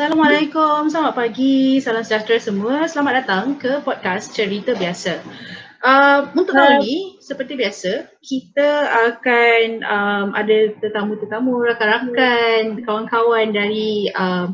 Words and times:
Assalamualaikum, 0.00 0.88
selamat 0.88 1.12
pagi, 1.12 1.76
salam 1.76 2.00
sejahtera 2.00 2.40
semua. 2.40 2.88
Selamat 2.88 3.20
datang 3.20 3.60
ke 3.60 3.84
podcast 3.84 4.32
Cerita 4.32 4.72
Biasa. 4.72 5.20
Uh, 5.84 6.24
untuk 6.32 6.56
tahun 6.56 6.80
ini, 6.80 7.20
seperti 7.20 7.52
biasa, 7.60 8.08
kita 8.24 8.88
akan 9.12 9.84
um, 9.84 10.26
ada 10.32 10.72
tetamu-tetamu, 10.80 11.52
rakan-rakan, 11.52 12.80
kawan-kawan 12.88 13.52
dari 13.52 14.08
uh, 14.16 14.48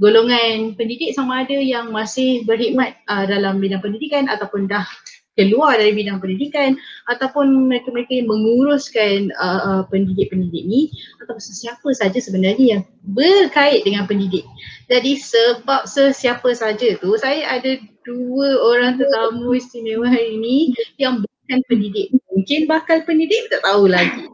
golongan 0.00 0.72
pendidik 0.80 1.12
sama 1.12 1.44
ada 1.44 1.60
yang 1.60 1.92
masih 1.92 2.48
berkhidmat 2.48 2.96
uh, 3.04 3.28
dalam 3.28 3.60
bidang 3.60 3.84
pendidikan 3.84 4.32
ataupun 4.32 4.64
dah 4.64 4.88
keluar 5.36 5.76
dari 5.76 5.92
bidang 5.92 6.18
pendidikan 6.18 6.74
ataupun 7.12 7.68
mereka-mereka 7.68 8.12
yang 8.16 8.28
menguruskan 8.32 9.30
uh, 9.36 9.60
uh, 9.62 9.82
pendidik-pendidik 9.92 10.64
ni 10.64 10.88
atau 11.22 11.36
sesiapa 11.36 11.86
saja 11.92 12.16
sebenarnya 12.16 12.80
yang 12.80 12.82
berkait 13.12 13.84
dengan 13.84 14.08
pendidik. 14.08 14.42
Jadi 14.88 15.20
sebab 15.20 15.84
sesiapa 15.84 16.48
saja 16.56 16.96
tu 16.98 17.14
saya 17.20 17.60
ada 17.60 17.76
dua 18.08 18.48
orang 18.64 18.96
tetamu 18.96 19.52
istimewa 19.52 20.08
hari 20.08 20.40
ini 20.40 20.56
yang 20.96 21.20
bukan 21.20 21.60
pendidik. 21.68 22.10
Mungkin 22.32 22.64
bakal 22.64 23.04
pendidik 23.04 23.52
tak 23.52 23.60
tahu 23.62 23.92
lagi. 23.92 24.32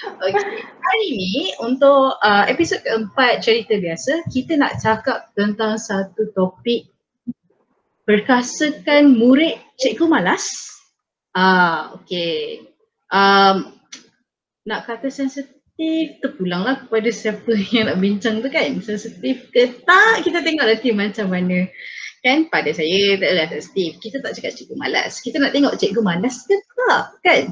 Okay. 0.00 0.64
Hari 0.80 1.06
ini 1.12 1.52
untuk 1.60 2.16
uh, 2.24 2.44
episod 2.48 2.80
keempat 2.82 3.44
cerita 3.44 3.76
biasa 3.78 4.26
kita 4.32 4.56
nak 4.56 4.80
cakap 4.80 5.28
tentang 5.36 5.76
satu 5.76 6.30
topik 6.34 6.89
perkasakan 8.10 9.14
murid 9.14 9.54
cikgu 9.78 10.10
malas. 10.10 10.66
Ah, 11.30 11.94
okey. 11.94 12.66
Um, 13.14 13.78
nak 14.66 14.90
kata 14.90 15.14
sensitif 15.14 16.18
terpulanglah 16.18 16.82
kepada 16.82 17.06
siapa 17.14 17.54
yang 17.74 17.86
nak 17.86 18.02
bincang 18.02 18.42
tu 18.42 18.50
kan. 18.50 18.82
Sensitif 18.82 19.46
ke 19.54 19.78
tak 19.86 20.26
kita 20.26 20.42
tengok 20.42 20.66
nanti 20.66 20.90
macam 20.90 21.30
mana. 21.30 21.70
Kan 22.26 22.50
pada 22.50 22.74
saya 22.74 23.14
tak 23.14 23.30
adalah 23.30 23.48
sensitif. 23.54 24.02
Kita 24.02 24.18
tak 24.18 24.34
cakap 24.34 24.58
cikgu 24.58 24.74
malas. 24.74 25.22
Kita 25.22 25.38
nak 25.38 25.54
tengok 25.54 25.78
cikgu 25.78 26.02
malas 26.02 26.42
ke 26.50 26.58
tak 26.58 27.06
kan. 27.22 27.44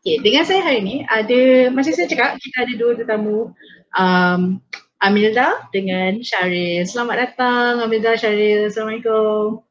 Okay, 0.00 0.22
dengan 0.22 0.46
saya 0.46 0.62
hari 0.62 0.80
ni 0.86 0.96
ada, 1.10 1.68
macam 1.74 1.90
saya 1.90 2.06
cakap 2.06 2.38
kita 2.38 2.62
ada 2.62 2.72
dua 2.78 2.94
tetamu 2.94 3.50
um, 3.98 4.62
Amilda 5.02 5.66
dengan 5.74 6.22
Syaril. 6.22 6.86
Selamat 6.88 7.26
datang 7.26 7.82
Amilda, 7.82 8.14
Syaril. 8.14 8.70
Assalamualaikum. 8.70 9.65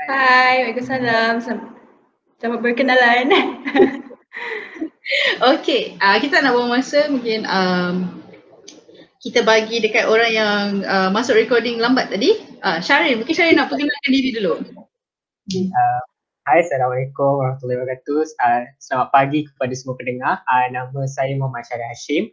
Hai, 0.00 0.64
Waalaikumsalam. 0.64 1.44
Selamat 2.40 2.60
berkenalan. 2.64 3.28
okay, 5.52 6.00
uh, 6.00 6.16
kita 6.16 6.40
nak 6.40 6.56
buang 6.56 6.72
masa 6.72 7.04
mungkin 7.12 7.44
um, 7.44 8.24
kita 9.20 9.44
bagi 9.44 9.76
dekat 9.84 10.08
orang 10.08 10.32
yang 10.32 10.60
uh, 10.88 11.12
masuk 11.12 11.36
recording 11.36 11.76
lambat 11.76 12.08
tadi. 12.08 12.32
Uh, 12.64 12.80
Syaril, 12.80 13.20
mungkin 13.20 13.36
Syaril 13.36 13.60
nak 13.60 13.68
perkenalkan 13.68 14.08
diri 14.08 14.32
dulu. 14.32 14.64
Uh, 15.52 16.00
hai, 16.48 16.64
Assalamualaikum 16.64 17.36
warahmatullahi 17.36 17.84
wabarakatuh. 17.84 18.20
Uh, 18.40 18.64
selamat 18.80 19.08
pagi 19.12 19.44
kepada 19.52 19.74
semua 19.76 20.00
pendengar. 20.00 20.40
Uh, 20.48 20.66
nama 20.72 21.00
saya 21.12 21.36
Muhammad 21.36 21.68
Syaril 21.68 21.88
Hashim. 21.92 22.24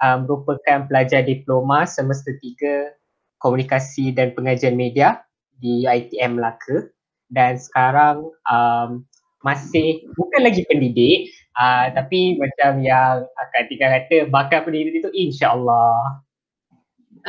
Uh, 0.00 0.24
merupakan 0.24 0.88
pelajar 0.88 1.20
diploma 1.20 1.84
semester 1.84 2.32
3 2.32 2.96
Komunikasi 3.44 4.16
dan 4.16 4.32
Pengajian 4.32 4.72
Media 4.72 5.20
di 5.60 5.84
ITM 5.84 6.40
Melaka 6.40 6.88
dan 7.30 7.56
sekarang 7.56 8.26
um, 8.50 9.06
masih 9.40 10.04
bukan 10.18 10.44
lagi 10.44 10.68
pendidik 10.68 11.32
uh, 11.56 11.88
tapi 11.96 12.36
macam 12.36 12.84
yang 12.84 13.24
akan 13.24 13.62
tinggal 13.70 13.90
kata 13.96 14.16
bakal 14.28 14.60
pendidik 14.68 15.00
itu 15.00 15.10
insyaAllah. 15.14 16.20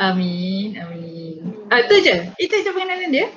Amin, 0.00 0.76
amin. 0.80 1.68
Ah, 1.68 1.84
itu 1.84 2.00
je? 2.00 2.16
Itu 2.40 2.54
je 2.64 2.70
pengenalan 2.72 3.12
dia? 3.12 3.28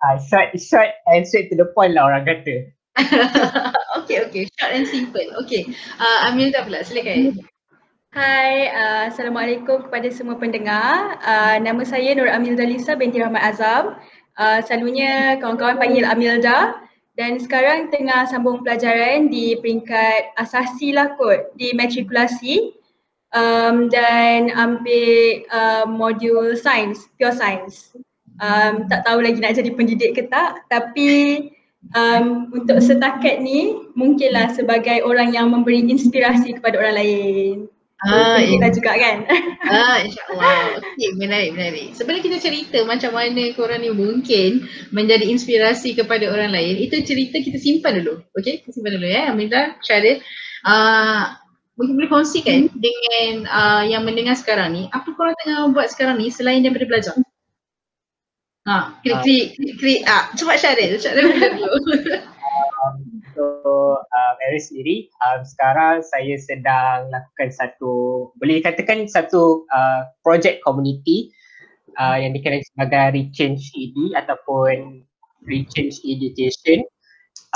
Uh, 0.00 0.16
short, 0.28 0.52
short 0.56 0.92
and 1.08 1.24
straight 1.28 1.52
to 1.52 1.56
the 1.56 1.68
point 1.76 1.92
lah 1.92 2.08
orang 2.08 2.24
kata. 2.24 2.68
okay, 4.00 4.24
okay. 4.28 4.44
Short 4.56 4.72
and 4.76 4.88
simple. 4.88 5.24
Okay. 5.44 5.68
Uh, 5.96 6.28
Amil 6.28 6.52
dah 6.52 6.64
pula, 6.68 6.84
silakan. 6.84 7.40
Hai, 8.10 8.66
uh, 8.74 9.02
Assalamualaikum 9.06 9.86
kepada 9.86 10.10
semua 10.10 10.34
pendengar. 10.34 11.20
Uh, 11.22 11.56
nama 11.62 11.80
saya 11.86 12.10
Nur 12.18 12.26
Amil 12.26 12.58
Dalisa 12.58 12.98
binti 12.98 13.22
Rahmat 13.22 13.54
Azam. 13.54 13.96
Uh, 14.40 14.64
selalunya 14.64 15.36
kawan-kawan 15.36 15.76
panggil 15.76 16.08
Amilda 16.08 16.80
dan 17.20 17.36
sekarang 17.36 17.92
tengah 17.92 18.24
sambung 18.24 18.64
pelajaran 18.64 19.28
di 19.28 19.60
peringkat 19.60 20.32
asasi 20.40 20.96
lah 20.96 21.12
kot 21.20 21.52
di 21.60 21.76
matrikulasi 21.76 22.72
um, 23.36 23.92
dan 23.92 24.48
ambil 24.56 25.44
uh, 25.52 25.84
modul 25.84 26.56
sains, 26.56 27.04
pure 27.20 27.36
science. 27.36 27.92
Um, 28.40 28.88
tak 28.88 29.04
tahu 29.04 29.20
lagi 29.20 29.36
nak 29.44 29.60
jadi 29.60 29.76
pendidik 29.76 30.16
ke 30.16 30.24
tak 30.32 30.64
tapi 30.72 31.52
um, 31.92 32.48
untuk 32.56 32.80
setakat 32.80 33.44
ni 33.44 33.76
mungkinlah 33.92 34.56
sebagai 34.56 35.04
orang 35.04 35.36
yang 35.36 35.52
memberi 35.52 35.84
inspirasi 35.84 36.56
kepada 36.56 36.80
orang 36.80 36.96
lain. 36.96 37.56
Ah, 38.00 38.40
kita 38.40 38.66
juga 38.72 38.92
kan. 38.96 39.16
Ah, 39.70 40.02
insyaAllah. 40.02 40.82
Okey, 40.82 41.14
menarik, 41.14 41.54
menarik. 41.54 41.94
Sebelum 41.94 42.18
kita 42.26 42.42
cerita 42.42 42.82
macam 42.82 43.14
mana 43.14 43.54
korang 43.54 43.86
ni 43.86 43.94
mungkin 43.94 44.66
menjadi 44.90 45.22
inspirasi 45.30 45.94
kepada 45.94 46.26
orang 46.26 46.50
lain, 46.50 46.74
itu 46.74 46.98
cerita 47.06 47.38
kita 47.38 47.54
simpan 47.54 48.02
dulu. 48.02 48.18
Okey, 48.34 48.66
kita 48.66 48.74
simpan 48.74 48.98
dulu 48.98 49.06
ya. 49.06 49.30
Aminah, 49.30 49.78
Syaril. 49.78 50.18
Uh, 50.66 51.38
mungkin 51.78 52.02
boleh 52.02 52.10
kongsikan 52.10 52.66
hmm. 52.66 52.82
dengan 52.82 53.46
uh, 53.46 53.82
yang 53.86 54.02
mendengar 54.02 54.34
sekarang 54.34 54.74
ni, 54.74 54.82
apa 54.90 55.06
korang 55.14 55.38
tengah 55.44 55.70
buat 55.70 55.86
sekarang 55.92 56.18
ni 56.18 56.34
selain 56.34 56.66
daripada 56.66 56.90
belajar? 56.90 57.14
Ha, 58.66 59.00
klik, 59.06 59.22
klik, 59.22 59.46
klik, 59.54 59.74
klik. 59.78 60.00
Ah, 60.10 60.34
cepat 60.34 60.58
Syaril, 60.58 60.98
Syaril 60.98 61.30
dulu. 61.38 61.78
Untuk 63.40 64.04
uh, 64.04 64.32
Mary 64.36 64.60
sendiri 64.60 64.96
um, 65.24 65.40
sekarang 65.42 66.04
saya 66.04 66.36
sedang 66.36 67.08
lakukan 67.08 67.48
satu 67.48 68.28
boleh 68.36 68.60
dikatakan 68.60 69.08
satu 69.08 69.64
uh, 69.72 70.04
project 70.20 70.60
community 70.60 71.32
uh, 71.96 72.20
yang 72.20 72.36
dikenali 72.36 72.60
sebagai 72.68 73.16
Rechange 73.16 73.64
ED 73.72 74.12
ataupun 74.20 75.00
Rechange 75.48 76.04
Education 76.04 76.84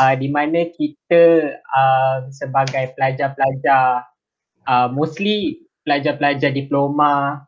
uh, 0.00 0.16
di 0.16 0.32
mana 0.32 0.72
kita 0.72 1.52
uh, 1.60 2.18
sebagai 2.32 2.96
pelajar-pelajar 2.96 4.08
uh, 4.64 4.88
mostly 4.88 5.68
pelajar-pelajar 5.84 6.48
diploma 6.56 7.44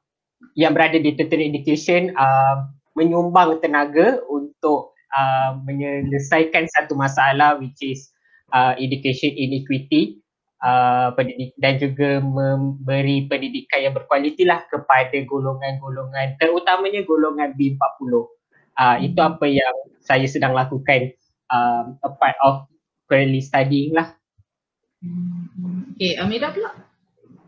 yang 0.53 0.77
berada 0.77 1.01
di 1.01 1.17
tertiary 1.17 1.49
education 1.49 2.13
uh, 2.21 2.69
menyumbang 2.93 3.61
tenaga 3.65 4.21
untuk 4.29 4.93
uh, 5.17 5.57
menyelesaikan 5.65 6.69
satu 6.77 6.97
masalah 6.97 7.57
which 7.57 7.81
is 7.81 8.13
uh, 8.53 8.75
education 8.79 9.33
inequity 9.35 10.21
uh, 10.63 11.13
pendidik, 11.17 11.53
dan 11.59 11.79
juga 11.81 12.23
memberi 12.23 13.27
pendidikan 13.27 13.91
yang 13.91 13.95
berkualiti 13.97 14.47
lah 14.47 14.63
kepada 14.69 15.17
golongan-golongan 15.27 16.39
terutamanya 16.39 17.03
golongan 17.05 17.55
B40. 17.57 18.11
Uh, 18.13 18.23
hmm. 18.77 19.07
Itu 19.09 19.21
apa 19.25 19.47
yang 19.49 19.75
saya 20.05 20.27
sedang 20.29 20.53
lakukan 20.53 21.17
um, 21.51 21.97
a 22.05 22.11
part 22.13 22.37
of 22.45 22.69
currently 23.09 23.41
studying 23.43 23.95
lah. 23.97 24.15
Hmm. 25.01 25.95
Okay, 25.97 26.19
Amira 26.21 26.53
pula? 26.53 26.77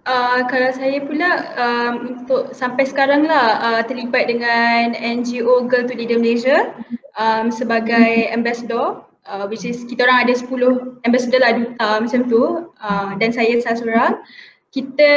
Uh, 0.09 0.41
kalau 0.48 0.72
saya 0.72 1.04
pula 1.04 1.53
um, 1.60 1.94
untuk 2.16 2.56
sampai 2.56 2.88
sekarang 2.88 3.28
lah 3.28 3.60
uh, 3.60 3.82
terlibat 3.84 4.32
dengan 4.32 4.97
NGO 4.97 5.69
Girl 5.69 5.84
to 5.84 5.92
Leader 5.92 6.16
Malaysia 6.16 6.72
um, 7.20 7.53
sebagai 7.53 8.32
ambassador 8.32 9.04
uh, 9.28 9.44
which 9.47 9.62
is 9.69 9.84
kita 9.84 10.09
orang 10.09 10.27
ada 10.27 10.34
10 10.34 11.05
ambassador 11.05 11.41
lah 11.44 11.53
duta 11.55 11.91
macam 12.00 12.21
tu. 12.27 12.43
Uh, 12.81 13.11
dan 13.21 13.31
saya 13.31 13.61
salah 13.61 13.78
seorang. 13.78 14.15
Kita 14.69 15.12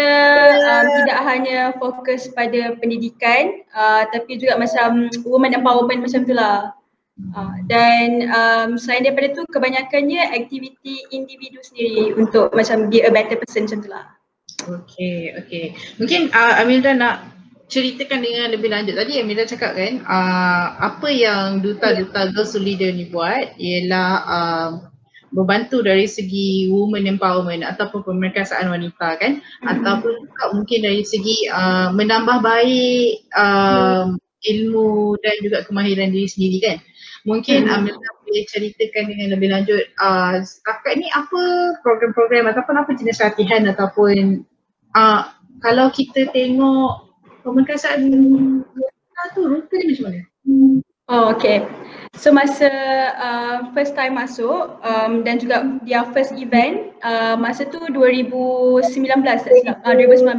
um, 0.63 0.85
tidak 1.03 1.19
hanya 1.27 1.59
fokus 1.75 2.31
pada 2.31 2.71
pendidikan 2.79 3.59
uh, 3.75 4.07
tapi 4.07 4.39
juga 4.39 4.55
macam 4.55 5.11
women 5.27 5.59
empowerment 5.59 6.03
macam 6.03 6.23
tu 6.23 6.31
lah. 6.31 6.71
Uh, 7.35 7.59
dan 7.67 8.31
um, 8.31 8.69
selain 8.79 9.03
daripada 9.03 9.35
tu 9.35 9.43
kebanyakannya 9.51 10.31
aktiviti 10.31 11.03
individu 11.11 11.59
sendiri 11.67 12.15
untuk 12.15 12.49
macam 12.55 12.87
be 12.87 13.03
a 13.03 13.11
better 13.11 13.35
person 13.43 13.67
macam 13.67 13.79
tu 13.83 13.89
lah. 13.91 14.05
Okay, 14.61 15.35
okay. 15.35 15.65
Mungkin 15.99 16.31
uh, 16.31 16.61
Amilda 16.63 16.95
nak 16.95 17.15
ceritakan 17.71 18.19
dengan 18.19 18.51
lebih 18.51 18.67
lanjut 18.67 18.99
tadi 18.99 19.17
yang 19.17 19.31
Mira 19.31 19.47
cakap 19.47 19.79
kan 19.79 20.03
uh, 20.03 20.65
apa 20.91 21.07
yang 21.07 21.63
duta-duta 21.63 22.35
girls 22.35 22.51
leader 22.59 22.91
ni 22.91 23.07
buat 23.07 23.55
ialah 23.55 24.11
uh, 24.27 24.69
membantu 25.31 25.79
dari 25.79 26.03
segi 26.03 26.67
women 26.67 27.07
empowerment 27.07 27.63
ataupun 27.63 28.03
pemerkasaan 28.03 28.67
wanita 28.67 29.15
kan 29.15 29.39
mm-hmm. 29.39 29.71
ataupun 29.71 30.13
juga 30.27 30.43
mungkin 30.51 30.79
dari 30.83 31.03
segi 31.07 31.47
uh, 31.47 31.95
menambah 31.95 32.43
baik 32.43 33.31
uh, 33.39 34.11
mm. 34.11 34.19
ilmu 34.19 35.15
dan 35.23 35.35
juga 35.39 35.63
kemahiran 35.63 36.11
diri 36.11 36.27
sendiri 36.27 36.57
kan 36.59 36.77
mungkin 37.23 37.63
mm-hmm. 37.63 37.87
Amira 37.87 38.11
boleh 38.27 38.43
ceritakan 38.51 39.03
dengan 39.07 39.27
lebih 39.31 39.49
lanjut 39.55 39.83
uh, 40.03 40.43
setakat 40.43 40.99
ni 40.99 41.07
apa 41.15 41.43
program-program 41.79 42.51
ataupun 42.51 42.75
apa 42.75 42.91
jenis 42.99 43.23
latihan 43.23 43.63
ataupun 43.71 44.43
uh, 44.99 45.31
kalau 45.63 45.87
kita 45.95 46.27
tengok 46.35 47.10
pemerkasaan 47.41 47.99
tu 49.35 49.41
rupanya 49.45 49.85
macam 49.89 50.05
mana? 50.09 50.21
Oh 51.11 51.25
okay. 51.35 51.67
So 52.15 52.31
masa 52.31 52.69
uh, 53.19 53.57
first 53.75 53.95
time 53.95 54.15
masuk 54.19 54.79
um, 54.83 55.23
dan 55.27 55.39
juga 55.39 55.79
dia 55.83 56.07
first 56.11 56.35
event 56.35 56.95
uh, 57.03 57.35
masa 57.39 57.67
tu 57.67 57.79
2019 57.91 58.83
tak 59.23 59.43
silap, 59.43 59.79
uh, 59.83 59.95
2019 59.95 60.37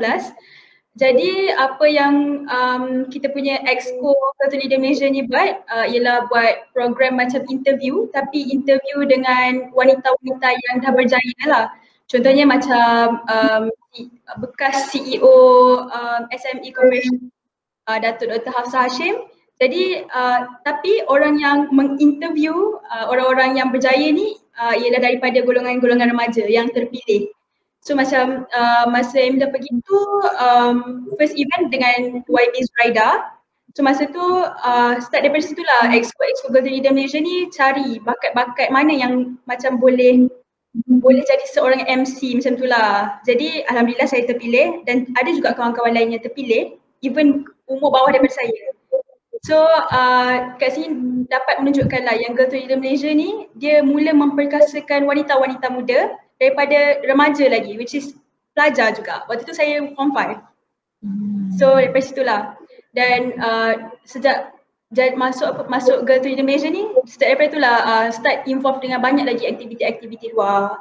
jadi 0.93 1.57
apa 1.57 1.89
yang 1.89 2.45
um, 2.53 3.09
kita 3.09 3.33
punya 3.33 3.65
exco 3.65 4.13
Culture 4.37 4.61
Leader 4.61 4.77
Malaysia 4.77 5.09
ni 5.09 5.25
buat 5.25 5.65
uh, 5.73 5.89
ialah 5.89 6.29
buat 6.29 6.69
program 6.77 7.17
macam 7.17 7.41
interview 7.49 8.13
tapi 8.13 8.45
interview 8.53 9.09
dengan 9.09 9.73
wanita-wanita 9.73 10.49
yang 10.53 10.85
dah 10.85 10.93
berjaya 10.93 11.43
lah. 11.49 11.67
Contohnya 12.12 12.44
macam 12.44 13.25
um, 13.25 13.62
bekas 14.44 14.93
CEO 14.93 15.32
um, 15.88 16.23
SME 16.29 16.69
Corporation 16.76 17.32
uh, 17.88 17.97
Datuk 17.97 18.29
Dr. 18.29 18.53
Hafsah 18.53 18.85
Hashim. 18.85 19.32
Jadi 19.56 20.05
uh, 20.12 20.44
tapi 20.61 21.00
orang 21.09 21.41
yang 21.41 21.73
menginterview 21.73 22.76
uh, 22.93 23.09
orang-orang 23.09 23.56
yang 23.56 23.73
berjaya 23.73 24.12
ni 24.12 24.37
uh, 24.61 24.76
ialah 24.76 25.00
daripada 25.00 25.41
golongan-golongan 25.41 26.12
remaja 26.12 26.44
yang 26.44 26.69
terpilih. 26.69 27.32
So 27.81 27.97
macam 27.97 28.44
uh, 28.44 28.85
masa 28.93 29.17
Emda 29.17 29.49
pergi 29.49 29.73
tu 29.88 29.99
um, 30.37 31.08
first 31.17 31.32
event 31.32 31.73
dengan 31.73 32.20
YB 32.29 32.55
Zuraida. 32.61 33.32
So 33.73 33.81
masa 33.81 34.05
tu 34.12 34.20
uh, 34.44 35.00
start 35.00 35.25
daripada 35.25 35.49
situ 35.49 35.65
lah 35.65 35.88
Expo 35.97 36.20
Expo 36.29 36.53
Golden 36.53 36.76
Leader 36.76 36.93
Malaysia 36.93 37.17
ni 37.25 37.49
cari 37.49 37.97
bakat-bakat 38.05 38.69
mana 38.69 38.93
yang 38.93 39.41
macam 39.49 39.81
boleh 39.81 40.29
boleh 40.73 41.21
jadi 41.29 41.45
seorang 41.53 41.85
MC 41.85 42.41
macam 42.41 42.57
tu 42.57 42.65
lah. 42.65 43.21
Jadi 43.29 43.61
Alhamdulillah 43.69 44.09
saya 44.09 44.25
terpilih 44.25 44.81
dan 44.89 45.13
ada 45.21 45.29
juga 45.29 45.53
kawan-kawan 45.53 45.93
lain 45.93 46.17
yang 46.17 46.23
terpilih 46.25 46.81
even 47.05 47.45
umur 47.69 47.93
bawah 47.93 48.09
daripada 48.09 48.33
saya. 48.33 48.61
So 49.43 49.59
uh, 49.69 50.55
kat 50.57 50.79
sini 50.79 51.27
dapat 51.29 51.61
menunjukkan 51.61 52.03
lah 52.07 52.15
yang 52.15 52.39
Girl 52.39 52.49
to 52.49 52.57
Leader 52.57 52.79
Malaysia 52.79 53.11
ni 53.11 53.51
dia 53.59 53.83
mula 53.83 54.15
memperkasakan 54.15 55.05
wanita-wanita 55.05 55.67
muda 55.69 56.15
daripada 56.39 57.03
remaja 57.05 57.51
lagi 57.51 57.77
which 57.77 57.93
is 57.93 58.17
pelajar 58.57 58.97
juga. 58.97 59.29
Waktu 59.29 59.45
tu 59.45 59.53
saya 59.53 59.83
form 59.93 60.15
5. 60.17 61.59
So 61.61 61.77
daripada 61.77 62.05
situlah. 62.07 62.41
Dan 62.93 63.37
uh, 63.41 63.93
sejak 64.05 64.53
jad, 64.93 65.17
masuk 65.17 65.67
masuk 65.67 66.05
Girl 66.05 66.21
to 66.21 66.29
Indonesia 66.29 66.69
ni, 66.69 66.85
sejak 67.09 67.37
daripada 67.37 67.49
itulah 67.56 67.77
uh, 67.85 68.06
start 68.12 68.44
involve 68.44 68.85
dengan 68.85 69.00
banyak 69.00 69.25
lagi 69.27 69.49
aktiviti-aktiviti 69.49 70.37
luar. 70.37 70.81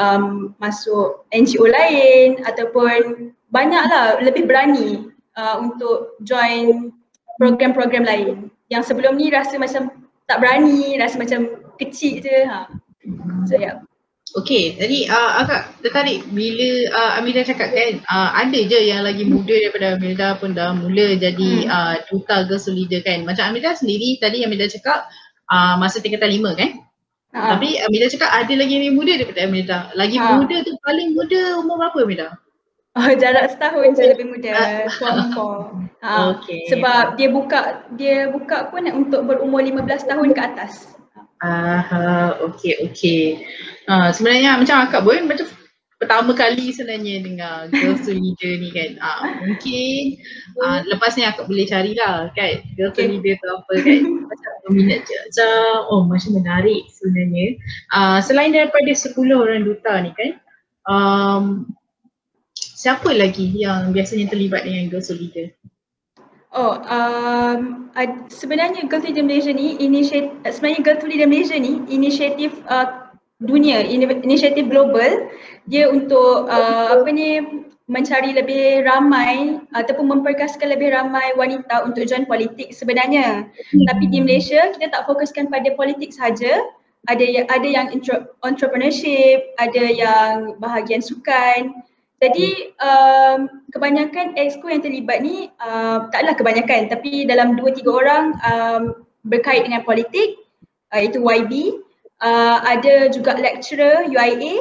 Um, 0.00 0.56
masuk 0.56 1.28
NGO 1.28 1.68
lain 1.68 2.40
ataupun 2.48 3.34
banyaklah 3.52 4.22
lebih 4.24 4.48
berani 4.48 5.12
uh, 5.36 5.60
untuk 5.60 6.16
join 6.24 6.88
program-program 7.36 8.08
lain. 8.08 8.48
Yang 8.72 8.94
sebelum 8.94 9.20
ni 9.20 9.28
rasa 9.28 9.60
macam 9.60 9.92
tak 10.24 10.40
berani, 10.40 10.96
rasa 10.96 11.20
macam 11.20 11.60
kecil 11.76 12.24
je. 12.24 12.48
Ha. 12.48 12.70
So 13.44 13.60
yeah. 13.60 13.84
Okey, 14.30 14.78
tadi 14.78 15.10
uh, 15.10 15.42
agak 15.42 15.82
tertarik 15.82 16.22
bila 16.30 16.70
uh, 16.94 17.18
Amilda 17.18 17.42
cakap 17.42 17.74
kan 17.74 17.98
uh, 18.06 18.30
ada 18.38 18.62
je 18.62 18.78
yang 18.78 19.02
lagi 19.02 19.26
muda 19.26 19.58
daripada 19.58 19.98
Amilda 19.98 20.38
pun 20.38 20.54
dah 20.54 20.70
mula 20.70 21.18
jadi 21.18 21.50
hmm. 21.66 21.66
uh, 21.66 21.94
duta 22.06 22.46
girls 22.46 22.70
leader 22.70 23.02
kan. 23.02 23.26
Macam 23.26 23.50
Amilda 23.50 23.74
sendiri 23.74 24.22
tadi 24.22 24.46
Amilda 24.46 24.70
cakap 24.70 25.10
uh, 25.50 25.74
masa 25.82 25.98
tingkatan 25.98 26.30
lima 26.30 26.54
kan. 26.54 26.78
Ha. 27.34 27.58
Tapi 27.58 27.82
Amilda 27.82 28.06
cakap 28.06 28.30
ada 28.30 28.54
lagi 28.54 28.70
yang 28.70 28.82
lebih 28.86 28.96
muda 29.02 29.12
daripada 29.18 29.40
Amilda. 29.50 29.78
Lagi 29.98 30.16
ha. 30.22 30.38
muda 30.38 30.56
tu 30.62 30.72
paling 30.86 31.08
muda 31.18 31.42
umur 31.58 31.74
berapa 31.82 31.98
Amilda? 32.06 32.28
Oh, 32.90 33.10
jarak 33.18 33.50
setahun 33.50 33.98
je 33.98 34.04
lebih 34.14 34.26
muda. 34.30 34.86
ha. 36.06 36.38
okay. 36.38 36.70
Sebab 36.70 37.18
dia 37.18 37.34
buka 37.34 37.82
dia 37.98 38.30
buka 38.30 38.70
pun 38.70 38.86
untuk 38.94 39.26
berumur 39.26 39.58
15 39.58 40.06
tahun 40.06 40.30
ke 40.30 40.40
atas. 40.54 41.00
Ah, 41.40 42.36
okey 42.44 42.84
okey. 42.90 43.40
Ah, 43.90 44.14
sebenarnya 44.14 44.54
macam 44.54 44.86
akak 44.86 45.02
pun 45.02 45.26
macam 45.26 45.50
pertama 45.98 46.30
kali 46.30 46.70
sebenarnya 46.70 47.26
dengar 47.26 47.66
Girls 47.74 48.06
to 48.06 48.14
Leader 48.14 48.52
ni 48.62 48.70
kan. 48.70 48.90
Ah, 49.02 49.42
mungkin 49.42 50.14
ah, 50.62 50.78
lepas 50.86 51.18
ni 51.18 51.26
akak 51.26 51.50
boleh 51.50 51.66
carilah 51.66 52.30
kan 52.38 52.62
Girls 52.78 52.94
to 52.94 53.02
Leader 53.02 53.34
tu 53.34 53.48
apa 53.50 53.72
kan. 53.82 54.02
Macam 54.30 54.70
minat 54.70 55.02
je. 55.10 55.18
Macam 55.18 55.90
oh 55.90 56.06
macam 56.06 56.38
menarik 56.38 56.86
sebenarnya. 56.94 57.58
Ah, 57.90 58.22
selain 58.22 58.54
daripada 58.54 58.94
10 58.94 59.10
orang 59.34 59.66
duta 59.66 59.92
ni 60.06 60.14
kan. 60.14 60.30
Um, 60.86 61.74
siapa 62.54 63.10
lagi 63.10 63.50
yang 63.58 63.90
biasanya 63.90 64.30
terlibat 64.30 64.70
dengan 64.70 64.86
Girls 64.86 65.10
to 65.10 65.18
Leader? 65.18 65.50
Oh, 66.50 66.82
um, 66.82 67.90
uh, 67.94 68.10
sebenarnya 68.26 68.86
Girl 68.86 69.02
to 69.02 69.10
Leader 69.10 69.22
Malaysia 69.22 69.54
ni, 69.54 69.78
inisiatif, 69.78 70.34
sebenarnya 70.46 70.80
Girl 70.82 70.98
to 70.98 71.06
Leader 71.06 71.30
Malaysia 71.30 71.54
ni 71.54 71.78
inisiatif 71.86 72.54
uh, 72.66 72.99
dunia, 73.40 73.80
inisiatif 73.84 74.68
global 74.68 75.32
dia 75.68 75.88
untuk 75.88 76.46
uh, 76.48 77.00
apa 77.00 77.08
ni 77.08 77.40
mencari 77.90 78.30
lebih 78.36 78.86
ramai 78.86 79.58
ataupun 79.74 80.06
memperkasakan 80.20 80.70
lebih 80.70 80.94
ramai 80.94 81.34
wanita 81.34 81.82
untuk 81.82 82.06
join 82.06 82.28
politik 82.28 82.70
sebenarnya. 82.70 83.50
Hmm. 83.50 83.84
Tapi 83.90 84.04
di 84.06 84.22
Malaysia 84.22 84.70
kita 84.76 84.94
tak 84.94 85.04
fokuskan 85.10 85.50
pada 85.50 85.74
politik 85.74 86.14
saja. 86.14 86.62
Ada 87.08 87.24
yang 87.24 87.46
ada 87.48 87.64
yang 87.64 87.86
entrepreneurship, 88.44 89.56
ada 89.56 89.84
yang 89.88 90.60
bahagian 90.60 91.00
sukan, 91.00 91.72
jadi 92.20 92.76
um, 92.76 93.64
kebanyakan 93.72 94.36
exco 94.36 94.68
yang 94.68 94.84
terlibat 94.84 95.24
ni 95.24 95.48
uh, 95.64 96.04
taklah 96.12 96.36
kebanyakan 96.36 96.92
tapi 96.92 97.24
dalam 97.24 97.56
dua 97.56 97.72
tiga 97.72 97.90
orang 97.96 98.24
um, 98.44 98.82
berkait 99.24 99.64
dengan 99.64 99.80
politik 99.88 100.36
uh, 100.92 101.00
itu 101.00 101.16
YB 101.16 101.80
uh, 102.20 102.58
ada 102.64 103.08
juga 103.12 103.36
lecturer 103.36 104.08
UIA 104.08 104.56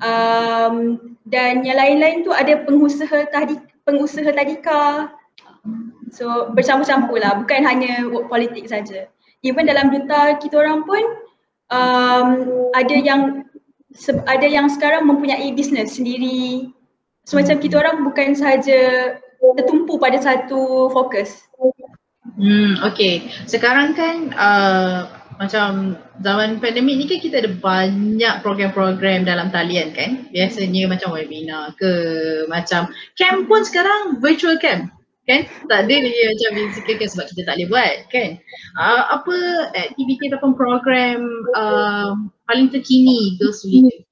um, 0.00 0.98
dan 1.28 1.64
yang 1.64 1.76
lain-lain 1.76 2.24
tu 2.24 2.32
ada 2.32 2.60
pengusaha 2.64 3.28
tadi 3.32 3.58
pengusaha 3.84 4.28
tadika. 4.32 5.12
So 6.12 6.52
bercampur-campur 6.52 7.18
lah. 7.18 7.40
Bukan 7.40 7.64
hanya 7.64 8.06
work 8.12 8.28
politik 8.28 8.68
saja. 8.68 9.08
Even 9.42 9.66
dalam 9.66 9.90
duta 9.90 10.38
kita 10.38 10.60
orang 10.60 10.84
pun 10.84 11.02
um, 11.72 12.28
ada 12.76 12.96
yang 12.96 13.42
ada 14.28 14.46
yang 14.46 14.68
sekarang 14.68 15.08
mempunyai 15.08 15.50
bisnes 15.56 15.96
sendiri. 15.96 16.70
So 17.24 17.38
macam 17.38 17.58
kita 17.58 17.80
orang 17.80 18.04
bukan 18.04 18.36
sahaja 18.36 19.14
tertumpu 19.58 19.98
pada 19.98 20.18
satu 20.22 20.90
fokus. 20.92 21.48
Hmm, 22.38 22.78
okay. 22.86 23.26
Sekarang 23.50 23.94
kan 23.94 24.30
uh, 24.34 25.21
macam 25.40 25.96
zaman 26.20 26.60
pandemik 26.60 26.96
ni 26.98 27.04
kan 27.08 27.20
kita 27.20 27.36
ada 27.44 27.50
banyak 27.52 28.34
program-program 28.44 29.24
dalam 29.24 29.48
talian 29.48 29.92
kan. 29.96 30.28
Biasanya 30.32 30.88
macam 30.90 31.14
webinar 31.14 31.72
ke 31.76 31.92
macam 32.48 32.90
camp 33.16 33.48
pun 33.48 33.62
sekarang 33.64 34.20
virtual 34.20 34.60
camp 34.60 34.92
kan. 35.24 35.46
Tak 35.70 35.88
ada 35.88 35.94
dia 35.94 36.26
macam 36.34 36.50
physical 36.58 36.96
kan 36.98 37.08
sebab 37.08 37.24
kita 37.32 37.40
tak 37.46 37.54
boleh 37.56 37.68
buat 37.70 37.96
kan. 38.10 38.30
Uh, 38.76 39.02
apa 39.20 39.36
aktiviti 39.76 40.24
ataupun 40.30 40.52
program 40.58 41.20
uh, 41.56 42.12
paling 42.50 42.68
terkini 42.68 43.38
girls 43.40 43.62
leader 43.64 44.02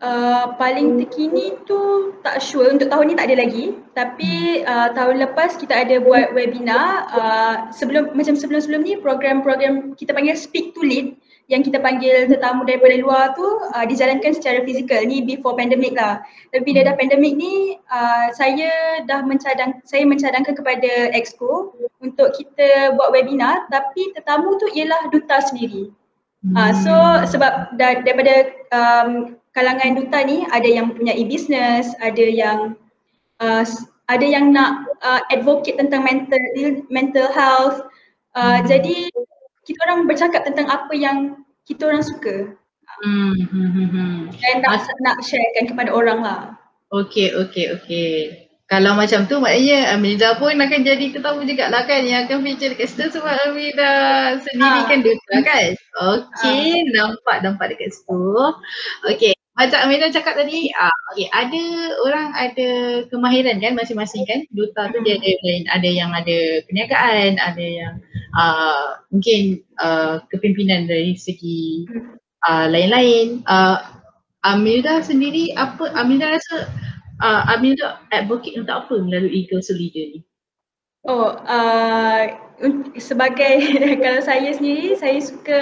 Uh, 0.00 0.56
paling 0.56 0.96
terkini 0.96 1.60
tu 1.68 2.16
tak 2.24 2.40
sure. 2.40 2.72
Untuk 2.72 2.88
tahun 2.88 3.12
ni 3.12 3.14
tak 3.20 3.28
ada 3.28 3.36
lagi. 3.44 3.76
Tapi 3.92 4.64
uh, 4.64 4.96
tahun 4.96 5.20
lepas 5.28 5.60
kita 5.60 5.76
ada 5.76 6.00
buat 6.00 6.32
webinar. 6.32 7.04
Uh, 7.12 7.54
sebelum 7.68 8.16
macam 8.16 8.32
sebelum-sebelum 8.32 8.80
ni 8.80 8.96
program-program 8.96 9.92
kita 10.00 10.16
panggil 10.16 10.32
speak 10.40 10.72
to 10.72 10.80
lead 10.80 11.20
yang 11.52 11.60
kita 11.60 11.76
panggil 11.84 12.32
tetamu 12.32 12.64
daripada 12.64 12.96
luar 12.96 13.36
tu 13.36 13.44
uh, 13.44 13.84
dijalankan 13.84 14.32
secara 14.32 14.64
fizikal. 14.64 15.04
Ni 15.04 15.20
before 15.20 15.52
pandemic 15.52 15.92
lah. 15.92 16.24
Tapi 16.48 16.64
bila 16.64 16.88
dah 16.88 16.96
pandemic 16.96 17.36
ni 17.36 17.76
uh, 17.92 18.32
saya 18.32 19.04
dah 19.04 19.20
mencadang 19.20 19.84
saya 19.84 20.08
mencadangkan 20.08 20.56
kepada 20.56 21.12
exco 21.12 21.76
untuk 22.00 22.32
kita 22.40 22.96
buat 22.96 23.12
webinar. 23.12 23.68
Tapi 23.68 24.16
tetamu 24.16 24.56
tu 24.56 24.64
ialah 24.72 25.12
duta 25.12 25.44
sendiri. 25.44 25.92
Uh, 26.56 26.72
so 26.72 26.94
sebab 27.36 27.76
da- 27.76 28.00
daripada 28.00 28.48
um, 28.72 29.36
kalangan 29.54 29.98
duta 29.98 30.18
ni 30.22 30.46
ada 30.50 30.66
yang 30.66 30.94
mempunyai 30.94 31.22
business, 31.26 31.90
ada 31.98 32.22
yang 32.22 32.78
uh, 33.42 33.64
ada 34.10 34.26
yang 34.26 34.50
nak 34.50 34.86
uh, 35.02 35.22
advocate 35.30 35.78
tentang 35.78 36.02
mental 36.02 36.42
mental 36.90 37.26
health. 37.30 37.78
Uh, 38.34 38.58
hmm. 38.58 38.66
Jadi 38.66 38.96
kita 39.66 39.78
orang 39.90 40.06
bercakap 40.10 40.42
tentang 40.46 40.66
apa 40.70 40.92
yang 40.94 41.46
kita 41.66 41.86
orang 41.86 42.02
suka. 42.02 42.54
Hmm. 43.00 43.32
hmm, 43.32 43.70
hmm, 43.70 43.88
hmm. 43.90 44.16
Dan 44.34 44.54
nak, 44.60 44.82
As- 44.82 45.00
nak 45.00 45.16
sharekan 45.24 45.70
kepada 45.70 45.90
orang 45.94 46.20
lah. 46.20 46.40
Okay, 46.90 47.30
okay, 47.32 47.70
okay. 47.70 48.10
Kalau 48.70 48.94
macam 48.94 49.26
tu 49.26 49.42
maknanya 49.42 49.98
Amida 49.98 50.38
pun 50.38 50.54
akan 50.54 50.86
jadi 50.86 51.10
tetamu 51.10 51.42
juga 51.42 51.74
lah 51.74 51.90
kan 51.90 52.06
yang 52.06 52.26
akan 52.30 52.46
feature 52.46 52.70
dekat 52.70 52.86
situ 52.86 53.18
sebab 53.18 53.34
Amida 53.50 53.90
sendiri 54.46 54.80
ha. 54.82 54.86
kan 54.86 54.98
duta 55.02 55.36
kan. 55.42 55.70
Okay, 55.74 56.86
ha. 56.86 56.90
nampak 56.94 57.36
nampak 57.42 57.74
dekat 57.74 57.90
situ. 57.90 58.22
Okay, 59.10 59.34
macam 59.60 59.76
Amira 59.84 60.08
cakap 60.08 60.40
tadi, 60.40 60.72
uh, 60.72 60.96
okay, 61.12 61.28
ada 61.36 61.62
orang 62.08 62.32
ada 62.32 62.68
kemahiran 63.12 63.60
kan 63.60 63.76
masing-masing 63.76 64.24
kan. 64.24 64.48
Duta 64.56 64.88
tu 64.88 65.04
dia 65.04 65.20
ada 65.20 65.30
ada 65.76 65.88
yang 65.88 66.10
ada 66.16 66.64
perniagaan, 66.64 67.36
ada 67.36 67.60
yang 67.60 67.94
uh, 68.40 69.04
mungkin 69.12 69.60
uh, 69.76 70.24
kepimpinan 70.32 70.88
dari 70.88 71.12
segi 71.12 71.84
uh, 72.48 72.72
lain-lain. 72.72 73.44
Uh, 73.44 74.00
Amira 74.40 75.04
sendiri 75.04 75.52
apa 75.52 75.92
Amira 75.92 76.32
rasa 76.32 76.72
uh, 77.20 77.52
Amira 77.52 78.00
advocate 78.16 78.56
untuk 78.56 78.72
apa 78.72 78.94
melalui 78.96 79.44
Girls 79.44 79.68
Leader 79.68 80.16
ni? 80.16 80.20
Oh, 81.04 81.36
uh, 81.36 82.22
sebagai 82.96 83.60
kalau 84.04 84.20
saya 84.24 84.56
sendiri 84.56 84.96
saya 84.96 85.20
suka 85.20 85.60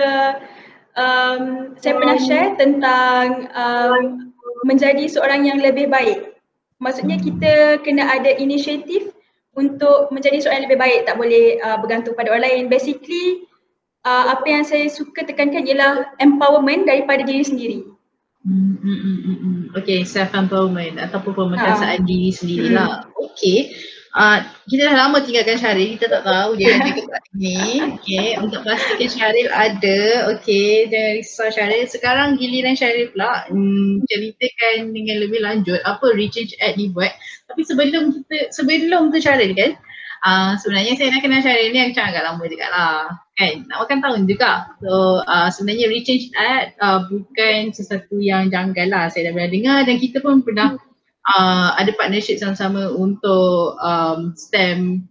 um, 0.99 1.43
saya 1.79 1.95
pernah 1.95 2.19
share 2.19 2.59
tentang 2.59 3.47
um, 3.55 4.35
menjadi 4.67 5.07
seorang 5.07 5.47
yang 5.47 5.63
lebih 5.63 5.87
baik. 5.87 6.35
Maksudnya 6.83 7.19
kita 7.19 7.83
kena 7.83 8.07
ada 8.07 8.35
inisiatif 8.39 9.15
untuk 9.55 10.11
menjadi 10.15 10.39
seorang 10.43 10.63
yang 10.63 10.69
lebih 10.71 10.81
baik, 10.83 11.01
tak 11.07 11.17
boleh 11.19 11.59
uh, 11.63 11.79
bergantung 11.83 12.15
pada 12.15 12.35
orang 12.35 12.47
lain. 12.47 12.63
Basically, 12.71 13.47
uh, 14.07 14.35
apa 14.35 14.47
yang 14.47 14.63
saya 14.63 14.87
suka 14.87 15.27
tekankan 15.27 15.67
ialah 15.67 16.15
empowerment 16.23 16.87
daripada 16.87 17.27
diri 17.27 17.43
sendiri. 17.43 17.79
Hmm, 18.47 18.79
hmm, 18.79 18.99
hmm, 19.03 19.19
hmm. 19.19 19.39
hmm. 19.43 19.59
Okay, 19.75 20.07
self 20.07 20.31
empowerment 20.35 21.03
ataupun 21.03 21.35
pemerkasaan 21.35 22.03
ha. 22.03 22.07
diri 22.07 22.31
sendirilah. 22.31 23.07
Hmm. 23.07 23.27
Okay. 23.35 23.75
Uh, 24.17 24.41
kita 24.73 24.89
dah 24.89 24.97
lama 25.05 25.21
tinggalkan 25.21 25.61
Syaril, 25.61 26.01
kita 26.01 26.09
tak 26.09 26.25
tahu 26.25 26.57
dia 26.57 26.81
ada 26.81 26.91
ke 26.97 27.03
tak 27.05 27.25
ni. 27.37 27.61
Okay, 28.01 28.41
untuk 28.41 28.65
pastikan 28.65 29.09
Syaril 29.13 29.49
ada. 29.53 30.01
Okay, 30.37 30.89
jangan 30.89 31.13
risau 31.21 31.49
Syaril. 31.53 31.85
Sekarang 31.85 32.41
giliran 32.41 32.73
Syaril 32.73 33.13
pula 33.13 33.45
hmm, 33.53 34.09
ceritakan 34.09 34.97
dengan 34.97 35.17
lebih 35.21 35.41
lanjut 35.45 35.81
apa 35.85 36.07
Rechange 36.17 36.57
Act 36.57 36.81
ni 36.81 36.89
buat. 36.89 37.13
Tapi 37.53 37.63
sebelum 37.69 38.17
kita, 38.17 38.49
sebelum 38.49 39.13
tu 39.13 39.21
Syaril 39.21 39.53
kan, 39.53 39.77
uh, 40.25 40.53
sebenarnya 40.57 40.97
saya 40.97 41.13
nak 41.13 41.21
kenal 41.21 41.41
Syaril 41.45 41.69
ni 41.69 41.81
macam 41.93 42.05
agak 42.09 42.25
lama 42.25 42.45
juga 42.49 42.67
lah. 42.73 43.01
Kan, 43.37 43.55
nak 43.71 43.77
makan 43.87 43.99
tahun 44.03 44.21
juga. 44.25 44.53
So 44.81 45.21
uh, 45.21 45.49
sebenarnya 45.53 45.87
Rechange 45.93 46.33
Act 46.33 46.81
uh, 46.81 47.05
bukan 47.13 47.77
sesuatu 47.77 48.17
yang 48.19 48.49
janggal 48.49 48.89
lah. 48.89 49.13
Saya 49.13 49.29
dah 49.29 49.33
pernah 49.37 49.53
dengar 49.53 49.79
dan 49.85 50.01
kita 50.01 50.25
pun 50.25 50.41
pernah 50.41 50.81
uh, 51.29 51.77
ada 51.77 51.93
partnership 51.95 52.41
sama-sama 52.41 52.89
untuk 52.93 53.77
um, 53.79 54.33
STEM 54.35 55.05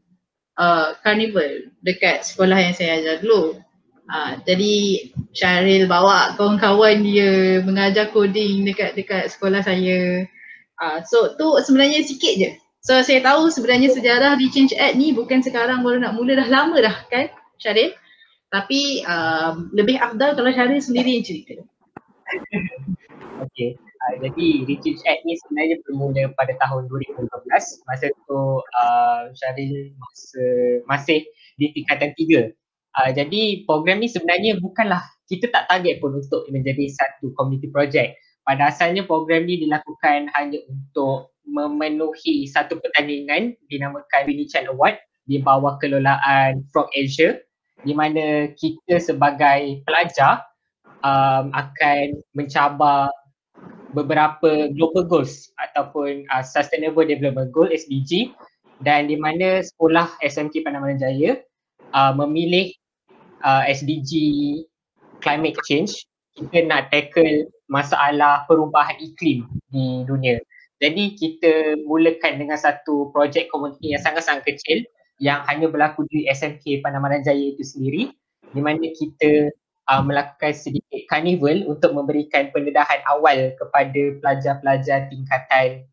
uh, 0.57 0.97
carnival 1.05 1.69
dekat 1.85 2.25
sekolah 2.25 2.57
yang 2.57 2.73
saya 2.73 3.01
ajar 3.01 3.21
dulu. 3.21 3.61
Uh, 4.07 4.39
jadi 4.47 5.03
Syaril 5.35 5.83
bawa 5.85 6.33
kawan-kawan 6.39 7.03
dia 7.03 7.59
mengajar 7.61 8.07
coding 8.09 8.63
dekat 8.65 8.95
dekat 8.95 9.29
sekolah 9.29 9.61
saya. 9.61 10.25
Uh, 10.77 10.99
so 11.05 11.35
tu 11.35 11.59
sebenarnya 11.61 12.01
sikit 12.01 12.33
je. 12.39 12.51
So 12.81 13.03
saya 13.03 13.19
tahu 13.19 13.51
sebenarnya 13.51 13.91
sejarah 13.91 14.39
Rechange 14.39 14.77
Act 14.79 14.95
ni 14.95 15.11
bukan 15.11 15.43
sekarang 15.43 15.83
baru 15.83 15.99
nak 15.99 16.15
mula 16.15 16.39
dah 16.39 16.47
lama 16.47 16.77
dah 16.79 16.97
kan 17.11 17.27
Syaril. 17.59 17.91
Tapi 18.47 19.03
um, 19.03 19.75
lebih 19.75 19.99
afdal 19.99 20.39
kalau 20.39 20.55
Syaril 20.55 20.79
sendiri 20.79 21.19
yang 21.19 21.25
cerita. 21.27 21.59
okay. 23.43 23.75
Uh, 24.07 24.15
jadi 24.23 24.47
Rechange 24.63 25.03
Act 25.03 25.21
ni 25.27 25.35
sebenarnya 25.43 25.75
bermula 25.83 26.31
pada 26.39 26.55
tahun 26.63 26.87
2015 26.87 27.27
masa 27.83 28.07
tu 28.07 28.63
uh, 28.63 29.21
Syaril 29.35 29.91
masa, 29.99 30.45
masih 30.87 31.27
di 31.59 31.75
tingkatan 31.75 32.15
tiga. 32.15 32.47
Uh, 32.95 33.11
jadi 33.11 33.67
program 33.67 33.99
ni 33.99 34.07
sebenarnya 34.07 34.63
bukanlah 34.63 35.03
kita 35.27 35.51
tak 35.51 35.67
target 35.67 35.99
pun 35.99 36.15
untuk 36.15 36.47
menjadi 36.47 36.87
satu 36.87 37.35
community 37.35 37.67
project. 37.67 38.15
Pada 38.47 38.71
asalnya 38.71 39.03
program 39.03 39.43
ni 39.43 39.59
dilakukan 39.59 40.31
hanya 40.39 40.63
untuk 40.71 41.35
memenuhi 41.43 42.47
satu 42.47 42.79
pertandingan 42.79 43.59
dinamakan 43.67 44.23
Winnie 44.23 44.47
Chan 44.47 44.71
Award 44.71 44.95
di 45.27 45.43
bawah 45.43 45.75
kelolaan 45.83 46.63
Frog 46.71 46.87
Asia 46.95 47.35
di 47.83 47.91
mana 47.91 48.47
kita 48.55 49.03
sebagai 49.03 49.83
pelajar 49.83 50.47
um, 51.03 51.51
akan 51.51 52.23
mencabar 52.33 53.11
beberapa 53.95 54.71
global 54.75 55.07
goals 55.07 55.51
ataupun 55.59 56.27
uh, 56.31 56.43
sustainable 56.43 57.07
development 57.07 57.51
goal 57.55 57.69
SDG 57.71 58.35
dan 58.83 59.07
di 59.07 59.17
mana 59.17 59.63
sekolah 59.63 60.11
SMK 60.21 60.65
Panamaran 60.65 60.99
Jaya 60.99 61.39
uh, 61.95 62.13
memilih 62.13 62.73
uh, 63.43 63.63
SDG 63.65 64.11
climate 65.23 65.57
change 65.65 66.07
kita 66.37 66.69
nak 66.69 66.93
tackle 66.93 67.49
masalah 67.65 68.45
perubahan 68.45 68.93
iklim 69.01 69.49
di 69.73 70.05
dunia. 70.05 70.37
Jadi 70.77 71.17
kita 71.17 71.81
mulakan 71.89 72.37
dengan 72.37 72.53
satu 72.53 73.09
projek 73.09 73.49
komuniti 73.49 73.97
yang 73.97 74.03
sangat-sangat 74.05 74.45
kecil 74.45 74.85
yang 75.17 75.41
hanya 75.49 75.65
berlaku 75.65 76.05
di 76.13 76.29
SMK 76.29 76.85
Panamaran 76.85 77.25
Jaya 77.25 77.57
itu 77.57 77.65
sendiri 77.65 78.13
di 78.53 78.61
mana 78.61 78.85
kita 78.93 79.49
uh, 79.89 80.03
melakukan 80.03 80.53
sedikit 80.53 81.03
carnival 81.07 81.67
untuk 81.67 81.95
memberikan 81.95 82.51
pendedahan 82.51 83.01
awal 83.07 83.55
kepada 83.55 84.01
pelajar-pelajar 84.23 85.07
tingkatan 85.11 85.87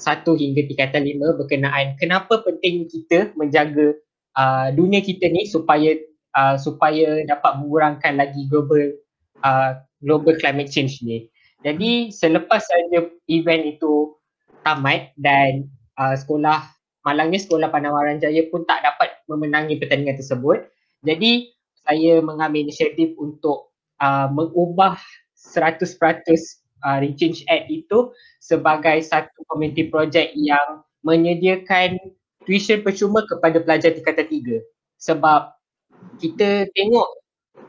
satu 0.00 0.32
hingga 0.32 0.64
tingkatan 0.64 1.04
lima 1.04 1.36
berkenaan 1.36 1.98
kenapa 2.00 2.40
penting 2.40 2.88
kita 2.88 3.36
menjaga 3.36 3.94
uh, 4.38 4.72
dunia 4.72 5.04
kita 5.04 5.28
ni 5.28 5.44
supaya 5.44 5.98
uh, 6.34 6.56
supaya 6.56 7.22
dapat 7.26 7.52
mengurangkan 7.60 8.16
lagi 8.16 8.46
global 8.46 8.96
uh, 9.42 9.80
global 10.00 10.34
climate 10.38 10.70
change 10.70 11.02
ni. 11.04 11.28
Jadi 11.60 12.08
selepas 12.08 12.64
saja 12.64 13.04
event 13.28 13.62
itu 13.76 14.16
tamat 14.64 15.12
dan 15.20 15.68
uh, 16.00 16.16
sekolah 16.16 16.64
malangnya 17.04 17.40
sekolah 17.40 17.68
Panamaran 17.68 18.20
Jaya 18.20 18.48
pun 18.48 18.64
tak 18.64 18.80
dapat 18.84 19.12
memenangi 19.28 19.76
pertandingan 19.76 20.16
tersebut. 20.20 20.68
Jadi 21.04 21.52
saya 21.86 22.20
mengambil 22.20 22.68
inisiatif 22.68 23.16
untuk 23.16 23.72
uh, 24.00 24.28
mengubah 24.30 24.96
100% 25.36 25.86
uh, 26.84 26.98
Rechange 27.00 27.44
Act 27.48 27.66
itu 27.68 28.12
sebagai 28.40 29.00
satu 29.04 29.44
community 29.48 29.88
project 29.88 30.36
yang 30.36 30.84
menyediakan 31.04 31.96
tuition 32.44 32.84
percuma 32.84 33.24
kepada 33.24 33.60
pelajar 33.60 33.96
tingkatan 33.96 34.26
tiga. 34.28 34.56
Sebab 35.00 35.56
kita 36.20 36.68
tengok 36.76 37.08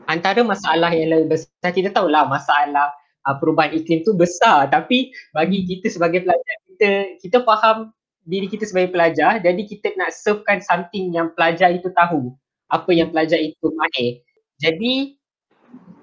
antara 0.08 0.40
masalah 0.44 0.92
yang 0.92 1.12
lebih 1.12 1.36
besar, 1.36 1.70
kita 1.72 1.92
tahulah 1.92 2.28
masalah 2.28 2.92
uh, 3.26 3.36
perubahan 3.38 3.72
iklim 3.76 4.02
tu 4.02 4.16
besar 4.16 4.68
tapi 4.68 5.12
bagi 5.32 5.64
kita 5.66 5.88
sebagai 5.92 6.24
pelajar, 6.24 6.54
kita 6.68 6.90
kita 7.20 7.38
faham 7.44 7.92
diri 8.22 8.46
kita 8.46 8.64
sebagai 8.66 8.94
pelajar 8.94 9.42
jadi 9.42 9.62
kita 9.66 9.98
nak 9.98 10.14
servekan 10.14 10.62
something 10.62 11.10
yang 11.10 11.34
pelajar 11.34 11.74
itu 11.74 11.90
tahu 11.90 12.34
apa 12.72 12.90
yang 12.90 13.12
pelajar 13.12 13.36
itu 13.38 13.68
mahir. 13.76 14.24
Jadi 14.58 15.20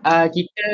uh, 0.06 0.30
kita 0.30 0.70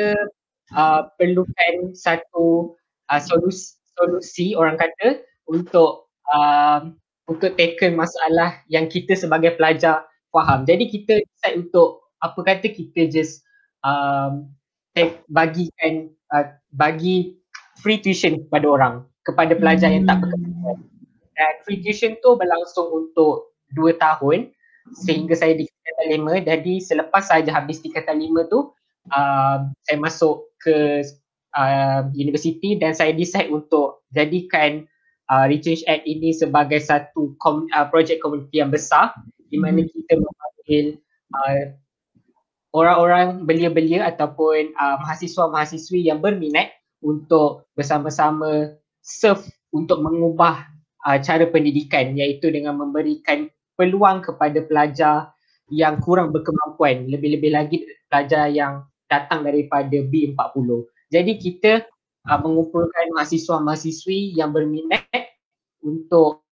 uh, 0.76 1.08
perlukan 1.16 1.96
satu 1.96 2.76
uh, 3.08 3.20
solusi, 3.20 3.80
solusi 3.96 4.46
orang 4.52 4.76
kata 4.76 5.24
untuk 5.48 6.12
uh, 6.30 6.92
untuk 7.26 7.58
tackle 7.58 7.96
masalah 7.96 8.62
yang 8.70 8.86
kita 8.86 9.16
sebagai 9.16 9.56
pelajar 9.58 10.06
faham. 10.30 10.68
Jadi 10.68 10.86
kita 10.92 11.24
decide 11.24 11.66
untuk 11.66 12.06
apa 12.20 12.40
kata 12.44 12.70
kita 12.70 13.08
just 13.10 13.42
um, 13.82 14.52
take, 14.92 15.24
bagikan 15.32 16.12
uh, 16.36 16.54
bagi 16.76 17.40
free 17.80 17.98
tuition 17.98 18.46
kepada 18.46 18.66
orang 18.68 18.94
kepada 19.26 19.58
pelajar 19.58 19.90
hmm. 19.90 19.96
yang 20.00 20.04
tak 20.06 20.16
berkepentingan. 20.22 20.78
Dan 21.36 21.52
free 21.66 21.80
tuition 21.82 22.12
tu 22.22 22.38
berlangsung 22.38 22.88
untuk 22.94 23.52
dua 23.74 23.92
tahun 23.98 24.55
sehingga 24.94 25.34
saya 25.34 25.58
di 25.58 25.66
tingkatan 25.66 26.06
lima 26.14 26.32
jadi 26.42 26.74
selepas 26.78 27.26
saja 27.26 27.50
habis 27.50 27.82
tingkatan 27.82 28.22
lima 28.22 28.46
tu 28.46 28.70
uh, 29.10 29.58
saya 29.86 29.98
masuk 29.98 30.46
ke 30.62 31.02
uh, 31.58 32.06
universiti 32.14 32.78
dan 32.78 32.94
saya 32.94 33.10
decide 33.10 33.50
untuk 33.50 34.06
jadikan 34.14 34.86
uh, 35.30 35.44
Rechange 35.50 35.82
Act 35.90 36.04
ini 36.06 36.30
sebagai 36.30 36.78
satu 36.78 37.34
kom, 37.42 37.66
uh, 37.74 37.86
projek 37.90 38.22
komuniti 38.22 38.62
yang 38.62 38.70
besar 38.70 39.14
di 39.50 39.58
mana 39.58 39.82
hmm. 39.82 39.90
kita 39.90 40.12
memanggil 40.18 40.86
uh, 41.34 41.64
orang-orang 42.76 43.46
belia-belia 43.48 44.04
ataupun 44.06 44.74
uh, 44.76 44.96
mahasiswa-mahasiswi 45.02 46.06
yang 46.06 46.20
berminat 46.20 46.74
untuk 47.00 47.70
bersama-sama 47.78 48.76
serve 49.00 49.46
untuk 49.70 50.02
mengubah 50.02 50.66
uh, 51.06 51.18
cara 51.22 51.46
pendidikan 51.48 52.12
iaitu 52.18 52.50
dengan 52.50 52.76
memberikan 52.76 53.48
peluang 53.76 54.24
kepada 54.24 54.58
pelajar 54.64 55.16
yang 55.70 56.00
kurang 56.02 56.32
berkemampuan. 56.32 57.06
Lebih-lebih 57.06 57.50
lagi 57.52 57.76
pelajar 58.08 58.50
yang 58.50 58.84
datang 59.06 59.46
daripada 59.46 60.02
B40. 60.02 60.68
Jadi 61.12 61.32
kita 61.38 61.72
uh, 62.26 62.40
mengumpulkan 62.42 63.14
mahasiswa-mahasiswi 63.14 64.34
yang 64.34 64.50
berminat 64.50 65.06
untuk 65.82 66.42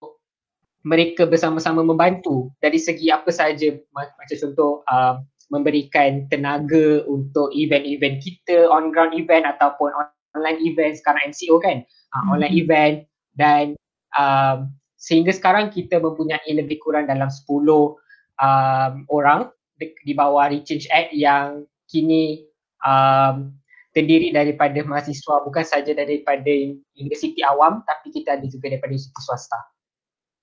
mereka 0.86 1.26
bersama-sama 1.26 1.82
membantu. 1.82 2.52
Dari 2.60 2.76
segi 2.78 3.08
apa 3.10 3.32
saja 3.32 3.72
macam 3.96 4.36
contoh 4.36 4.84
uh, 4.86 5.18
memberikan 5.48 6.28
tenaga 6.30 7.02
untuk 7.08 7.50
event-event 7.56 8.20
kita 8.20 8.68
on 8.70 8.92
ground 8.94 9.16
event 9.16 9.48
ataupun 9.48 9.90
online 10.36 10.60
event 10.62 10.94
sekarang 11.00 11.32
MCO 11.32 11.56
kan? 11.58 11.82
Uh, 12.14 12.24
online 12.36 12.54
event 12.54 12.96
dan 13.34 13.74
um, 14.14 14.70
sehingga 15.04 15.36
sekarang 15.36 15.68
kita 15.68 16.00
mempunyai 16.00 16.48
lebih 16.56 16.80
kurang 16.80 17.04
dalam 17.04 17.28
10 17.28 17.44
um, 17.44 18.92
orang 19.12 19.52
di, 19.76 19.92
di 20.00 20.12
bawah 20.16 20.48
Rechange 20.48 20.88
Act 20.88 21.12
yang 21.12 21.68
kini 21.84 22.48
um, 22.80 23.52
terdiri 23.92 24.32
daripada 24.32 24.80
mahasiswa 24.80 25.44
bukan 25.44 25.64
saja 25.68 25.92
daripada 25.92 26.48
universiti 26.96 27.44
awam 27.44 27.84
tapi 27.84 28.16
kita 28.16 28.40
ada 28.40 28.46
juga 28.48 28.72
daripada 28.72 28.96
universiti 28.96 29.20
swasta. 29.20 29.60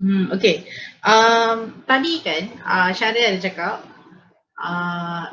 Hmm, 0.01 0.29
okay. 0.33 0.65
Um, 1.01 1.81
tadi 1.89 2.21
kan 2.21 2.43
uh, 2.61 2.89
Syaril 2.93 3.33
ada 3.33 3.39
cakap 3.41 3.81
uh, 4.61 5.25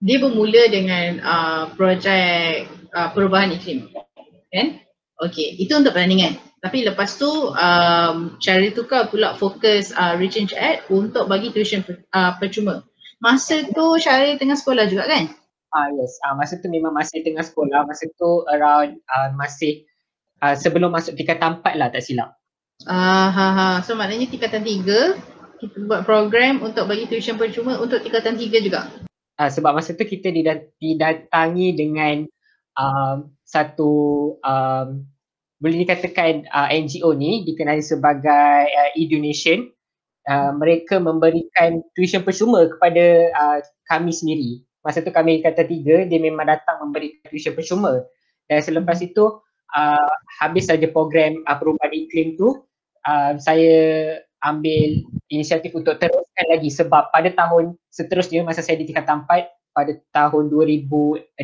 dia 0.00 0.16
bermula 0.16 0.68
dengan 0.72 1.20
uh, 1.20 1.64
projek 1.76 2.66
uh, 2.96 3.08
perubahan 3.12 3.52
iklim. 3.52 3.92
Kan? 4.52 4.80
Okay, 5.22 5.54
itu 5.60 5.72
untuk 5.76 5.94
pertandingan. 5.94 6.51
Tapi 6.62 6.86
lepas 6.86 7.18
tu 7.18 7.26
um, 7.26 8.38
Syaril 8.38 8.70
tukar 8.70 9.10
pula 9.10 9.34
fokus 9.34 9.90
uh, 9.98 10.14
Rechange 10.14 10.54
Act 10.54 10.86
untuk 10.94 11.26
bagi 11.26 11.50
tuition 11.50 11.82
uh, 12.14 12.38
percuma. 12.38 12.86
Masa 13.18 13.66
tu 13.66 13.98
Syaril 13.98 14.38
tengah 14.38 14.54
sekolah 14.54 14.86
juga 14.86 15.10
kan? 15.10 15.26
Ah 15.74 15.90
uh, 15.90 15.98
yes, 15.98 16.22
uh, 16.22 16.38
masa 16.38 16.62
tu 16.62 16.70
memang 16.70 16.94
masih 16.94 17.26
tengah 17.26 17.42
sekolah. 17.42 17.82
Masa 17.82 18.06
tu 18.14 18.46
around 18.46 18.94
uh, 19.10 19.34
masih 19.34 19.90
uh, 20.38 20.54
sebelum 20.54 20.94
masuk 20.94 21.18
tingkatan 21.18 21.58
4 21.58 21.82
lah 21.82 21.90
tak 21.90 22.06
silap. 22.06 22.38
Ah 22.86 22.94
uh, 22.94 23.28
ha 23.34 23.46
ha. 23.50 23.68
So 23.82 23.98
maknanya 23.98 24.30
tingkatan 24.30 24.62
3 24.62 25.18
kita 25.58 25.78
buat 25.86 26.06
program 26.06 26.62
untuk 26.62 26.86
bagi 26.86 27.10
tuition 27.10 27.42
percuma 27.42 27.82
untuk 27.82 28.06
tingkatan 28.06 28.38
3 28.38 28.62
juga. 28.62 28.86
Uh, 29.34 29.50
sebab 29.50 29.74
masa 29.74 29.98
tu 29.98 30.06
kita 30.06 30.30
didatangi 30.78 31.74
dengan 31.74 32.22
um, 32.78 33.34
satu 33.42 33.92
um, 34.46 35.10
boleh 35.62 35.86
dikatakan 35.86 36.50
uh, 36.50 36.68
NGO 36.74 37.14
ni 37.14 37.46
dikenali 37.46 37.80
sebagai 37.80 38.66
uh, 38.66 38.90
e-donation. 38.98 39.70
Uh, 40.22 40.54
mereka 40.54 41.02
memberikan 41.02 41.82
tuition 41.98 42.22
percuma 42.22 42.66
kepada 42.66 43.30
uh, 43.30 43.58
kami 43.86 44.10
sendiri. 44.10 44.62
Masa 44.82 45.02
tu 45.02 45.14
kami 45.14 45.42
kata 45.42 45.66
tiga 45.66 46.02
dia 46.06 46.18
memang 46.18 46.50
datang 46.50 46.82
memberikan 46.82 47.22
tuition 47.30 47.54
percuma. 47.54 48.02
Dan 48.50 48.58
selepas 48.58 48.98
hmm. 48.98 49.06
itu 49.14 49.24
uh, 49.78 50.14
habis 50.42 50.66
saja 50.66 50.90
program 50.90 51.42
uh, 51.46 51.56
perubahan 51.58 51.94
iklim 51.94 52.34
tu 52.34 52.66
uh, 53.06 53.32
saya 53.38 53.74
ambil 54.42 55.06
inisiatif 55.30 55.70
untuk 55.74 56.02
teruskan 56.02 56.46
lagi 56.50 56.70
sebab 56.70 57.14
pada 57.14 57.30
tahun 57.30 57.78
seterusnya 57.94 58.42
masa 58.42 58.60
saya 58.60 58.78
di 58.82 58.90
tingkatan 58.90 59.22
4 59.30 59.46
pada 59.72 59.92
tahun 60.10 60.50
2016 60.50 61.38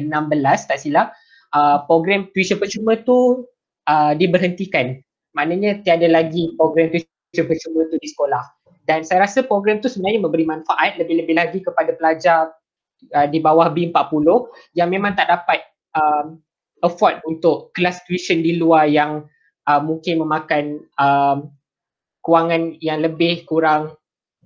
tak 0.66 0.78
silap 0.82 1.14
uh, 1.54 1.86
program 1.86 2.26
tuition 2.34 2.58
percuma 2.58 2.98
tu 2.98 3.46
uh, 3.88 4.12
diberhentikan. 4.14 5.00
Maknanya 5.32 5.80
tiada 5.82 6.06
lagi 6.06 6.52
program 6.54 6.92
tu 6.92 7.00
cuma-cuma 7.32 7.88
tu 7.88 7.96
di 7.96 8.08
sekolah. 8.08 8.44
Dan 8.84 9.04
saya 9.04 9.28
rasa 9.28 9.44
program 9.44 9.80
tu 9.80 9.88
sebenarnya 9.88 10.24
memberi 10.24 10.44
manfaat 10.48 10.96
lebih-lebih 10.96 11.34
lagi 11.36 11.58
kepada 11.60 11.92
pelajar 11.96 12.52
uh, 13.12 13.26
di 13.28 13.40
bawah 13.40 13.68
B40 13.72 14.28
yang 14.76 14.88
memang 14.88 15.12
tak 15.12 15.28
dapat 15.28 15.60
um, 15.92 16.40
afford 16.80 17.20
untuk 17.28 17.74
kelas 17.76 18.00
tuition 18.08 18.40
di 18.40 18.56
luar 18.56 18.88
yang 18.88 19.28
uh, 19.68 19.80
mungkin 19.80 20.24
memakan 20.24 20.80
um, 20.96 21.52
kewangan 22.24 22.80
yang 22.80 23.04
lebih 23.04 23.44
kurang 23.44 23.92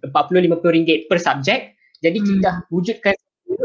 40-50 0.02 0.74
ringgit 0.74 0.98
per 1.06 1.22
subjek. 1.22 1.78
Jadi 2.02 2.18
hmm. 2.18 2.26
kita 2.26 2.50
wujudkan 2.74 3.14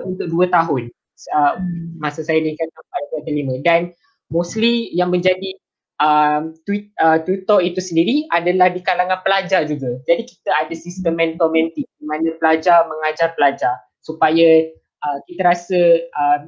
untuk 0.06 0.30
dua 0.30 0.46
tahun 0.54 0.94
uh, 1.34 1.58
hmm. 1.58 1.98
masa 1.98 2.22
saya 2.22 2.38
di 2.44 2.54
kata 2.54 3.26
4 3.26 3.34
5 3.34 3.66
dan 3.66 3.92
mostly 4.30 4.94
yang 4.94 5.10
menjadi 5.10 5.58
um, 6.02 6.54
uh, 7.02 7.18
tutor 7.26 7.60
itu 7.62 7.82
sendiri 7.82 8.26
adalah 8.34 8.70
di 8.70 8.82
kalangan 8.82 9.22
pelajar 9.26 9.66
juga. 9.66 9.98
Jadi 10.06 10.24
kita 10.26 10.52
ada 10.54 10.74
sistem 10.78 11.18
mentor 11.18 11.50
mentee 11.50 11.86
di 11.86 12.06
mana 12.06 12.34
pelajar 12.38 12.86
mengajar 12.86 13.34
pelajar 13.34 13.76
supaya 14.02 14.70
uh, 15.04 15.18
kita 15.28 15.42
rasa 15.44 15.80
uh, 16.14 16.40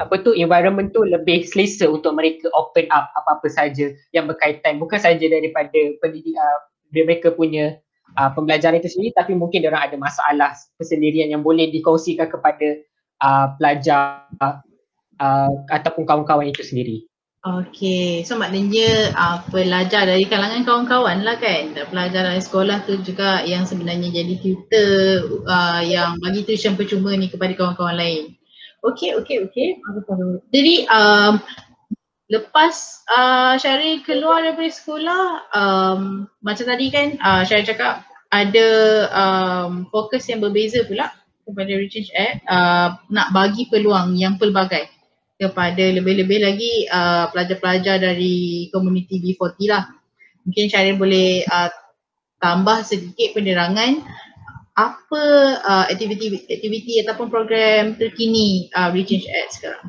apa 0.00 0.14
tu 0.24 0.32
environment 0.32 0.94
tu 0.94 1.04
lebih 1.04 1.44
selesa 1.44 1.84
untuk 1.90 2.16
mereka 2.16 2.48
open 2.56 2.88
up 2.94 3.12
apa-apa 3.18 3.48
saja 3.50 3.92
yang 4.14 4.24
berkaitan 4.30 4.78
bukan 4.78 4.96
saja 4.96 5.26
daripada 5.26 5.80
pendidik 6.00 6.32
uh, 6.38 6.60
mereka 6.94 7.34
punya 7.34 7.76
uh, 8.16 8.30
pembelajaran 8.32 8.80
itu 8.80 8.88
sendiri 8.88 9.12
tapi 9.12 9.36
mungkin 9.36 9.68
orang 9.68 9.92
ada 9.92 9.96
masalah 10.00 10.54
persendirian 10.80 11.34
yang 11.34 11.42
boleh 11.44 11.68
dikongsikan 11.68 12.30
kepada 12.30 12.80
uh, 13.20 13.52
pelajar 13.58 14.28
uh, 14.40 15.52
ataupun 15.68 16.08
kawan-kawan 16.08 16.48
itu 16.48 16.64
sendiri. 16.64 17.04
Okay, 17.42 18.22
so 18.22 18.38
maknanya 18.38 19.10
uh, 19.18 19.42
pelajar 19.50 20.06
dari 20.06 20.30
kalangan 20.30 20.62
kawan-kawan 20.62 21.26
lah 21.26 21.42
kan. 21.42 21.74
Pelajar 21.74 22.22
dari 22.30 22.38
sekolah 22.38 22.86
tu 22.86 23.02
juga 23.02 23.42
yang 23.42 23.66
sebenarnya 23.66 24.14
jadi 24.14 24.38
tutor 24.38 25.42
uh, 25.50 25.82
yang 25.82 26.22
bagi 26.22 26.46
tuition 26.46 26.78
percuma 26.78 27.10
ni 27.18 27.26
kepada 27.26 27.50
kawan-kawan 27.58 27.98
lain. 27.98 28.38
Okay, 28.82 29.14
okay, 29.14 29.38
okay 29.46 29.78
Jadi 30.50 30.90
um, 30.90 31.38
lepas 32.26 32.74
uh, 33.14 33.54
Syaril 33.54 34.02
keluar 34.02 34.42
daripada 34.42 34.74
sekolah 34.74 35.22
um, 35.54 36.26
Macam 36.42 36.66
tadi 36.66 36.90
kan 36.90 37.14
uh, 37.22 37.42
Syaril 37.46 37.62
cakap 37.62 38.02
ada 38.34 38.68
um, 39.14 39.86
fokus 39.86 40.26
yang 40.26 40.42
berbeza 40.42 40.82
pula 40.82 41.14
kepada 41.46 41.70
Rechange 41.78 42.10
Act 42.10 42.42
uh, 42.50 42.98
Nak 43.06 43.30
bagi 43.30 43.70
peluang 43.70 44.18
yang 44.18 44.34
pelbagai 44.34 44.90
kepada 45.42 45.82
lebih-lebih 45.82 46.38
lagi 46.38 46.86
uh, 46.86 47.26
pelajar-pelajar 47.34 47.98
dari 47.98 48.70
komuniti 48.70 49.18
B40 49.18 49.58
lah. 49.66 49.90
Mungkin 50.46 50.70
Syaril 50.70 50.98
boleh 50.98 51.42
uh, 51.50 51.70
tambah 52.38 52.82
sedikit 52.86 53.38
penerangan 53.38 54.02
apa 54.72 55.22
uh, 55.62 55.84
aktiviti 55.90 56.48
aktiviti 56.48 57.02
ataupun 57.04 57.28
program 57.28 57.98
terkini 57.98 58.72
uh, 58.72 58.88
Rechange 58.90 59.28
Act 59.28 59.50
sekarang. 59.60 59.86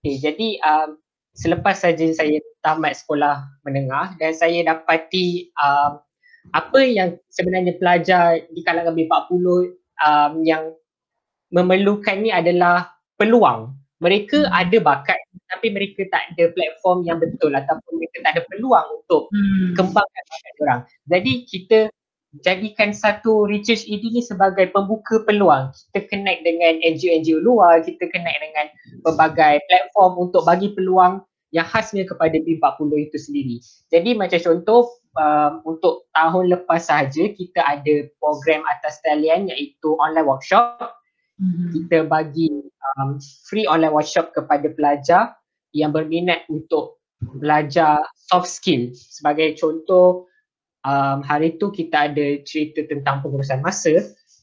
Okay, 0.00 0.22
jadi 0.22 0.48
um, 0.62 0.96
selepas 1.36 1.76
saja 1.82 2.06
saya 2.16 2.40
tamat 2.64 2.96
sekolah 2.96 3.44
menengah 3.66 4.16
dan 4.16 4.32
saya 4.32 4.64
dapati 4.64 5.52
um, 5.58 6.00
apa 6.54 6.80
yang 6.80 7.18
sebenarnya 7.28 7.76
pelajar 7.76 8.40
di 8.54 8.62
kalangan 8.62 8.94
B40 8.96 9.44
um, 10.00 10.32
yang 10.46 10.72
memerlukan 11.52 12.16
ni 12.22 12.32
adalah 12.32 12.96
peluang 13.20 13.75
mereka 14.00 14.44
hmm. 14.44 14.52
ada 14.52 14.76
bakat 14.82 15.18
tapi 15.46 15.70
mereka 15.70 16.02
tak 16.10 16.34
ada 16.34 16.50
platform 16.52 17.06
yang 17.06 17.18
betul 17.22 17.54
ataupun 17.54 17.92
mereka 17.96 18.16
tak 18.26 18.32
ada 18.36 18.42
peluang 18.50 18.86
untuk 18.98 19.30
hmm. 19.30 19.78
kembangkan 19.78 20.24
bakat 20.26 20.54
orang. 20.60 20.80
Jadi 21.06 21.32
kita 21.46 21.78
jadikan 22.42 22.90
satu 22.92 23.48
research 23.48 23.86
ini 23.88 24.20
ni 24.20 24.22
sebagai 24.22 24.68
pembuka 24.74 25.22
peluang. 25.24 25.72
Kita 25.72 26.04
connect 26.10 26.40
dengan 26.44 26.82
NGO-NGO 26.82 27.40
luar, 27.40 27.80
kita 27.86 28.10
connect 28.10 28.38
dengan 28.42 28.66
pelbagai 29.06 29.62
platform 29.70 30.28
untuk 30.28 30.42
bagi 30.44 30.74
peluang 30.74 31.22
yang 31.54 31.64
khasnya 31.64 32.04
kepada 32.04 32.36
B40 32.36 32.90
itu 33.00 33.16
sendiri. 33.16 33.56
Jadi 33.88 34.10
macam 34.18 34.36
contoh 34.42 34.92
um, 35.16 35.62
untuk 35.64 36.10
tahun 36.12 36.52
lepas 36.52 36.90
sahaja 36.90 37.32
kita 37.32 37.60
ada 37.62 38.10
program 38.20 38.66
atas 38.66 39.00
talian 39.06 39.48
iaitu 39.48 39.96
online 39.96 40.26
workshop 40.26 40.92
mm-hmm. 41.40 41.68
kita 41.72 41.98
bagi 42.08 42.48
um, 42.96 43.20
free 43.48 43.68
online 43.68 43.92
workshop 43.92 44.32
kepada 44.32 44.68
pelajar 44.72 45.22
yang 45.72 45.92
berminat 45.92 46.44
untuk 46.48 47.00
belajar 47.16 48.00
soft 48.28 48.48
skill 48.48 48.92
sebagai 48.92 49.56
contoh 49.56 50.28
um, 50.84 51.24
hari 51.24 51.56
tu 51.56 51.72
kita 51.72 52.12
ada 52.12 52.26
cerita 52.44 52.84
tentang 52.84 53.24
pengurusan 53.24 53.64
masa 53.64 53.92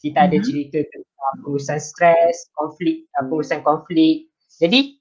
kita 0.01 0.25
mm-hmm. 0.25 0.27
ada 0.33 0.37
cerita 0.41 0.79
tentang 0.81 1.33
pengurusan 1.45 1.79
stres 1.81 2.49
konflik 2.57 3.05
uh, 3.17 3.23
pengurusan 3.25 3.61
konflik 3.61 4.29
jadi 4.57 4.97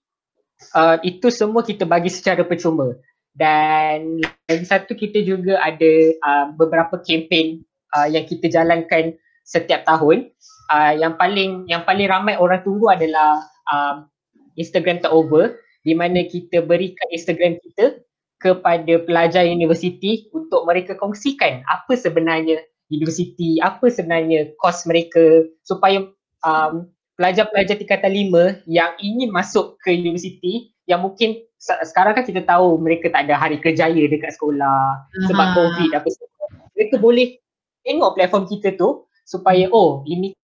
uh, 0.76 0.96
itu 1.00 1.28
semua 1.33 1.64
kita 1.64 1.88
bagi 1.88 2.12
secara 2.12 2.44
percuma 2.44 2.96
dan 3.33 4.20
lagi 4.44 4.66
satu 4.68 4.92
kita 4.92 5.24
juga 5.24 5.57
ada 5.64 5.92
uh, 6.20 6.46
beberapa 6.52 7.00
kempen 7.00 7.64
uh, 7.96 8.05
yang 8.05 8.28
kita 8.28 8.52
jalankan 8.52 9.16
setiap 9.42 9.88
tahun 9.88 10.31
uh, 10.73 10.93
yang 10.97 11.15
paling 11.21 11.69
yang 11.69 11.85
paling 11.85 12.09
ramai 12.09 12.41
orang 12.41 12.65
tunggu 12.65 12.89
adalah 12.89 13.45
um, 13.69 14.09
Instagram 14.57 15.05
takeover 15.05 15.61
di 15.85 15.93
mana 15.93 16.25
kita 16.25 16.65
berikan 16.65 17.07
Instagram 17.13 17.61
kita 17.61 18.01
kepada 18.41 18.99
pelajar 19.07 19.47
universiti 19.47 20.27
untuk 20.35 20.67
mereka 20.67 20.99
kongsikan 20.99 21.63
apa 21.71 21.95
sebenarnya 21.95 22.59
universiti, 22.91 23.63
apa 23.63 23.89
sebenarnya 23.89 24.53
kos 24.59 24.85
mereka 24.85 25.47
supaya 25.63 26.05
um, 26.43 26.91
pelajar-pelajar 27.17 27.79
tingkatan 27.79 28.13
lima 28.13 28.59
yang 28.67 28.93
ingin 28.99 29.31
masuk 29.31 29.79
ke 29.81 29.95
universiti 29.95 30.75
yang 30.91 31.01
mungkin 31.01 31.39
sekarang 31.63 32.19
kan 32.19 32.27
kita 32.27 32.43
tahu 32.43 32.75
mereka 32.83 33.07
tak 33.15 33.31
ada 33.31 33.39
hari 33.39 33.63
kerjaya 33.63 34.03
dekat 34.11 34.35
sekolah 34.35 35.07
sebab 35.31 35.47
COVID 35.55 35.91
apa 35.95 36.09
semua. 36.11 36.47
Mereka 36.75 36.99
boleh 36.99 37.39
tengok 37.87 38.19
platform 38.19 38.45
kita 38.51 38.75
tu 38.75 39.07
supaya 39.23 39.71
oh 39.71 40.03
ini 40.11 40.35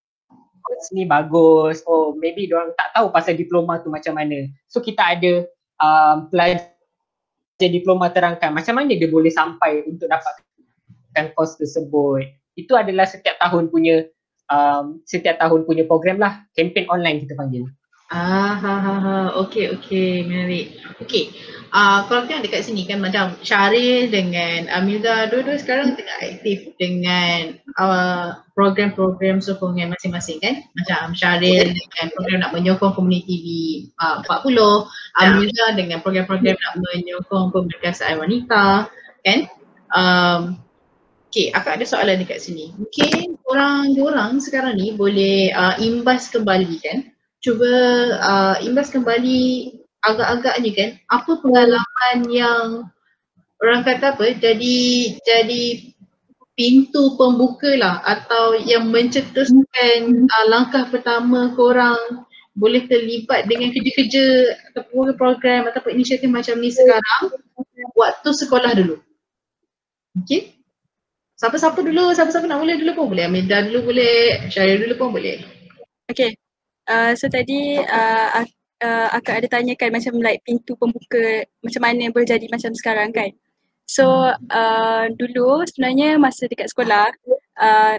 course 0.68 0.92
ni 0.92 1.08
bagus. 1.08 1.80
Oh 1.88 2.12
maybe 2.12 2.44
orang 2.52 2.76
tak 2.76 2.92
tahu 2.92 3.08
pasal 3.08 3.32
diploma 3.32 3.80
tu 3.80 3.88
macam 3.88 4.12
mana. 4.12 4.44
So 4.68 4.84
kita 4.84 5.16
ada 5.16 5.48
um, 5.80 6.28
pelajar 6.28 6.68
diploma 7.56 8.12
terangkan 8.12 8.52
macam 8.52 8.76
mana 8.76 8.92
dia 8.92 9.08
boleh 9.08 9.32
sampai 9.32 9.88
untuk 9.88 10.12
dapatkan 10.12 11.32
course 11.32 11.56
tersebut. 11.56 12.28
Itu 12.52 12.76
adalah 12.76 13.08
setiap 13.08 13.40
tahun 13.40 13.72
punya 13.72 14.04
um, 14.52 15.00
setiap 15.08 15.40
tahun 15.40 15.64
punya 15.64 15.88
program 15.88 16.20
lah. 16.20 16.44
Campaign 16.52 16.92
online 16.92 17.24
kita 17.24 17.32
panggil. 17.32 17.64
Ah, 18.08 18.56
ha, 18.56 18.74
ha, 18.80 18.94
ha. 19.04 19.16
Okay, 19.44 19.68
okay. 19.68 20.24
Menarik. 20.24 20.80
Okay. 21.04 21.28
Uh, 21.68 22.08
kalau 22.08 22.24
tengok 22.24 22.48
dekat 22.48 22.64
sini 22.64 22.88
kan 22.88 23.04
macam 23.04 23.36
Syaril 23.44 24.08
dengan 24.08 24.72
Amilda 24.72 25.28
dua-dua 25.28 25.60
sekarang 25.60 26.00
tengah 26.00 26.16
aktif 26.24 26.72
dengan 26.80 27.60
uh, 27.76 28.40
program-program 28.56 29.44
sokongan 29.44 29.92
masing-masing 29.92 30.40
kan 30.40 30.64
macam 30.80 31.12
Syaril 31.12 31.68
dengan 31.68 32.06
program 32.16 32.38
nak 32.40 32.56
menyokong 32.56 32.96
komuniti 32.96 33.36
di 33.44 33.62
uh, 34.00 34.24
40 34.24 34.56
Amilda 35.20 35.66
dengan 35.76 36.00
program-program 36.00 36.56
nak 36.56 36.74
menyokong 36.80 37.52
kemerdekaan 37.52 38.16
wanita 38.16 38.88
kan 39.20 39.38
um, 39.92 40.56
Okay, 41.28 41.52
akak 41.52 41.76
ada 41.76 41.84
soalan 41.84 42.24
dekat 42.24 42.40
sini. 42.40 42.72
Mungkin 42.72 43.36
orang-orang 43.44 44.40
sekarang 44.40 44.80
ni 44.80 44.96
boleh 44.96 45.52
uh, 45.52 45.76
imbas 45.76 46.32
kembali 46.32 46.80
kan 46.80 47.04
cuba 47.38 47.74
uh, 48.18 48.56
imbas 48.64 48.90
kembali 48.90 49.72
agak-agaknya 50.02 50.70
kan 50.74 50.90
apa 51.10 51.32
pengalaman 51.42 52.16
yang 52.30 52.66
orang 53.62 53.82
kata 53.82 54.14
apa 54.14 54.34
jadi 54.38 54.80
jadi 55.22 55.64
pintu 56.58 57.14
pembuka 57.14 57.70
lah 57.78 58.02
atau 58.02 58.58
yang 58.66 58.90
mencetuskan 58.90 60.26
uh, 60.26 60.46
langkah 60.50 60.90
pertama 60.90 61.54
korang 61.54 62.26
boleh 62.58 62.90
terlibat 62.90 63.46
dengan 63.46 63.70
kerja-kerja 63.70 64.24
ataupun 64.74 65.14
program 65.14 65.70
ataupun 65.70 65.94
inisiatif 65.94 66.26
macam 66.26 66.58
ni 66.58 66.74
sekarang 66.74 67.30
waktu 67.94 68.30
sekolah 68.34 68.74
dulu. 68.74 68.98
Okay? 70.26 70.58
Siapa-siapa 71.38 71.78
dulu, 71.86 72.10
siapa-siapa 72.10 72.50
nak 72.50 72.58
mula 72.58 72.74
dulu 72.74 72.90
pun 72.98 73.06
boleh. 73.14 73.30
Amida 73.30 73.62
dulu 73.62 73.94
boleh, 73.94 74.50
Syaril 74.50 74.90
dulu 74.90 74.94
pun 74.98 75.08
boleh. 75.14 75.38
Okay, 76.10 76.34
uh, 76.88 77.12
so 77.14 77.28
tadi 77.28 77.78
uh, 77.78 78.44
uh, 78.82 79.08
akak 79.14 79.44
ada 79.44 79.48
tanyakan 79.60 79.94
macam 79.94 80.14
like 80.24 80.40
pintu 80.42 80.74
pembuka 80.74 81.44
macam 81.62 81.82
mana 81.84 82.10
boleh 82.10 82.28
jadi 82.28 82.46
macam 82.50 82.72
sekarang 82.74 83.10
kan. 83.14 83.30
So 83.88 84.04
uh, 84.32 85.04
dulu 85.16 85.64
sebenarnya 85.64 86.20
masa 86.20 86.44
dekat 86.48 86.68
sekolah, 86.72 87.08
uh, 87.60 87.96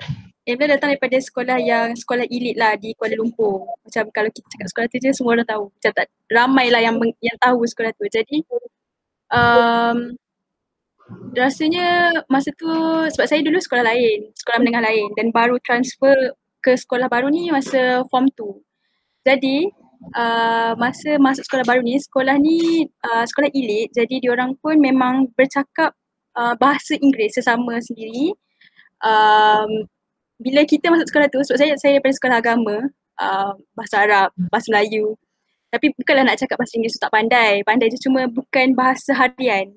Emla 0.50 0.66
datang 0.66 0.90
daripada 0.98 1.14
sekolah 1.22 1.62
yang 1.62 1.94
sekolah 1.94 2.26
elit 2.26 2.58
lah 2.58 2.74
di 2.74 2.98
Kuala 2.98 3.14
Lumpur. 3.14 3.70
Macam 3.86 4.10
kalau 4.10 4.34
kita 4.34 4.50
cakap 4.50 4.68
sekolah 4.74 4.88
tu 4.90 4.98
je 4.98 5.10
semua 5.14 5.38
orang 5.38 5.46
tahu. 5.46 5.70
Macam 5.70 5.92
tak 5.94 6.08
ramai 6.26 6.74
lah 6.74 6.82
yang 6.82 6.98
yang 7.22 7.38
tahu 7.38 7.62
sekolah 7.70 7.94
tu. 7.94 8.10
Jadi 8.10 8.42
um, 9.30 10.18
rasanya 11.38 12.18
masa 12.26 12.50
tu 12.58 12.70
sebab 13.14 13.26
saya 13.30 13.46
dulu 13.46 13.62
sekolah 13.62 13.86
lain, 13.94 14.34
sekolah 14.34 14.58
menengah 14.58 14.84
lain 14.90 15.14
dan 15.14 15.30
baru 15.30 15.62
transfer 15.62 16.18
ke 16.66 16.74
sekolah 16.74 17.06
baru 17.14 17.30
ni 17.30 17.54
masa 17.54 18.02
form 18.10 18.26
2. 18.34 18.69
Jadi 19.30 19.70
uh, 20.18 20.74
masa 20.74 21.22
masuk 21.22 21.46
sekolah 21.46 21.66
baru 21.70 21.86
ni, 21.86 22.02
sekolah 22.02 22.36
ni 22.42 22.90
uh, 23.06 23.26
sekolah 23.30 23.54
elit 23.54 23.94
jadi 23.94 24.18
diorang 24.18 24.58
pun 24.58 24.82
memang 24.82 25.30
bercakap 25.38 25.94
uh, 26.34 26.58
bahasa 26.58 26.98
Inggeris 26.98 27.38
sesama 27.38 27.78
sendiri. 27.78 28.34
Um, 29.06 29.86
bila 30.42 30.66
kita 30.66 30.90
masuk 30.90 31.14
sekolah 31.14 31.28
tu, 31.30 31.40
sebab 31.46 31.58
saya 31.62 31.74
saya 31.78 32.00
daripada 32.00 32.16
sekolah 32.18 32.38
agama, 32.42 32.78
uh, 33.22 33.54
bahasa 33.78 33.96
Arab, 34.02 34.30
bahasa 34.50 34.68
Melayu. 34.74 35.14
Tapi 35.70 35.94
bukanlah 35.94 36.26
nak 36.26 36.42
cakap 36.42 36.58
bahasa 36.58 36.74
Inggeris 36.74 36.98
tu 36.98 37.04
tak 37.06 37.14
pandai. 37.14 37.62
Pandai 37.62 37.94
je 37.94 38.02
cuma 38.02 38.26
bukan 38.26 38.74
bahasa 38.74 39.14
harian. 39.14 39.70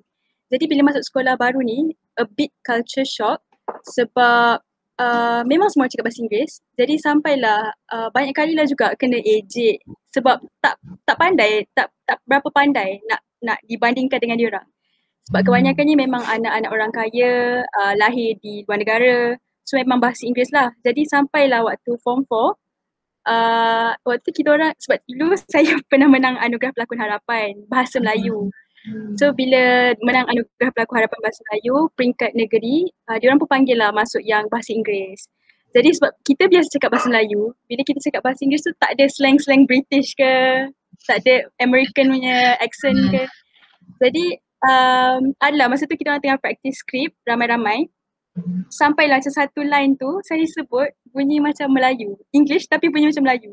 Jadi 0.48 0.64
bila 0.64 0.88
masuk 0.88 1.04
sekolah 1.04 1.36
baru 1.36 1.60
ni, 1.60 1.92
a 2.16 2.24
bit 2.24 2.52
culture 2.64 3.04
shock 3.04 3.44
sebab 3.88 4.64
uh, 5.02 5.40
memang 5.42 5.68
semua 5.68 5.90
cakap 5.90 6.06
bahasa 6.06 6.22
Inggeris. 6.22 6.62
Jadi 6.78 6.94
sampailah 7.02 7.74
uh, 7.90 8.08
banyak 8.14 8.34
kali 8.34 8.54
lah 8.54 8.66
juga 8.70 8.94
kena 8.94 9.18
ejek 9.18 9.82
sebab 10.14 10.38
tak 10.62 10.78
tak 11.02 11.16
pandai, 11.18 11.66
tak 11.74 11.90
tak 12.06 12.22
berapa 12.28 12.48
pandai 12.54 13.02
nak 13.10 13.20
nak 13.42 13.58
dibandingkan 13.66 14.22
dengan 14.22 14.38
dia 14.38 14.48
orang. 14.54 14.66
Sebab 15.30 15.40
hmm. 15.42 15.48
kebanyakannya 15.50 15.96
memang 15.98 16.22
anak-anak 16.26 16.70
orang 16.70 16.92
kaya, 16.94 17.62
uh, 17.62 17.94
lahir 17.98 18.38
di 18.42 18.62
luar 18.66 18.78
negara. 18.78 19.16
So 19.62 19.78
memang 19.78 20.02
bahasa 20.02 20.26
Inggeris 20.26 20.50
lah. 20.50 20.74
Jadi 20.82 21.06
sampailah 21.06 21.62
waktu 21.62 21.94
form 22.02 22.26
4, 22.26 22.34
uh, 23.30 23.90
waktu 24.02 24.30
kita 24.34 24.48
orang, 24.50 24.74
sebab 24.78 24.98
dulu 25.06 25.38
saya 25.54 25.78
pernah 25.86 26.10
menang 26.10 26.38
anugerah 26.38 26.74
pelakon 26.74 26.98
harapan 26.98 27.54
bahasa 27.70 28.02
Melayu. 28.02 28.50
Hmm. 28.82 28.94
Hmm. 28.94 29.14
So 29.14 29.30
bila 29.30 29.94
menang 30.02 30.26
anugerah 30.26 30.70
pelaku 30.74 30.92
harapan 30.98 31.18
bahasa 31.22 31.40
Melayu 31.50 31.76
peringkat 31.94 32.30
negeri, 32.34 32.76
uh, 33.06 33.16
dia 33.18 33.26
orang 33.30 33.40
pun 33.40 33.50
panggil 33.50 33.76
lah 33.78 33.94
masuk 33.94 34.22
yang 34.26 34.46
bahasa 34.50 34.74
Inggeris. 34.74 35.30
Jadi 35.72 35.88
sebab 35.96 36.12
kita 36.20 36.44
biasa 36.52 36.68
cakap 36.76 36.90
bahasa 36.92 37.08
Melayu, 37.08 37.56
bila 37.64 37.82
kita 37.86 38.00
cakap 38.02 38.20
bahasa 38.20 38.44
Inggeris 38.44 38.66
tu 38.66 38.74
tak 38.76 38.90
ada 38.92 39.04
slang-slang 39.08 39.64
British 39.64 40.12
ke, 40.12 40.32
tak 41.08 41.24
ada 41.24 41.48
American 41.62 42.12
punya 42.12 42.58
accent 42.60 42.98
ke. 43.08 43.24
Jadi 44.02 44.36
um, 44.66 45.32
adalah 45.40 45.72
masa 45.72 45.88
tu 45.88 45.96
kita 45.96 46.12
orang 46.12 46.22
tengah 46.22 46.40
practice 46.42 46.82
script 46.82 47.16
ramai-ramai. 47.24 47.88
Sampailah 48.72 49.20
macam 49.20 49.32
satu 49.32 49.60
line 49.60 49.92
tu 50.00 50.08
saya 50.24 50.40
sebut 50.48 50.88
bunyi 51.12 51.40
macam 51.40 51.68
Melayu. 51.68 52.16
English 52.32 52.64
tapi 52.68 52.88
bunyi 52.88 53.12
macam 53.12 53.28
Melayu. 53.28 53.52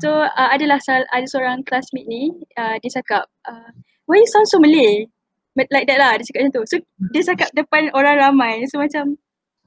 So 0.00 0.08
uh, 0.24 0.48
adalah 0.48 0.80
ada 0.88 1.26
seorang 1.28 1.64
classmate 1.64 2.08
ni 2.08 2.32
uh, 2.56 2.76
dia 2.80 2.90
cakap 3.00 3.28
uh, 3.44 3.72
why 4.12 4.20
you 4.20 4.28
sound 4.28 4.44
so 4.44 4.60
Malay? 4.60 5.08
Like 5.56 5.88
that 5.88 5.96
lah, 5.96 6.20
dia 6.20 6.24
cakap 6.28 6.40
macam 6.44 6.54
tu. 6.60 6.62
So 6.68 6.76
dia 7.16 7.22
cakap 7.24 7.48
depan 7.56 7.88
orang 7.96 8.20
ramai, 8.20 8.68
so 8.68 8.76
macam, 8.76 9.16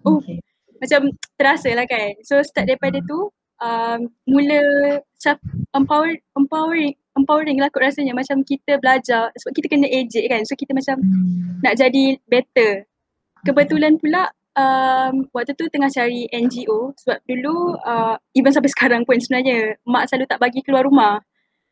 oh, 0.05 0.21
okay. 0.21 0.37
macam 0.77 1.09
terasa 1.33 1.73
lah 1.73 1.89
kan. 1.89 2.13
So 2.21 2.41
start 2.45 2.69
daripada 2.69 3.01
tu, 3.01 3.33
um, 3.61 3.99
mula 4.29 4.61
self 5.17 5.41
empower, 5.73 6.13
empowering, 6.37 6.93
empowering 7.17 7.57
lah 7.57 7.71
kot 7.71 7.81
rasanya 7.81 8.13
macam 8.13 8.43
kita 8.43 8.77
belajar 8.77 9.31
sebab 9.33 9.51
kita 9.55 9.67
kena 9.71 9.87
ejek 9.89 10.25
kan. 10.29 10.41
So 10.45 10.53
kita 10.53 10.77
macam 10.77 11.01
hmm. 11.01 11.65
nak 11.65 11.73
jadi 11.79 12.17
better. 12.29 12.85
Kebetulan 13.45 14.01
pula 14.01 14.29
um, 14.57 15.29
waktu 15.31 15.53
tu 15.53 15.69
tengah 15.69 15.89
cari 15.89 16.25
NGO 16.33 16.97
sebab 16.97 17.21
dulu 17.29 17.77
uh, 17.85 18.17
even 18.33 18.49
sampai 18.49 18.73
sekarang 18.73 19.05
pun 19.05 19.21
sebenarnya 19.21 19.77
mak 19.85 20.09
selalu 20.09 20.25
tak 20.25 20.41
bagi 20.41 20.65
keluar 20.65 20.85
rumah. 20.85 21.21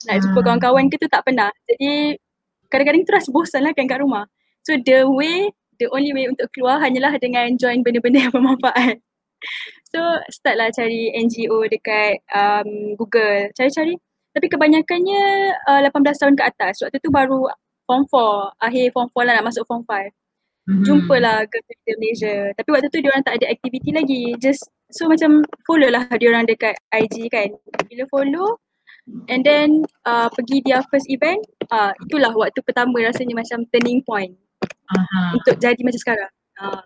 Nak 0.06 0.22
jumpa 0.22 0.40
hmm. 0.40 0.48
kawan-kawan 0.48 0.86
ke 0.92 0.96
tu 1.00 1.08
tak 1.10 1.24
pernah. 1.26 1.50
Jadi 1.66 2.18
kadang-kadang 2.74 3.06
tu 3.06 3.14
rasa 3.14 3.30
bosan 3.30 3.62
lah 3.62 3.78
kan 3.78 3.86
kat 3.86 4.02
rumah. 4.02 4.26
So 4.66 4.74
the 4.82 5.06
way, 5.06 5.54
the 5.78 5.86
only 5.94 6.10
way 6.18 6.26
untuk 6.26 6.50
keluar 6.50 6.82
hanyalah 6.82 7.22
dengan 7.22 7.54
join 7.62 7.86
benda-benda 7.86 8.26
yang 8.26 8.34
bermanfaat. 8.36 8.98
So 9.94 10.02
start 10.34 10.58
lah 10.58 10.74
cari 10.74 11.14
NGO 11.14 11.70
dekat 11.70 12.26
um, 12.34 12.98
Google, 12.98 13.54
cari-cari. 13.54 13.94
Tapi 14.34 14.50
kebanyakannya 14.50 15.24
uh, 15.70 15.80
18 15.86 15.94
tahun 16.18 16.34
ke 16.34 16.44
atas. 16.50 16.82
Waktu 16.82 16.98
tu 16.98 17.14
baru 17.14 17.46
form 17.86 18.10
4, 18.10 18.66
akhir 18.66 18.86
form 18.98 19.08
4 19.14 19.28
lah 19.30 19.34
nak 19.38 19.46
masuk 19.54 19.64
form 19.70 19.86
5. 19.86 20.10
Mm-hmm. 20.64 20.84
Jumpalah 20.88 21.44
ke 21.46 21.60
Malaysia. 22.00 22.50
Tapi 22.56 22.70
waktu 22.72 22.88
tu 22.88 23.04
diorang 23.04 23.22
tak 23.22 23.38
ada 23.38 23.52
aktiviti 23.52 23.92
lagi. 23.92 24.34
Just 24.40 24.64
so 24.90 25.12
macam 25.12 25.44
follow 25.68 25.92
lah 25.92 26.08
diorang 26.16 26.48
dekat 26.48 26.74
IG 26.90 27.28
kan. 27.28 27.52
Bila 27.92 28.08
follow, 28.08 28.63
And 29.28 29.44
then 29.44 29.84
uh, 30.08 30.32
pergi 30.32 30.64
dia 30.64 30.80
first 30.88 31.12
event, 31.12 31.44
uh, 31.68 31.92
itulah 32.08 32.32
waktu 32.32 32.64
pertama 32.64 33.04
rasanya 33.04 33.36
macam 33.36 33.68
turning 33.68 34.00
point 34.08 34.32
Aha. 34.96 35.36
untuk 35.36 35.60
jadi 35.60 35.80
macam 35.84 36.00
sekarang. 36.00 36.32
Uh. 36.56 36.82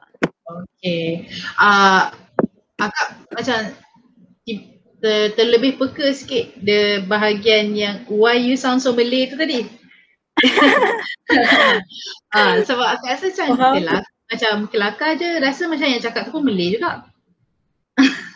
Okay. 0.48 1.28
Uh, 1.60 2.10
akak 2.80 3.08
macam 3.30 3.58
ter, 5.04 5.36
terlebih 5.38 5.78
peka 5.78 6.10
sikit 6.16 6.58
the 6.64 7.06
bahagian 7.06 7.78
yang 7.78 8.02
why 8.10 8.34
you 8.34 8.58
sound 8.58 8.82
so 8.82 8.96
Malay 8.96 9.30
tu 9.30 9.38
tadi. 9.38 9.68
uh, 12.34 12.62
sebab 12.68 12.88
akak 12.98 13.10
rasa 13.14 13.26
macam 13.30 13.48
uh-huh. 13.54 13.76
lah. 13.86 14.02
Macam 14.28 14.68
kelakar 14.68 15.16
je 15.16 15.40
rasa 15.40 15.70
macam 15.70 15.88
yang 15.88 16.02
cakap 16.04 16.28
tu 16.28 16.34
pun 16.34 16.42
Malay 16.42 16.74
juga. 16.74 17.06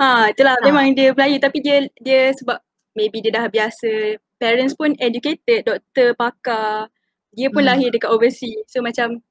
ha, 0.01 0.27
itulah 0.33 0.53
ha. 0.57 0.63
memang 0.65 0.93
dia 0.93 1.13
Melayu 1.13 1.37
tapi 1.41 1.61
dia 1.61 1.85
dia 2.01 2.33
sebab 2.37 2.61
maybe 2.97 3.23
dia 3.23 3.31
dah 3.31 3.45
biasa 3.47 4.19
parents 4.41 4.75
pun 4.75 4.95
educated 4.97 5.63
doktor 5.67 6.15
pakar 6.17 6.91
dia 7.31 7.47
pun 7.47 7.63
hmm. 7.63 7.69
lahir 7.71 7.89
dekat 7.91 8.11
overseas 8.11 8.67
so 8.67 8.83
macam 8.83 9.23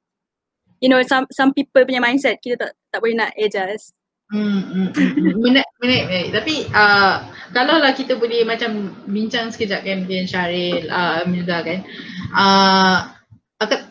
you 0.81 0.89
know 0.89 1.01
some 1.05 1.29
some 1.35 1.53
people 1.53 1.85
punya 1.85 2.01
mindset 2.01 2.41
kita 2.41 2.57
tak 2.57 2.73
tak 2.89 2.99
boleh 3.05 3.17
nak 3.17 3.33
adjust 3.37 3.93
Hmm, 4.31 4.63
hmm, 4.63 4.89
hmm. 4.95 5.35
menarik, 5.43 5.71
menarik, 5.83 6.05
menarik. 6.07 6.29
Tapi 6.31 6.55
uh, 6.71 7.27
kalau 7.51 7.83
lah 7.83 7.91
kita 7.91 8.15
boleh 8.15 8.47
macam 8.47 8.95
bincang 9.11 9.51
sekejap 9.51 9.83
kan 9.83 10.07
dengan 10.07 10.27
Syaril, 10.31 10.87
uh, 10.87 11.27
Amirda 11.27 11.67
kan. 11.67 11.83
Uh, 12.31 13.11
akak, 13.59 13.91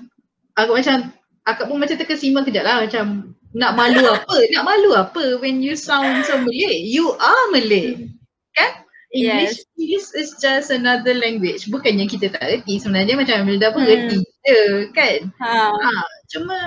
akak 0.55 0.75
macam, 0.79 0.97
akak 1.43 1.65
pun 1.67 1.75
macam 1.75 1.97
terkesima 1.99 2.47
kejap 2.47 2.63
lah 2.63 2.88
macam 2.88 3.36
nak 3.51 3.75
malu 3.75 3.99
apa, 3.99 4.38
nak 4.55 4.63
malu 4.63 4.91
apa 4.95 5.23
when 5.43 5.60
you 5.60 5.75
sound 5.75 6.23
so 6.23 6.39
Malay. 6.39 6.88
You 6.88 7.19
are 7.19 7.45
Malay. 7.51 8.08
Kan? 8.55 8.71
English, 9.10 9.65
yes. 9.74 10.13
Is 10.13 10.38
just 10.38 10.69
another 10.69 11.17
language. 11.17 11.65
Bukannya 11.74 12.06
kita 12.06 12.30
tak 12.30 12.45
reti 12.45 12.78
sebenarnya 12.78 13.17
macam 13.17 13.41
Amelda 13.41 13.74
pun 13.74 13.82
hmm. 13.82 13.89
reti 13.89 14.17
je 14.22 14.62
kan. 14.93 15.19
Ha. 15.41 15.74
ha. 15.74 15.93
Cuma 16.30 16.58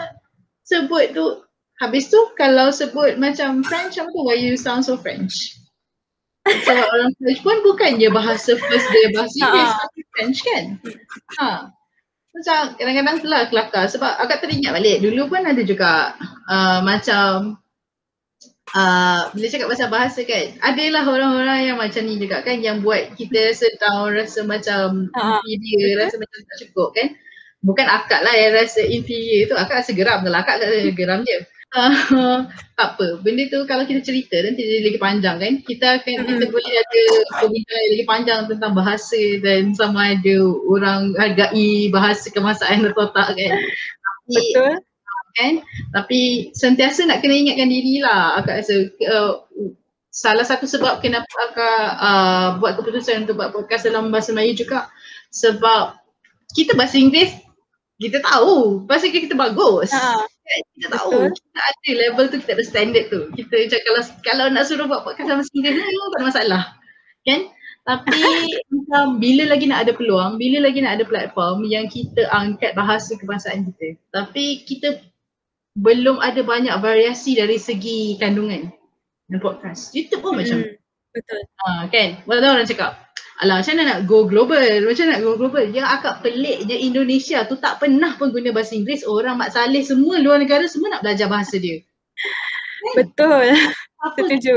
sebut 0.67 1.15
tu 1.15 1.47
habis 1.79 2.11
tu 2.11 2.19
kalau 2.35 2.75
sebut 2.75 3.15
macam 3.19 3.63
French 3.63 3.99
apa 3.99 4.11
tu 4.11 4.23
why 4.27 4.35
you 4.35 4.59
sound 4.59 4.83
so 4.83 4.99
French. 4.99 5.55
Sebab 6.43 6.87
orang 6.91 7.15
French 7.23 7.41
pun 7.47 7.63
bukannya 7.63 8.11
bahasa 8.11 8.59
first 8.59 8.89
dia 8.91 9.09
bahasa 9.15 9.37
Inggeris 9.39 9.71
ha. 9.71 9.81
tapi 9.87 10.01
French 10.11 10.39
kan. 10.43 10.65
Ha. 11.39 11.51
Macam 12.33 12.59
kadang-kadang 12.75 13.17
tu 13.23 13.29
lah 13.31 13.47
kelakar 13.47 13.87
sebab 13.87 14.19
agak 14.19 14.43
teringat 14.43 14.75
balik 14.75 14.99
dulu 15.05 15.31
pun 15.31 15.47
ada 15.47 15.63
juga 15.63 16.17
uh, 16.51 16.83
macam 16.83 17.62
uh, 18.77 19.31
bila 19.33 19.47
cakap 19.49 19.69
pasal 19.69 19.89
bahasa 19.93 20.21
kan, 20.25 20.47
adalah 20.65 21.05
orang-orang 21.05 21.73
yang 21.73 21.79
macam 21.79 22.03
ni 22.05 22.17
juga 22.21 22.41
kan 22.45 22.59
yang 22.61 22.81
buat 22.81 23.13
kita 23.17 23.53
rasa 23.53 23.67
down, 23.81 24.17
rasa 24.17 24.41
macam 24.45 25.13
uh, 25.17 25.41
inferior, 25.49 26.03
rasa 26.03 26.17
macam 26.19 26.39
tak 26.45 26.59
cukup 26.69 26.89
kan. 26.97 27.09
Bukan 27.63 27.87
akak 27.87 28.27
lah 28.27 28.35
yang 28.35 28.53
rasa 28.59 28.83
inferior 28.83 29.53
tu, 29.53 29.57
akak 29.57 29.85
rasa 29.85 29.93
geram 29.95 30.25
kalau 30.27 30.39
akak 30.41 30.61
rasa 30.61 30.91
geram 30.93 31.23
je. 31.23 31.39
Uh, 31.73 32.45
tak 32.77 33.01
apa, 33.01 33.17
benda 33.25 33.49
tu 33.49 33.65
kalau 33.65 33.89
kita 33.89 34.05
cerita 34.05 34.37
nanti 34.45 34.61
dia 34.61 34.85
lagi 34.85 35.01
panjang 35.01 35.37
kan. 35.41 35.53
Kita 35.65 35.87
akan 36.03 36.17
kita 36.29 36.45
boleh 36.53 36.75
ada 36.77 37.03
perbincangan 37.41 37.87
lagi 37.97 38.05
panjang 38.05 38.41
tentang 38.51 38.73
bahasa 38.77 39.23
dan 39.41 39.73
sama 39.73 40.13
ada 40.13 40.37
orang 40.69 41.17
hargai 41.17 41.89
bahasa 41.89 42.29
kemasan 42.29 42.85
atau 42.85 43.09
tak 43.17 43.33
kan. 43.33 43.53
Tapi, 43.57 44.37
Betul 44.37 44.92
kan 45.37 45.64
tapi 45.92 46.53
sentiasa 46.53 47.09
nak 47.09 47.25
kena 47.25 47.35
ingatkan 47.37 47.71
diri 47.71 48.01
lah 48.05 48.40
akak 48.40 48.62
rasa 48.62 48.75
uh, 49.09 49.33
salah 50.12 50.45
satu 50.45 50.68
sebab 50.68 51.01
kenapa 51.01 51.33
akak 51.49 51.85
uh, 51.97 52.49
buat 52.61 52.77
keputusan 52.77 53.25
untuk 53.25 53.40
buat 53.40 53.53
podcast 53.57 53.88
dalam 53.88 54.12
bahasa 54.12 54.37
Melayu 54.37 54.61
juga 54.61 54.92
sebab 55.33 55.97
kita 56.53 56.77
bahasa 56.77 57.01
Inggeris 57.01 57.33
kita 57.97 58.21
tahu 58.21 58.85
bahasa 58.85 59.09
kita 59.09 59.33
bagus 59.33 59.88
ha. 59.97 60.21
Kan? 60.21 60.61
kita 60.77 60.87
tahu 60.92 61.16
Betul. 61.16 61.38
kita 61.38 61.59
ada 61.64 61.90
level 61.97 62.25
tu 62.29 62.37
kita 62.45 62.53
ada 62.61 62.64
standard 62.66 63.07
tu 63.09 63.21
kita 63.33 63.55
macam 63.57 63.81
kalau 63.88 64.03
kalau 64.21 64.45
nak 64.53 64.64
suruh 64.68 64.85
buat 64.85 65.07
podcast 65.07 65.27
dalam 65.33 65.40
bahasa 65.40 65.53
Inggeris 65.57 65.81
tak 65.81 66.18
ada 66.21 66.27
masalah 66.29 66.62
kan 67.25 67.40
tapi 67.83 68.14
macam 68.73 69.18
bila 69.18 69.51
lagi 69.51 69.66
nak 69.66 69.87
ada 69.87 69.92
peluang, 69.95 70.38
bila 70.38 70.62
lagi 70.62 70.79
nak 70.79 71.03
ada 71.03 71.05
platform 71.07 71.66
yang 71.66 71.90
kita 71.90 72.31
angkat 72.31 72.79
bahasa 72.79 73.18
kebangsaan 73.18 73.66
kita. 73.66 73.99
Tapi 74.14 74.62
kita 74.62 75.03
belum 75.73 76.21
ada 76.21 76.45
banyak 76.45 76.77
variasi 76.85 77.37
dari 77.37 77.57
segi 77.57 78.21
kandungan 78.21 78.69
dalam 79.29 79.41
podcast. 79.41 79.97
YouTube 79.97 80.21
pun 80.21 80.37
hmm, 80.37 80.41
macam 80.45 80.59
betul. 81.17 81.41
Ha, 81.65 81.89
kan? 81.89 82.09
Walaupun 82.29 82.51
orang 82.53 82.69
cakap, 82.69 82.93
alah 83.41 83.65
macam 83.65 83.73
mana 83.81 83.85
nak 83.89 84.01
go 84.05 84.29
global? 84.29 84.85
Macam 84.85 85.05
nak 85.09 85.21
go 85.25 85.33
global? 85.41 85.65
Yang 85.73 85.89
akak 85.89 86.15
pelik 86.21 86.69
je 86.69 86.77
Indonesia 86.77 87.49
tu 87.49 87.57
tak 87.57 87.81
pernah 87.81 88.13
pun 88.21 88.29
guna 88.29 88.53
bahasa 88.53 88.77
Inggeris. 88.77 89.09
Orang 89.09 89.41
Mak 89.41 89.57
Saleh 89.57 89.81
semua 89.81 90.21
luar 90.21 90.37
negara 90.45 90.69
semua 90.69 90.93
nak 90.93 91.01
belajar 91.01 91.33
bahasa 91.33 91.57
dia. 91.57 91.81
Kan? 91.81 92.93
Betul. 92.99 93.57
Siapa, 93.57 94.19
Setuju. 94.19 94.55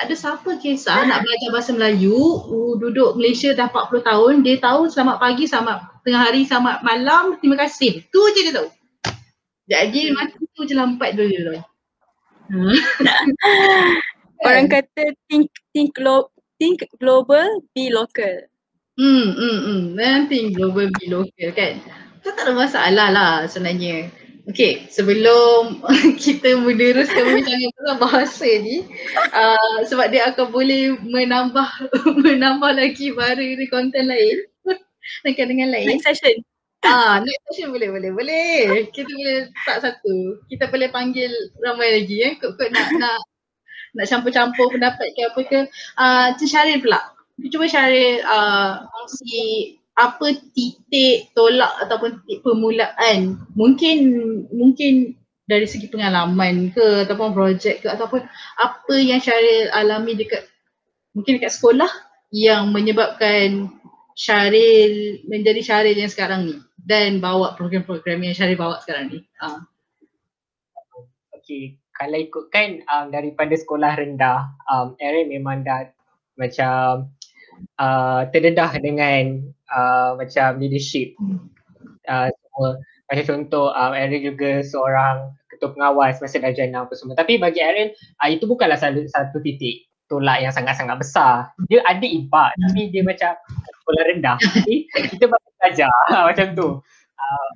Ada 0.00 0.14
siapa 0.16 0.50
kisah 0.62 1.04
nak 1.04 1.26
belajar 1.26 1.48
bahasa 1.52 1.70
Melayu, 1.76 2.16
uh, 2.48 2.72
duduk 2.80 3.18
Malaysia 3.20 3.52
dah 3.52 3.68
40 3.68 4.00
tahun, 4.00 4.34
dia 4.46 4.56
tahu 4.56 4.88
selamat 4.88 5.20
pagi, 5.20 5.44
selamat 5.44 5.76
tengah 6.06 6.22
hari, 6.24 6.48
selamat 6.48 6.80
malam, 6.80 7.36
terima 7.42 7.58
kasih. 7.60 8.00
Tu 8.08 8.20
je 8.32 8.48
dia 8.48 8.54
tahu. 8.56 8.79
Jadi 9.70 10.10
macam 10.10 10.42
tu 10.42 10.66
je 10.66 10.74
lampat 10.74 11.14
dulu 11.14 11.30
tu. 11.54 11.56
Orang 14.42 14.66
kata 14.66 15.14
think 15.30 15.46
think 15.70 15.94
glo- 15.94 16.34
think 16.58 16.82
global 16.98 17.46
be 17.70 17.94
local. 17.94 18.50
Hmm 18.98 19.30
hmm 19.32 19.58
hmm. 19.62 19.82
Man 19.94 20.26
think 20.26 20.58
global 20.58 20.90
be 20.98 21.06
local 21.06 21.48
kan. 21.54 21.78
Tu 22.20 22.28
tak 22.34 22.50
ada 22.50 22.52
masalah 22.52 23.08
lah 23.14 23.34
sebenarnya. 23.46 24.10
Okay, 24.50 24.90
sebelum 24.90 25.84
kita 26.24 26.58
meneruskan 26.58 27.22
perbincangan 27.22 27.70
tentang 27.70 27.98
bahasa 28.02 28.48
ni 28.58 28.82
uh, 29.30 29.78
sebab 29.86 30.10
dia 30.10 30.26
akan 30.34 30.50
boleh 30.50 30.98
menambah 31.06 31.68
menambah 32.26 32.72
lagi 32.74 33.14
baru 33.14 33.46
di 33.54 33.66
konten 33.70 34.10
lain 34.10 34.42
dengan 35.22 35.46
dengan 35.46 35.68
lain. 35.70 35.86
Next 35.94 36.10
session. 36.10 36.42
Ah, 36.80 37.20
next 37.20 37.44
session 37.52 37.76
boleh, 37.76 37.92
boleh, 37.92 38.10
boleh. 38.12 38.88
Kita 38.88 39.12
boleh 39.12 39.52
tak 39.68 39.84
satu. 39.84 40.40
Kita 40.48 40.72
boleh 40.72 40.88
panggil 40.88 41.28
ramai 41.60 42.00
lagi 42.00 42.16
eh. 42.24 42.32
Kau 42.40 42.56
nak 42.56 42.88
nak 43.00 43.20
nak 43.90 44.06
campur-campur 44.08 44.72
pendapat 44.72 45.12
ke 45.12 45.20
apa 45.28 45.40
ke. 45.44 45.60
Ah, 46.00 46.32
uh, 46.32 46.40
Syaril 46.40 46.80
pula. 46.80 47.00
Cuba 47.52 47.68
Syaril 47.68 48.24
uh, 48.24 48.84
kongsi 48.88 49.76
apa 50.00 50.32
titik 50.56 51.28
tolak 51.36 51.72
ataupun 51.84 52.24
titik 52.24 52.40
permulaan. 52.40 53.36
Mungkin 53.52 53.98
mungkin 54.48 55.20
dari 55.44 55.66
segi 55.68 55.90
pengalaman 55.90 56.72
ke 56.72 57.04
ataupun 57.04 57.34
projek 57.36 57.84
ke 57.84 57.88
ataupun 57.92 58.24
apa 58.56 58.94
yang 58.96 59.20
Syaril 59.20 59.68
alami 59.74 60.16
dekat 60.16 60.46
mungkin 61.12 61.36
dekat 61.36 61.52
sekolah 61.58 61.90
yang 62.30 62.70
menyebabkan 62.70 63.68
Syaril 64.14 65.26
menjadi 65.26 65.60
Syaril 65.60 65.98
yang 65.98 66.12
sekarang 66.12 66.46
ni 66.46 66.56
dan 66.90 67.22
bawa 67.22 67.54
program-program 67.54 68.26
yang 68.26 68.34
Syarif 68.34 68.58
bawa 68.58 68.82
sekarang 68.82 69.14
ni. 69.14 69.22
Uh. 69.38 69.62
Okay, 71.38 71.78
kalau 71.94 72.18
ikutkan 72.18 72.82
um, 72.90 73.14
daripada 73.14 73.54
sekolah 73.54 73.94
rendah, 73.94 74.50
um, 74.66 74.98
Aaron 74.98 75.30
memang 75.30 75.62
dah 75.62 75.86
macam 76.34 77.14
uh, 77.78 78.26
terdedah 78.34 78.74
dengan 78.82 79.38
uh, 79.70 80.18
macam 80.18 80.58
leadership. 80.58 81.14
Uh. 82.10 82.34
Macam 83.06 83.24
contoh, 83.24 83.70
um, 83.70 83.94
Aaron 83.94 84.26
juga 84.26 84.66
seorang 84.66 85.30
ketua 85.46 85.70
pengawas 85.70 86.18
masa 86.18 86.42
dah 86.42 86.50
jana 86.50 86.82
apa 86.82 86.98
semua. 86.98 87.14
Tapi 87.14 87.38
bagi 87.38 87.62
Aaron, 87.62 87.94
uh, 88.18 88.28
itu 88.34 88.50
bukanlah 88.50 88.76
satu, 88.76 89.06
satu 89.06 89.38
titik 89.46 89.86
tolak 90.10 90.42
yang 90.42 90.50
sangat-sangat 90.50 90.98
besar. 90.98 91.54
Dia 91.70 91.86
ada 91.86 92.02
impact 92.02 92.58
tapi 92.58 92.90
dia 92.90 93.06
macam 93.06 93.38
sekolah 93.90 94.06
rendah. 94.14 94.38
Jadi 94.38 94.76
kita 95.10 95.26
baru 95.26 95.48
belajar 95.58 95.90
macam 96.30 96.46
tu. 96.54 96.68
Uh, 97.20 97.50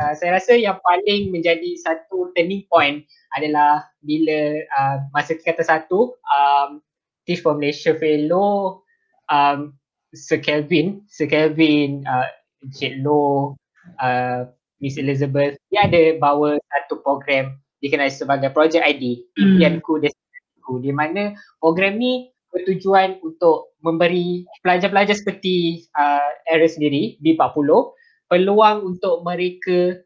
uh, 0.00 0.12
saya 0.16 0.30
rasa 0.34 0.56
yang 0.56 0.80
paling 0.80 1.30
menjadi 1.30 1.76
satu 1.78 2.32
turning 2.32 2.64
point 2.72 3.04
adalah 3.36 3.84
bila 4.00 4.64
uh, 4.72 4.96
masa 5.12 5.36
kata 5.36 5.62
satu 5.62 6.16
um, 6.32 6.80
Teach 7.28 7.44
for 7.44 7.54
Malaysia 7.54 7.92
Fellow 7.92 8.82
um, 9.28 9.76
Sir 10.16 10.40
Kelvin, 10.40 11.04
Sir 11.06 11.28
Kelvin, 11.28 12.02
uh, 12.08 12.26
Encik 12.64 13.04
Loh, 13.04 13.60
uh, 14.00 14.48
Miss 14.80 14.96
Elizabeth 14.96 15.60
dia 15.68 15.84
ada 15.84 16.16
bawa 16.16 16.56
satu 16.56 17.04
program 17.04 17.60
dikenali 17.84 18.10
sebagai 18.10 18.50
Project 18.50 18.82
ID, 18.82 19.22
impianku 19.36 20.00
mm 20.00 20.08
aku 20.66 20.82
di 20.82 20.90
mana 20.90 21.30
program 21.62 21.94
ni 21.94 22.26
bertujuan 22.50 23.22
untuk 23.22 23.75
memberi 23.86 24.42
pelajar-pelajar 24.66 25.14
seperti 25.14 25.86
uh, 25.94 26.50
Aaron 26.50 26.66
sendiri 26.66 27.14
B40 27.22 27.70
peluang 28.26 28.78
untuk 28.82 29.22
mereka 29.22 30.02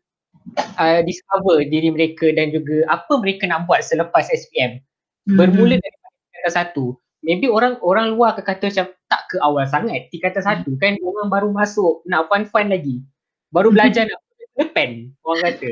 uh, 0.76 1.00
discover 1.00 1.64
diri 1.64 1.88
mereka 1.88 2.28
dan 2.36 2.52
juga 2.52 2.84
apa 2.92 3.12
mereka 3.16 3.48
nak 3.48 3.64
buat 3.64 3.80
selepas 3.80 4.28
SPM 4.28 4.84
hmm. 5.28 5.36
bermula 5.40 5.80
dari 5.80 5.96
kata 6.40 6.50
satu. 6.52 6.96
Maybe 7.20 7.52
orang 7.52 7.76
orang 7.84 8.16
luar 8.16 8.32
akan 8.32 8.44
kata 8.44 8.64
macam 8.72 8.86
tak 9.12 9.22
ke 9.28 9.36
awal 9.44 9.64
sangat? 9.68 10.08
Di 10.08 10.16
kata 10.20 10.40
satu 10.40 10.72
kan? 10.80 10.96
Orang 11.04 11.28
baru 11.28 11.48
masuk 11.52 12.00
nak 12.08 12.32
fun-fun 12.32 12.72
lagi. 12.72 13.04
Baru 13.52 13.68
belajar 13.72 14.08
nak 14.08 14.20
pen 14.76 15.12
orang 15.24 15.40
kata. 15.52 15.70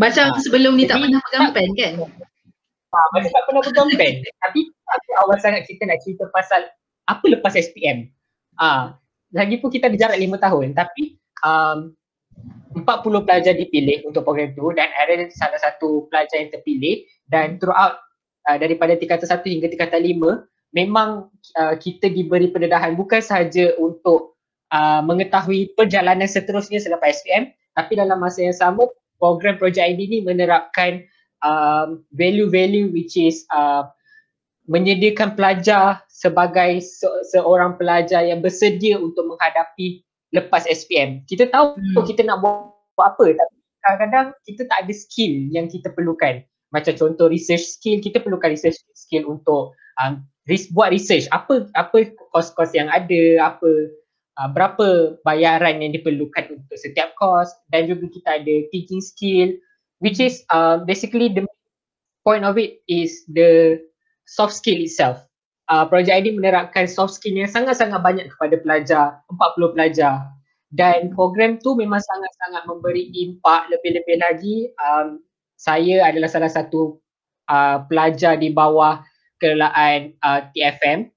Macam 0.00 0.32
ha. 0.32 0.40
sebelum 0.40 0.80
ni 0.80 0.88
tak 0.88 1.00
pernah 1.00 1.20
pegang 1.28 1.52
pen 1.52 1.68
kan 1.76 1.92
Ha, 2.92 2.98
macam 3.16 3.30
tak 3.32 3.44
pernah 3.48 3.62
pegang 3.64 3.88
pen. 3.96 4.14
Tapi 4.20 4.60
tapi 4.68 5.08
awal 5.24 5.36
sangat 5.40 5.64
kita 5.64 5.88
nak 5.88 6.04
cerita 6.04 6.28
pasal 6.28 6.68
apa 7.08 7.24
lepas 7.24 7.56
SPM. 7.56 8.12
Ah, 8.60 9.00
ha, 9.32 9.56
pun 9.56 9.72
kita 9.72 9.88
ada 9.88 9.96
jarak 9.96 10.20
lima 10.20 10.36
tahun 10.36 10.76
tapi 10.76 11.16
um, 11.40 11.96
40 12.72 13.26
pelajar 13.28 13.52
dipilih 13.52 14.08
untuk 14.08 14.24
program 14.24 14.52
tu 14.56 14.72
dan 14.72 14.88
Aaron 14.96 15.28
salah 15.32 15.60
satu 15.60 16.08
pelajar 16.08 16.40
yang 16.40 16.52
terpilih 16.52 17.04
dan 17.28 17.60
throughout 17.60 18.00
uh, 18.48 18.56
daripada 18.56 18.96
tingkatan 18.96 19.28
satu 19.28 19.48
hingga 19.48 19.68
tingkatan 19.68 20.00
lima 20.00 20.44
memang 20.72 21.28
uh, 21.60 21.74
kita 21.76 22.08
diberi 22.08 22.48
pendedahan 22.48 22.96
bukan 22.96 23.20
sahaja 23.20 23.76
untuk 23.76 24.40
uh, 24.72 25.04
mengetahui 25.04 25.76
perjalanan 25.76 26.24
seterusnya 26.24 26.80
selepas 26.80 27.20
SPM 27.20 27.52
tapi 27.76 27.96
dalam 27.96 28.20
masa 28.20 28.40
yang 28.40 28.56
sama 28.56 28.88
program 29.20 29.60
projek 29.60 29.84
ID 29.84 30.08
ni 30.08 30.18
menerapkan 30.24 31.04
um, 31.42 32.02
value-value 32.14 32.90
which 32.94 33.18
is 33.18 33.44
uh, 33.54 33.86
menyediakan 34.70 35.34
pelajar 35.34 36.00
sebagai 36.08 36.80
se- 36.80 37.22
seorang 37.34 37.76
pelajar 37.76 38.22
yang 38.22 38.40
bersedia 38.40 38.96
untuk 38.96 39.26
menghadapi 39.26 40.06
lepas 40.32 40.64
SPM. 40.70 41.26
Kita 41.28 41.50
tahu 41.50 41.76
hmm. 41.76 42.02
kita 42.08 42.24
nak 42.24 42.40
buat 42.40 42.72
apa 43.02 43.36
tapi 43.36 43.54
kadang-kadang 43.82 44.26
kita 44.46 44.62
tak 44.70 44.78
ada 44.86 44.94
skill 44.94 45.34
yang 45.50 45.66
kita 45.66 45.90
perlukan. 45.90 46.40
Macam 46.72 46.96
contoh 46.96 47.28
research 47.28 47.76
skill, 47.76 48.00
kita 48.00 48.22
perlukan 48.22 48.54
research 48.54 48.80
skill 48.96 49.28
untuk 49.28 49.76
um, 50.00 50.24
ris- 50.48 50.72
buat 50.72 50.94
research 50.94 51.28
apa 51.34 51.68
apa 51.76 52.16
kos-kos 52.32 52.72
yang 52.72 52.88
ada, 52.88 53.52
apa 53.52 53.70
uh, 54.40 54.48
berapa 54.48 55.18
bayaran 55.26 55.84
yang 55.84 55.92
diperlukan 55.92 56.48
untuk 56.48 56.76
setiap 56.80 57.12
kos 57.20 57.52
dan 57.68 57.90
juga 57.90 58.08
kita 58.08 58.40
ada 58.40 58.54
teaching 58.72 59.04
skill 59.04 59.52
which 60.02 60.18
is 60.18 60.42
uh, 60.50 60.82
basically 60.82 61.30
the 61.30 61.46
point 62.26 62.42
of 62.42 62.58
it 62.58 62.82
is 62.90 63.22
the 63.30 63.78
soft 64.26 64.52
skill 64.52 64.78
itself. 64.82 65.22
Uh, 65.70 65.86
projek 65.86 66.26
ini 66.26 66.34
menerapkan 66.36 66.90
soft 66.90 67.16
skill 67.16 67.38
yang 67.38 67.48
sangat-sangat 67.48 68.02
banyak 68.02 68.26
kepada 68.28 68.58
pelajar, 68.60 69.22
40 69.30 69.72
pelajar 69.72 70.26
dan 70.72 71.12
program 71.12 71.60
tu 71.60 71.76
memang 71.76 72.00
sangat-sangat 72.00 72.64
memberi 72.64 73.12
impak 73.12 73.68
lebih-lebih 73.68 74.16
lagi 74.24 74.56
um, 74.80 75.20
saya 75.60 76.08
adalah 76.08 76.32
salah 76.32 76.48
satu 76.48 76.96
uh, 77.52 77.84
pelajar 77.86 78.40
di 78.40 78.48
bawah 78.48 79.04
kelolaan 79.36 80.16
uh, 80.24 80.48
TFM 80.56 81.12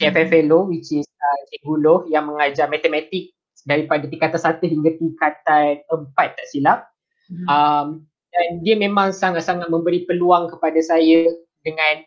TFM 0.00 0.28
Fellow 0.32 0.64
which 0.72 0.96
is 0.96 1.04
uh, 1.04 1.38
Cikgu 1.52 1.74
Loh 1.76 2.00
yang 2.08 2.32
mengajar 2.32 2.72
matematik 2.72 3.36
daripada 3.68 4.08
tingkatan 4.08 4.40
satu 4.40 4.64
hingga 4.64 4.96
tingkatan 4.96 5.84
empat 5.92 6.40
tak 6.40 6.46
silap 6.48 6.88
hmm. 7.28 7.46
um, 7.52 7.86
dan 8.36 8.60
dia 8.60 8.76
memang 8.76 9.16
sangat-sangat 9.16 9.72
memberi 9.72 10.04
peluang 10.04 10.52
kepada 10.52 10.76
saya 10.84 11.24
dengan 11.64 12.04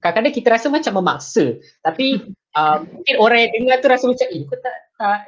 kadang-kadang 0.00 0.34
kita 0.34 0.48
rasa 0.56 0.66
macam 0.72 0.98
memaksa. 0.98 1.60
Tapi 1.84 2.24
uh, 2.58 2.80
mungkin 2.82 3.14
orang 3.20 3.38
yang 3.46 3.52
dengar 3.52 3.76
tu 3.84 3.88
rasa 3.92 4.04
macam 4.08 4.26
eh 4.32 4.42
kau 4.48 4.58
tak, 4.58 4.76
tak 4.96 5.20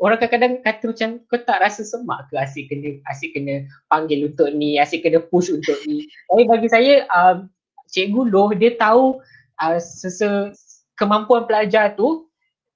orang 0.00 0.16
kadang-kadang 0.16 0.54
kata 0.64 0.84
macam 0.88 1.08
kau 1.28 1.40
tak 1.42 1.58
rasa 1.60 1.82
semak 1.84 2.30
ke 2.32 2.34
asyik 2.40 2.72
kena 2.72 2.90
asyik 3.12 3.36
kena 3.36 3.54
panggil 3.92 4.32
untuk 4.32 4.48
ni 4.56 4.80
asyik 4.80 5.04
kena 5.04 5.20
push 5.28 5.52
untuk 5.52 5.76
ni? 5.84 6.06
Tapi 6.32 6.42
bagi 6.48 6.68
saya 6.70 7.04
um, 7.12 7.50
cikgu 7.90 8.22
Loh 8.30 8.50
dia 8.56 8.72
tahu 8.78 9.20
uh, 9.60 9.78
sese 9.78 10.54
kemampuan 10.96 11.44
pelajar 11.44 11.92
tu 11.92 12.24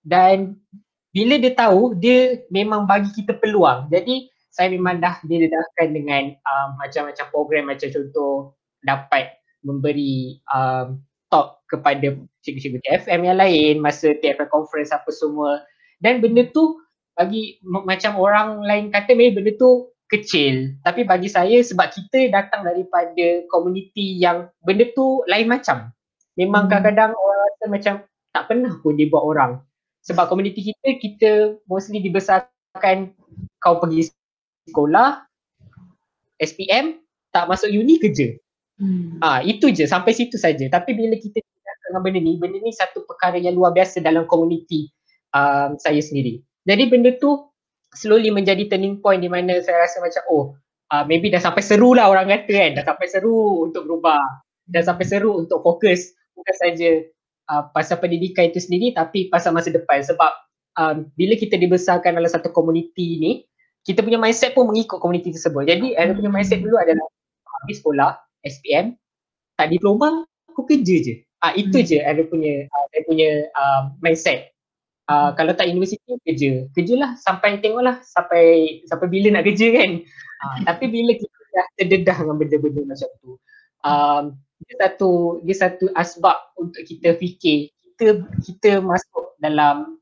dan 0.05 0.59
bila 1.11 1.41
dia 1.41 1.53
tahu 1.57 1.97
dia 1.99 2.39
memang 2.53 2.87
bagi 2.87 3.11
kita 3.17 3.35
peluang. 3.39 3.91
Jadi 3.91 4.30
saya 4.51 4.69
memang 4.75 4.99
dah 4.99 5.23
didedahkan 5.23 5.95
dengan 5.95 6.35
um, 6.43 6.69
macam-macam 6.83 7.27
program 7.31 7.71
macam 7.71 7.89
contoh 7.91 8.59
dapat 8.83 9.39
memberi 9.63 10.43
um, 10.51 10.99
talk 11.31 11.63
kepada 11.71 12.19
cikgu-cikgu 12.43 12.83
TFM 12.83 13.21
yang 13.31 13.39
lain 13.39 13.75
masa 13.79 14.11
TFM 14.19 14.51
conference 14.51 14.91
apa 14.91 15.09
semua. 15.15 15.63
Dan 16.03 16.19
benda 16.19 16.45
tu 16.51 16.83
bagi 17.15 17.63
macam 17.63 18.19
orang 18.19 18.65
lain 18.67 18.91
kata 18.91 19.15
memang 19.15 19.39
benda 19.41 19.55
tu 19.55 19.95
kecil. 20.11 20.75
Tapi 20.83 21.07
bagi 21.07 21.31
saya 21.31 21.63
sebab 21.63 21.87
kita 21.95 22.35
datang 22.35 22.67
daripada 22.67 23.47
komuniti 23.47 24.19
yang 24.19 24.51
benda 24.67 24.91
tu 24.93 25.23
lain 25.31 25.47
macam. 25.47 25.95
Memang 26.35 26.67
hmm. 26.67 26.71
kadang-kadang 26.75 27.13
orang 27.15 27.39
rasa 27.47 27.65
macam 27.71 27.95
tak 28.35 28.45
pernah 28.51 28.73
pun 28.83 28.99
dibuat 28.99 29.23
orang. 29.23 29.53
Sebab 30.03 30.27
komuniti 30.27 30.75
kita 30.75 30.89
kita 30.99 31.31
mostly 31.71 32.03
dibesarkan 32.03 33.15
kau 33.61 33.79
pergi 33.79 34.11
sekolah 34.71 35.27
SPM 36.41 37.03
tak 37.35 37.51
masuk 37.51 37.69
uni 37.71 37.99
kerja. 38.01 38.39
Hmm. 38.81 39.21
ah 39.21 39.45
itu 39.45 39.69
je 39.69 39.85
sampai 39.85 40.17
situ 40.17 40.41
saja. 40.41 40.65
Tapi 40.73 40.97
bila 40.97 41.13
kita 41.21 41.45
dengan 41.91 42.07
benda 42.07 42.23
ni 42.23 42.39
benda 42.39 42.57
ni 42.63 42.71
satu 42.71 43.03
perkara 43.03 43.37
yang 43.37 43.59
luar 43.59 43.75
biasa 43.75 43.99
dalam 43.99 44.25
komuniti 44.31 44.87
um, 45.35 45.75
saya 45.77 45.99
sendiri. 45.99 46.39
Jadi 46.65 46.87
benda 46.87 47.11
tu 47.19 47.51
slowly 47.91 48.31
menjadi 48.31 48.71
turning 48.71 49.03
point 49.03 49.19
di 49.19 49.27
mana 49.27 49.59
saya 49.59 49.83
rasa 49.83 49.99
macam 49.99 50.23
oh 50.31 50.45
uh, 50.95 51.05
maybe 51.11 51.29
dah 51.29 51.43
sampai 51.43 51.67
seru 51.67 51.99
lah 51.99 52.07
orang 52.07 52.31
kata 52.31 52.53
kan. 52.55 52.71
Dah 52.79 52.85
sampai 52.87 53.07
seru 53.11 53.67
untuk 53.67 53.91
berubah. 53.91 54.23
Dah 54.71 54.83
sampai 54.87 55.05
seru 55.05 55.43
untuk 55.43 55.67
fokus 55.67 56.15
bukan 56.39 56.55
saja 56.57 56.91
uh, 57.51 57.63
pasal 57.75 57.99
pendidikan 57.99 58.49
itu 58.49 58.63
sendiri 58.63 58.95
tapi 58.95 59.27
pasal 59.27 59.51
masa 59.51 59.75
depan. 59.75 60.01
Sebab 60.07 60.33
um, 60.79 60.97
bila 61.19 61.35
kita 61.35 61.59
dibesarkan 61.59 62.15
dalam 62.15 62.31
satu 62.31 62.55
komuniti 62.55 63.19
ni 63.19 63.33
kita 63.85 64.05
punya 64.05 64.21
mindset 64.21 64.53
pun 64.53 64.69
mengikut 64.69 65.01
komuniti 65.01 65.33
tersebut. 65.33 65.65
Jadi 65.65 65.97
ada 65.97 66.13
punya 66.13 66.31
mindset 66.31 66.61
dulu 66.61 66.77
adalah 66.77 67.07
habis 67.61 67.81
sekolah 67.81 68.17
SPM 68.45 68.97
tak 69.57 69.73
diploma 69.73 70.25
aku 70.49 70.65
kerja 70.69 70.97
je. 71.01 71.15
Ah 71.41 71.53
uh, 71.53 71.53
itu 71.57 71.81
hmm. 71.81 71.89
je 71.89 71.99
ada 72.05 72.23
punya 72.29 72.69
uh, 72.69 72.85
ada 72.93 72.99
punya 73.09 73.31
uh, 73.57 73.83
mindset. 74.05 74.53
Uh, 75.11 75.35
kalau 75.35 75.57
tak 75.57 75.67
universiti 75.67 75.99
kerja. 76.23 76.69
Kerjalah 76.77 77.17
sampai 77.19 77.59
tengoklah 77.59 77.99
sampai 78.05 78.79
sampai 78.87 79.07
bila 79.09 79.35
nak 79.35 79.49
kerja 79.49 79.73
kan. 79.73 79.91
Uh, 80.45 80.57
tapi 80.69 80.85
bila 80.93 81.17
kita 81.17 81.41
dah 81.51 81.67
terdedah 81.77 82.17
dengan 82.23 82.37
benda-benda 82.39 82.83
macam 82.87 83.11
tu 83.21 83.33
um, 83.85 84.25
dia 84.65 84.75
satu 84.87 85.41
dia 85.45 85.57
satu 85.57 85.85
asbab 85.97 86.37
untuk 86.57 86.83
kita 86.85 87.17
fikir 87.17 87.73
kita 87.73 88.25
kita 88.45 88.71
masuk 88.81 89.37
dalam 89.41 89.99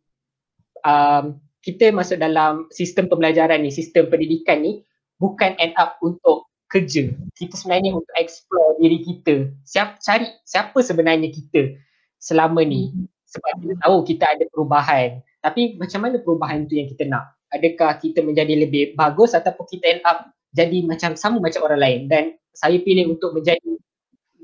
um, 0.82 1.24
kita 1.68 1.92
masuk 1.92 2.16
dalam 2.16 2.64
sistem 2.72 3.12
pembelajaran 3.12 3.60
ni 3.60 3.68
sistem 3.68 4.08
pendidikan 4.08 4.64
ni 4.64 4.80
bukan 5.20 5.52
end 5.60 5.76
up 5.76 6.00
untuk 6.00 6.48
kerja. 6.72 7.12
Kita 7.36 7.60
sebenarnya 7.60 7.92
untuk 7.92 8.14
explore 8.16 8.80
diri 8.80 9.04
kita. 9.04 9.52
Siapa 9.68 10.00
cari 10.00 10.32
siapa 10.48 10.78
sebenarnya 10.80 11.28
kita 11.28 11.76
selama 12.16 12.64
ni. 12.64 12.88
Sebab 13.28 13.60
kita 13.60 13.74
tahu 13.84 13.96
kita 14.08 14.24
ada 14.24 14.44
perubahan. 14.48 15.20
Tapi 15.44 15.76
macam 15.76 16.08
mana 16.08 16.16
perubahan 16.16 16.64
tu 16.64 16.80
yang 16.80 16.88
kita 16.88 17.04
nak? 17.04 17.36
Adakah 17.52 18.00
kita 18.00 18.24
menjadi 18.24 18.64
lebih 18.64 18.96
bagus 18.96 19.36
ataupun 19.36 19.68
kita 19.68 19.84
end 19.92 20.02
up 20.08 20.32
jadi 20.56 20.88
macam 20.88 21.20
sama 21.20 21.36
macam 21.36 21.68
orang 21.68 21.80
lain? 21.84 22.00
Dan 22.08 22.24
saya 22.56 22.80
pilih 22.80 23.12
untuk 23.12 23.36
menjadi 23.36 23.76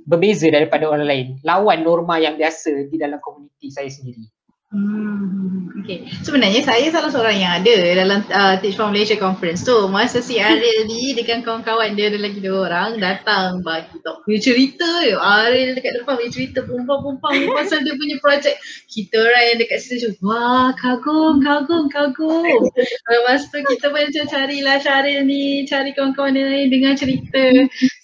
berbeza 0.05 0.53
daripada 0.53 0.93
orang 0.93 1.09
lain. 1.09 1.27
Lawan 1.41 1.89
norma 1.89 2.21
yang 2.21 2.37
biasa 2.37 2.93
di 2.93 3.01
dalam 3.01 3.17
komuniti 3.25 3.73
saya 3.73 3.89
sendiri 3.89 4.29
Hmm, 4.75 5.71
okay. 5.79 6.11
Sebenarnya 6.27 6.67
saya 6.67 6.91
salah 6.91 7.07
seorang 7.07 7.39
yang 7.39 7.63
ada 7.63 7.95
dalam 7.95 8.27
uh, 8.27 8.59
Teach 8.59 8.75
for 8.75 8.91
Malaysia 8.91 9.15
Conference 9.15 9.63
tu. 9.63 9.87
Masa 9.87 10.19
si 10.19 10.43
Ariel 10.43 10.91
ni 10.91 11.15
dengan 11.15 11.47
kawan-kawan 11.47 11.95
dia 11.95 12.11
ada 12.11 12.19
lagi 12.19 12.43
dua 12.43 12.67
orang 12.67 12.99
datang 12.99 13.63
bagi 13.63 14.03
talk. 14.03 14.27
Dia 14.27 14.43
cerita 14.43 15.07
je. 15.07 15.15
Ariel 15.15 15.79
dekat 15.79 16.03
depan 16.03 16.19
dia 16.19 16.27
cerita 16.27 16.67
pumpang-pumpang 16.67 17.55
pasal 17.55 17.87
dia 17.87 17.95
punya 17.95 18.19
projek. 18.19 18.59
Kita 18.91 19.15
orang 19.23 19.45
yang 19.55 19.59
dekat 19.63 19.79
situ 19.79 20.11
cakap, 20.11 20.27
wah 20.27 20.75
kagum, 20.75 21.39
kagum, 21.39 21.87
kagum. 21.87 22.67
Lepas 23.07 23.47
tu 23.55 23.63
kita 23.63 23.95
pun 23.95 24.03
macam 24.11 24.27
carilah 24.27 24.77
Syaril 24.83 25.23
ni, 25.23 25.63
cari 25.71 25.95
kawan-kawan 25.95 26.35
dia 26.35 26.51
lain 26.51 26.75
dengan 26.75 26.99
cerita. 26.99 27.47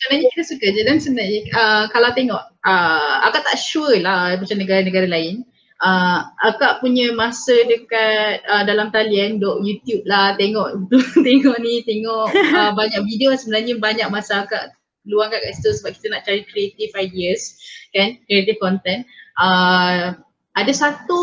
Sebenarnya 0.07 0.27
kita 0.39 0.43
suka 0.47 0.67
je 0.71 0.87
dan 0.87 1.03
sebenarnya 1.03 1.51
uh, 1.51 1.85
kalau 1.91 2.15
tengok, 2.15 2.47
uh, 2.63 3.27
agak 3.27 3.43
tak 3.43 3.59
sure 3.59 3.99
lah 3.99 4.39
macam 4.39 4.55
negara-negara 4.55 5.11
lain 5.11 5.43
uh, 5.81 6.29
akak 6.45 6.85
punya 6.85 7.13
masa 7.17 7.57
dekat 7.67 8.45
uh, 8.47 8.63
dalam 8.69 8.93
talian 8.93 9.41
duk 9.41 9.65
YouTube 9.65 10.05
lah 10.05 10.37
tengok 10.37 10.89
tengok 11.27 11.57
ni 11.61 11.83
tengok 11.85 12.29
uh, 12.33 12.73
banyak 12.77 13.03
video. 13.09 13.35
Sebenarnya 13.35 13.81
banyak 13.81 14.09
masa 14.13 14.45
akak 14.45 14.77
luangkan 15.09 15.41
kat 15.41 15.57
situ 15.57 15.81
sebab 15.81 15.97
kita 15.97 16.07
nak 16.13 16.23
cari 16.29 16.45
creative 16.45 16.93
ideas 16.97 17.57
kan 17.97 18.21
creative 18.29 18.61
content. 18.61 19.09
Uh, 19.41 20.15
ada 20.55 20.73
satu 20.75 21.23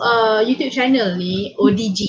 uh, 0.00 0.40
YouTube 0.40 0.72
channel 0.72 1.18
ni 1.18 1.52
ODG 1.58 2.08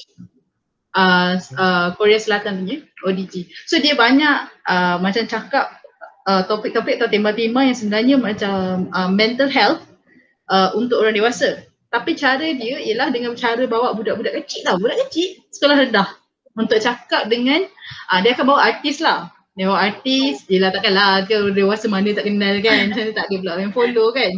uh, 0.95 1.35
uh, 1.57 1.87
Korea 1.97 2.19
Selatan 2.21 2.63
punya 2.63 2.85
ODG 3.03 3.49
so 3.65 3.81
dia 3.81 3.97
banyak 3.97 4.47
uh, 4.69 5.01
macam 5.01 5.25
cakap 5.25 5.81
uh, 6.29 6.45
topik-topik 6.45 7.01
atau 7.01 7.09
tema-tema 7.09 7.65
yang 7.65 7.77
sebenarnya 7.77 8.15
macam 8.21 8.87
uh, 8.93 9.09
mental 9.09 9.49
health 9.49 9.81
uh, 10.47 10.71
untuk 10.77 11.01
orang 11.01 11.17
dewasa 11.17 11.65
tapi 11.93 12.17
cara 12.17 12.41
dia 12.57 12.81
ialah 12.81 13.13
dengan 13.13 13.37
cara 13.37 13.69
bawa 13.69 13.93
budak-budak 13.93 14.33
kecil 14.41 14.65
lah, 14.65 14.81
budak 14.81 14.97
kecil 15.05 15.37
sekolah 15.53 15.77
rendah 15.77 16.09
untuk 16.57 16.81
cakap 16.81 17.29
dengan, 17.29 17.69
uh, 18.09 18.19
dia 18.25 18.33
akan 18.33 18.45
bawa 18.49 18.61
artis 18.73 18.97
lah. 18.97 19.29
Dia 19.53 19.69
bawa 19.69 19.93
artis, 19.93 20.49
dia 20.49 20.57
lah 20.65 20.73
takkan 20.73 20.97
lah 20.97 21.21
ke 21.29 21.53
dewasa 21.53 21.85
mana 21.85 22.09
tak 22.09 22.25
kenal 22.25 22.57
kan, 22.65 22.77
macam 22.89 23.13
tak 23.13 23.25
ada 23.29 23.35
pula 23.37 23.53
yang 23.61 23.73
follow 23.73 24.09
kan. 24.09 24.31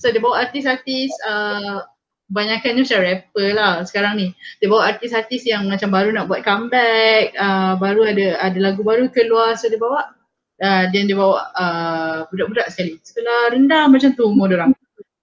So 0.00 0.08
dia 0.08 0.20
bawa 0.24 0.48
artis-artis, 0.48 1.12
uh, 1.28 1.84
banyakkan 2.32 2.80
macam 2.80 3.04
rapper 3.04 3.48
lah 3.52 3.84
sekarang 3.84 4.16
ni. 4.16 4.28
Dia 4.64 4.72
bawa 4.72 4.96
artis-artis 4.96 5.44
yang 5.44 5.68
macam 5.68 5.92
baru 5.92 6.16
nak 6.16 6.32
buat 6.32 6.40
comeback, 6.40 7.36
uh, 7.36 7.76
baru 7.76 8.08
ada 8.08 8.40
ada 8.40 8.56
lagu 8.56 8.80
baru 8.80 9.12
keluar 9.12 9.52
so 9.60 9.68
dia 9.68 9.76
bawa. 9.76 10.16
Uh, 10.62 10.86
dan 10.94 11.10
dia 11.10 11.16
bawa 11.18 11.52
uh, 11.52 12.16
budak-budak 12.32 12.72
sekali. 12.72 12.96
Sekolah 13.04 13.52
rendah 13.52 13.90
macam 13.92 14.14
tu 14.16 14.24
umur 14.24 14.48
orang. 14.56 14.72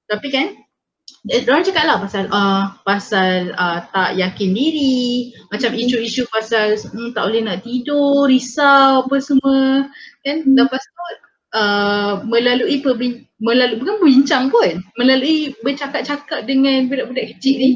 Tapi 0.05 0.27
kan 0.29 0.51
eh, 1.27 1.43
orang 1.43 1.67
cakap 1.67 1.83
lah 1.83 1.97
pasal 1.99 2.23
uh, 2.31 2.63
pasal 2.87 3.51
uh, 3.59 3.83
tak 3.91 4.15
yakin 4.15 4.55
diri 4.55 5.35
macam 5.51 5.75
hmm. 5.75 5.81
isu-isu 5.83 6.23
pasal 6.31 6.79
hmm, 6.79 7.11
tak 7.11 7.27
boleh 7.27 7.43
nak 7.43 7.59
tidur, 7.67 8.31
risau 8.31 9.03
apa 9.03 9.15
semua 9.19 9.89
kan 10.23 10.47
hmm. 10.47 10.55
lepas 10.55 10.79
tu 10.79 11.03
uh, 11.59 12.23
melalui 12.23 12.79
perbin- 12.79 13.27
melalui 13.43 13.79
bukan 13.83 13.99
bincang 13.99 14.47
pun 14.47 14.79
melalui 14.95 15.51
bercakap-cakap 15.59 16.47
dengan 16.47 16.87
budak-budak 16.87 17.35
kecil 17.35 17.55
ni 17.59 17.69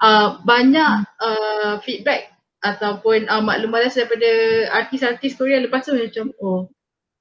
uh, 0.00 0.40
banyak 0.48 1.04
uh, 1.20 1.80
feedback 1.84 2.32
ataupun 2.64 3.28
uh, 3.28 3.44
maklum 3.44 3.68
balas 3.68 3.92
daripada 3.92 4.28
artis-artis 4.72 5.36
Korea 5.36 5.60
lepas 5.60 5.84
tu 5.84 5.92
macam 5.92 6.32
oh 6.40 6.72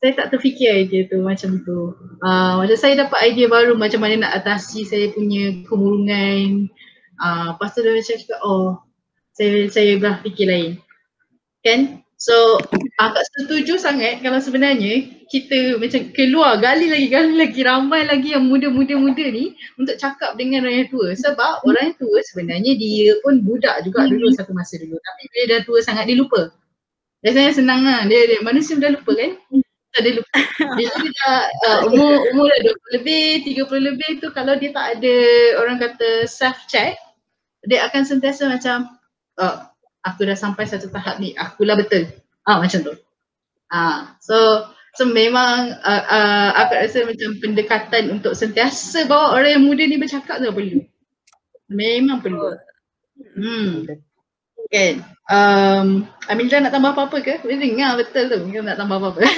saya 0.04 0.20
tak 0.20 0.36
terfikir 0.36 0.84
idea 0.84 1.08
tu 1.08 1.24
macam 1.24 1.64
tu. 1.64 1.96
Uh, 2.20 2.60
macam 2.60 2.76
saya 2.76 3.08
dapat 3.08 3.24
idea 3.24 3.48
baru 3.48 3.80
macam 3.80 4.04
mana 4.04 4.28
nak 4.28 4.44
atasi 4.44 4.84
saya 4.84 5.08
punya 5.16 5.64
kemurungan. 5.64 6.68
Uh, 7.24 7.56
lepas 7.56 7.72
tu 7.72 7.88
dia 7.88 7.96
macam 7.96 8.20
cakap, 8.20 8.40
oh 8.44 8.84
saya 9.32 9.72
saya 9.72 9.96
dah 10.04 10.20
fikir 10.20 10.52
lain. 10.52 10.72
Kan? 11.64 12.04
So 12.20 12.60
agak 13.00 13.24
setuju 13.32 13.80
sangat 13.80 14.20
kalau 14.20 14.44
sebenarnya 14.44 15.08
kita 15.32 15.80
macam 15.80 16.12
keluar 16.12 16.60
gali 16.60 16.92
lagi 16.92 17.08
gali 17.08 17.40
lagi 17.40 17.64
ramai 17.64 18.04
lagi 18.04 18.36
yang 18.36 18.44
muda-muda-muda 18.52 19.24
ni 19.32 19.56
untuk 19.80 19.96
cakap 19.96 20.36
dengan 20.36 20.68
orang 20.68 20.84
yang 20.84 20.90
tua 20.92 21.16
sebab 21.16 21.64
orang 21.64 21.92
yang 21.92 21.98
tua 22.00 22.20
sebenarnya 22.28 22.76
dia 22.76 23.16
pun 23.24 23.40
budak 23.40 23.88
juga 23.88 24.08
dulu 24.08 24.32
satu 24.36 24.52
masa 24.52 24.80
dulu 24.84 25.00
tapi 25.00 25.22
bila 25.32 25.44
dah 25.48 25.60
tua 25.64 25.80
sangat 25.80 26.12
dia 26.12 26.20
lupa. 26.20 26.52
Biasanya 27.24 27.52
senang 27.56 27.88
lah 27.88 28.04
dia, 28.04 28.20
dia 28.28 28.40
manusia 28.44 28.76
dah 28.76 28.92
lupa 28.92 29.16
kan? 29.16 29.32
Tak 29.94 30.02
ada 30.02 30.10
lupa. 30.18 30.38
Bila 30.74 30.94
dia 30.98 31.12
dah 31.22 31.40
uh, 31.70 31.80
umur 31.94 32.14
umur 32.34 32.46
dah 32.50 32.60
20 32.66 32.98
lebih, 32.98 33.26
30 33.46 33.90
lebih 33.94 34.10
tu 34.20 34.28
kalau 34.34 34.58
dia 34.58 34.74
tak 34.74 34.98
ada 35.00 35.16
orang 35.62 35.78
kata 35.78 36.26
self 36.26 36.66
check, 36.66 36.98
dia 37.70 37.86
akan 37.86 38.02
sentiasa 38.02 38.50
macam 38.50 38.90
oh, 39.38 39.56
aku 40.02 40.26
dah 40.26 40.36
sampai 40.36 40.66
satu 40.66 40.90
tahap 40.90 41.22
ni, 41.22 41.38
akulah 41.38 41.78
betul. 41.78 42.10
Ah 42.50 42.58
macam 42.58 42.82
tu. 42.82 42.94
Ah 43.70 44.18
so 44.18 44.66
so 44.98 45.06
memang 45.06 45.78
uh, 45.78 46.04
uh, 46.10 46.50
aku 46.58 46.74
rasa 46.74 47.06
macam 47.06 47.38
pendekatan 47.38 48.04
untuk 48.18 48.34
sentiasa 48.34 49.06
bawa 49.06 49.38
orang 49.38 49.62
yang 49.62 49.66
muda 49.70 49.86
ni 49.86 50.02
bercakap 50.02 50.42
tu 50.42 50.50
perlu. 50.50 50.82
Memang 51.70 52.20
perlu. 52.26 52.58
Hmm. 53.38 53.86
Kan. 54.74 55.06
Um, 55.30 56.10
Amilda 56.26 56.58
nak 56.58 56.74
tambah 56.74 56.98
apa-apa 56.98 57.22
ke? 57.22 57.46
Dia 57.46 57.62
dengar 57.62 57.94
betul 58.02 58.26
tu. 58.26 58.38
Dia 58.50 58.66
nak 58.66 58.82
tambah 58.82 58.98
apa-apa. 58.98 59.22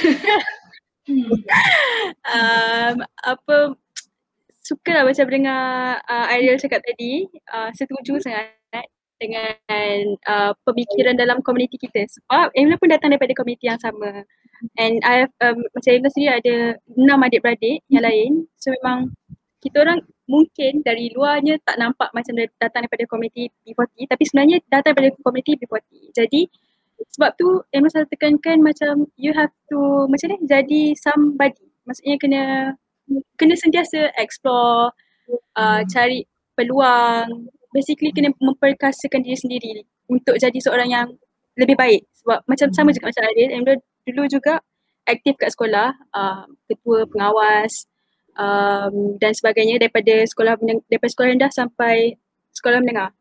um, 2.32 2.96
apa 3.04 3.56
suka 4.64 4.92
lah 4.96 5.04
macam 5.04 5.28
dengar 5.28 6.00
uh, 6.08 6.32
Ariel 6.32 6.56
cakap 6.56 6.80
tadi. 6.88 7.28
Uh, 7.52 7.68
setuju 7.76 8.24
sangat 8.24 8.56
dengan 9.20 9.96
uh, 10.28 10.52
pemikiran 10.68 11.16
dalam 11.16 11.40
komuniti 11.40 11.80
kita 11.80 12.04
sebab 12.04 12.52
Emila 12.52 12.76
pun 12.76 12.92
datang 12.92 13.16
daripada 13.16 13.32
komuniti 13.32 13.72
yang 13.72 13.80
sama 13.80 14.28
and 14.76 15.00
I 15.08 15.24
have, 15.24 15.34
um, 15.40 15.64
macam 15.72 15.92
Emila 15.96 16.12
sendiri 16.12 16.32
ada 16.36 16.56
enam 17.00 17.24
adik-beradik 17.24 17.80
yang 17.88 18.04
lain 18.04 18.44
so 18.60 18.76
memang 18.76 19.16
kita 19.64 19.88
orang 19.88 20.04
mungkin 20.26 20.82
dari 20.82 21.14
luarnya 21.14 21.62
tak 21.62 21.78
nampak 21.78 22.10
macam 22.12 22.34
datang 22.58 22.86
daripada 22.86 23.06
komuniti 23.06 23.50
B40 23.62 24.10
tapi 24.10 24.24
sebenarnya 24.26 24.58
datang 24.70 24.98
daripada 24.98 25.14
komuniti 25.22 25.54
B40. 25.58 26.16
Jadi 26.18 26.42
sebab 27.12 27.36
tu 27.36 27.62
Emma 27.70 27.92
selalu 27.92 28.08
tekankan 28.16 28.58
macam 28.64 29.06
you 29.20 29.36
have 29.36 29.52
to 29.70 30.10
macam 30.10 30.34
ni 30.34 30.38
jadi 30.48 30.82
somebody. 30.98 31.66
Maksudnya 31.86 32.16
kena 32.18 32.44
kena 33.38 33.54
sentiasa 33.54 34.10
explore, 34.18 34.90
uh, 35.54 35.82
cari 35.86 36.26
peluang, 36.58 37.52
basically 37.76 38.10
kena 38.16 38.34
memperkasakan 38.42 39.22
diri 39.22 39.38
sendiri 39.38 39.72
untuk 40.10 40.40
jadi 40.40 40.58
seorang 40.58 40.90
yang 40.90 41.08
lebih 41.60 41.78
baik. 41.78 42.08
Sebab 42.24 42.48
macam 42.50 42.68
sama 42.74 42.90
juga 42.96 43.12
macam 43.12 43.24
Adil, 43.30 43.50
Emma 43.54 43.74
dulu 44.08 44.24
juga 44.26 44.64
aktif 45.06 45.38
kat 45.38 45.54
sekolah, 45.54 45.94
uh, 46.16 46.50
ketua 46.66 47.06
pengawas, 47.06 47.86
um, 48.36 49.16
dan 49.20 49.32
sebagainya 49.32 49.80
daripada 49.82 50.24
sekolah 50.28 50.60
daripada 50.88 51.12
sekolah 51.12 51.30
rendah 51.36 51.52
sampai 51.52 52.20
sekolah 52.56 52.80
menengah. 52.84 53.12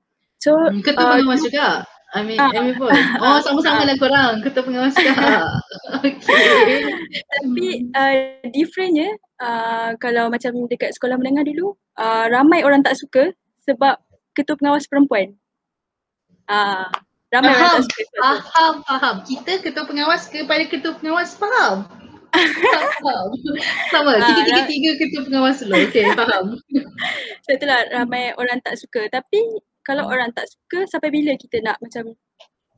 So 0.43 0.55
hmm, 0.55 0.83
ketua 0.85 1.03
uh, 1.03 1.13
pengawas 1.19 1.43
juga. 1.43 1.69
I 2.15 2.23
mean, 2.23 2.39
uh, 2.39 2.47
mean 2.55 2.79
pun. 2.79 2.95
Oh, 3.19 3.43
sama-sama 3.43 3.91
lah 3.91 3.97
korang. 3.99 4.39
Ketua 4.39 4.63
pengawas 4.63 4.95
juga. 4.95 5.51
okay. 5.99 6.87
Tapi 7.11 7.67
uh, 7.91 8.15
differentnya 8.55 9.11
uh, 9.43 9.99
kalau 9.99 10.31
macam 10.31 10.55
dekat 10.71 10.95
sekolah 10.95 11.19
menengah 11.19 11.43
dulu, 11.43 11.75
uh, 11.99 12.31
ramai 12.31 12.63
orang 12.63 12.87
tak 12.87 12.95
suka 12.95 13.35
sebab 13.67 13.99
ketua 14.31 14.55
pengawas 14.55 14.87
perempuan. 14.87 15.35
Uh, 16.47 16.87
ramai 17.35 17.51
faham, 17.51 17.63
orang 17.67 17.73
tak 17.83 17.85
suka. 17.91 18.03
Faham, 18.23 18.75
faham. 18.87 19.15
Kita 19.27 19.53
ketua 19.59 19.85
pengawas 19.91 20.31
kepada 20.31 20.63
ketua 20.71 20.95
pengawas 21.03 21.35
faham. 21.35 22.04
Sama, 23.93 24.19
ah, 24.19 24.27
kita 24.27 24.41
tiga-tiga 24.43 24.91
ketua 24.99 25.21
pengawas 25.27 25.63
dulu. 25.63 25.75
Okay, 25.89 26.07
faham. 26.19 26.59
So 27.47 27.49
itulah 27.55 27.87
ramai 27.93 28.35
orang 28.35 28.59
tak 28.65 28.79
suka. 28.81 29.07
Tapi 29.11 29.63
kalau 29.85 30.09
orang 30.09 30.33
tak 30.33 30.49
suka, 30.51 30.89
sampai 30.89 31.13
bila 31.13 31.37
kita 31.37 31.61
nak 31.63 31.79
macam, 31.79 32.17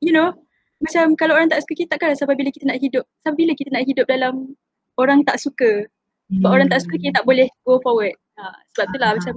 you 0.02 0.12
know, 0.12 0.34
macam 0.82 1.16
kalau 1.16 1.38
orang 1.38 1.48
tak 1.48 1.64
suka 1.64 1.72
kita 1.72 1.96
takkan 1.96 2.12
sampai 2.12 2.36
bila 2.36 2.52
kita 2.52 2.68
nak 2.68 2.80
hidup. 2.82 3.04
Sampai 3.24 3.46
bila 3.46 3.52
kita 3.56 3.70
nak 3.72 3.84
hidup 3.88 4.06
dalam 4.08 4.52
orang 5.00 5.24
tak 5.24 5.40
suka. 5.40 5.88
Sebab 6.26 6.48
hmm. 6.48 6.56
orang 6.58 6.68
tak 6.68 6.80
suka 6.82 6.94
kita 6.98 7.22
tak 7.22 7.26
boleh 7.26 7.48
go 7.62 7.78
forward. 7.80 8.14
Ha, 8.36 8.52
sebab 8.76 8.84
itulah 8.92 9.10
macam 9.16 9.34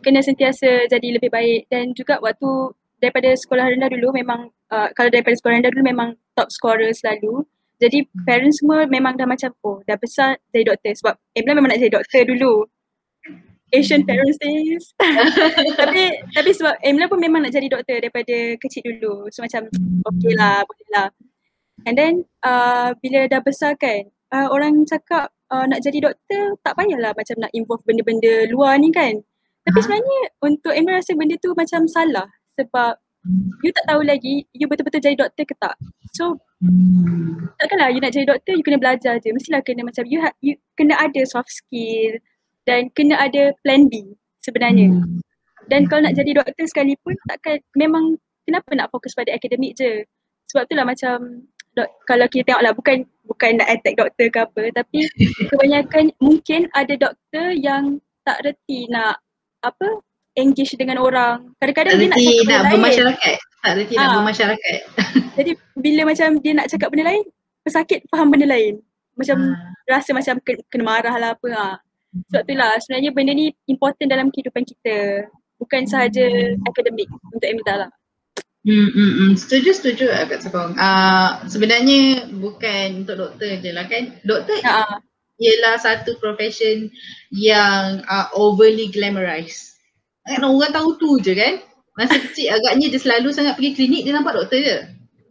kena 0.00 0.20
sentiasa 0.24 0.88
jadi 0.88 1.20
lebih 1.20 1.28
baik 1.28 1.68
dan 1.68 1.92
juga 1.92 2.16
waktu 2.24 2.72
daripada 2.96 3.36
sekolah 3.36 3.68
rendah 3.68 3.92
dulu 3.92 4.16
memang 4.16 4.48
uh, 4.72 4.88
kalau 4.96 5.12
daripada 5.12 5.36
sekolah 5.36 5.60
rendah 5.60 5.72
dulu 5.72 5.84
memang 5.84 6.08
top 6.32 6.48
scorer 6.48 6.92
selalu. 6.96 7.44
Jadi 7.80 8.04
hmm. 8.04 8.24
parents 8.28 8.60
semua 8.60 8.84
memang 8.84 9.16
dah 9.16 9.24
macam 9.24 9.50
oh 9.64 9.80
dah 9.88 9.96
besar 9.96 10.36
jadi 10.52 10.76
doktor 10.76 10.92
sebab 11.00 11.14
Emla 11.32 11.56
memang 11.56 11.72
nak 11.72 11.80
jadi 11.80 11.96
doktor 11.96 12.22
dulu. 12.28 12.68
Asian 13.70 14.02
parents 14.04 14.36
days. 14.42 14.84
tapi 15.80 16.02
tapi 16.36 16.50
sebab 16.52 16.76
Emla 16.84 17.08
pun 17.08 17.16
memang 17.16 17.40
nak 17.40 17.56
jadi 17.56 17.72
doktor 17.72 17.96
daripada 18.04 18.36
kecil 18.60 18.84
dulu. 18.84 19.32
So 19.32 19.40
macam 19.40 19.64
okay 20.04 20.32
lah 20.36 20.60
boleh 20.68 20.88
lah. 20.92 21.08
And 21.88 21.96
then 21.96 22.28
uh, 22.44 22.92
bila 23.00 23.24
dah 23.24 23.40
besar 23.40 23.80
kan 23.80 24.12
uh, 24.36 24.52
orang 24.52 24.84
cakap 24.84 25.32
uh, 25.48 25.64
nak 25.64 25.80
jadi 25.80 26.04
doktor 26.04 26.60
tak 26.60 26.76
payahlah 26.76 27.16
macam 27.16 27.36
nak 27.40 27.52
involve 27.56 27.80
benda-benda 27.88 28.44
luar 28.52 28.76
ni 28.76 28.92
kan. 28.92 29.16
Tapi 29.64 29.78
sebenarnya 29.80 30.20
untuk 30.44 30.76
Emla 30.76 31.00
rasa 31.00 31.16
benda 31.16 31.40
tu 31.40 31.56
macam 31.56 31.88
salah 31.88 32.28
sebab 32.60 33.00
you 33.64 33.70
tak 33.72 33.84
tahu 33.88 34.00
lagi 34.04 34.44
you 34.52 34.68
betul-betul 34.68 35.00
jadi 35.00 35.16
doktor 35.16 35.44
ke 35.48 35.54
tak. 35.56 35.76
So 36.12 36.36
Hmm. 36.60 37.48
Takkanlah 37.56 37.88
you 37.88 38.00
nak 38.04 38.12
jadi 38.12 38.28
doktor, 38.28 38.52
you 38.52 38.64
kena 38.64 38.76
belajar 38.76 39.16
je. 39.16 39.32
Mestilah 39.32 39.64
kena 39.64 39.80
macam 39.80 40.04
you, 40.04 40.20
ha- 40.20 40.36
you 40.44 40.60
kena 40.76 40.96
ada 41.00 41.24
soft 41.24 41.48
skill 41.48 42.20
dan 42.68 42.92
kena 42.92 43.16
ada 43.16 43.56
plan 43.64 43.88
B 43.88 44.12
sebenarnya. 44.44 44.92
Hmm. 44.92 45.24
Dan 45.72 45.88
kalau 45.88 46.04
nak 46.04 46.16
jadi 46.16 46.36
doktor 46.36 46.64
sekalipun, 46.68 47.16
takkan 47.24 47.64
memang 47.78 48.20
kenapa 48.44 48.70
nak 48.76 48.92
fokus 48.92 49.16
pada 49.16 49.32
akademik 49.32 49.72
je. 49.78 50.04
Sebab 50.52 50.66
itulah 50.68 50.84
macam 50.84 51.46
dok, 51.78 51.88
kalau 52.04 52.26
kita 52.26 52.52
tengok 52.52 52.62
lah 52.66 52.72
bukan 52.74 52.96
bukan 53.24 53.50
nak 53.56 53.70
attack 53.70 53.94
doktor 53.94 54.26
ke 54.26 54.38
apa 54.42 54.62
tapi 54.74 55.00
kebanyakan 55.54 56.10
mungkin 56.18 56.66
ada 56.74 56.94
doktor 56.98 57.54
yang 57.54 58.02
tak 58.26 58.42
reti 58.42 58.90
nak 58.90 59.22
apa 59.62 60.02
engage 60.34 60.74
dengan 60.74 60.98
orang. 60.98 61.54
Kadang-kadang 61.62 61.94
dia 61.98 62.08
nak 62.10 62.18
cakap 62.18 62.44
nak 62.46 62.62
bermasyarakat. 62.74 63.36
Tak 63.60 63.72
reti 63.76 63.94
nak 63.96 64.08
ha. 64.08 64.14
bermasyarakat. 64.20 64.80
Jadi 65.38 65.52
bila 65.76 66.02
macam 66.08 66.28
dia 66.40 66.52
nak 66.56 66.68
cakap 66.72 66.88
benda 66.88 67.12
lain, 67.12 67.24
pesakit 67.60 68.00
faham 68.08 68.32
benda 68.32 68.48
lain. 68.48 68.80
Macam 69.16 69.36
ha. 69.52 69.76
rasa 69.84 70.16
macam 70.16 70.40
kena 70.44 70.84
marah 70.84 71.16
lah 71.20 71.30
apa 71.36 71.48
ha. 71.52 71.68
Sebab 72.10 72.42
itulah 72.42 72.74
sebenarnya 72.82 73.10
benda 73.14 73.32
ni 73.36 73.54
important 73.70 74.08
dalam 74.10 74.32
kehidupan 74.32 74.64
kita. 74.66 75.28
Bukan 75.60 75.84
sahaja 75.84 76.24
hmm. 76.24 76.64
akademik 76.64 77.08
untuk 77.30 77.46
Emita 77.46 77.86
lah. 77.86 77.90
Hmm, 78.60 78.92
hmm, 78.92 79.12
hmm. 79.16 79.32
Setuju, 79.40 79.72
setuju 79.72 80.04
Kak 80.28 80.44
Sokong. 80.44 80.76
Uh, 80.76 81.40
sebenarnya 81.48 82.28
bukan 82.28 83.04
untuk 83.04 83.16
doktor 83.16 83.56
je 83.56 83.70
lah 83.72 83.88
kan. 83.88 84.12
Doktor 84.24 84.60
ha. 84.68 85.00
ialah 85.40 85.80
satu 85.80 86.16
profession 86.20 86.92
yang 87.32 88.04
uh, 88.04 88.28
overly 88.36 88.92
glamorized. 88.92 89.80
Kan 90.28 90.44
orang 90.44 90.76
tahu 90.76 90.96
tu 91.00 91.10
je 91.24 91.32
kan. 91.32 91.64
Masa 92.00 92.16
kecil 92.16 92.48
agaknya 92.48 92.88
dia 92.88 93.00
selalu 93.00 93.28
sangat 93.28 93.60
pergi 93.60 93.76
klinik 93.76 94.08
dia 94.08 94.16
nampak 94.16 94.32
doktor 94.32 94.56
je. 94.56 94.78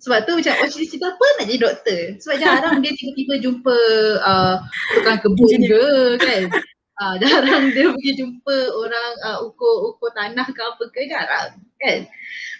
Sebab 0.06 0.30
tu 0.30 0.38
macam 0.38 0.54
oh 0.54 0.70
cerita 0.70 1.10
apa 1.10 1.26
nak 1.42 1.46
jadi 1.50 1.60
doktor. 1.60 2.02
Sebab 2.22 2.36
jarang 2.38 2.78
dia 2.86 2.94
tiba-tiba 2.94 3.34
jumpa 3.42 3.78
uh, 4.22 4.56
tukang 4.94 5.18
kebun 5.26 5.60
ke 5.66 5.84
kan. 6.22 6.44
Uh, 7.02 7.16
jarang 7.18 7.74
dia 7.74 7.90
pergi 7.90 8.12
jumpa 8.22 8.58
orang 8.78 9.12
uh, 9.26 9.38
ukur-ukur 9.50 10.14
tanah 10.14 10.46
ke 10.46 10.62
apa 10.62 10.84
ke 10.94 11.10
jarang 11.10 11.58
kan. 11.82 12.00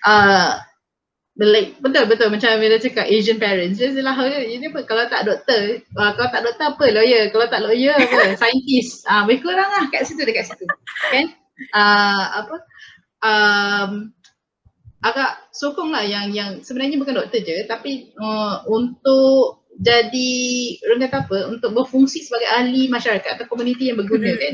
Uh, 0.02 0.58
like, 1.40 1.80
betul 1.80 2.04
betul 2.12 2.28
macam 2.28 2.60
bila 2.60 2.76
cakap 2.76 3.08
Asian 3.08 3.40
parents 3.40 3.80
dia 3.80 3.96
lah 4.04 4.18
ini 4.44 4.68
apa 4.68 4.84
kalau 4.84 5.08
tak 5.08 5.24
doktor 5.24 5.80
uh, 5.96 6.12
kalau 6.18 6.30
tak 6.34 6.44
doktor 6.44 6.66
apa 6.76 6.86
lawyer 6.92 7.32
kalau 7.32 7.48
tak 7.48 7.64
lawyer 7.64 7.96
apa 7.96 8.36
scientist 8.36 9.08
ah 9.08 9.22
uh, 9.22 9.22
mereka 9.24 9.56
orang 9.56 9.70
lah 9.72 9.84
kat 9.88 10.04
situ 10.04 10.20
dekat 10.28 10.52
situ 10.52 10.68
kan 11.08 11.32
uh, 11.72 12.44
apa 12.44 12.60
um, 13.24 14.12
agak 15.00 15.32
sokong 15.56 15.96
lah 15.96 16.04
yang 16.04 16.36
yang 16.36 16.60
sebenarnya 16.60 17.00
bukan 17.00 17.16
doktor 17.24 17.40
je 17.40 17.64
tapi 17.64 18.12
uh, 18.20 18.68
untuk 18.68 19.64
jadi 19.80 20.32
orang 20.84 21.08
kata 21.08 21.18
apa 21.24 21.38
untuk 21.56 21.72
berfungsi 21.72 22.28
sebagai 22.28 22.52
ahli 22.52 22.92
masyarakat 22.92 23.40
atau 23.40 23.48
komuniti 23.48 23.88
yang 23.88 23.96
berguna 23.96 24.36
hmm. 24.36 24.40
kan 24.40 24.54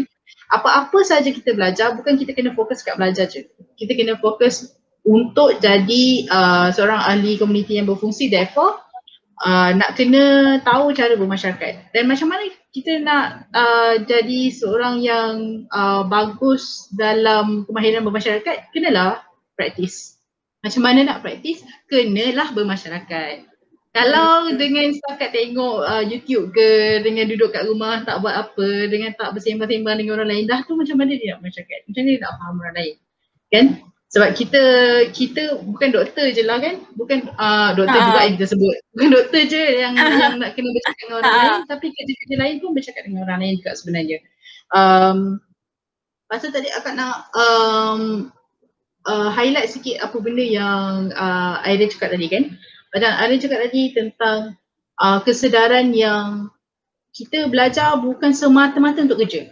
apa-apa 0.54 1.02
saja 1.02 1.34
kita 1.34 1.58
belajar 1.58 1.98
bukan 1.98 2.22
kita 2.22 2.38
kena 2.38 2.54
fokus 2.54 2.86
kat 2.86 2.94
belajar 2.94 3.26
je 3.26 3.50
kita 3.74 3.98
kena 3.98 4.22
fokus 4.22 4.78
untuk 5.02 5.58
jadi 5.58 6.30
uh, 6.30 6.70
seorang 6.70 7.02
ahli 7.02 7.42
komuniti 7.42 7.82
yang 7.82 7.90
berfungsi 7.90 8.30
therefore 8.30 8.78
uh, 9.42 9.74
nak 9.74 9.98
kena 9.98 10.58
tahu 10.62 10.94
cara 10.94 11.18
bermasyarakat 11.18 11.90
dan 11.90 12.04
macam 12.06 12.30
mana 12.30 12.46
kita 12.76 13.00
nak 13.00 13.48
uh, 13.56 14.04
jadi 14.04 14.52
seorang 14.52 15.00
yang 15.00 15.64
uh, 15.72 16.04
bagus 16.04 16.92
dalam 16.92 17.64
kemahiran 17.64 18.04
bermasyarakat 18.04 18.76
kenalah 18.76 19.24
praktis. 19.56 20.20
Macam 20.60 20.84
mana 20.84 21.08
nak 21.08 21.24
praktis? 21.24 21.64
Kenalah 21.88 22.52
bermasyarakat. 22.52 23.48
Kalau 23.96 24.52
dengan 24.60 24.92
setakat 24.92 25.32
tengok 25.32 25.88
uh, 25.88 26.04
YouTube 26.04 26.52
ke 26.52 27.00
dengan 27.00 27.32
duduk 27.32 27.56
kat 27.56 27.64
rumah 27.64 28.04
tak 28.04 28.20
buat 28.20 28.36
apa 28.36 28.92
dengan 28.92 29.16
tak 29.16 29.32
bersembang-sembang 29.32 29.96
dengan 29.96 30.20
orang 30.20 30.36
lain 30.36 30.44
dah 30.52 30.68
tu 30.68 30.76
macam 30.76 31.00
mana 31.00 31.16
dia 31.16 31.32
nak 31.32 31.48
bercakap 31.48 31.80
macam 31.88 32.04
mana 32.04 32.12
dia 32.12 32.20
nak 32.20 32.34
faham 32.36 32.56
orang 32.60 32.76
lain? 32.76 32.96
Kan 33.56 33.66
sebab 34.14 34.30
kita 34.38 34.64
kita 35.12 35.60
bukan 35.66 35.90
doktor 35.92 36.30
je 36.32 36.46
lah 36.46 36.62
kan? 36.62 36.80
Bukan 36.96 37.26
uh, 37.36 37.74
doktor 37.74 38.00
juga 38.00 38.20
yang 38.24 38.34
kita 38.38 38.48
sebut. 38.54 38.76
Bukan 38.96 39.10
doktor 39.12 39.42
je 39.50 39.64
yang 39.82 39.94
yang 39.98 40.38
nak 40.40 40.54
kena 40.54 40.70
bercakap 40.72 40.96
dengan 41.02 41.16
orang 41.20 41.34
lain. 41.34 41.62
Tapi 41.68 41.86
kerja-kerja 41.92 42.36
lain 42.38 42.56
pun 42.62 42.70
bercakap 42.72 43.02
dengan 43.04 43.22
orang 43.28 43.40
lain 43.44 43.54
juga 43.60 43.72
sebenarnya. 43.76 44.18
Um, 44.72 45.42
pasal 46.32 46.54
tadi 46.54 46.70
akak 46.72 46.94
nak 46.96 47.28
um, 47.34 48.32
uh, 49.10 49.30
highlight 49.34 49.74
sikit 49.74 50.02
apa 50.02 50.18
benda 50.22 50.46
yang 50.46 51.10
uh, 51.14 51.66
Aida 51.66 51.90
cakap 51.90 52.14
tadi 52.14 52.28
kan? 52.30 52.44
Macam 52.96 53.12
Arin 53.20 53.44
cakap 53.44 53.60
tadi 53.68 53.92
tentang 53.92 54.56
uh, 55.04 55.20
kesedaran 55.28 55.92
yang 55.92 56.48
kita 57.12 57.48
belajar 57.52 58.00
bukan 58.00 58.32
semata-mata 58.32 59.04
untuk 59.04 59.20
kerja. 59.24 59.52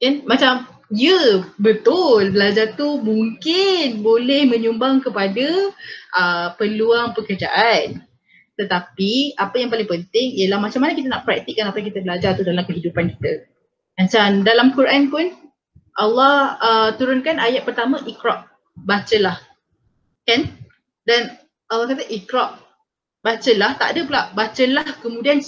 Kan? 0.00 0.24
Macam 0.24 0.64
ya 0.92 1.42
betul 1.58 2.30
belajar 2.30 2.74
tu 2.78 3.02
mungkin 3.02 4.04
boleh 4.04 4.46
menyumbang 4.46 5.02
kepada 5.02 5.74
uh, 6.14 6.48
peluang 6.58 7.14
pekerjaan. 7.16 8.02
Tetapi 8.56 9.36
apa 9.36 9.54
yang 9.60 9.68
paling 9.68 9.88
penting 9.88 10.40
ialah 10.40 10.58
macam 10.62 10.80
mana 10.80 10.96
kita 10.96 11.08
nak 11.12 11.28
praktikkan 11.28 11.68
apa 11.68 11.76
yang 11.76 11.88
kita 11.92 12.00
belajar 12.00 12.30
tu 12.38 12.44
dalam 12.46 12.64
kehidupan 12.64 13.12
kita. 13.18 13.44
Macam 14.00 14.44
dalam 14.44 14.72
Quran 14.72 15.12
pun 15.12 15.32
Allah 15.96 16.56
uh, 16.60 16.90
turunkan 16.96 17.40
ayat 17.40 17.64
pertama 17.68 18.00
ikra, 18.04 18.48
bacalah. 18.84 19.40
Kan? 20.24 20.48
Dan 21.04 21.36
Allah 21.68 21.92
kata 21.92 22.04
ikra 22.08 22.66
bacalah 23.26 23.74
tak 23.74 23.88
ada 23.98 24.00
pula 24.06 24.22
bacalah 24.38 24.86
kemudian 25.02 25.42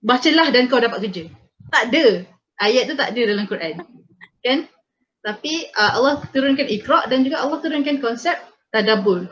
bacalah 0.00 0.48
dan 0.48 0.64
kau 0.64 0.80
dapat 0.80 1.04
kerja 1.04 1.28
tak 1.68 1.92
ada 1.92 2.24
ayat 2.64 2.88
tu 2.88 2.96
tak 2.96 3.12
ada 3.12 3.20
dalam 3.28 3.44
Quran 3.44 3.84
kan 4.40 4.58
tapi 5.28 5.68
uh, 5.76 6.00
Allah 6.00 6.24
turunkan 6.32 6.64
ikra 6.64 7.04
dan 7.12 7.20
juga 7.20 7.44
Allah 7.44 7.60
turunkan 7.60 8.00
konsep 8.00 8.32
tadabbur. 8.72 9.28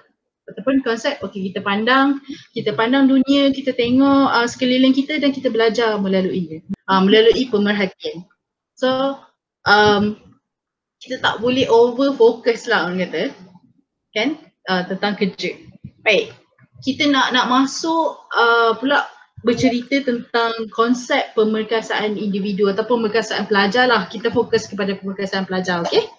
Ataupun 0.47 0.85
konsep 0.85 1.17
okey 1.25 1.51
kita 1.51 1.65
pandang 1.65 2.21
kita 2.53 2.77
pandang 2.77 3.09
dunia 3.09 3.49
kita 3.51 3.73
tengok 3.73 4.29
uh, 4.29 4.45
sekeliling 4.45 4.93
kita 4.93 5.17
dan 5.17 5.33
kita 5.33 5.49
belajar 5.49 5.97
melalui 5.97 6.61
uh, 6.93 7.01
melalui 7.01 7.49
pemerhatian. 7.49 8.29
So 8.77 9.17
um, 9.65 10.21
kita 11.01 11.25
tak 11.25 11.41
boleh 11.41 11.65
over 11.73 12.13
focus 12.13 12.69
lah 12.69 12.93
orang 12.93 13.09
kata 13.09 13.33
kan? 14.13 14.29
Uh, 14.69 14.83
tentang 14.85 15.17
kerja. 15.17 15.57
Baik, 16.05 16.37
kita 16.85 17.09
nak 17.09 17.33
nak 17.33 17.49
masuk 17.49 18.21
uh, 18.37 18.77
pula 18.77 19.09
bercerita 19.47 20.03
tentang 20.03 20.67
konsep 20.75 21.31
pemerkasaan 21.39 22.19
individu 22.19 22.67
atau 22.67 22.83
pemerkasaan 22.83 23.47
pelajar 23.47 23.87
lah. 23.87 24.11
Kita 24.11 24.35
fokus 24.35 24.67
kepada 24.67 24.99
pemerkasaan 24.99 25.47
pelajar, 25.47 25.87
okay? 25.87 26.11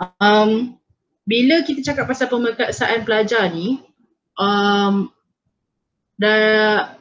Um, 0.00 0.80
bila 1.28 1.60
kita 1.60 1.84
cakap 1.84 2.08
pasal 2.08 2.32
pemerkasaan 2.32 3.04
pelajar 3.04 3.52
ni, 3.52 3.76
um, 4.40 5.12
dah 6.16 6.96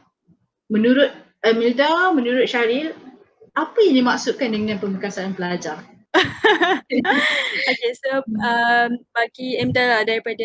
menurut 0.68 1.16
Emilda, 1.40 2.12
menurut 2.12 2.52
Syaril, 2.52 2.92
apa 3.56 3.78
yang 3.80 4.04
dimaksudkan 4.04 4.52
dengan 4.52 4.76
pemerkasaan 4.76 5.40
pelajar? 5.40 5.88
okay, 7.72 7.92
so 7.96 8.20
um, 8.28 9.00
bagi 9.16 9.56
Emilda 9.56 9.88
lah 9.88 10.02
daripada 10.04 10.44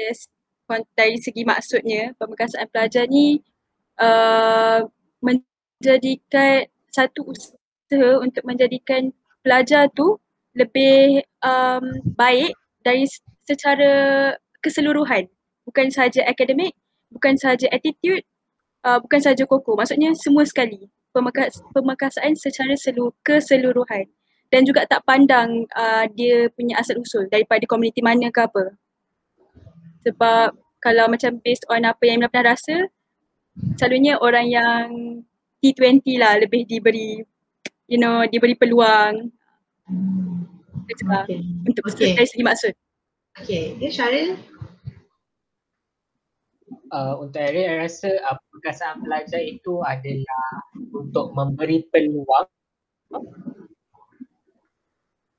dari 0.94 1.18
segi 1.18 1.42
maksudnya 1.42 2.14
pemerkasaan 2.14 2.70
pelajar 2.70 3.10
ni 3.10 3.42
uh, 3.98 4.86
menjadikan 5.26 6.70
satu 6.94 7.26
usaha 7.26 8.10
untuk 8.22 8.46
menjadikan 8.46 9.10
pelajar 9.42 9.90
tu 9.92 10.22
lebih 10.54 11.26
um, 11.42 12.00
baik 12.14 12.54
dari 12.86 13.04
secara 13.42 14.32
keseluruhan. 14.62 15.26
Bukan 15.66 15.90
sahaja 15.90 16.22
akademik 16.24 16.72
bukan 17.10 17.38
sahaja 17.38 17.70
attitude 17.70 18.22
uh, 18.86 18.98
bukan 19.02 19.18
sahaja 19.22 19.42
koko. 19.46 19.74
Maksudnya 19.74 20.14
semua 20.18 20.46
sekali. 20.46 20.86
Pemerkas, 21.10 21.64
pemerkasaan 21.72 22.36
secara 22.36 22.76
seluruh, 22.76 23.14
keseluruhan. 23.24 24.04
Dan 24.52 24.68
juga 24.68 24.84
tak 24.84 25.02
pandang 25.08 25.64
uh, 25.74 26.04
dia 26.12 26.46
punya 26.52 26.76
asal 26.78 27.00
usul 27.00 27.26
daripada 27.32 27.64
komuniti 27.64 28.04
mana 28.04 28.28
ke 28.28 28.40
apa. 28.44 28.76
Sebab 30.06 30.54
kalau 30.78 31.08
macam 31.10 31.40
based 31.42 31.66
on 31.72 31.82
apa 31.82 31.98
yang 32.04 32.22
Ina 32.22 32.28
pernah 32.30 32.54
rasa 32.54 32.86
selalunya 33.76 34.20
orang 34.20 34.46
yang 34.48 34.86
T20 35.60 36.04
lah 36.20 36.36
lebih 36.40 36.68
diberi 36.68 37.20
you 37.88 37.98
know 37.98 38.24
diberi 38.28 38.54
peluang. 38.56 39.32
Okay. 40.86 41.42
untuk 41.66 41.82
okay. 41.86 42.14
dari 42.14 42.28
segi 42.28 42.44
maksud. 42.46 42.72
Okay, 43.36 43.76
dia 43.76 43.90
Syaril? 43.92 44.38
Uh, 46.94 47.18
untuk 47.18 47.42
Ariel, 47.42 47.82
saya 47.90 48.14
rasa 48.22 48.32
uh, 48.32 48.38
perkasaan 48.54 48.96
pelajar 49.02 49.42
itu 49.42 49.82
adalah 49.82 50.46
untuk 50.94 51.34
memberi 51.34 51.82
peluang 51.90 52.48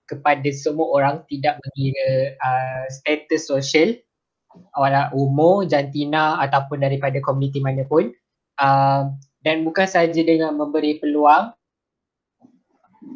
kepada 0.08 0.50
semua 0.56 0.88
orang 0.92 1.16
tidak 1.28 1.60
mengira 1.64 2.36
uh, 2.40 2.86
status 2.92 3.48
sosial 3.48 3.96
umur, 5.14 5.66
jantina 5.66 6.38
ataupun 6.44 6.82
daripada 6.82 7.18
komuniti 7.24 7.60
mana 7.60 7.84
pun 7.86 8.14
uh, 8.62 9.12
dan 9.42 9.64
bukan 9.64 9.88
saja 9.88 10.22
dengan 10.22 10.58
memberi 10.58 11.00
peluang 11.02 11.54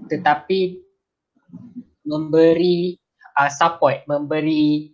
tetapi 0.08 0.80
memberi 2.08 2.96
uh, 3.40 3.52
support, 3.52 4.04
memberi 4.08 4.92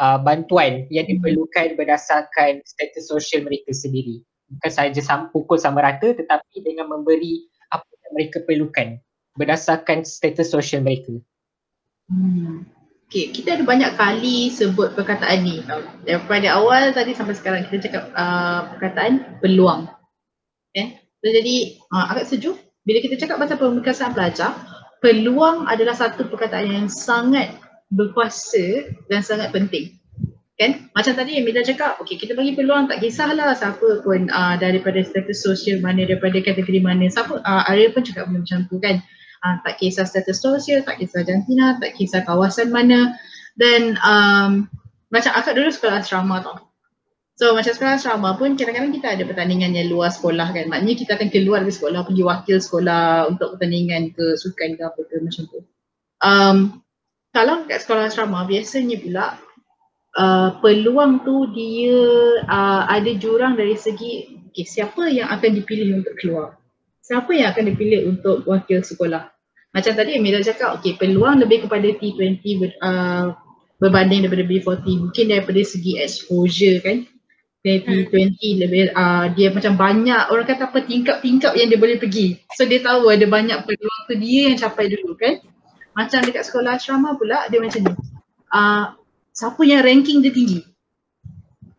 uh, 0.00 0.18
bantuan 0.20 0.88
yang 0.90 1.06
diperlukan 1.08 1.76
berdasarkan 1.78 2.60
status 2.64 3.08
sosial 3.08 3.44
mereka 3.46 3.72
sendiri. 3.72 4.20
Bukan 4.54 4.72
saja 4.72 5.00
sam- 5.00 5.32
pukul 5.32 5.56
sama 5.56 5.80
rata 5.80 6.12
tetapi 6.12 6.60
dengan 6.60 6.92
memberi 6.92 7.48
apa 7.72 7.88
yang 8.04 8.12
mereka 8.14 8.38
perlukan 8.44 9.00
berdasarkan 9.34 10.06
status 10.06 10.52
sosial 10.52 10.84
mereka. 10.84 11.16
Hmm. 12.06 12.68
Okay, 13.14 13.30
kita 13.30 13.54
ada 13.54 13.62
banyak 13.62 13.94
kali 13.94 14.50
sebut 14.50 14.98
perkataan 14.98 15.46
ni 15.46 15.62
tau. 15.62 15.78
Daripada 16.02 16.58
awal 16.58 16.90
tadi 16.90 17.14
sampai 17.14 17.38
sekarang 17.38 17.62
kita 17.70 17.86
cakap 17.86 18.10
uh, 18.10 18.74
perkataan 18.74 19.38
peluang. 19.38 19.86
Okay. 20.74 20.98
So, 21.22 21.30
jadi 21.30 21.78
uh, 21.94 22.10
agak 22.10 22.26
sejuk 22.26 22.58
bila 22.82 22.98
kita 22.98 23.14
cakap 23.14 23.38
pasal 23.38 23.62
pemeriksaan 23.62 24.18
pelajar, 24.18 24.50
peluang 24.98 25.70
adalah 25.70 25.94
satu 25.94 26.26
perkataan 26.26 26.66
yang 26.66 26.86
sangat 26.90 27.54
berkuasa 27.94 28.90
dan 29.06 29.22
sangat 29.22 29.54
penting. 29.54 29.94
Kan? 30.58 30.90
Macam 30.98 31.14
tadi 31.14 31.38
yang 31.38 31.46
Mila 31.46 31.62
cakap, 31.62 32.02
okay, 32.02 32.18
kita 32.18 32.34
bagi 32.34 32.58
peluang 32.58 32.90
tak 32.90 32.98
kisahlah 32.98 33.54
siapa 33.54 34.02
pun 34.02 34.26
uh, 34.26 34.58
daripada 34.58 34.98
status 35.06 35.38
sosial 35.38 35.78
mana, 35.78 36.02
daripada 36.02 36.42
kategori 36.42 36.82
mana. 36.82 37.06
Siapa, 37.06 37.38
uh, 37.46 37.62
Arya 37.70 37.94
pun 37.94 38.02
cakap 38.02 38.26
macam 38.26 38.66
tu 38.66 38.82
kan 38.82 38.98
uh, 39.44 39.60
tak 39.60 39.76
kisah 39.76 40.08
status 40.08 40.40
sosial, 40.40 40.80
tak 40.82 40.98
kisah 40.98 41.22
jantina, 41.22 41.76
tak 41.78 41.92
kisah 41.94 42.24
kawasan 42.24 42.72
mana 42.72 43.12
dan 43.60 43.94
um, 44.02 44.66
macam 45.12 45.30
akak 45.36 45.54
dulu 45.54 45.70
sekolah 45.70 46.02
asrama 46.02 46.42
tau. 46.42 46.58
So 47.34 47.50
macam 47.54 47.74
sekolah 47.74 47.98
asrama 47.98 48.38
pun 48.38 48.54
kadang-kadang 48.54 48.94
kita 48.94 49.08
ada 49.18 49.22
pertandingan 49.26 49.74
yang 49.74 49.90
luar 49.90 50.10
sekolah 50.10 50.54
kan. 50.54 50.70
Maknanya 50.70 50.96
kita 50.98 51.18
akan 51.18 51.28
keluar 51.34 51.62
dari 51.66 51.74
sekolah 51.74 52.06
pergi 52.06 52.22
wakil 52.22 52.56
sekolah 52.62 53.30
untuk 53.30 53.58
pertandingan 53.58 54.14
ke 54.14 54.38
sukan 54.38 54.78
ke 54.78 54.82
apa 54.82 55.00
ke 55.02 55.14
macam 55.18 55.42
tu. 55.50 55.60
Um, 56.22 56.56
kalau 57.34 57.66
kat 57.66 57.82
sekolah 57.82 58.06
asrama 58.06 58.46
biasanya 58.46 59.02
pula 59.02 59.26
uh, 60.14 60.62
peluang 60.62 61.26
tu 61.26 61.50
dia 61.50 61.98
uh, 62.46 62.86
ada 62.86 63.10
jurang 63.18 63.58
dari 63.58 63.74
segi 63.74 64.38
okay, 64.54 64.62
siapa 64.62 65.10
yang 65.10 65.26
akan 65.34 65.50
dipilih 65.58 65.98
untuk 66.02 66.14
keluar. 66.22 66.54
Siapa 67.02 67.34
yang 67.34 67.50
akan 67.50 67.64
dipilih 67.74 68.14
untuk 68.14 68.46
wakil 68.46 68.80
sekolah 68.80 69.33
macam 69.74 69.92
tadi 69.98 70.14
Amira 70.14 70.38
cakap, 70.38 70.78
okay, 70.78 70.94
peluang 70.94 71.42
lebih 71.42 71.66
kepada 71.66 71.82
T20 71.98 72.44
ber, 72.62 72.70
uh, 72.78 73.34
berbanding 73.82 74.22
daripada 74.22 74.46
B40 74.46 74.86
mungkin 75.10 75.24
daripada 75.34 75.60
segi 75.66 75.98
exposure 75.98 76.78
kan 76.78 77.02
T20 77.66 78.14
hmm. 78.14 78.58
lebih 78.62 78.82
uh, 78.94 79.26
dia 79.34 79.50
macam 79.50 79.74
banyak 79.74 80.30
orang 80.30 80.46
kata 80.46 80.70
apa 80.70 80.78
tingkap-tingkap 80.86 81.58
yang 81.58 81.68
dia 81.68 81.80
boleh 81.80 81.98
pergi 81.98 82.38
so 82.54 82.62
dia 82.64 82.78
tahu 82.80 83.10
ada 83.10 83.26
banyak 83.26 83.66
peluang 83.66 84.00
tu 84.06 84.14
dia 84.14 84.52
yang 84.52 84.56
capai 84.56 84.94
dulu 84.94 85.18
kan 85.18 85.42
macam 85.98 86.22
dekat 86.22 86.46
sekolah 86.46 86.78
asrama 86.78 87.18
pula 87.18 87.50
dia 87.50 87.58
macam 87.58 87.82
ni 87.82 87.92
uh, 88.54 88.94
siapa 89.34 89.60
yang 89.66 89.82
ranking 89.82 90.22
dia 90.22 90.30
tinggi 90.30 90.62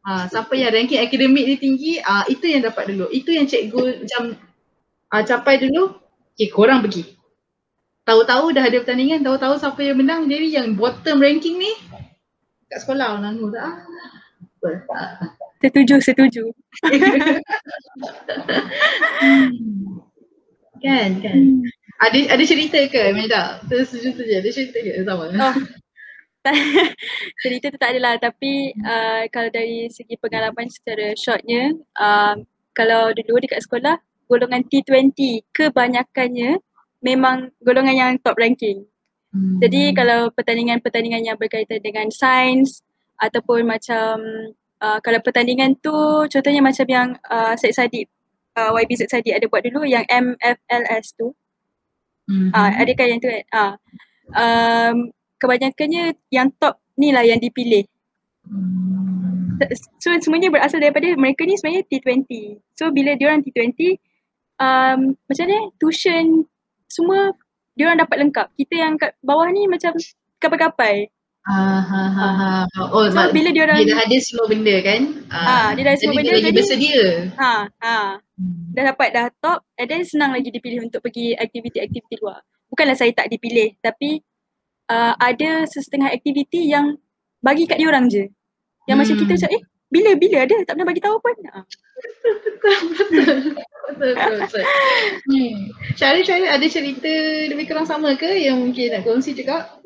Ha, 0.06 0.30
siapa 0.30 0.54
yang 0.54 0.70
ranking 0.70 1.02
akademik 1.02 1.50
dia 1.50 1.58
tinggi, 1.58 1.98
ah 1.98 2.22
itu 2.30 2.46
yang 2.46 2.62
dapat 2.62 2.94
dulu. 2.94 3.10
Itu 3.10 3.34
yang 3.34 3.50
cikgu 3.50 4.06
macam 4.06 4.38
ah, 5.10 5.26
capai 5.26 5.58
dulu. 5.66 5.98
Okay, 6.38 6.54
korang 6.54 6.86
pergi. 6.86 7.15
Tahu-tahu 8.06 8.54
dah 8.54 8.70
ada 8.70 8.78
pertandingan, 8.86 9.26
tahu-tahu 9.26 9.58
siapa 9.58 9.82
yang 9.82 9.98
menang. 9.98 10.30
Jadi 10.30 10.48
yang 10.54 10.78
bottom 10.78 11.18
ranking 11.18 11.58
ni 11.58 11.74
kat 12.70 12.82
sekolah 12.82 13.18
nanu 13.22 13.50
tak? 13.50 13.82
Ah. 14.94 15.22
Setuju, 15.62 15.98
setuju. 16.02 16.44
kan, 20.86 21.10
kan. 21.22 21.40
Ada 21.96 22.36
ada 22.36 22.44
cerita 22.44 22.78
ke 22.92 23.16
Macam 23.16 23.30
tak? 23.32 23.66
Setuju 23.90 24.22
je. 24.22 24.36
Ada 24.38 24.50
cerita 24.54 24.78
ke 24.82 25.02
sama? 25.02 25.26
Oh. 25.34 25.56
cerita 27.42 27.74
tu 27.74 27.78
tak 27.82 27.98
adalah 27.98 28.22
tapi 28.22 28.70
uh, 28.86 29.26
kalau 29.34 29.50
dari 29.50 29.90
segi 29.90 30.14
pengalaman 30.22 30.70
secara 30.70 31.18
shortnya 31.18 31.74
uh, 31.98 32.38
kalau 32.78 33.10
dulu 33.18 33.42
dekat 33.42 33.66
sekolah 33.66 33.98
golongan 34.30 34.62
T20 34.70 35.42
kebanyakannya 35.50 36.62
memang 37.06 37.54
golongan 37.62 37.94
yang 37.94 38.12
top 38.26 38.42
ranking. 38.42 38.90
Hmm. 39.30 39.62
Jadi 39.62 39.94
kalau 39.94 40.34
pertandingan-pertandingan 40.34 41.22
yang 41.22 41.38
berkaitan 41.38 41.78
dengan 41.86 42.10
sains 42.10 42.82
ataupun 43.22 43.70
macam 43.70 44.18
uh, 44.82 44.98
kalau 45.06 45.22
pertandingan 45.22 45.78
tu 45.78 46.26
contohnya 46.26 46.66
macam 46.66 46.88
yang 46.90 47.10
uh, 47.30 47.54
Syed 47.54 47.78
Saddiq 47.78 48.10
uh, 48.58 48.74
YB 48.74 48.98
Syed 48.98 49.12
Saddiq 49.14 49.38
ada 49.38 49.46
buat 49.46 49.62
dulu 49.62 49.86
yang 49.86 50.04
MFLS 50.10 51.14
tu. 51.14 51.38
Hmm. 52.26 52.50
Uh, 52.50 52.72
adakah 52.82 53.06
yang 53.06 53.20
tu 53.22 53.30
kan? 53.30 53.44
Uh, 53.54 53.74
um, 54.34 54.96
kebanyakannya 55.38 56.18
yang 56.34 56.50
top 56.58 56.82
ni 56.98 57.14
lah 57.14 57.22
yang 57.22 57.38
dipilih. 57.38 57.86
So 60.04 60.12
semuanya 60.20 60.52
berasal 60.52 60.84
daripada 60.84 61.08
mereka 61.16 61.48
ni 61.48 61.56
sebenarnya 61.56 61.88
T20. 61.88 62.60
So 62.76 62.92
bila 62.92 63.16
diorang 63.16 63.40
T20, 63.46 64.00
um, 64.60 65.16
macam 65.16 65.46
ni 65.48 65.60
tuition 65.80 66.50
semua 66.96 67.36
diorang 67.76 68.00
dapat 68.00 68.18
lengkap. 68.24 68.48
Kita 68.56 68.74
yang 68.80 68.96
kat 68.96 69.20
bawah 69.20 69.52
ni 69.52 69.68
macam 69.68 69.92
kapai-kapai. 70.40 71.12
Ha 71.46 71.62
ha 71.78 72.04
ha 72.10 72.28
ha. 72.34 72.50
Oh, 72.90 73.06
so, 73.06 73.22
bila 73.30 73.54
dia 73.54 73.70
orang 73.70 73.78
dia 73.86 73.94
dah 73.94 74.02
ada 74.02 74.18
semua 74.18 74.50
benda 74.50 74.76
kan? 74.82 75.02
Ah, 75.30 75.46
ha, 75.46 75.56
dia 75.78 75.86
dah 75.86 75.94
ada 75.94 76.00
semua 76.02 76.18
benda 76.18 76.34
lagi 76.34 76.46
jadi 76.50 76.58
bersedia. 76.58 77.06
Ha 77.38 77.54
ha. 77.70 77.98
Hmm. 78.18 78.74
Dah 78.74 78.84
dapat 78.90 79.10
dah 79.14 79.26
top 79.38 79.62
and 79.78 79.86
then 79.86 80.02
senang 80.02 80.34
lagi 80.34 80.50
dipilih 80.50 80.90
untuk 80.90 81.06
pergi 81.06 81.38
aktiviti-aktiviti 81.38 82.18
luar. 82.18 82.42
Bukanlah 82.66 82.98
saya 82.98 83.14
tak 83.14 83.30
dipilih 83.30 83.78
tapi 83.78 84.26
uh, 84.90 85.14
ada 85.22 85.70
sesetengah 85.70 86.10
aktiviti 86.10 86.66
yang 86.66 86.98
bagi 87.46 87.70
kat 87.70 87.78
dia 87.78 87.94
orang 87.94 88.10
je. 88.10 88.26
Yang 88.90 88.98
hmm. 88.98 88.98
macam 89.06 89.16
kita 89.22 89.32
macam 89.38 89.50
eh 89.54 89.64
bila 89.86 90.10
bila 90.18 90.38
ada 90.50 90.56
tak 90.66 90.74
pernah 90.74 90.88
bagi 90.90 91.04
tahu 91.06 91.18
pun. 91.22 91.36
Ha. 91.46 91.62
Betul 93.96 94.36
betul. 94.42 94.64
Hmm. 95.30 95.54
Syarif 95.96 96.24
Syarif 96.26 96.50
ada 96.50 96.66
cerita 96.68 97.14
lebih 97.52 97.66
kurang 97.70 97.88
sama 97.88 98.18
ke 98.18 98.28
yang 98.28 98.62
mungkin 98.62 98.94
nak 98.94 99.06
kongsi 99.06 99.38
juga? 99.38 99.80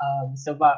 Um, 0.00 0.36
sebab 0.36 0.76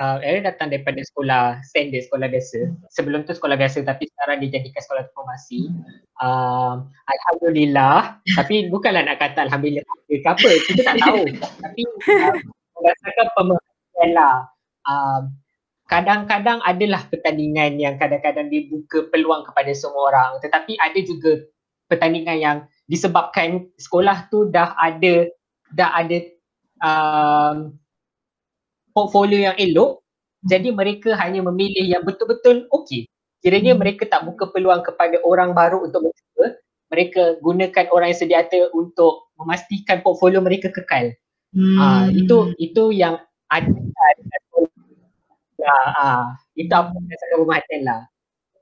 uh, 0.00 0.18
Aaron 0.20 0.44
datang 0.44 0.68
daripada 0.68 1.00
sekolah 1.00 1.60
standard, 1.64 2.04
sekolah 2.08 2.28
biasa. 2.28 2.72
Sebelum 2.92 3.24
tu 3.24 3.32
sekolah 3.32 3.56
biasa 3.56 3.84
tapi 3.84 4.08
sekarang 4.12 4.44
dijadikan 4.44 4.80
sekolah 4.84 5.04
formasi. 5.12 5.72
Um, 6.20 6.88
Alhamdulillah, 7.08 8.20
tapi 8.36 8.68
bukanlah 8.72 9.04
nak 9.04 9.20
kata 9.20 9.48
Alhamdulillah 9.48 9.84
ke 10.08 10.20
apa, 10.24 10.50
kita 10.68 10.80
tak 10.84 10.96
tahu. 11.00 11.24
tapi 11.60 11.82
uh, 12.08 12.34
berdasarkan 12.76 13.26
pemerhatian 13.36 14.10
lah, 14.16 14.36
um, 14.88 15.22
kadang-kadang 15.86 16.58
adalah 16.66 17.06
pertandingan 17.06 17.78
yang 17.78 17.94
kadang-kadang 17.96 18.50
dibuka 18.50 19.06
peluang 19.10 19.46
kepada 19.46 19.70
semua 19.72 20.10
orang. 20.10 20.30
Tetapi 20.42 20.78
ada 20.82 21.00
juga 21.02 21.46
pertandingan 21.86 22.38
yang 22.38 22.58
disebabkan 22.90 23.70
sekolah 23.78 24.30
tu 24.30 24.50
dah 24.50 24.74
ada 24.78 25.30
dah 25.74 25.90
ada 25.94 26.18
um, 26.82 27.74
portfolio 28.94 29.50
yang 29.50 29.56
elok 29.58 30.06
jadi 30.46 30.70
mereka 30.70 31.18
hanya 31.18 31.42
memilih 31.42 31.82
yang 31.82 32.02
betul-betul 32.06 32.70
okey. 32.70 33.10
Kiranya 33.42 33.74
hmm. 33.74 33.82
mereka 33.82 34.06
tak 34.06 34.22
buka 34.22 34.48
peluang 34.54 34.86
kepada 34.86 35.18
orang 35.26 35.50
baru 35.52 35.82
untuk 35.82 36.06
mencuba. 36.06 36.46
Mereka 36.94 37.42
gunakan 37.42 37.86
orang 37.90 38.14
yang 38.14 38.20
sedia 38.22 38.38
ada 38.46 38.70
untuk 38.70 39.34
memastikan 39.34 40.06
portfolio 40.06 40.38
mereka 40.38 40.70
kekal. 40.70 41.10
Hmm. 41.50 41.76
Uh, 41.76 42.06
itu 42.14 42.36
itu 42.62 42.94
yang 42.94 43.18
ada 43.50 43.66
ya, 45.60 45.76
uh, 45.96 46.24
itu 46.56 46.72
apa 46.72 46.92
yang 46.92 47.18
saya 47.20 47.34
pemerhatian 47.40 47.82
lah. 47.84 48.00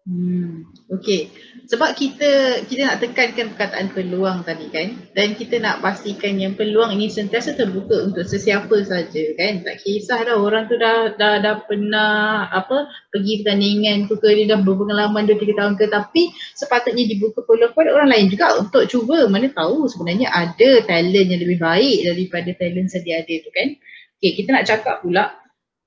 Hmm. 0.04 0.68
Okay. 1.00 1.32
Sebab 1.64 1.96
kita 1.96 2.60
kita 2.68 2.80
nak 2.84 3.00
tekankan 3.00 3.56
perkataan 3.56 3.88
peluang 3.96 4.44
tadi 4.44 4.68
kan 4.68 5.00
dan 5.16 5.32
kita 5.32 5.56
nak 5.56 5.80
pastikan 5.80 6.36
yang 6.36 6.52
peluang 6.52 6.92
ini 6.92 7.08
sentiasa 7.08 7.56
terbuka 7.56 8.04
untuk 8.04 8.28
sesiapa 8.28 8.84
saja 8.84 9.24
kan. 9.40 9.64
Tak 9.64 9.80
kisah 9.80 10.28
dah 10.28 10.36
orang 10.36 10.68
tu 10.68 10.76
dah 10.76 11.16
dah, 11.16 11.40
dah 11.40 11.64
pernah 11.64 12.52
apa 12.52 12.84
pergi 13.16 13.40
pertandingan 13.40 14.04
tu 14.04 14.20
ke 14.20 14.28
dia 14.28 14.52
dah 14.52 14.60
berpengalaman 14.60 15.24
2 15.24 15.40
3 15.40 15.56
tahun 15.56 15.74
ke 15.80 15.88
tapi 15.88 16.22
sepatutnya 16.52 17.08
dibuka 17.08 17.40
peluang 17.40 17.72
kepada 17.72 17.96
orang 17.96 18.12
lain 18.12 18.26
juga 18.28 18.60
untuk 18.60 18.84
cuba 18.84 19.24
mana 19.32 19.48
tahu 19.56 19.88
sebenarnya 19.88 20.28
ada 20.28 20.84
talent 20.84 21.32
yang 21.32 21.40
lebih 21.40 21.56
baik 21.56 22.04
daripada 22.04 22.52
talent 22.60 22.92
sedia 22.92 23.24
ada 23.24 23.34
tu 23.40 23.48
kan. 23.56 23.72
Okay, 24.20 24.36
kita 24.36 24.52
nak 24.52 24.68
cakap 24.68 25.00
pula 25.00 25.32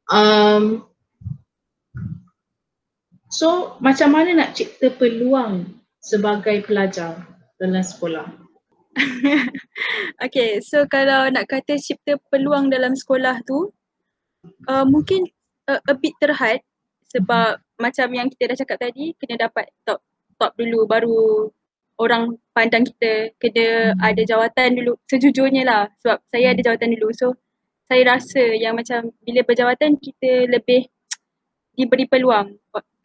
um, 0.09 0.89
So 3.37 3.77
macam 3.77 4.17
mana 4.17 4.33
nak 4.33 4.57
cipta 4.57 4.89
peluang 4.89 5.77
sebagai 6.01 6.65
pelajar 6.65 7.21
dalam 7.61 7.85
sekolah? 7.85 8.25
okay, 10.25 10.57
so 10.65 10.89
kalau 10.89 11.29
nak 11.29 11.45
kata 11.45 11.77
cipta 11.77 12.17
peluang 12.33 12.73
dalam 12.73 12.97
sekolah 12.97 13.45
tu 13.45 13.69
uh, 14.65 14.81
mungkin 14.89 15.29
uh, 15.69 15.77
a 15.85 15.93
bit 15.93 16.17
terhad 16.17 16.65
sebab 17.13 17.61
mm-hmm. 17.61 17.77
macam 17.77 18.07
yang 18.09 18.25
kita 18.33 18.49
dah 18.49 18.57
cakap 18.57 18.89
tadi 18.89 19.13
kena 19.21 19.37
dapat 19.37 19.69
top 19.85 20.01
top 20.41 20.57
dulu 20.57 20.89
baru 20.89 21.53
orang 22.01 22.41
pandang 22.57 22.89
kita 22.89 23.37
kena 23.37 23.93
mm-hmm. 23.93 24.01
ada 24.01 24.21
jawatan 24.25 24.69
dulu 24.81 24.97
sejujurnya 25.05 25.61
lah 25.61 25.85
sebab 26.01 26.25
saya 26.33 26.57
ada 26.57 26.61
jawatan 26.65 26.89
dulu 26.97 27.13
so 27.13 27.37
saya 27.85 28.17
rasa 28.17 28.57
yang 28.57 28.73
macam 28.73 29.13
bila 29.21 29.45
berjawatan 29.45 29.93
kita 30.01 30.49
lebih 30.49 30.89
diberi 31.77 32.09
peluang. 32.09 32.57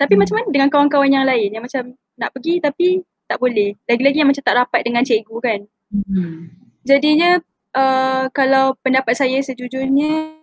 Tapi 0.02 0.18
hmm. 0.18 0.20
macam 0.26 0.34
mana 0.34 0.48
dengan 0.50 0.68
kawan-kawan 0.68 1.10
yang 1.14 1.22
lain 1.22 1.54
yang 1.54 1.62
macam 1.62 1.94
nak 2.18 2.34
pergi 2.34 2.58
tapi 2.58 3.06
tak 3.30 3.38
boleh. 3.38 3.78
Lagi-lagi 3.86 4.18
yang 4.18 4.30
macam 4.34 4.42
tak 4.42 4.56
rapat 4.58 4.80
dengan 4.82 5.06
cikgu 5.06 5.36
kan. 5.38 5.60
Hmm. 5.94 6.50
Jadinya 6.82 7.38
uh, 7.78 8.26
kalau 8.34 8.74
pendapat 8.82 9.14
saya 9.14 9.38
sejujurnya 9.38 10.34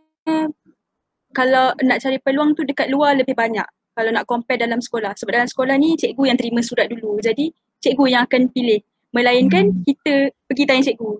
kalau 1.35 1.75
nak 1.83 1.99
cari 1.99 2.17
peluang 2.23 2.55
tu 2.55 2.63
dekat 2.63 2.87
luar 2.87 3.17
lebih 3.17 3.35
banyak 3.35 3.65
kalau 3.91 4.09
nak 4.15 4.23
compare 4.23 4.63
dalam 4.63 4.79
sekolah. 4.79 5.11
Sebab 5.19 5.31
dalam 5.35 5.49
sekolah 5.51 5.75
ni 5.75 5.99
cikgu 5.99 6.23
yang 6.31 6.37
terima 6.39 6.63
surat 6.63 6.87
dulu. 6.87 7.19
Jadi 7.19 7.51
cikgu 7.83 8.15
yang 8.15 8.23
akan 8.23 8.47
pilih. 8.55 8.79
Melainkan 9.11 9.73
hmm. 9.73 9.83
kita 9.83 10.31
pergi 10.47 10.63
tanya 10.63 10.83
cikgu. 10.87 11.11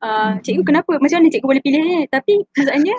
Uh, 0.00 0.32
cikgu 0.40 0.62
kenapa? 0.64 0.96
Macam 0.96 1.20
mana 1.20 1.28
cikgu 1.28 1.48
boleh 1.52 1.64
pilih 1.64 1.80
ni? 1.84 2.08
Tapi 2.08 2.40
maksudnya 2.48 2.96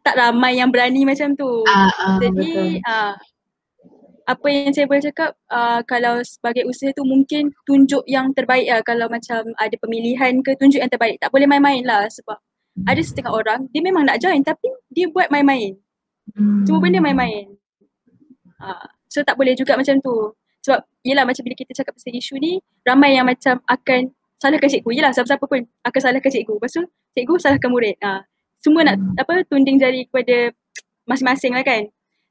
tak 0.00 0.14
ramai 0.16 0.56
yang 0.56 0.72
berani 0.72 1.04
macam 1.04 1.36
tu. 1.36 1.66
Uh, 1.68 1.90
uh, 2.00 2.16
Jadi 2.22 2.80
uh, 2.80 3.12
apa 4.28 4.46
yang 4.52 4.76
saya 4.76 4.84
boleh 4.84 5.00
cakap 5.00 5.32
uh, 5.48 5.80
kalau 5.88 6.20
sebagai 6.20 6.68
usaha 6.68 6.92
tu 6.92 7.00
mungkin 7.00 7.48
tunjuk 7.64 8.04
yang 8.04 8.28
terbaik 8.36 8.68
lah 8.68 8.84
kalau 8.84 9.08
macam 9.08 9.40
ada 9.56 9.72
pemilihan 9.80 10.44
ke 10.44 10.52
tunjuk 10.60 10.84
yang 10.84 10.92
terbaik. 10.92 11.16
Tak 11.16 11.32
boleh 11.32 11.48
main-main 11.48 11.80
lah 11.80 12.04
sebab 12.12 12.36
hmm. 12.36 12.84
ada 12.84 13.00
setengah 13.00 13.32
orang 13.32 13.64
dia 13.72 13.80
memang 13.80 14.04
nak 14.04 14.20
join 14.20 14.44
tapi 14.44 14.68
dia 14.92 15.08
buat 15.08 15.32
main-main. 15.32 15.80
Hmm. 16.36 16.68
Cuma 16.68 16.84
benda 16.84 17.00
main-main. 17.00 17.56
Uh, 18.60 18.86
so 19.08 19.24
tak 19.24 19.40
boleh 19.40 19.56
juga 19.56 19.80
macam 19.80 19.96
tu. 19.96 20.36
Sebab 20.60 20.84
yelah 21.08 21.24
macam 21.24 21.40
bila 21.48 21.56
kita 21.56 21.72
cakap 21.72 21.96
pasal 21.96 22.12
isu 22.12 22.36
ni 22.36 22.60
ramai 22.84 23.16
yang 23.16 23.24
macam 23.24 23.64
akan 23.64 24.12
salahkan 24.36 24.68
cikgu. 24.68 24.92
Yelah 24.92 25.16
siapa-siapa 25.16 25.48
pun 25.48 25.64
akan 25.64 26.00
salahkan 26.04 26.28
cikgu. 26.28 26.52
Lepas 26.60 26.76
tu 26.76 26.84
cikgu 27.16 27.34
salahkan 27.40 27.72
murid. 27.72 27.96
Uh, 28.04 28.20
semua 28.60 28.84
nak 28.84 29.00
hmm. 29.00 29.16
apa 29.16 29.40
tunding 29.48 29.80
jari 29.80 30.04
kepada 30.04 30.52
masing-masing 31.08 31.56
lah 31.56 31.64
kan. 31.64 31.88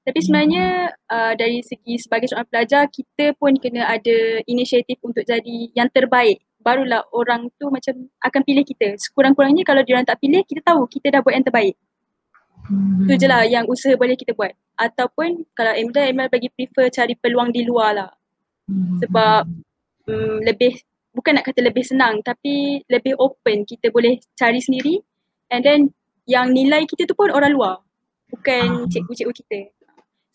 Tapi 0.08 0.20
sebenarnya 0.24 0.96
uh, 1.12 1.36
dari 1.36 1.60
segi 1.60 2.00
sebagai 2.00 2.32
seorang 2.32 2.48
pelajar 2.48 2.88
kita 2.88 3.36
pun 3.36 3.52
kena 3.60 3.92
ada 3.92 4.40
inisiatif 4.48 4.96
untuk 5.04 5.28
jadi 5.28 5.68
yang 5.76 5.92
terbaik. 5.92 6.40
Barulah 6.64 7.04
orang 7.12 7.52
tu 7.60 7.68
macam 7.68 8.08
akan 8.24 8.42
pilih 8.48 8.64
kita. 8.64 8.96
Sekurang-kurangnya 8.96 9.68
kalau 9.68 9.84
dia 9.84 10.00
orang 10.00 10.08
tak 10.08 10.24
pilih 10.24 10.48
kita 10.48 10.64
tahu 10.64 10.88
kita 10.88 11.12
dah 11.12 11.20
buat 11.20 11.36
yang 11.36 11.44
terbaik. 11.44 11.76
Hmm. 12.72 13.04
Itu 13.04 13.20
je 13.20 13.28
lah 13.28 13.44
yang 13.52 13.68
usaha 13.68 14.00
boleh 14.00 14.16
kita 14.16 14.32
buat. 14.32 14.56
Ataupun 14.80 15.44
kalau 15.52 15.76
Emil, 15.76 15.92
Emil 15.92 16.32
bagi 16.32 16.48
prefer 16.56 16.88
cari 16.88 17.20
peluang 17.20 17.52
di 17.52 17.68
luar 17.68 17.92
lah. 17.92 18.12
Hmm. 18.64 19.04
Sebab 19.04 19.44
um, 20.08 20.40
lebih, 20.40 20.80
bukan 21.12 21.36
nak 21.36 21.52
kata 21.52 21.60
lebih 21.60 21.84
senang 21.84 22.24
tapi 22.24 22.80
lebih 22.88 23.20
open. 23.20 23.68
Kita 23.68 23.92
boleh 23.92 24.24
cari 24.40 24.64
sendiri 24.64 25.04
and 25.52 25.68
then 25.68 25.92
yang 26.28 26.56
nilai 26.56 26.88
kita 26.88 27.04
tu 27.04 27.16
pun 27.16 27.28
orang 27.28 27.52
luar 27.52 27.84
bukan 28.28 28.84
ah. 28.84 28.88
cikgu-cikgu 28.92 29.34
kita 29.44 29.60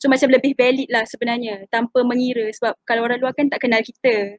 So 0.03 0.11
macam 0.11 0.34
lebih 0.34 0.59
valid 0.59 0.90
lah 0.90 1.07
sebenarnya 1.07 1.70
tanpa 1.70 2.03
mengira 2.03 2.50
sebab 2.59 2.74
kalau 2.82 3.07
orang 3.07 3.22
luar 3.22 3.30
kan 3.38 3.46
tak 3.46 3.62
kenal 3.62 3.78
kita. 3.86 4.34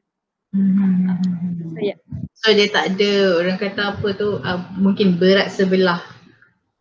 Hmm. 0.52 1.08
So, 1.72 1.80
yeah. 1.80 1.96
So 2.36 2.52
dia 2.52 2.68
tak 2.68 2.92
ada 2.92 3.40
orang 3.40 3.56
kata 3.56 3.96
apa 3.96 4.08
tu 4.12 4.44
uh, 4.44 4.60
mungkin 4.76 5.16
berat 5.16 5.48
sebelah 5.48 6.04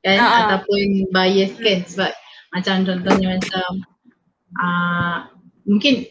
kan 0.03 0.19
ah. 0.19 0.35
ataupun 0.43 1.07
bias 1.15 1.55
kan 1.63 1.79
sebab 1.87 2.11
macam 2.51 2.75
contohnya 2.83 3.39
macam 3.39 3.69
uh, 4.59 5.17
mungkin 5.63 6.03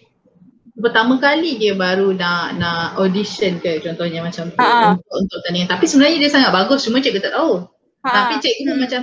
pertama 0.81 1.21
kali 1.21 1.61
dia 1.61 1.77
baru 1.77 2.17
nak 2.17 2.57
nak 2.57 2.97
audition 2.97 3.61
ke 3.61 3.85
contohnya 3.85 4.25
macam 4.25 4.49
tu 4.49 4.57
ah. 4.57 4.97
untuk 4.97 5.13
untuk 5.13 5.39
tandingan 5.45 5.69
tapi 5.69 5.85
sebenarnya 5.85 6.25
dia 6.25 6.33
sangat 6.33 6.57
bagus 6.57 6.89
cuma 6.89 7.05
cikgu 7.05 7.21
tak 7.21 7.37
tahu. 7.37 7.69
Ha, 8.03 8.09
Tapi 8.11 8.35
cikgu 8.41 8.73
hmm. 8.73 8.81
macam 8.81 9.01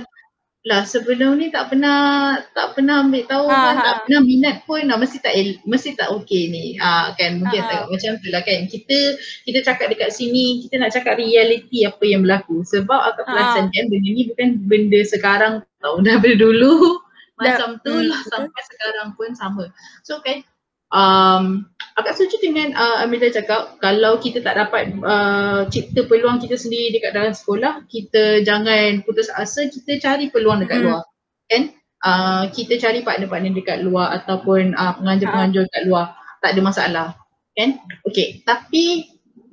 lah 0.60 0.84
sebelum 0.84 1.40
ni 1.40 1.48
tak 1.48 1.72
pernah 1.72 2.36
tak 2.52 2.76
pernah 2.76 3.00
ambil 3.00 3.24
tahu 3.24 3.48
Ha, 3.48 3.56
pun, 3.56 3.72
ha. 3.72 3.80
tak 3.80 3.96
pernah 4.04 4.20
minat 4.20 4.56
pun 4.68 4.84
lah 4.84 5.00
mesti 5.00 5.16
tak 5.24 5.32
mesti 5.64 5.96
tak 5.96 6.12
okey 6.20 6.52
ni. 6.52 6.76
Ah 6.76 7.16
kan 7.16 7.40
mungkin 7.40 7.60
Ha, 7.60 7.64
ha. 7.64 7.70
tengok 7.72 7.88
macam 7.96 8.12
tu 8.20 8.28
lah 8.28 8.42
kan. 8.44 8.60
Kita 8.68 8.98
kita 9.48 9.58
cakap 9.64 9.88
dekat 9.88 10.12
sini 10.12 10.60
kita 10.68 10.76
nak 10.76 10.92
cakap 10.92 11.16
realiti 11.16 11.88
apa 11.88 12.04
yang 12.04 12.20
berlaku 12.28 12.60
sebab 12.68 13.00
akak 13.08 13.24
Ha. 13.24 13.32
perasan 13.32 13.64
kan 13.72 13.84
benda 13.88 14.08
ni 14.12 14.22
bukan 14.28 14.48
benda 14.68 15.00
sekarang 15.08 15.54
tau 15.80 15.96
dah 16.04 16.20
dulu 16.20 17.00
macam 17.40 17.80
tu 17.80 17.96
hmm, 17.96 18.12
lah 18.12 18.20
betul. 18.20 18.32
sampai 18.36 18.62
sekarang 18.68 19.08
pun 19.16 19.28
sama. 19.32 19.64
So 20.04 20.20
kan 20.20 20.44
um, 20.94 21.66
akak 21.98 22.14
setuju 22.16 22.50
dengan 22.50 22.74
uh, 22.74 23.02
Amelia 23.02 23.30
cakap 23.34 23.78
kalau 23.82 24.18
kita 24.18 24.42
tak 24.42 24.58
dapat 24.58 24.94
uh, 25.02 25.66
cipta 25.70 26.06
peluang 26.06 26.38
kita 26.38 26.54
sendiri 26.58 26.98
dekat 26.98 27.12
dalam 27.16 27.34
sekolah 27.34 27.86
kita 27.90 28.44
jangan 28.46 29.02
putus 29.06 29.30
asa 29.34 29.66
kita 29.68 29.98
cari 29.98 30.30
peluang 30.30 30.62
dekat 30.62 30.80
Mm. 30.80 30.84
luar. 30.86 31.02
Kan? 31.50 31.62
Uh, 32.00 32.48
kita 32.56 32.80
cari 32.80 33.04
partner-partner 33.04 33.52
dekat 33.52 33.78
luar 33.84 34.16
ataupun 34.22 34.72
uh, 34.72 34.96
penganjur-penganjur 34.96 35.68
dekat 35.68 35.84
luar. 35.90 36.16
Tak 36.40 36.56
ada 36.56 36.60
masalah. 36.62 37.08
Kan? 37.58 37.82
Okey 38.06 38.42
tapi 38.46 39.10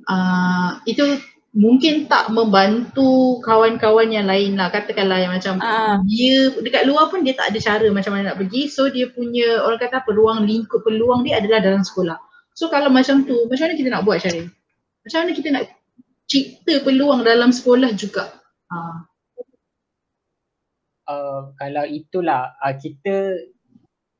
uh, 0.08 0.80
itu 0.88 1.18
mungkin 1.56 2.06
tak 2.06 2.28
membantu 2.28 3.40
kawan-kawan 3.40 4.12
yang 4.12 4.28
lain 4.28 4.54
lah 4.54 4.68
katakanlah 4.68 5.18
yang 5.18 5.32
macam 5.32 5.56
Ah. 5.64 5.96
dia 6.04 6.52
dekat 6.60 6.84
luar 6.84 7.08
pun 7.08 7.24
dia 7.24 7.32
tak 7.32 7.50
ada 7.50 7.58
cara 7.58 7.86
macam 7.88 8.12
mana 8.14 8.32
nak 8.32 8.38
pergi. 8.38 8.68
So 8.68 8.92
dia 8.92 9.08
punya 9.10 9.64
orang 9.64 9.80
kata 9.80 10.04
apa 10.04 10.10
ruang 10.12 10.44
lingkup 10.44 10.84
peluang 10.84 11.24
dia 11.24 11.40
adalah 11.40 11.64
dalam 11.64 11.82
sekolah. 11.82 12.20
So 12.52 12.68
kalau 12.68 12.92
macam 12.92 13.24
tu 13.24 13.48
macam 13.48 13.64
mana 13.70 13.74
kita 13.78 13.88
nak 13.90 14.04
buat 14.04 14.18
Syaril 14.20 14.52
macam 15.02 15.18
mana 15.24 15.32
kita 15.32 15.48
nak 15.54 15.64
cipta 16.28 16.74
peluang 16.84 17.24
dalam 17.24 17.50
sekolah 17.50 17.90
juga? 17.96 18.28
Ah 18.68 19.08
uh, 21.08 21.40
kalau 21.56 21.84
itulah 21.88 22.52
uh, 22.60 22.74
kita 22.76 23.48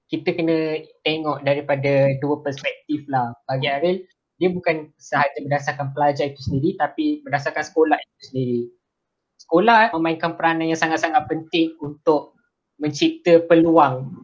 kita 0.09 0.33
kena 0.33 0.81
tengok 1.05 1.45
daripada 1.45 2.17
dua 2.17 2.41
perspektif 2.41 3.05
lah. 3.13 3.37
Bagi 3.45 3.69
Aril, 3.69 3.97
dia 4.39 4.49
bukan 4.55 4.95
sahaja 4.97 5.35
berdasarkan 5.43 5.91
pelajar 5.93 6.31
itu 6.31 6.41
sendiri 6.47 6.79
tapi 6.79 7.21
berdasarkan 7.27 7.65
sekolah 7.67 7.99
itu 7.99 8.23
sendiri. 8.31 8.61
Sekolah 9.39 9.95
memainkan 9.95 10.39
peranan 10.39 10.71
yang 10.71 10.79
sangat-sangat 10.79 11.27
penting 11.27 11.75
untuk 11.83 12.39
mencipta 12.79 13.43
peluang. 13.51 14.15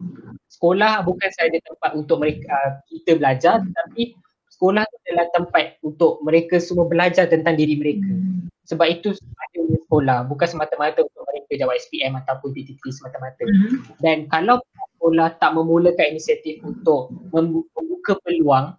Sekolah 0.47 1.03
bukan 1.03 1.29
sahaja 1.35 1.59
tempat 1.67 1.91
untuk 1.99 2.23
mereka 2.23 2.47
uh, 2.47 2.71
kita 2.87 3.19
belajar 3.19 3.59
tetapi 3.59 4.15
sekolah 4.55 4.87
adalah 4.87 5.27
tempat 5.35 5.75
untuk 5.83 6.23
mereka 6.23 6.63
semua 6.63 6.87
belajar 6.87 7.27
tentang 7.27 7.59
diri 7.59 7.75
mereka. 7.75 8.07
Sebab 8.71 8.87
itu 8.87 9.11
ada 9.11 9.59
sekolah 9.83 10.17
bukan 10.31 10.47
semata-mata 10.47 11.03
untuk 11.03 11.23
mereka 11.27 11.51
jawab 11.59 11.75
SPM 11.75 12.15
ataupun 12.23 12.55
TTT 12.55 12.83
semata-mata. 12.87 13.43
Mhm. 13.43 13.99
Dan 13.99 14.17
kalau 14.31 14.63
sekolah 14.95 15.35
tak 15.43 15.53
memulakan 15.53 16.15
inisiatif 16.15 16.63
untuk 16.63 17.11
membu- 17.35 17.67
membuka 17.75 18.15
peluang, 18.23 18.73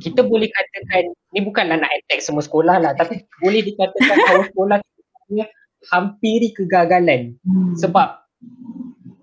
kita 0.00 0.24
boleh 0.24 0.48
katakan, 0.50 1.12
ni 1.32 1.40
bukanlah 1.44 1.80
nak 1.80 1.90
attack 1.92 2.20
semua 2.24 2.44
sekolah 2.44 2.76
lah, 2.80 2.92
tapi 2.96 3.24
boleh 3.40 3.60
dikatakan 3.64 4.16
bahawa 4.24 4.44
sekolah 4.50 4.76
sebenarnya 4.80 5.46
hampiri 5.92 6.48
kegagalan. 6.56 7.36
Hmm. 7.44 7.74
Sebab 7.76 8.08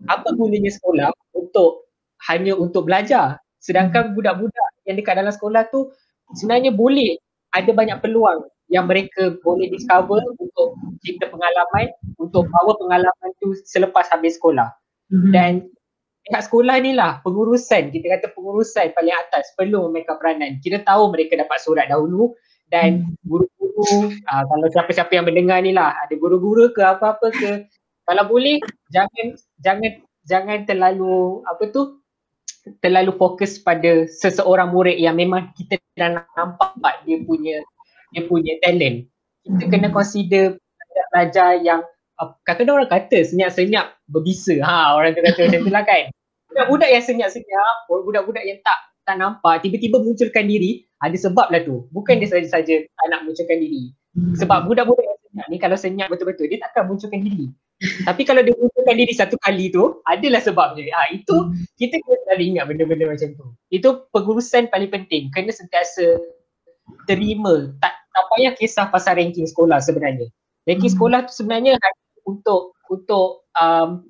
apa 0.10 0.28
gunanya 0.36 0.72
sekolah 0.74 1.14
untuk 1.38 1.88
hanya 2.30 2.58
untuk 2.58 2.86
belajar 2.90 3.38
sedangkan 3.62 4.18
budak-budak 4.18 4.70
yang 4.90 4.98
dekat 4.98 5.22
dalam 5.22 5.30
sekolah 5.30 5.70
tu 5.70 5.94
sebenarnya 6.34 6.74
boleh 6.74 7.18
ada 7.54 7.70
banyak 7.70 8.02
peluang 8.02 8.50
yang 8.74 8.90
mereka 8.90 9.38
boleh 9.46 9.70
discover 9.70 10.24
untuk 10.42 10.74
cipta 11.06 11.30
pengalaman 11.30 11.94
untuk 12.18 12.50
bawa 12.50 12.74
pengalaman 12.82 13.30
tu 13.38 13.54
selepas 13.68 14.10
habis 14.10 14.42
sekolah 14.42 14.74
Mhm. 15.12 15.32
dan 15.36 15.52
dekat 16.28 16.42
sekolah 16.48 16.76
ni 16.82 16.92
lah 16.94 17.20
pengurusan. 17.26 17.90
Kita 17.90 18.06
kata 18.18 18.28
pengurusan 18.38 18.94
paling 18.94 19.16
atas 19.16 19.52
perlu 19.58 19.90
memainkan 19.90 20.18
peranan. 20.22 20.62
Kita 20.62 20.82
tahu 20.86 21.10
mereka 21.10 21.40
dapat 21.40 21.58
surat 21.62 21.90
dahulu 21.90 22.34
dan 22.72 23.04
guru-guru 23.28 24.16
uh, 24.32 24.44
kalau 24.48 24.68
siapa-siapa 24.72 25.12
yang 25.12 25.28
mendengar 25.28 25.60
ni 25.60 25.76
lah 25.76 25.92
ada 26.08 26.16
guru-guru 26.16 26.72
ke 26.72 26.80
apa-apa 26.80 27.28
ke 27.36 27.68
kalau 28.08 28.24
boleh 28.32 28.64
jangan 28.96 29.36
jangan 29.60 29.92
jangan 30.24 30.64
terlalu 30.64 31.44
apa 31.52 31.68
tu 31.68 32.00
terlalu 32.80 33.12
fokus 33.18 33.58
pada 33.60 34.06
seseorang 34.08 34.72
murid 34.72 34.96
yang 35.02 35.18
memang 35.18 35.50
kita 35.58 35.82
dah 35.98 36.24
nampak 36.38 37.04
dia 37.04 37.20
punya 37.26 37.58
dia 38.14 38.24
punya 38.28 38.54
talent. 38.62 39.08
Kita 39.42 39.64
kena 39.68 39.90
consider 39.90 40.60
pelajar 41.10 41.58
yang 41.60 41.82
kadang-kadang 42.46 42.76
orang 42.84 42.92
kata 42.92 43.18
senyap-senyap 43.26 43.86
berbisa. 44.10 44.56
Ha 44.62 44.96
orang 44.98 45.18
tu 45.18 45.22
kata 45.24 45.40
macam 45.48 45.62
tu 45.66 45.72
lah 45.72 45.84
kan. 45.86 46.04
Budak-budak 46.52 46.90
yang 46.92 47.04
senyap-senyap 47.04 47.76
budak-budak 47.88 48.44
yang 48.44 48.60
tak 48.62 48.80
tak 49.02 49.16
nampak 49.18 49.66
tiba-tiba 49.66 49.98
munculkan 49.98 50.46
diri 50.46 50.86
ada 51.02 51.18
sebab 51.18 51.50
lah 51.50 51.62
tu. 51.66 51.90
Bukan 51.90 52.22
dia 52.22 52.30
saja-saja 52.30 52.86
tak 52.86 53.06
nak 53.10 53.26
munculkan 53.26 53.58
diri. 53.58 53.92
Sebab 54.38 54.68
budak-budak 54.68 55.06
yang 55.08 55.20
senyap 55.24 55.46
ni 55.48 55.58
kalau 55.58 55.78
senyap 55.80 56.08
betul-betul 56.12 56.46
dia 56.52 56.60
takkan 56.62 56.92
munculkan 56.92 57.24
diri. 57.24 57.48
Tapi 57.82 58.22
kalau 58.30 58.46
dia 58.46 58.54
munculkan 58.54 58.94
diri 58.94 59.14
satu 59.16 59.36
kali 59.42 59.74
tu 59.74 60.04
adalah 60.06 60.38
sebabnya. 60.44 60.86
Ah 60.94 61.10
itu 61.10 61.50
kita 61.82 61.98
kena 61.98 62.18
selalu 62.30 62.44
ingat 62.54 62.64
benda-benda 62.70 63.06
macam 63.10 63.30
tu. 63.34 63.46
Itu 63.74 64.06
pengurusan 64.14 64.70
paling 64.70 64.92
penting. 64.94 65.34
Kena 65.34 65.50
sentiasa 65.50 66.20
terima. 67.10 67.74
Tak 67.82 67.94
tak 68.12 68.24
payah 68.36 68.54
kisah 68.60 68.86
pasal 68.92 69.18
ranking 69.18 69.48
sekolah 69.48 69.80
sebenarnya. 69.82 70.28
Ranking 70.70 70.92
Hmm. 70.94 70.98
sekolah 71.00 71.20
tu 71.26 71.34
sebenarnya 71.34 71.80
untuk 72.26 72.76
untuk 72.92 73.48
um, 73.58 74.06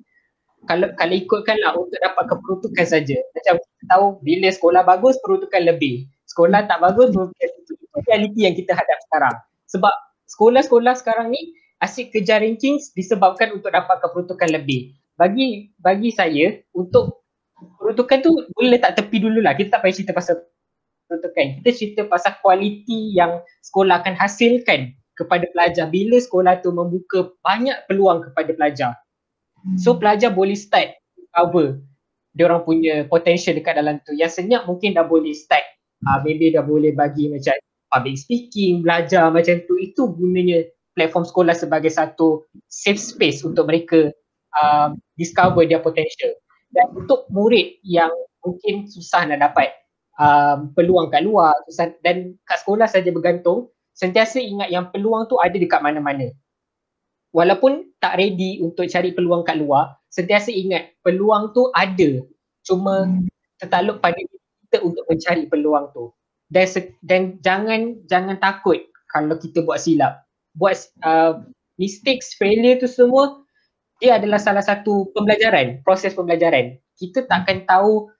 kalau 0.66 0.94
kalau 0.94 1.14
ikutkanlah 1.14 1.74
untuk 1.74 1.98
dapat 1.98 2.24
keperuntukan 2.30 2.86
saja. 2.86 3.18
Macam 3.34 3.54
kita 3.58 3.84
tahu 3.90 4.04
bila 4.22 4.48
sekolah 4.50 4.82
bagus 4.86 5.18
peruntukan 5.22 5.62
lebih. 5.66 6.06
Sekolah 6.30 6.64
tak 6.70 6.78
bagus 6.78 7.10
peruntukan 7.10 7.48
itu 7.62 7.72
realiti 8.06 8.40
yang 8.46 8.54
kita 8.54 8.72
hadap 8.72 8.98
sekarang. 9.10 9.34
Sebab 9.70 9.94
sekolah-sekolah 10.30 10.94
sekarang 10.98 11.34
ni 11.34 11.56
asyik 11.82 12.14
kejar 12.14 12.46
ranking 12.46 12.78
disebabkan 12.94 13.50
untuk 13.52 13.74
dapat 13.74 13.98
keperuntukan 14.00 14.48
lebih. 14.54 14.94
Bagi 15.18 15.74
bagi 15.82 16.14
saya 16.14 16.62
untuk 16.72 17.26
peruntukan 17.78 18.18
tu 18.22 18.30
boleh 18.54 18.78
letak 18.78 18.96
tepi 19.02 19.18
dululah. 19.18 19.58
Kita 19.58 19.78
tak 19.78 19.80
payah 19.82 19.94
cerita 19.98 20.12
pasal 20.14 20.46
peruntukan. 21.10 21.46
Kita 21.60 21.70
cerita 21.74 22.02
pasal 22.06 22.38
kualiti 22.38 23.18
yang 23.18 23.42
sekolah 23.66 23.98
akan 23.98 24.14
hasilkan 24.14 24.94
kepada 25.22 25.46
pelajar 25.54 25.86
bila 25.86 26.18
sekolah 26.18 26.58
tu 26.60 26.74
membuka 26.74 27.30
banyak 27.46 27.78
peluang 27.86 28.26
kepada 28.26 28.50
pelajar 28.52 28.92
So 29.78 29.94
pelajar 29.94 30.34
boleh 30.34 30.58
start 30.58 30.98
cover 31.30 31.78
dia 32.32 32.48
orang 32.48 32.64
punya 32.64 33.04
potential 33.06 33.52
dekat 33.52 33.76
dalam 33.76 34.00
tu. 34.08 34.16
Yang 34.16 34.40
senyap 34.40 34.64
mungkin 34.64 34.96
dah 34.96 35.04
boleh 35.04 35.36
start 35.36 35.62
uh, 36.08 36.18
maybe 36.24 36.48
dah 36.48 36.64
boleh 36.64 36.96
bagi 36.96 37.28
macam 37.28 37.54
public 37.92 38.16
speaking, 38.16 38.80
belajar 38.80 39.28
macam 39.28 39.60
tu. 39.68 39.76
Itu 39.76 40.16
gunanya 40.16 40.64
platform 40.96 41.28
sekolah 41.28 41.52
sebagai 41.52 41.92
satu 41.92 42.48
safe 42.72 43.00
space 43.00 43.44
untuk 43.44 43.68
mereka 43.68 44.08
uh, 44.56 44.96
discover 45.20 45.68
their 45.68 45.84
potential. 45.84 46.32
Dan 46.72 46.88
untuk 46.96 47.28
murid 47.28 47.84
yang 47.84 48.10
mungkin 48.40 48.88
susah 48.88 49.28
nak 49.28 49.52
dapat 49.52 49.68
um, 50.16 50.72
peluang 50.72 51.12
kat 51.12 51.20
luar 51.20 51.52
susah, 51.68 51.92
dan 52.00 52.32
kat 52.48 52.64
sekolah 52.64 52.88
saja 52.88 53.12
bergantung, 53.12 53.68
sentiasa 53.92 54.40
ingat 54.40 54.68
yang 54.72 54.88
peluang 54.90 55.28
tu 55.28 55.36
ada 55.38 55.54
dekat 55.54 55.80
mana-mana 55.80 56.32
walaupun 57.34 57.90
tak 57.98 58.20
ready 58.20 58.60
untuk 58.60 58.86
cari 58.86 59.10
peluang 59.16 59.42
kat 59.42 59.58
luar, 59.58 59.96
sentiasa 60.12 60.52
ingat 60.52 60.94
peluang 61.02 61.50
tu 61.56 61.72
ada. 61.72 62.22
Cuma 62.62 63.08
tertakluk 63.58 63.98
pada 63.98 64.20
kita 64.20 64.78
untuk 64.84 65.04
mencari 65.08 65.48
peluang 65.48 65.90
tu. 65.96 66.12
Dan 66.52 66.68
dan 67.00 67.22
jangan 67.40 67.80
jangan 68.06 68.36
takut 68.38 68.78
kalau 69.08 69.34
kita 69.40 69.64
buat 69.64 69.80
silap. 69.80 70.22
Buat 70.52 70.84
uh, 71.02 71.40
mistakes, 71.80 72.36
failure 72.36 72.76
tu 72.76 72.86
semua 72.86 73.40
dia 74.04 74.20
adalah 74.20 74.36
salah 74.36 74.60
satu 74.60 75.08
pembelajaran, 75.16 75.80
proses 75.80 76.12
pembelajaran. 76.12 76.76
Kita 77.00 77.24
takkan 77.24 77.64
tahu 77.64 78.12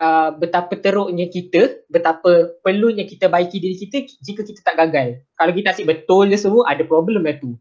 uh, 0.00 0.34
betapa 0.34 0.74
teruknya 0.80 1.28
kita, 1.28 1.84
betapa 1.92 2.56
perlunya 2.64 3.04
kita 3.04 3.28
baiki 3.28 3.60
diri 3.60 3.76
kita 3.76 4.08
jika 4.24 4.42
kita 4.42 4.60
tak 4.64 4.76
gagal. 4.80 5.20
Kalau 5.36 5.52
kita 5.54 5.76
asyik 5.76 5.86
betul 5.86 6.32
je 6.32 6.40
semua, 6.40 6.66
ada 6.66 6.82
problem 6.82 7.22
lah 7.22 7.36
tu 7.38 7.54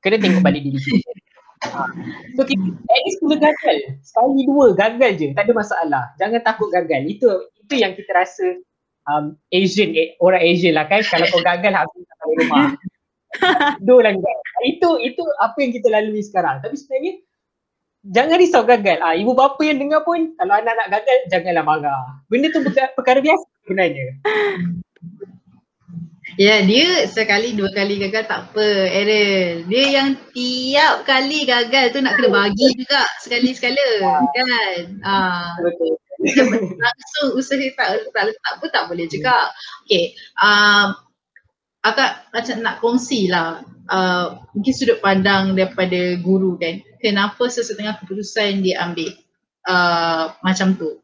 kena 0.00 0.16
tengok 0.16 0.42
balik 0.42 0.62
diri 0.64 0.80
kita. 0.80 1.10
Ha. 1.60 1.84
So 2.40 2.48
kita 2.48 2.64
at 2.72 3.00
least 3.04 3.18
kena 3.20 3.36
gagal. 3.36 3.76
Sekali 4.00 4.48
dua 4.48 4.66
gagal 4.72 5.10
je, 5.20 5.28
tak 5.36 5.44
ada 5.44 5.52
masalah. 5.52 6.04
Jangan 6.16 6.40
takut 6.40 6.72
gagal. 6.72 7.04
Itu 7.04 7.28
itu 7.60 7.74
yang 7.76 7.92
kita 7.92 8.10
rasa 8.16 8.46
um, 9.12 9.36
Asian, 9.52 9.92
eh, 9.92 10.16
orang 10.24 10.40
Asian 10.40 10.74
lah 10.74 10.88
kan. 10.88 11.04
Kalau 11.04 11.28
kau 11.28 11.44
gagal 11.44 11.72
habis 11.76 12.00
tak 12.00 12.16
tahu 12.20 12.34
rumah. 12.44 12.66
Dua 13.86 14.02
lah 14.02 14.10
Itu 14.66 14.98
itu 15.06 15.22
apa 15.38 15.54
yang 15.62 15.70
kita 15.70 15.86
lalui 15.86 16.18
sekarang. 16.18 16.66
Tapi 16.66 16.74
sebenarnya 16.74 17.22
jangan 18.04 18.36
risau 18.40 18.64
gagal. 18.64 18.98
Ah, 19.04 19.14
ibu 19.16 19.36
bapa 19.36 19.60
yang 19.64 19.80
dengar 19.80 20.00
pun 20.04 20.32
kalau 20.36 20.54
anak 20.56 20.74
nak 20.76 20.88
gagal 20.88 21.16
janganlah 21.28 21.64
marah. 21.64 22.02
Benda 22.32 22.48
tu 22.52 22.64
perkara, 22.64 22.88
perkara 22.98 23.18
biasa 23.20 23.46
sebenarnya. 23.66 24.06
Ya, 26.38 26.62
dia 26.62 27.04
sekali 27.10 27.52
dua 27.58 27.68
kali 27.74 28.00
gagal 28.00 28.24
tak 28.24 28.40
apa, 28.52 28.66
Errol. 28.88 29.66
Dia 29.66 29.84
yang 30.00 30.08
tiap 30.32 31.04
kali 31.04 31.44
gagal 31.44 31.92
tu 31.92 32.00
nak 32.00 32.16
kena 32.16 32.30
bagi 32.32 32.68
juga 32.78 33.02
sekali 33.20 33.50
sekala, 33.52 33.88
kan? 34.32 34.82
Ah. 35.04 35.52
Betul. 35.60 35.98
Langsung 36.84 37.28
usaha 37.36 37.66
tak 37.76 38.12
tak 38.12 38.22
tak 38.28 38.52
apa 38.60 38.66
tak 38.68 38.84
boleh 38.92 39.08
juga. 39.08 39.52
Okay. 39.88 40.12
Um, 40.36 40.92
akak 41.80 42.28
macam 42.32 42.56
nak 42.60 42.76
kongsi 42.84 43.32
lah 43.32 43.64
uh, 43.88 44.36
mungkin 44.52 44.72
sudut 44.76 45.00
pandang 45.00 45.56
daripada 45.56 46.16
guru 46.20 46.60
kan 46.60 46.76
kenapa 47.00 47.48
sesetengah 47.48 47.98
keputusan 48.04 48.62
dia 48.62 48.80
ambil 48.84 49.16
uh, 49.66 50.36
macam 50.44 50.76
tu 50.76 51.00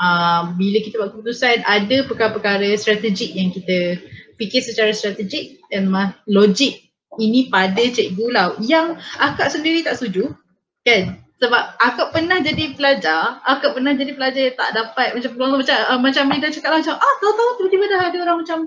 uh, 0.00 0.42
bila 0.56 0.78
kita 0.82 0.98
buat 1.00 1.14
keputusan 1.14 1.62
ada 1.64 1.96
perkara-perkara 2.08 2.68
strategik 2.74 3.36
yang 3.36 3.52
kita 3.54 4.00
fikir 4.40 4.60
secara 4.64 4.90
strategik 4.90 5.62
dan 5.70 5.92
logik 6.26 6.90
ini 7.20 7.46
pada 7.46 7.78
cikgu 7.78 8.26
lah 8.34 8.58
yang 8.58 8.98
akak 9.22 9.54
sendiri 9.54 9.86
tak 9.86 9.94
setuju 9.94 10.34
kan 10.82 11.24
sebab 11.44 11.62
akak 11.76 12.08
pernah 12.14 12.38
jadi 12.40 12.72
pelajar, 12.78 13.42
akak 13.44 13.74
pernah 13.74 13.92
jadi 13.92 14.16
pelajar 14.16 14.42
yang 14.48 14.56
tak 14.56 14.70
dapat 14.72 15.18
macam 15.18 15.30
peluang 15.34 15.60
macam 15.60 15.76
uh, 15.76 16.00
macam 16.00 16.24
Mida 16.30 16.48
cakap 16.48 16.70
lah 16.72 16.80
macam 16.80 16.96
ah 16.96 17.14
tahu-tahu 17.20 17.50
tiba-tiba 17.58 17.84
dah 17.90 18.00
ada 18.08 18.18
orang 18.22 18.38
macam 18.40 18.58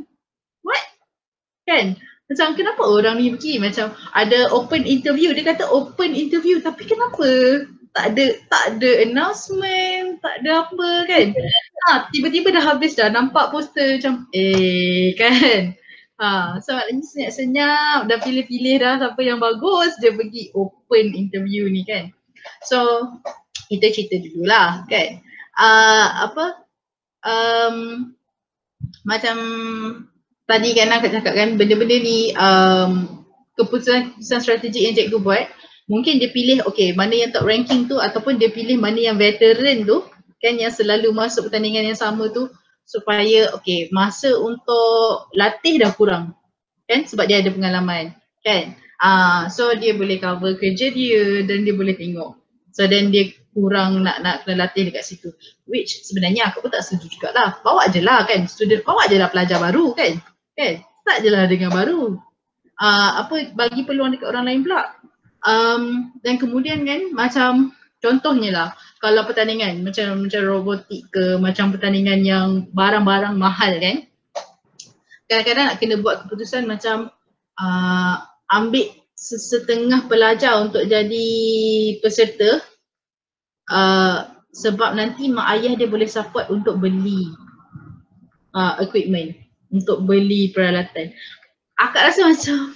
what? 0.68 0.84
Kan? 1.66 1.98
Macam 2.28 2.60
kenapa 2.60 2.84
orang 2.84 3.24
ni 3.24 3.32
pergi 3.32 3.56
macam 3.56 3.96
ada 4.12 4.52
open 4.52 4.84
interview, 4.84 5.32
dia 5.32 5.48
kata 5.48 5.64
open 5.72 6.12
interview 6.12 6.60
tapi 6.60 6.84
kenapa 6.84 7.28
tak 7.96 8.14
ada 8.14 8.26
tak 8.52 8.64
ada 8.76 8.90
announcement, 9.08 10.20
tak 10.20 10.44
ada 10.44 10.68
apa 10.68 10.90
kan? 11.08 11.28
Ha, 11.88 12.12
tiba-tiba 12.12 12.52
dah 12.52 12.64
habis 12.68 13.00
dah 13.00 13.08
nampak 13.08 13.50
poster 13.50 13.96
macam 13.98 14.28
eh 14.36 15.16
kan? 15.16 15.74
Ha, 16.18 16.58
so 16.66 16.74
maknanya 16.74 17.06
senyap-senyap 17.06 18.00
dah 18.10 18.18
pilih-pilih 18.26 18.82
dah 18.82 18.98
siapa 18.98 19.22
yang 19.22 19.38
bagus 19.38 19.96
dia 20.02 20.12
pergi 20.12 20.50
open 20.58 21.14
interview 21.16 21.70
ni 21.72 21.88
kan? 21.88 22.12
So 22.68 23.08
kita 23.72 23.88
cerita 23.96 24.20
dululah 24.20 24.84
kan. 24.92 25.24
Uh, 25.58 26.08
apa 26.30 26.46
um, 27.24 27.78
macam 29.08 29.38
tadi 30.48 30.74
kan 30.74 30.88
nak 30.90 31.04
cakap 31.04 31.34
kan 31.36 31.60
benda-benda 31.60 31.96
ni 32.00 32.32
um, 32.34 33.24
keputusan-keputusan 33.60 34.40
strategik 34.40 34.82
yang 34.82 34.96
cikgu 34.96 35.20
buat 35.20 35.46
mungkin 35.92 36.24
dia 36.24 36.32
pilih 36.32 36.64
okay 36.64 36.96
mana 36.96 37.14
yang 37.14 37.36
top 37.36 37.44
ranking 37.44 37.86
tu 37.92 38.00
ataupun 38.00 38.40
dia 38.40 38.48
pilih 38.48 38.80
mana 38.80 38.98
yang 39.12 39.20
veteran 39.20 39.84
tu 39.84 40.08
kan 40.40 40.56
yang 40.56 40.72
selalu 40.72 41.12
masuk 41.12 41.52
pertandingan 41.52 41.92
yang 41.92 42.00
sama 42.00 42.32
tu 42.32 42.48
supaya 42.88 43.52
okay 43.52 43.92
masa 43.92 44.32
untuk 44.40 45.28
latih 45.36 45.84
dah 45.84 45.92
kurang 45.92 46.32
kan 46.88 47.04
sebab 47.04 47.28
dia 47.28 47.44
ada 47.44 47.52
pengalaman 47.52 48.16
kan. 48.42 48.80
Uh, 48.98 49.46
so 49.52 49.76
dia 49.78 49.94
boleh 49.94 50.18
cover 50.18 50.58
kerja 50.58 50.90
dia 50.90 51.46
dan 51.46 51.68
dia 51.68 51.76
boleh 51.76 51.94
tengok. 51.94 52.40
So 52.74 52.88
then 52.88 53.12
dia 53.14 53.30
kurang 53.52 54.02
nak 54.02 54.24
nak 54.24 54.36
kena 54.48 54.66
latih 54.66 54.90
dekat 54.90 55.04
situ. 55.04 55.36
Which 55.68 56.02
sebenarnya 56.08 56.50
aku 56.50 56.66
pun 56.66 56.72
tak 56.72 56.88
setuju 56.88 57.20
jugalah. 57.20 57.60
Bawa 57.62 57.92
je 57.92 58.02
lah 58.02 58.24
kan 58.24 58.48
student 58.48 58.82
bawa 58.88 59.06
je 59.12 59.20
lah 59.20 59.30
pelajar 59.30 59.60
baru 59.60 59.92
kan 59.94 60.18
kan 60.58 60.82
start 60.82 61.24
je 61.24 61.30
lah 61.32 61.46
dengan 61.48 61.72
baru. 61.72 62.18
Uh, 62.78 63.12
apa 63.24 63.56
bagi 63.56 63.88
peluang 63.88 64.12
dekat 64.12 64.28
orang 64.34 64.46
lain 64.50 64.62
pula. 64.66 64.92
Um, 65.48 66.12
dan 66.26 66.42
kemudian 66.42 66.84
kan 66.84 67.14
macam 67.14 67.72
contohnya 68.04 68.52
lah 68.52 68.70
kalau 69.00 69.24
pertandingan 69.24 69.86
macam 69.86 70.28
macam 70.28 70.42
robotik 70.44 71.08
ke 71.14 71.38
macam 71.40 71.72
pertandingan 71.72 72.26
yang 72.26 72.48
barang-barang 72.74 73.38
mahal 73.38 73.72
kan. 73.80 74.04
Kadang-kadang 75.32 75.66
nak 75.72 75.78
kena 75.80 75.96
buat 76.02 76.26
keputusan 76.26 76.68
macam 76.68 77.14
uh, 77.62 78.16
ambil 78.52 78.92
setengah 79.16 80.04
pelajar 80.10 80.60
untuk 80.60 80.84
jadi 80.90 81.30
peserta. 82.02 82.60
Uh, 83.68 84.28
sebab 84.52 84.96
nanti 84.96 85.30
mak 85.30 85.60
ayah 85.60 85.76
dia 85.76 85.86
boleh 85.86 86.08
support 86.08 86.48
untuk 86.50 86.82
beli 86.82 87.30
uh, 88.56 88.80
equipment 88.82 89.47
untuk 89.72 90.04
beli 90.08 90.52
peralatan. 90.52 91.12
Akak 91.78 92.12
rasa 92.12 92.28
macam, 92.28 92.74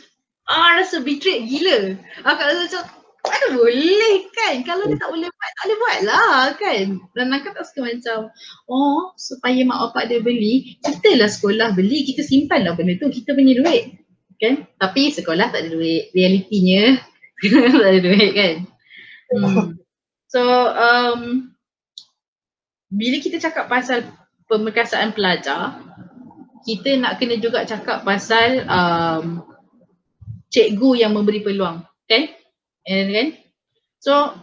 ah 0.49 0.77
rasa 0.77 1.01
betrayed 1.01 1.49
gila. 1.49 1.97
Akak 2.27 2.45
rasa 2.51 2.61
macam, 2.67 2.83
mana 3.21 3.47
boleh 3.53 4.15
kan? 4.33 4.55
Kalau 4.65 4.89
dia 4.89 4.97
tak 4.97 5.09
boleh 5.13 5.29
buat, 5.29 5.51
tak 5.53 5.63
boleh 5.63 5.77
buat 5.77 5.97
lah 6.09 6.43
kan? 6.57 6.85
Dan 7.13 7.33
akak 7.33 7.53
tak 7.53 7.65
suka 7.69 7.79
macam, 7.93 8.19
oh 8.65 9.13
supaya 9.17 9.61
mak 9.61 9.89
bapak 9.89 10.09
dia 10.09 10.19
beli, 10.21 10.77
kita 10.81 11.21
lah 11.21 11.29
sekolah 11.29 11.77
beli, 11.77 12.05
kita 12.09 12.25
simpan 12.25 12.65
lah 12.65 12.73
benda 12.73 12.97
tu, 12.97 13.13
kita 13.13 13.37
punya 13.37 13.57
duit. 13.61 13.93
Kan? 14.41 14.65
Tapi 14.81 15.13
sekolah 15.13 15.53
tak 15.53 15.65
ada 15.65 15.69
duit, 15.69 16.09
realitinya 16.17 16.97
tak 17.81 17.89
ada 17.93 18.01
duit 18.01 18.31
kan? 18.33 18.55
Hmm. 19.31 19.77
So, 20.27 20.41
um, 20.73 21.53
bila 22.91 23.17
kita 23.21 23.37
cakap 23.39 23.69
pasal 23.69 24.03
pemerkasaan 24.51 25.15
pelajar, 25.15 25.79
kita 26.68 26.97
nak 27.01 27.18
kena 27.18 27.41
juga 27.41 27.66
cakap 27.66 28.05
pasal 28.05 28.66
um, 28.70 29.45
cikgu 30.51 31.05
yang 31.05 31.12
memberi 31.16 31.41
peluang 31.41 31.82
kan? 32.05 32.24
And 32.86 33.09
kan? 33.14 33.28
So 34.01 34.36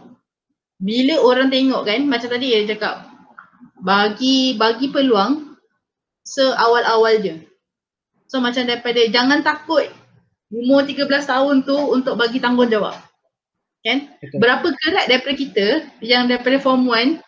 bila 0.79 1.19
orang 1.19 1.51
tengok 1.51 1.83
kan 1.83 2.07
macam 2.07 2.29
tadi 2.31 2.55
dia 2.55 2.69
cakap 2.75 3.07
bagi 3.79 4.55
bagi 4.55 4.91
peluang 4.91 5.55
seawal-awal 6.23 7.19
je. 7.23 7.35
So 8.29 8.39
macam 8.39 8.63
daripada 8.67 9.01
jangan 9.09 9.41
takut 9.41 9.89
umur 10.49 10.85
13 10.85 11.05
tahun 11.05 11.55
tu 11.65 11.77
untuk 11.77 12.17
bagi 12.17 12.41
tanggungjawab 12.41 13.09
kan? 13.79 14.11
Betul. 14.19 14.37
berapa 14.43 14.67
kerat 14.67 15.05
daripada 15.07 15.35
kita 15.35 15.67
yang 16.03 16.27
daripada 16.27 16.59
form 16.59 16.89
1 16.89 17.19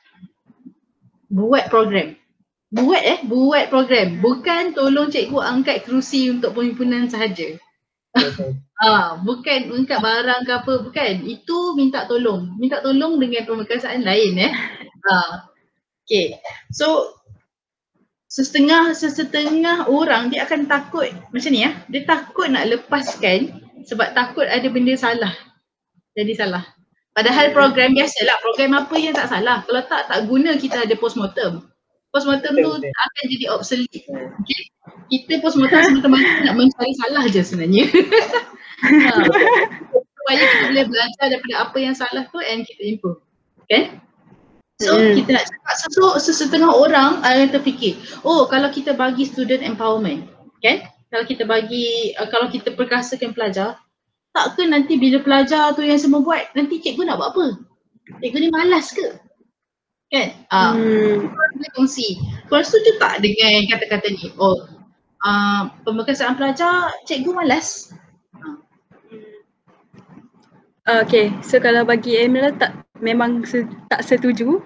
buat 1.32 1.72
program 1.72 2.18
buat 2.72 3.03
eh? 3.03 3.19
Buat 3.28 3.67
program. 3.67 4.24
Bukan 4.24 4.72
tolong 4.72 5.11
cikgu 5.11 5.39
angkat 5.43 5.84
kerusi 5.84 6.32
untuk 6.32 6.55
penghimpunan 6.55 7.11
sahaja. 7.11 7.59
Ah 8.82 9.13
bukan 9.22 9.69
angkat 9.69 10.01
barang 10.01 10.41
ke 10.41 10.51
apa 10.57 10.74
bukan. 10.82 11.13
Itu 11.30 11.78
minta 11.78 12.09
tolong. 12.09 12.57
Minta 12.57 12.82
tolong 12.82 13.22
dengan 13.22 13.45
pemerkasaan 13.45 14.01
lain 14.01 14.41
eh? 14.41 14.49
Ah 15.05 15.45
okey. 16.01 16.34
So 16.74 17.13
setengah 18.26 18.97
setengah 18.97 19.86
orang 19.86 20.34
dia 20.34 20.49
akan 20.49 20.65
takut 20.65 21.13
macam 21.30 21.53
ni 21.53 21.61
ya 21.61 21.78
dia 21.93 22.01
takut 22.09 22.49
nak 22.49 22.74
lepaskan 22.74 23.53
sebab 23.86 24.17
takut 24.17 24.49
ada 24.49 24.65
benda 24.65 24.97
salah. 24.97 25.38
Jadi 26.17 26.34
salah. 26.34 26.65
Padahal 27.13 27.53
program 27.53 27.93
biasalah 27.93 28.41
program 28.41 28.82
apa 28.82 28.95
yang 28.97 29.13
tak 29.13 29.30
salah? 29.30 29.61
Kalau 29.69 29.86
tak 29.86 30.09
tak 30.09 30.26
guna 30.26 30.57
kita 30.57 30.89
ada 30.89 30.97
postmortem 30.97 31.61
postmortem 32.12 32.53
tu 32.59 32.72
akan 32.76 33.24
jadi 33.28 33.45
obsolete. 33.51 34.05
Okay? 34.43 34.62
Kita 35.12 35.39
postmortem 35.43 35.82
semata-mata 35.84 36.45
nak 36.45 36.55
mencari 36.55 36.93
salah 36.99 37.24
je 37.28 37.41
sebenarnya. 37.43 37.86
ha. 39.07 39.12
Supaya 39.95 40.38
kita 40.38 40.66
boleh 40.70 40.86
belajar 40.86 41.26
daripada 41.32 41.55
apa 41.66 41.78
yang 41.82 41.95
salah 41.97 42.24
tu 42.30 42.39
and 42.43 42.68
kita 42.68 42.82
improve. 42.86 43.20
Okay? 43.66 43.95
So 44.82 44.97
hmm. 44.97 45.14
kita 45.14 45.30
nak 45.38 45.45
cakap 45.45 45.76
so, 45.93 46.03
sesetengah 46.18 46.72
orang 46.74 47.22
akan 47.22 47.53
terfikir, 47.53 48.01
oh 48.26 48.49
kalau 48.49 48.74
kita 48.74 48.97
bagi 48.97 49.30
student 49.30 49.62
empowerment, 49.62 50.26
okay? 50.57 50.89
Kalau 51.14 51.28
kita 51.28 51.45
bagi, 51.45 52.18
uh, 52.18 52.26
kalau 52.34 52.49
kita 52.49 52.74
perkasakan 52.74 53.38
pelajar, 53.38 53.78
tak 54.34 54.57
ke 54.57 54.66
nanti 54.66 54.97
bila 54.97 55.22
pelajar 55.22 55.76
tu 55.78 55.86
yang 55.86 56.01
semua 56.01 56.26
buat, 56.26 56.49
nanti 56.57 56.82
cikgu 56.82 57.03
nak 57.05 57.22
buat 57.22 57.30
apa? 57.36 57.45
Cikgu 58.26 58.38
ni 58.41 58.49
malas 58.49 58.89
ke? 58.89 59.22
Kan? 60.12 60.28
Uh, 60.51 60.72
hmm. 60.76 61.18
boleh 61.32 61.72
kongsi. 61.74 62.20
Korang 62.51 62.68
setuju 62.68 62.99
tak 62.99 63.24
dengan 63.24 63.66
kata-kata 63.72 64.12
ni. 64.12 64.30
Oh 64.36 64.68
uh, 65.26 65.70
pemeriksaan 65.86 66.38
pelajar 66.38 66.91
cikgu 67.05 67.32
malas. 67.34 67.93
Uh, 70.89 71.05
okay 71.05 71.30
so 71.45 71.62
kalau 71.62 71.86
bagi 71.86 72.18
Emila 72.18 72.49
tak 72.57 72.74
memang 72.97 73.45
se- 73.45 73.70
tak 73.86 74.01
setuju 74.01 74.66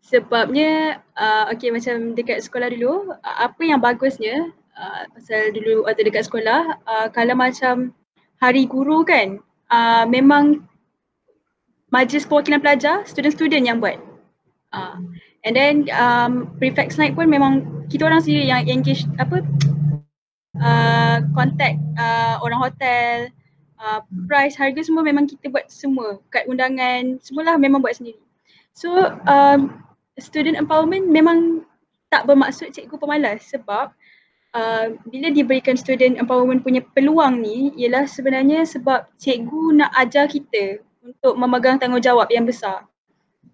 sebabnya 0.00 0.96
uh, 1.20 1.52
okay 1.52 1.68
macam 1.68 2.16
dekat 2.16 2.40
sekolah 2.40 2.72
dulu 2.72 3.12
uh, 3.12 3.36
apa 3.44 3.60
yang 3.60 3.76
bagusnya 3.76 4.48
uh, 4.80 5.04
pasal 5.12 5.52
dulu 5.52 5.84
atau 5.84 6.02
dekat 6.08 6.24
sekolah 6.24 6.80
uh, 6.88 7.06
kalau 7.12 7.36
macam 7.36 7.92
hari 8.40 8.64
guru 8.64 9.04
kan 9.04 9.44
uh, 9.68 10.08
memang 10.08 10.64
majlis 11.92 12.24
perwakilan 12.24 12.64
pelajar, 12.64 13.04
student-student 13.04 13.68
yang 13.68 13.76
buat. 13.76 14.00
Uh, 14.72 14.96
and 15.44 15.52
then 15.54 15.86
um, 15.92 16.56
prefect 16.56 16.96
night 16.96 17.12
pun 17.12 17.28
memang 17.28 17.84
kita 17.92 18.08
orang 18.08 18.24
sendiri 18.24 18.48
yang 18.48 18.64
engage 18.68 19.04
apa 19.20 19.44
uh, 20.64 21.18
contact 21.36 21.76
uh, 22.00 22.40
orang 22.40 22.60
hotel, 22.60 23.28
uh, 23.76 24.00
price, 24.26 24.56
harga 24.56 24.80
semua 24.80 25.04
memang 25.04 25.28
kita 25.28 25.52
buat 25.52 25.68
semua. 25.68 26.18
Kad 26.32 26.48
undangan, 26.48 27.20
semualah 27.20 27.60
memang 27.60 27.84
buat 27.84 27.96
sendiri. 27.96 28.20
So 28.72 28.88
um, 29.28 29.84
student 30.16 30.56
empowerment 30.56 31.08
memang 31.12 31.68
tak 32.08 32.28
bermaksud 32.28 32.72
cikgu 32.72 32.96
pemalas 32.96 33.44
sebab 33.48 33.92
uh, 34.56 34.86
bila 35.08 35.28
diberikan 35.32 35.76
student 35.76 36.20
empowerment 36.20 36.64
punya 36.64 36.84
peluang 36.92 37.40
ni 37.40 37.72
ialah 37.80 38.04
sebenarnya 38.04 38.64
sebab 38.68 39.08
cikgu 39.16 39.80
nak 39.80 39.92
ajar 39.96 40.28
kita 40.28 40.80
untuk 41.02 41.34
memegang 41.36 41.80
tanggungjawab 41.80 42.28
yang 42.30 42.46
besar. 42.46 42.86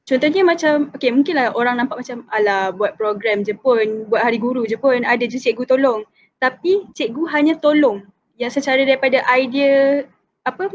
Contohnya 0.09 0.41
macam, 0.41 0.89
okay 0.97 1.13
mungkinlah 1.13 1.53
orang 1.53 1.85
nampak 1.85 2.01
macam 2.01 2.25
ala 2.33 2.73
buat 2.73 2.97
program 2.97 3.45
je 3.45 3.53
pun, 3.53 4.09
buat 4.09 4.25
hari 4.25 4.41
guru 4.41 4.65
je 4.65 4.81
pun, 4.81 5.05
ada 5.05 5.21
je 5.29 5.37
cikgu 5.37 5.69
tolong. 5.69 6.01
Tapi 6.41 6.89
cikgu 6.97 7.29
hanya 7.29 7.61
tolong 7.61 8.09
yang 8.41 8.49
secara 8.49 8.89
daripada 8.89 9.21
idea, 9.29 10.09
apa, 10.49 10.73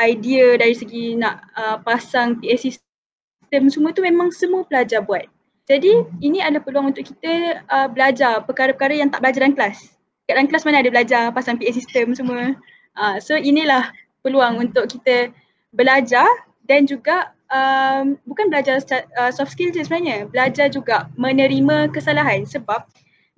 idea 0.00 0.56
dari 0.56 0.72
segi 0.72 1.20
nak 1.20 1.44
uh, 1.52 1.76
pasang 1.84 2.40
PA 2.40 2.56
system 2.56 3.62
semua 3.68 3.92
tu 3.92 4.00
memang 4.00 4.32
semua 4.32 4.64
pelajar 4.64 5.04
buat. 5.04 5.28
Jadi 5.68 5.92
ini 6.24 6.40
adalah 6.40 6.64
peluang 6.64 6.96
untuk 6.96 7.04
kita 7.04 7.60
uh, 7.68 7.88
belajar 7.92 8.40
perkara-perkara 8.48 9.04
yang 9.04 9.12
tak 9.12 9.20
belajar 9.20 9.44
dalam 9.44 9.52
kelas. 9.52 9.92
Kat 10.24 10.40
dalam 10.40 10.48
kelas 10.48 10.64
mana 10.64 10.80
ada 10.80 10.88
belajar 10.88 11.22
pasang 11.36 11.60
PA 11.60 11.70
system 11.76 12.16
semua. 12.16 12.56
Uh, 12.96 13.20
so 13.20 13.36
inilah 13.36 13.92
peluang 14.24 14.64
untuk 14.64 14.88
kita 14.88 15.28
belajar 15.76 16.24
dan 16.64 16.88
juga 16.88 17.33
um, 17.54 18.18
bukan 18.26 18.50
belajar 18.50 18.82
uh, 19.14 19.30
soft 19.30 19.54
skill 19.54 19.70
je 19.70 19.86
sebenarnya, 19.86 20.26
belajar 20.26 20.66
juga 20.68 21.06
menerima 21.14 21.94
kesalahan 21.94 22.42
sebab 22.42 22.82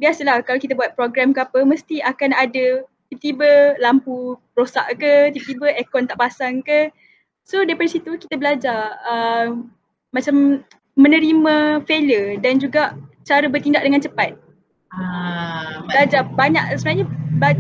biasalah 0.00 0.40
kalau 0.44 0.60
kita 0.60 0.72
buat 0.72 0.96
program 0.96 1.36
ke 1.36 1.40
apa 1.44 1.60
mesti 1.64 2.00
akan 2.00 2.32
ada 2.32 2.84
tiba-tiba 3.12 3.78
lampu 3.78 4.34
rosak 4.56 4.98
ke, 4.98 5.30
tiba-tiba 5.36 5.76
aircon 5.76 6.08
tak 6.08 6.18
pasang 6.18 6.64
ke. 6.64 6.90
So 7.46 7.62
daripada 7.62 7.92
situ 7.92 8.18
kita 8.18 8.34
belajar 8.40 8.98
uh, 9.06 9.54
macam 10.10 10.64
menerima 10.96 11.84
failure 11.84 12.40
dan 12.40 12.58
juga 12.58 12.96
cara 13.22 13.46
bertindak 13.46 13.84
dengan 13.84 14.02
cepat. 14.02 14.34
Ah, 14.96 15.84
belajar 15.84 16.24
banyak 16.24 16.72
sebenarnya 16.80 17.06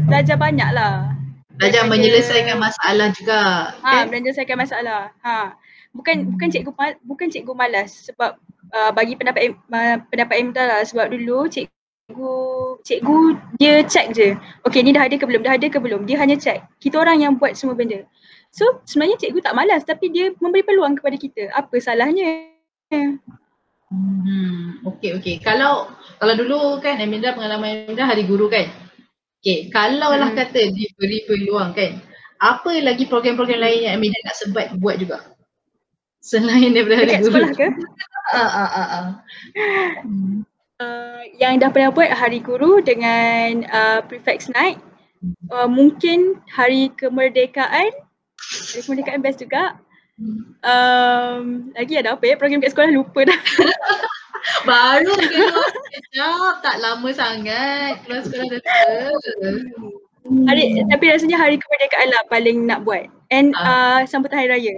belajar 0.08 0.36
banyak 0.40 0.70
lah. 0.72 1.12
Belajar 1.56 1.84
menyelesaikan 1.88 2.56
masalah 2.56 3.12
juga. 3.12 3.40
Ha, 3.80 4.04
kan? 4.04 4.04
menyelesaikan 4.08 4.56
masalah. 4.56 5.12
Ha 5.20 5.56
bukan 5.96 6.36
bukan 6.36 6.48
cikgu 6.52 6.72
bukan 7.08 7.28
cikgu 7.32 7.52
malas 7.56 8.06
sebab 8.06 8.36
uh, 8.76 8.90
bagi 8.92 9.16
pendapat 9.16 9.56
uh, 9.72 9.96
pendapat 10.12 10.36
Imda 10.38 10.62
lah 10.62 10.80
sebab 10.84 11.10
dulu 11.10 11.48
cikgu 11.48 12.26
cikgu 12.86 13.18
dia 13.58 13.82
check 13.88 14.14
je. 14.14 14.36
Okay 14.68 14.84
ni 14.84 14.94
dah 14.94 15.08
ada 15.08 15.16
ke 15.18 15.26
belum? 15.26 15.42
Dah 15.42 15.56
ada 15.58 15.66
ke 15.66 15.78
belum? 15.80 16.06
Dia 16.06 16.20
hanya 16.22 16.38
check. 16.38 16.62
Kita 16.78 17.02
orang 17.02 17.24
yang 17.24 17.32
buat 17.40 17.58
semua 17.58 17.74
benda. 17.74 18.04
So 18.54 18.84
sebenarnya 18.86 19.20
cikgu 19.20 19.42
tak 19.42 19.56
malas 19.56 19.82
tapi 19.82 20.12
dia 20.12 20.32
memberi 20.38 20.62
peluang 20.62 20.96
kepada 21.00 21.16
kita. 21.18 21.50
Apa 21.52 21.76
salahnya? 21.82 22.52
Hmm, 23.86 24.82
okay, 24.82 25.14
okay. 25.14 25.38
Kalau 25.38 25.90
kalau 26.18 26.34
dulu 26.34 26.82
kan 26.82 26.98
Aminda 26.98 27.34
pengalaman 27.34 27.86
Aminda 27.86 28.06
hari 28.06 28.26
guru 28.26 28.50
kan. 28.50 28.66
Okay, 29.42 29.70
kalau 29.70 30.10
lah 30.10 30.34
hmm. 30.34 30.38
kata 30.38 30.74
diberi 30.74 31.22
peluang 31.26 31.70
kan. 31.74 32.02
Apa 32.36 32.76
lagi 32.84 33.08
program-program 33.08 33.62
lain 33.62 33.80
yang 33.86 33.94
Aminda 33.98 34.18
nak 34.26 34.36
sebat 34.36 34.66
buat 34.78 34.98
juga? 34.98 35.35
Selain 36.26 36.74
daripada 36.74 37.06
hari 37.06 37.22
guru. 37.22 37.26
sekolah 37.30 37.52
ke? 37.54 37.68
Ah, 38.34 38.50
ah, 38.50 38.70
ah, 38.74 38.88
ah. 38.90 39.06
Uh, 40.82 41.22
yang 41.38 41.62
dah 41.62 41.70
pernah 41.70 41.94
buat 41.94 42.10
hari 42.10 42.42
guru 42.42 42.82
dengan 42.82 43.62
uh, 43.70 44.02
prefect 44.02 44.50
night. 44.50 44.82
Uh, 45.54 45.70
mungkin 45.70 46.42
hari 46.50 46.90
kemerdekaan. 46.98 47.94
Hari 48.42 48.80
kemerdekaan 48.82 49.22
best 49.22 49.38
juga. 49.38 49.78
Um, 50.66 51.70
lagi 51.78 51.94
ada 51.94 52.18
apa 52.18 52.26
ya? 52.26 52.34
Program 52.34 52.58
kat 52.58 52.74
sekolah 52.74 52.90
lupa 52.90 53.22
dah. 53.22 53.40
Baru 54.68 55.14
keluar 55.14 55.70
sekejap. 55.78 56.54
Tak 56.66 56.76
lama 56.82 57.08
sangat. 57.14 58.02
Keluar 58.02 58.22
sekolah 58.26 58.46
dah 58.50 58.62
Hari, 60.26 60.82
tapi 60.90 61.04
rasanya 61.06 61.38
hari 61.38 61.54
kemerdekaan 61.62 62.10
lah 62.10 62.22
paling 62.26 62.66
nak 62.66 62.82
buat. 62.82 63.06
And 63.30 63.54
uh, 63.54 64.02
sambutan 64.10 64.42
hari 64.42 64.50
raya. 64.50 64.74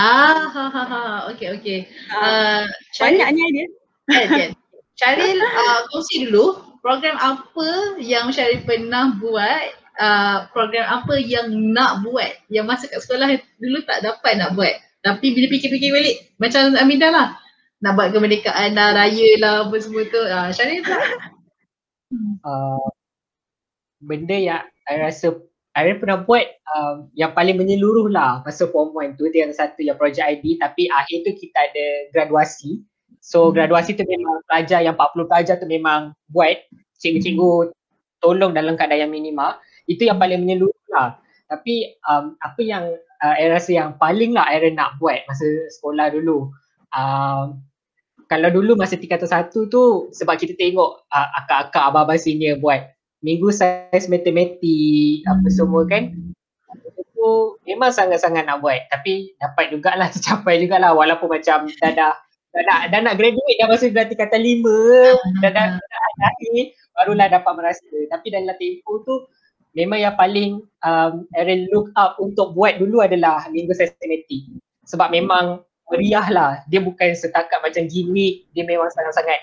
Ah, 0.00 0.48
ha, 0.48 0.64
ha, 0.72 0.82
ha. 0.88 1.00
Okay, 1.36 1.52
okay. 1.60 1.78
Uh, 2.08 2.64
Banyaknya 2.96 3.44
dia. 3.52 3.66
Kan, 4.08 4.26
kan. 4.32 4.50
Syaril, 4.96 5.36
uh, 5.36 5.84
kongsi 5.92 6.24
dulu 6.24 6.56
program 6.80 7.20
apa 7.20 8.00
yang 8.00 8.32
Syaril 8.32 8.64
pernah 8.64 9.12
buat, 9.20 9.76
uh, 10.00 10.48
program 10.56 10.88
apa 10.88 11.20
yang 11.20 11.52
nak 11.52 12.00
buat, 12.00 12.32
yang 12.48 12.64
masa 12.64 12.88
kat 12.88 13.04
sekolah 13.04 13.28
dulu 13.60 13.84
tak 13.84 14.00
dapat 14.00 14.40
nak 14.40 14.56
buat. 14.56 14.72
Tapi 15.04 15.36
bila 15.36 15.52
fikir-fikir 15.52 15.92
balik, 15.92 16.16
macam 16.40 16.76
Aminda 16.80 17.12
lah. 17.12 17.28
Nak 17.84 17.92
buat 17.96 18.08
kemerdekaan 18.12 18.76
lah, 18.76 18.96
raya 18.96 19.30
lah, 19.36 19.68
apa 19.68 19.76
semua 19.84 20.08
tu. 20.08 20.20
Uh, 20.20 20.48
Syaril 20.56 20.80
tak? 20.80 20.96
Uh, 22.42 22.90
benda 24.02 24.34
yang 24.34 24.66
saya 24.82 25.06
rasa 25.06 25.30
Aaron 25.78 26.02
pernah 26.02 26.18
buat 26.26 26.42
um, 26.74 27.06
yang 27.14 27.30
paling 27.30 27.54
menyeluruh 27.54 28.10
lah 28.10 28.42
masa 28.42 28.66
form 28.70 28.90
1 28.96 29.14
tu. 29.14 29.30
Dia 29.30 29.46
satu 29.54 29.86
yang 29.86 29.94
project 29.94 30.26
ID 30.26 30.58
tapi 30.58 30.90
akhir 30.90 31.26
tu 31.26 31.30
kita 31.38 31.58
ada 31.70 31.86
graduasi. 32.10 32.82
So 33.22 33.48
hmm. 33.48 33.54
graduasi 33.54 33.94
tu 33.94 34.02
memang 34.02 34.42
pelajar 34.50 34.82
yang 34.82 34.98
40 34.98 35.30
pelajar 35.30 35.54
tu 35.62 35.66
memang 35.70 36.14
buat. 36.30 36.58
Cikgu-cikgu 37.00 37.72
tolong 38.20 38.52
dalam 38.52 38.76
keadaan 38.76 39.08
yang 39.08 39.12
minima 39.14 39.56
itu 39.88 40.04
yang 40.04 40.20
paling 40.20 40.44
menyeluruh 40.44 40.84
lah. 40.92 41.16
Tapi 41.48 41.96
um, 42.10 42.36
apa 42.44 42.60
yang 42.60 42.84
uh, 43.24 43.34
Aaron 43.38 43.56
rasa 43.56 43.70
yang 43.72 43.90
paling 43.96 44.36
lah 44.36 44.44
Aaron 44.50 44.76
nak 44.76 45.00
buat 45.00 45.22
masa 45.28 45.46
sekolah 45.80 46.12
dulu 46.12 46.50
um, 46.96 47.60
kalau 48.30 48.48
dulu 48.50 48.78
masa 48.78 48.94
tingkatan 48.94 49.26
satu 49.26 49.66
tu 49.66 50.06
sebab 50.14 50.38
kita 50.38 50.54
tengok 50.54 51.02
uh, 51.10 51.28
akak-akak 51.42 51.82
abang-abang 51.82 52.20
senior 52.20 52.58
buat 52.62 52.86
minggu 53.20 53.48
saiz 53.52 54.08
matematik 54.08 55.24
apa 55.28 55.48
semua 55.52 55.84
kan. 55.88 56.12
Itu 56.96 57.60
memang 57.68 57.92
sangat-sangat 57.92 58.48
nak 58.48 58.64
buat. 58.64 58.88
Tapi 58.88 59.36
dapat 59.36 59.72
jugalah 59.72 60.08
tercapai 60.14 60.60
jugalah. 60.60 60.96
Walaupun 60.96 61.28
macam 61.28 61.68
dah 61.68 61.92
dah 61.92 62.12
dah 62.50 62.62
nak, 62.66 62.80
dah 62.90 63.00
nak 63.04 63.14
graduate 63.14 63.58
dah 63.62 63.66
masa 63.70 63.86
dah 63.94 64.04
kata 64.10 64.34
lima 64.34 64.74
dah 65.38 65.50
dah, 65.54 65.66
dah, 65.78 66.10
dah, 66.18 66.32
barulah 66.98 67.26
dapat 67.30 67.52
merasa. 67.54 67.86
Tapi 68.10 68.26
dalam 68.32 68.56
tempoh 68.58 69.04
tu 69.06 69.14
memang 69.78 70.02
yang 70.02 70.16
paling 70.18 70.64
um, 70.82 71.12
Aaron 71.38 71.70
look 71.70 71.94
up 71.94 72.18
untuk 72.18 72.58
buat 72.58 72.82
dulu 72.82 73.04
adalah 73.04 73.46
minggu 73.52 73.70
saiz 73.76 73.94
matematik. 74.00 74.48
Sebab 74.88 75.14
memang 75.14 75.62
meriah 75.90 76.26
lah 76.30 76.62
dia 76.70 76.78
bukan 76.78 77.12
setakat 77.18 77.58
macam 77.60 77.84
gimmick 77.90 78.46
dia 78.54 78.62
memang 78.62 78.88
sangat-sangat 78.94 79.42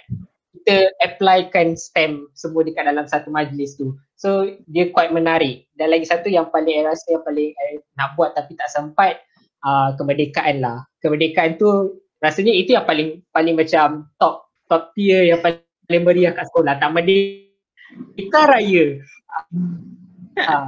kita 0.68 0.92
applykan 1.00 1.80
STEM 1.80 2.28
semua 2.36 2.60
dekat 2.68 2.84
dalam 2.84 3.08
satu 3.08 3.32
majlis 3.32 3.80
tu. 3.80 3.96
So 4.20 4.52
dia 4.68 4.92
quite 4.92 5.16
menarik. 5.16 5.64
Dan 5.80 5.96
lagi 5.96 6.04
satu 6.04 6.28
yang 6.28 6.52
paling 6.52 6.84
saya 6.84 6.92
rasa 6.92 7.08
yang 7.16 7.24
paling 7.24 7.56
eh, 7.56 7.80
nak 7.96 8.20
buat 8.20 8.36
tapi 8.36 8.52
tak 8.60 8.68
sempat 8.68 9.24
uh, 9.64 9.96
kemerdekaan 9.96 10.60
lah. 10.60 10.84
Kemerdekaan 11.00 11.56
tu 11.56 11.96
rasanya 12.20 12.52
itu 12.52 12.76
yang 12.76 12.84
paling 12.84 13.24
paling 13.32 13.56
macam 13.56 14.12
top 14.20 14.52
top 14.68 14.92
tier 14.92 15.24
yang 15.32 15.40
paling, 15.40 15.64
meriah 16.04 16.36
kat 16.36 16.52
sekolah. 16.52 16.76
Tak 16.84 16.92
merdeka 16.92 18.42
raya. 18.52 19.00
Uh, 20.36 20.68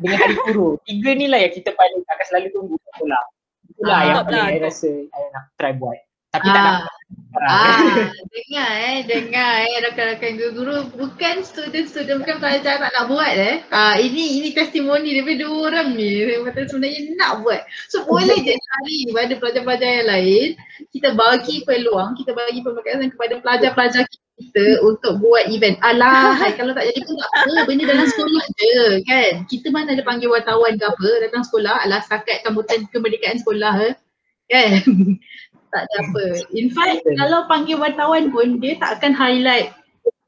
dengan 0.00 0.16
hari 0.16 0.36
guru. 0.48 0.80
Tiga 0.88 1.12
ni 1.12 1.28
lah 1.28 1.44
yang 1.44 1.52
kita 1.52 1.76
paling 1.76 2.00
akan 2.08 2.24
selalu 2.24 2.48
tunggu 2.56 2.76
sekolah. 2.88 3.22
Itulah 3.68 3.98
uh, 4.00 4.04
yang 4.08 4.16
paling 4.24 4.44
saya 4.48 4.58
rasa 4.64 4.90
saya 5.12 5.26
nak 5.36 5.44
try 5.60 5.76
buat. 5.76 6.00
Tapi 6.32 6.48
uh, 6.48 6.54
tak 6.56 6.62
nak 6.64 6.80
Ah, 7.36 8.08
dengar 8.36 8.70
eh, 8.76 8.98
dengar 9.08 9.52
eh 9.64 9.76
rakan-rakan 9.88 10.32
guru-guru 10.36 10.76
bukan 10.92 11.40
student-student 11.40 12.20
bukan 12.20 12.36
pelajar 12.36 12.76
tak 12.76 12.92
nak 12.92 13.08
buat 13.08 13.32
eh. 13.32 13.64
Ah, 13.72 13.96
ini 13.96 14.44
ini 14.44 14.52
testimoni 14.52 15.16
daripada 15.16 15.48
dua 15.48 15.72
orang 15.72 15.96
ni. 15.96 16.20
Saya 16.20 16.68
sebenarnya 16.68 17.00
nak 17.16 17.32
buat. 17.40 17.64
So 17.88 18.04
boleh 18.04 18.36
je 18.44 18.52
cari 18.52 18.98
pada 19.08 19.34
pelajar-pelajar 19.40 19.88
yang 19.88 20.08
lain. 20.12 20.48
Kita 20.92 21.08
bagi 21.16 21.64
peluang, 21.64 22.12
kita 22.20 22.36
bagi 22.36 22.60
pemekasan 22.60 23.08
kepada 23.16 23.34
pelajar-pelajar 23.40 24.04
kita 24.36 24.66
untuk 24.84 25.16
buat 25.24 25.48
event. 25.48 25.80
Alah, 25.80 26.36
kalau 26.60 26.76
tak 26.76 26.92
jadi 26.92 27.00
pun 27.08 27.16
tak 27.16 27.30
apa. 27.32 27.52
Benda 27.64 27.84
dalam 27.88 28.04
sekolah 28.04 28.44
je 28.60 28.76
kan. 29.08 29.32
Kita 29.48 29.72
mana 29.72 29.96
ada 29.96 30.04
panggil 30.04 30.28
wartawan 30.28 30.76
ke 30.76 30.84
apa 30.84 31.08
datang 31.24 31.40
sekolah. 31.40 31.88
Alah, 31.88 32.04
setakat 32.04 32.44
sambutan 32.44 32.84
kemerdekaan 32.92 33.40
sekolah 33.40 33.74
eh. 33.80 33.94
Kan? 34.46 34.84
Tak 35.76 35.84
ada 35.84 35.96
apa. 36.08 36.24
In 36.56 36.72
fact 36.72 37.04
kalau 37.20 37.44
panggil 37.44 37.76
wartawan 37.76 38.32
pun 38.32 38.56
dia 38.56 38.80
tak 38.80 38.96
akan 38.96 39.12
highlight 39.12 39.76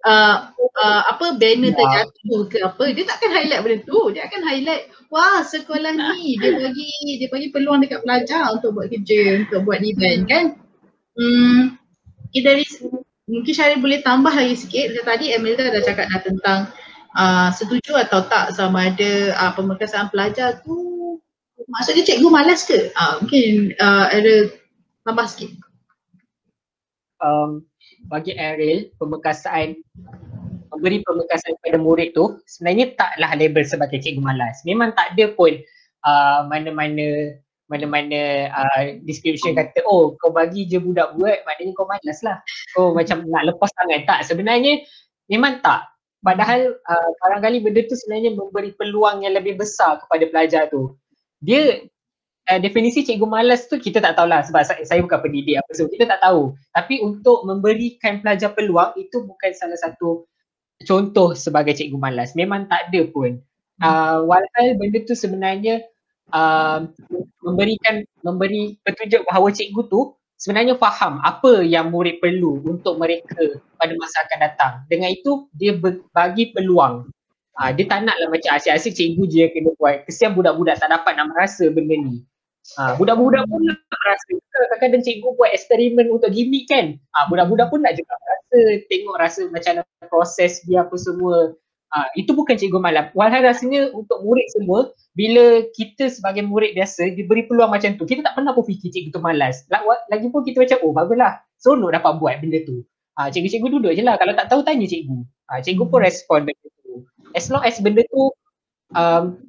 uh, 0.05 0.53
uh, 0.53 1.01
apa 1.09 1.40
banner 1.40 1.72
terjatuh 1.72 2.40
ke 2.53 2.61
apa. 2.61 2.84
Dia 2.92 3.05
takkan 3.09 3.32
highlight 3.32 3.61
benda 3.64 3.78
tu. 3.88 4.12
Dia 4.12 4.28
akan 4.28 4.42
highlight 4.44 4.92
wah 5.09 5.40
sekolah 5.40 5.96
ni 5.96 6.36
dia 6.36 6.53
bagi 6.53 6.92
dia 7.16 7.28
bagi 7.32 7.49
peluang 7.49 7.80
dekat 7.80 8.05
pelajar 8.05 8.53
untuk 8.53 8.76
buat 8.76 8.92
kerja 8.92 9.49
untuk 9.49 9.64
buat 9.64 9.80
event 9.80 10.22
kan? 10.28 10.44
Hmm, 11.16 11.80
kita 12.30 12.55
dari 12.55 12.66
mungkin 13.28 13.53
Syarif 13.57 13.80
boleh 13.80 14.05
tambah 14.05 14.30
lagi 14.30 14.55
sikit. 14.55 14.92
Tadi 15.03 15.32
Amelia 15.32 15.72
dah 15.72 15.82
cakap 15.82 16.07
dah 16.12 16.20
tentang 16.20 16.61
uh, 17.16 17.49
setuju 17.57 17.96
atau 18.05 18.22
tak 18.28 18.53
sama 18.53 18.92
ada 18.92 19.34
uh, 19.40 19.53
pemerkasaan 19.57 20.12
pelajar 20.12 20.61
tu. 20.61 20.76
Maksudnya 21.68 22.07
cikgu 22.07 22.28
malas 22.30 22.64
ke? 22.64 22.94
Uh, 22.94 23.20
mungkin 23.20 23.76
uh, 23.76 24.07
ada 24.09 24.49
tambah 25.09 25.24
sikit. 25.24 25.56
Um, 27.24 27.64
bagi 28.12 28.36
Ariel, 28.36 28.92
pemekasaan 29.00 29.80
memberi 30.68 31.02
pemekasan 31.02 31.59
kepada 31.59 31.78
murid 31.80 32.14
tu 32.14 32.38
sebenarnya 32.46 32.94
taklah 32.94 33.32
label 33.34 33.64
sebagai 33.64 33.98
cikgu 33.98 34.22
malas. 34.22 34.61
Memang 34.62 34.94
tak 34.94 35.16
ada 35.16 35.32
pun 35.34 35.56
uh, 36.04 36.46
mana-mana 36.46 37.34
mana-mana 37.68 38.48
uh, 38.48 38.96
description 39.04 39.52
kata 39.52 39.84
oh 39.84 40.16
kau 40.16 40.32
bagi 40.32 40.64
je 40.64 40.80
budak 40.80 41.18
buat 41.18 41.42
maknanya 41.44 41.72
kau 41.74 41.88
malas 41.88 42.20
lah. 42.22 42.38
Oh 42.78 42.94
macam 42.94 43.26
nak 43.26 43.48
lepas 43.50 43.72
tangan. 43.74 44.06
Tak 44.06 44.20
sebenarnya 44.28 44.86
memang 45.26 45.64
tak. 45.64 45.88
Padahal 46.22 46.78
uh, 46.78 47.11
barangkali 47.24 47.59
benda 47.64 47.82
tu 47.88 47.98
sebenarnya 47.98 48.38
memberi 48.38 48.70
peluang 48.78 49.26
yang 49.26 49.34
lebih 49.34 49.59
besar 49.59 49.98
kepada 50.04 50.24
pelajar 50.30 50.62
tu. 50.70 50.94
Dia 51.42 51.82
uh, 52.49 52.59
definisi 52.59 53.05
cikgu 53.05 53.28
malas 53.28 53.68
tu 53.68 53.76
kita 53.76 54.01
tak 54.01 54.16
tahulah 54.16 54.40
sebab 54.42 54.64
saya, 54.64 54.82
saya 54.82 55.01
bukan 55.05 55.20
pendidik 55.20 55.61
apa 55.61 55.70
so 55.76 55.86
kita 55.86 56.09
tak 56.09 56.20
tahu. 56.24 56.57
Tapi 56.72 57.05
untuk 57.05 57.44
memberikan 57.44 58.24
pelajar 58.24 58.57
peluang 58.57 58.96
itu 58.96 59.22
bukan 59.22 59.51
salah 59.53 59.78
satu 59.78 60.24
contoh 60.82 61.36
sebagai 61.36 61.76
cikgu 61.76 61.99
malas. 62.01 62.32
Memang 62.32 62.66
tak 62.66 62.88
ada 62.90 63.05
pun. 63.11 63.38
Uh, 63.78 64.26
walhal 64.26 64.68
benda 64.74 64.99
tu 65.07 65.14
sebenarnya 65.14 65.86
uh, 66.34 66.82
memberikan 67.46 68.03
memberi 68.26 68.74
petunjuk 68.82 69.22
bahawa 69.30 69.55
cikgu 69.55 69.86
tu 69.86 70.18
sebenarnya 70.34 70.74
faham 70.74 71.22
apa 71.22 71.62
yang 71.62 71.94
murid 71.94 72.18
perlu 72.18 72.59
untuk 72.66 72.99
mereka 72.99 73.38
pada 73.78 73.92
masa 73.94 74.26
akan 74.26 74.38
datang. 74.42 74.72
Dengan 74.90 75.14
itu 75.14 75.46
dia 75.55 75.78
bagi 76.11 76.51
peluang. 76.51 77.07
Uh, 77.59 77.70
dia 77.74 77.90
tak 77.90 78.07
naklah 78.07 78.30
macam 78.30 78.55
asyik-asyik 78.55 78.94
cikgu 78.94 79.22
je 79.26 79.44
kena 79.51 79.70
buat. 79.78 80.07
Kesian 80.07 80.34
budak-budak 80.34 80.78
tak 80.78 80.94
dapat 80.94 81.18
nak 81.18 81.34
merasa 81.34 81.66
benda 81.70 81.94
ni. 81.99 82.22
Ha, 82.76 83.00
budak-budak 83.00 83.48
pun 83.48 83.64
nak 83.64 83.80
rasa 84.04 84.32
kadang-kadang 84.52 85.00
cikgu 85.00 85.28
buat 85.40 85.50
eksperimen 85.56 86.12
untuk 86.12 86.34
gimmick 86.36 86.68
kan. 86.68 87.00
Ha, 87.16 87.24
budak-budak 87.32 87.72
pun 87.72 87.80
nak 87.80 87.96
juga 87.96 88.12
rasa, 88.12 88.58
tengok 88.92 89.16
rasa 89.16 89.40
macam 89.48 89.72
mana 89.80 90.04
proses 90.12 90.60
dia 90.68 90.84
apa 90.84 90.96
semua. 91.00 91.56
Ha, 91.88 92.04
itu 92.20 92.36
bukan 92.36 92.60
cikgu 92.60 92.76
malam. 92.76 93.08
Walhal 93.16 93.40
rasanya 93.48 93.88
untuk 93.96 94.20
murid 94.20 94.44
semua, 94.52 94.92
bila 95.16 95.64
kita 95.72 96.12
sebagai 96.12 96.44
murid 96.44 96.76
biasa 96.76 97.16
diberi 97.16 97.48
peluang 97.48 97.72
macam 97.72 97.96
tu, 97.96 98.04
kita 98.04 98.20
tak 98.20 98.36
pernah 98.36 98.52
pun 98.52 98.68
fikir 98.68 98.92
cikgu 98.92 99.16
tu 99.16 99.24
malas. 99.24 99.64
Lagipun 100.12 100.44
kita 100.44 100.60
macam, 100.60 100.78
oh 100.84 100.92
baguslah, 100.92 101.40
seronok 101.56 101.96
dapat 101.96 102.12
buat 102.20 102.34
benda 102.44 102.60
tu. 102.68 102.84
Ha, 103.16 103.32
cikgu-cikgu 103.32 103.80
duduk 103.80 103.92
je 103.96 104.04
lah, 104.04 104.20
kalau 104.20 104.36
tak 104.36 104.52
tahu 104.52 104.60
tanya 104.60 104.84
cikgu. 104.84 105.24
Ha, 105.48 105.64
cikgu 105.64 105.88
pun 105.88 106.04
respon 106.04 106.44
benda 106.44 106.66
tu. 106.84 107.08
As 107.32 107.48
long 107.48 107.64
as 107.64 107.80
benda 107.80 108.04
tu 108.12 108.30
um, 108.92 109.47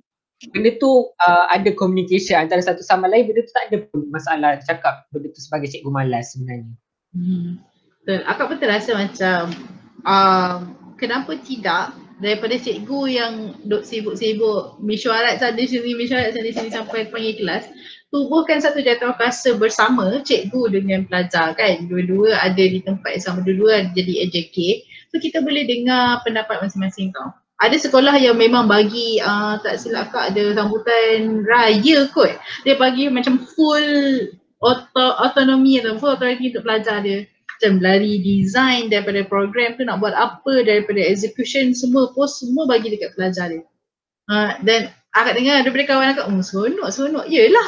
benda 0.56 0.72
tu 0.80 1.12
uh, 1.20 1.46
ada 1.52 1.70
communication 1.76 2.40
antara 2.40 2.64
satu 2.64 2.80
sama 2.80 3.12
lain 3.12 3.28
benda 3.28 3.44
tu 3.44 3.52
tak 3.52 3.66
ada 3.72 3.78
pun 3.92 4.08
masalah 4.08 4.60
cakap 4.64 5.04
benda 5.12 5.28
tu 5.32 5.40
sebagai 5.44 5.68
cikgu 5.68 5.92
malas 5.92 6.32
sebenarnya. 6.36 6.74
Hmm. 7.12 7.60
Betul. 8.00 8.24
Akak 8.26 8.46
pun 8.48 8.58
terasa 8.58 8.92
macam 8.96 9.42
uh, 10.08 10.64
kenapa 10.96 11.36
tidak 11.44 11.92
daripada 12.20 12.60
cikgu 12.60 13.00
yang 13.08 13.34
duk 13.64 13.88
sibuk-sibuk 13.88 14.80
mesyuarat 14.84 15.40
sana 15.40 15.60
sini 15.64 15.96
mesyuarat 15.96 16.36
sana 16.36 16.52
sini 16.52 16.70
sampai 16.72 17.08
panggil 17.08 17.40
kelas 17.40 17.72
tubuhkan 18.12 18.60
satu 18.60 18.84
jatuh 18.84 19.16
kuasa 19.16 19.56
bersama 19.56 20.20
cikgu 20.28 20.76
dengan 20.76 21.08
pelajar 21.08 21.56
kan 21.56 21.88
dua-dua 21.88 22.36
ada 22.44 22.60
di 22.60 22.84
tempat 22.84 23.16
yang 23.16 23.24
sama 23.24 23.40
dua-dua 23.48 23.88
jadi 23.96 24.28
AJK 24.28 24.58
so 25.16 25.16
kita 25.24 25.40
boleh 25.40 25.64
dengar 25.64 26.20
pendapat 26.28 26.60
masing-masing 26.60 27.16
tau 27.16 27.32
ada 27.60 27.76
sekolah 27.76 28.16
yang 28.16 28.39
memang 28.39 28.72
bagi 28.72 29.20
uh, 29.20 29.60
tak 29.60 29.84
silap 29.84 30.16
kak 30.16 30.32
ada 30.32 30.55
sambutan 30.55 31.43
raya 31.43 32.07
kot. 32.16 32.32
Dia 32.64 32.80
bagi 32.80 33.12
macam 33.12 33.43
full 33.43 33.88
auto, 34.64 35.05
autonomi 35.20 35.84
atau 35.84 35.99
full 35.99 36.16
authority 36.16 36.55
untuk 36.55 36.64
pelajar 36.64 37.03
dia. 37.03 37.28
Macam 37.60 37.84
lari 37.84 38.24
design 38.24 38.88
daripada 38.88 39.28
program 39.28 39.76
tu 39.76 39.84
nak 39.84 39.99
buat 39.99 40.16
apa 40.16 40.64
daripada 40.64 41.03
execution 41.03 41.76
semua 41.76 42.16
post 42.16 42.39
semua 42.39 42.64
bagi 42.64 42.95
dekat 42.95 43.12
pelajar 43.20 43.51
dia. 43.51 43.68
Uh, 44.32 44.55
dan 44.64 44.95
akak 45.12 45.36
dengar 45.36 45.60
daripada 45.68 45.84
kawan 45.84 46.07
akak, 46.16 46.26
oh 46.32 46.39
seronok, 46.39 46.88
seronok. 46.95 47.28
Yelah, 47.28 47.68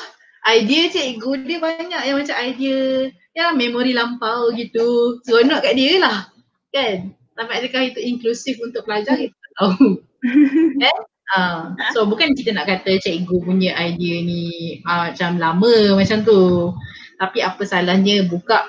idea 0.56 0.88
cikgu 0.88 1.44
dia 1.44 1.60
banyak 1.60 2.02
yang 2.08 2.16
macam 2.16 2.38
idea 2.40 3.12
ya 3.36 3.52
memori 3.52 3.92
lampau 3.92 4.56
gitu. 4.56 5.20
Seronok 5.28 5.68
kat 5.68 5.76
dia 5.76 6.00
lah. 6.00 6.32
Kan? 6.72 7.12
Tapi 7.36 7.52
adakah 7.60 7.92
itu 7.92 8.00
inklusif 8.00 8.56
untuk 8.64 8.88
pelajar? 8.88 9.20
Tahu. 9.62 10.02
eh? 10.90 10.98
Uh, 11.32 11.72
so 11.96 12.04
bukan 12.10 12.36
kita 12.36 12.52
nak 12.52 12.68
kata 12.68 13.00
cikgu 13.00 13.40
punya 13.48 13.72
idea 13.80 14.20
ni 14.20 14.84
uh, 14.84 15.14
macam 15.14 15.40
lama 15.40 15.96
macam 15.96 16.26
tu. 16.26 16.74
Tapi 17.22 17.40
apa 17.46 17.62
salahnya 17.64 18.26
buka 18.28 18.68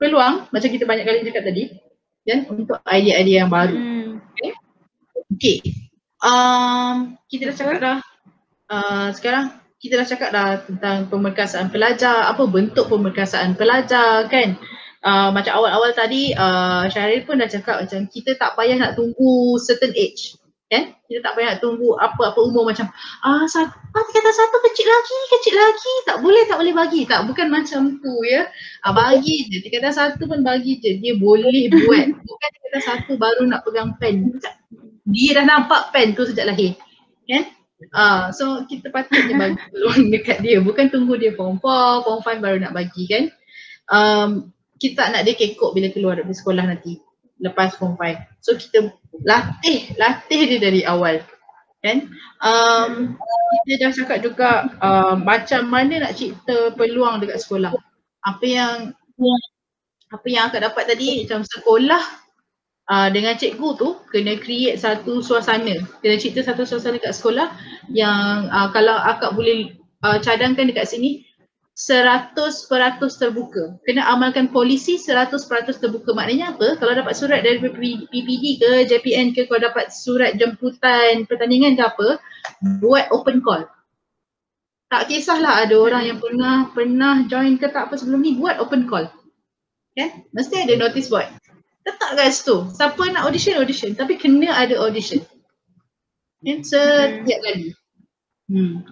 peluang 0.00 0.50
macam 0.50 0.68
kita 0.72 0.82
banyak 0.88 1.04
kali 1.06 1.28
cakap 1.28 1.46
tadi 1.46 1.70
dan 2.26 2.48
untuk 2.50 2.80
idea-idea 2.88 3.46
yang 3.46 3.52
baru. 3.52 3.76
Hmm. 3.76 4.10
Okay. 4.34 4.50
okay. 5.36 5.58
Um, 6.22 7.18
kita 7.30 7.50
dah 7.50 7.56
cakap 7.58 7.76
dah. 7.78 7.98
Uh, 8.72 9.08
sekarang 9.14 9.44
kita 9.82 9.98
dah 9.98 10.06
cakap 10.06 10.30
dah 10.30 10.48
tentang 10.62 11.10
pemerkasaan 11.10 11.70
pelajar, 11.70 12.30
apa 12.30 12.46
bentuk 12.46 12.86
pemerkasaan 12.86 13.58
pelajar 13.58 14.30
kan 14.30 14.54
uh, 15.04 15.30
macam 15.34 15.52
awal-awal 15.62 15.90
tadi 15.94 16.34
uh, 16.34 16.86
Syaril 16.88 17.26
pun 17.26 17.38
dah 17.38 17.50
cakap 17.50 17.86
macam 17.86 18.06
kita 18.10 18.38
tak 18.38 18.54
payah 18.58 18.78
nak 18.78 18.98
tunggu 18.98 19.58
certain 19.62 19.92
age 19.94 20.38
kan 20.72 20.96
kita 21.04 21.20
tak 21.20 21.36
payah 21.36 21.52
nak 21.52 21.60
tunggu 21.60 21.92
apa-apa 22.00 22.40
umur 22.48 22.64
macam 22.64 22.88
ah 23.20 23.44
satu 23.44 23.76
ah, 23.76 24.04
kata 24.08 24.30
satu 24.32 24.56
kecil 24.72 24.88
lagi 24.88 25.18
kecil 25.36 25.54
lagi. 25.60 25.94
Tak 26.08 26.24
boleh 26.24 26.48
tak 26.48 26.56
boleh 26.56 26.72
bagi. 26.72 27.04
Tak 27.04 27.28
bukan 27.28 27.52
macam 27.52 28.00
tu 28.00 28.14
ya? 28.24 28.48
Ah, 28.80 28.96
bagi 28.96 29.52
je. 29.52 29.60
Kata 29.68 29.92
satu 29.92 30.24
pun 30.24 30.40
bagi 30.40 30.80
je. 30.80 30.96
Dia 30.96 31.12
boleh 31.20 31.68
buat. 31.68 32.06
Bukan 32.24 32.50
kata 32.64 32.78
satu 32.80 33.20
baru 33.20 33.44
nak 33.44 33.68
pegang 33.68 33.92
pen. 34.00 34.32
Dia 35.12 35.36
dah 35.36 35.44
nampak 35.44 35.92
pen 35.92 36.16
tu 36.16 36.24
sejak 36.24 36.48
lahir 36.48 36.72
kan 37.28 37.44
Ah, 37.90 38.30
so 38.30 38.62
kita 38.70 38.94
patutnya 38.94 39.34
bagi 39.34 39.58
peluang 39.74 40.06
dekat 40.14 40.38
dia. 40.38 40.62
Bukan 40.62 40.86
tunggu 40.94 41.18
dia 41.18 41.34
form 41.34 41.58
4, 41.58 42.06
form 42.06 42.20
5 42.22 42.38
baru 42.38 42.58
nak 42.62 42.72
bagi 42.78 43.10
kan? 43.10 43.24
Um, 43.90 44.51
kita 44.82 45.14
nak 45.14 45.22
dia 45.22 45.38
kekok 45.38 45.78
bila 45.78 45.86
keluar 45.94 46.18
dari 46.18 46.34
sekolah 46.34 46.66
nanti 46.66 46.98
lepas 47.38 47.78
form 47.78 47.94
5. 47.94 48.42
So 48.42 48.58
kita 48.58 48.90
latih, 49.22 49.94
latih 49.94 50.40
dia 50.50 50.58
dari 50.58 50.82
awal. 50.82 51.22
Kan? 51.82 52.10
Um, 52.42 53.18
kita 53.66 53.86
dah 53.86 53.90
cakap 53.94 54.18
juga 54.22 54.50
um, 54.82 55.22
macam 55.22 55.70
mana 55.70 56.02
nak 56.02 56.18
cipta 56.18 56.74
peluang 56.74 57.22
dekat 57.22 57.42
sekolah. 57.42 57.70
Apa 58.26 58.46
yang 58.46 58.74
apa 60.10 60.26
yang 60.26 60.50
akak 60.50 60.66
dapat 60.66 60.84
tadi 60.94 61.26
macam 61.26 61.42
sekolah 61.42 62.02
uh, 62.90 63.08
dengan 63.10 63.34
cikgu 63.34 63.68
tu 63.78 63.98
kena 64.10 64.38
create 64.38 64.78
satu 64.78 65.22
suasana. 65.22 65.78
Kena 66.02 66.18
cipta 66.18 66.42
satu 66.42 66.62
suasana 66.62 66.98
dekat 66.98 67.14
sekolah 67.18 67.50
yang 67.90 68.46
uh, 68.50 68.70
kalau 68.70 68.94
akak 68.94 69.34
boleh 69.34 69.74
uh, 70.06 70.22
cadangkan 70.22 70.70
dekat 70.70 70.86
sini 70.86 71.26
Seratus 71.82 72.70
peratus 72.70 73.18
terbuka. 73.18 73.74
Kena 73.82 74.06
amalkan 74.14 74.54
polisi 74.54 75.02
seratus 75.02 75.50
peratus 75.50 75.82
terbuka. 75.82 76.14
Maknanya 76.14 76.54
apa? 76.54 76.78
Kalau 76.78 76.94
dapat 76.94 77.18
surat 77.18 77.42
dari 77.42 77.58
PPD 77.58 78.62
ke, 78.62 78.72
JPN 78.86 79.34
ke, 79.34 79.50
kalau 79.50 79.66
dapat 79.66 79.90
surat 79.90 80.38
jemputan 80.38 81.26
pertandingan 81.26 81.74
ke 81.74 81.82
apa, 81.82 82.22
buat 82.78 83.10
open 83.10 83.42
call. 83.42 83.66
Tak 84.94 85.10
kisahlah 85.10 85.66
ada 85.66 85.74
orang 85.74 86.06
yang 86.06 86.18
pernah 86.22 86.70
pernah 86.70 87.26
join 87.26 87.58
ke 87.58 87.66
tak 87.66 87.90
apa 87.90 87.98
sebelum 87.98 88.22
ni, 88.22 88.38
buat 88.38 88.62
open 88.62 88.86
call. 88.86 89.10
Kan? 89.98 90.22
Mesti 90.30 90.62
ada 90.62 90.78
notice 90.78 91.10
board. 91.10 91.26
Letak 91.82 92.14
kat 92.14 92.30
situ. 92.30 92.62
Siapa 92.78 93.10
nak 93.10 93.26
audition, 93.26 93.58
audition. 93.58 93.98
Tapi 93.98 94.22
kena 94.22 94.54
ada 94.54 94.78
audition. 94.78 95.18
Kan? 96.46 96.62
Setiap 96.62 97.38
kali. 97.42 97.74
Hmm. 98.46 98.86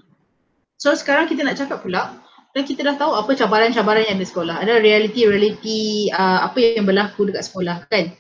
So 0.75 0.91
sekarang 0.99 1.31
kita 1.31 1.47
nak 1.47 1.55
cakap 1.55 1.87
pula, 1.87 2.19
dan 2.51 2.63
kita 2.67 2.83
dah 2.83 2.97
tahu 2.99 3.13
apa 3.15 3.31
cabaran-cabaran 3.39 4.07
yang 4.07 4.19
ada 4.19 4.27
sekolah. 4.27 4.57
Ada 4.59 4.83
reality-reality 4.83 6.11
uh, 6.11 6.51
apa 6.51 6.59
yang 6.59 6.87
berlaku 6.87 7.31
dekat 7.31 7.47
sekolah 7.47 7.87
kan. 7.87 8.11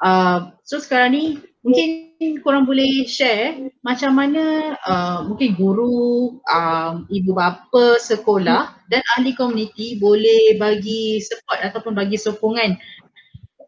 Uh, 0.00 0.52
so 0.64 0.80
sekarang 0.80 1.12
ni 1.16 1.24
mungkin 1.64 2.10
korang 2.44 2.68
boleh 2.68 3.08
share 3.08 3.72
macam 3.80 4.16
mana 4.16 4.76
uh, 4.84 5.24
mungkin 5.24 5.56
guru, 5.56 6.40
um, 6.44 7.08
ibu 7.08 7.32
bapa 7.32 7.96
sekolah 7.96 8.76
dan 8.92 9.00
ahli 9.16 9.32
komuniti 9.32 9.96
boleh 9.96 10.60
bagi 10.60 11.20
support 11.24 11.64
ataupun 11.64 11.96
bagi 11.96 12.20
sokongan 12.20 12.76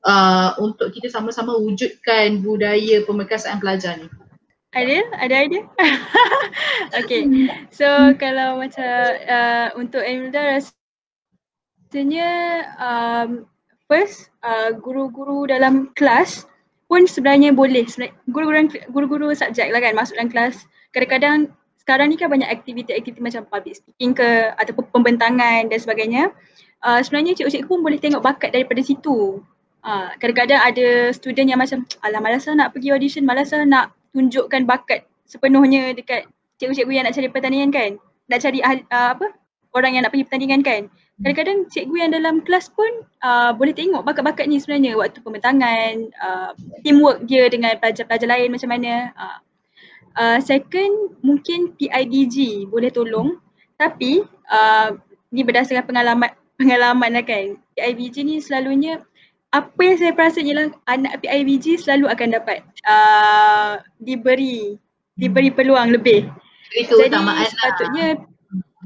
uh, 0.04 0.56
untuk 0.60 0.92
kita 0.92 1.08
sama-sama 1.08 1.56
wujudkan 1.56 2.44
budaya 2.44 3.00
pemerkasaan 3.08 3.60
pelajar 3.60 3.96
ni? 3.96 4.08
Ada? 4.72 5.04
Ada 5.20 5.34
idea? 5.44 5.62
okay. 6.98 7.28
So 7.68 7.86
kalau 8.16 8.56
macam 8.56 8.88
uh, 9.28 9.68
untuk 9.76 10.00
Emilda 10.00 10.56
rasanya 11.92 12.30
um, 12.80 13.44
first 13.84 14.32
uh, 14.40 14.72
guru-guru 14.72 15.44
dalam 15.44 15.92
kelas 15.92 16.48
pun 16.88 17.04
sebenarnya 17.04 17.52
boleh 17.52 17.84
guru-guru 18.32 18.68
guru-guru 18.88 19.28
subjek 19.36 19.68
lah 19.72 19.80
kan 19.80 19.92
masuk 19.92 20.16
dalam 20.16 20.32
kelas 20.32 20.64
kadang-kadang 20.92 21.52
sekarang 21.80 22.12
ni 22.12 22.16
kan 22.20 22.28
banyak 22.32 22.48
aktiviti-aktiviti 22.48 23.20
macam 23.20 23.48
public 23.48 23.80
speaking 23.80 24.12
ke 24.16 24.52
ataupun 24.60 24.88
pembentangan 24.92 25.72
dan 25.72 25.78
sebagainya 25.80 26.32
uh, 26.84 27.00
sebenarnya 27.00 27.36
cikgu-cikgu 27.36 27.68
pun 27.68 27.80
boleh 27.80 27.96
tengok 27.96 28.20
bakat 28.20 28.52
daripada 28.52 28.80
situ 28.84 29.40
uh, 29.84 30.08
kadang-kadang 30.20 30.60
ada 30.60 31.12
student 31.16 31.48
yang 31.48 31.60
macam 31.60 31.84
alah 32.04 32.20
malas 32.20 32.44
lah 32.48 32.60
nak 32.60 32.76
pergi 32.76 32.92
audition 32.92 33.24
malas 33.24 33.52
lah 33.56 33.64
nak 33.64 33.92
tunjukkan 34.12 34.68
bakat 34.68 35.08
sepenuhnya 35.26 35.96
dekat 35.96 36.28
cikgu-cikgu 36.60 36.92
yang 36.92 37.04
nak 37.08 37.16
cari 37.16 37.28
pertandingan 37.32 37.70
kan? 37.72 37.90
Nak 38.28 38.38
cari 38.44 38.60
uh, 38.62 38.78
apa? 39.16 39.26
Orang 39.72 39.96
yang 39.96 40.04
nak 40.04 40.12
pergi 40.12 40.28
pertandingan 40.28 40.60
kan? 40.60 40.82
Kadang-kadang 41.22 41.58
cikgu 41.72 41.96
yang 41.96 42.10
dalam 42.12 42.44
kelas 42.44 42.68
pun 42.72 42.88
uh, 43.24 43.56
boleh 43.56 43.72
tengok 43.72 44.04
bakat-bakat 44.04 44.50
ni 44.50 44.60
sebenarnya. 44.60 44.98
Waktu 44.98 45.24
pembentangan, 45.24 45.92
uh, 46.18 46.50
teamwork 46.84 47.24
dia 47.24 47.48
dengan 47.48 47.72
pelajar-pelajar 47.80 48.28
lain 48.28 48.52
macam 48.52 48.68
mana. 48.68 48.92
Uh, 49.16 49.38
uh, 50.18 50.38
second 50.44 51.16
mungkin 51.24 51.72
PIBG 51.78 52.68
boleh 52.68 52.92
tolong. 52.92 53.40
Tapi 53.80 54.20
uh, 54.52 54.98
ni 55.32 55.40
berdasarkan 55.40 55.88
pengalaman 55.88 56.30
pengalaman 56.60 57.10
lah 57.16 57.24
kan. 57.24 57.56
PIBG 57.78 58.16
ni 58.28 58.36
selalunya 58.42 59.00
apa 59.52 59.80
yang 59.84 59.96
saya 60.00 60.12
perasan 60.16 60.48
ialah 60.48 60.72
anak 60.88 61.20
PIBG 61.20 61.84
selalu 61.84 62.08
akan 62.08 62.28
dapat 62.40 62.64
uh, 62.88 63.78
diberi 64.00 64.80
diberi 65.16 65.52
peluang 65.52 65.92
lebih. 65.92 66.26
Itu 66.72 66.96
Jadi 66.96 67.12
sepatutnya 67.52 68.06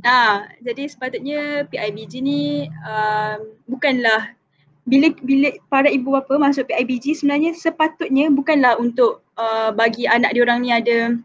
Ah, 0.05 0.44
jadi 0.60 0.86
sepatutnya 0.86 1.64
PIBG 1.72 2.20
ni 2.20 2.68
um, 2.84 3.56
bukanlah 3.64 4.36
bila 4.84 5.10
bila 5.24 5.51
para 5.72 5.88
ibu 5.88 6.12
bapa 6.12 6.36
masuk 6.36 6.68
PIBG 6.68 7.16
sebenarnya 7.18 7.56
sepatutnya 7.56 8.28
bukanlah 8.30 8.76
untuk 8.76 9.24
uh, 9.40 9.72
bagi 9.72 10.05
anak 10.06 10.36
dia 10.36 10.44
orang 10.44 10.62
ni 10.62 10.70
ada 10.70 11.16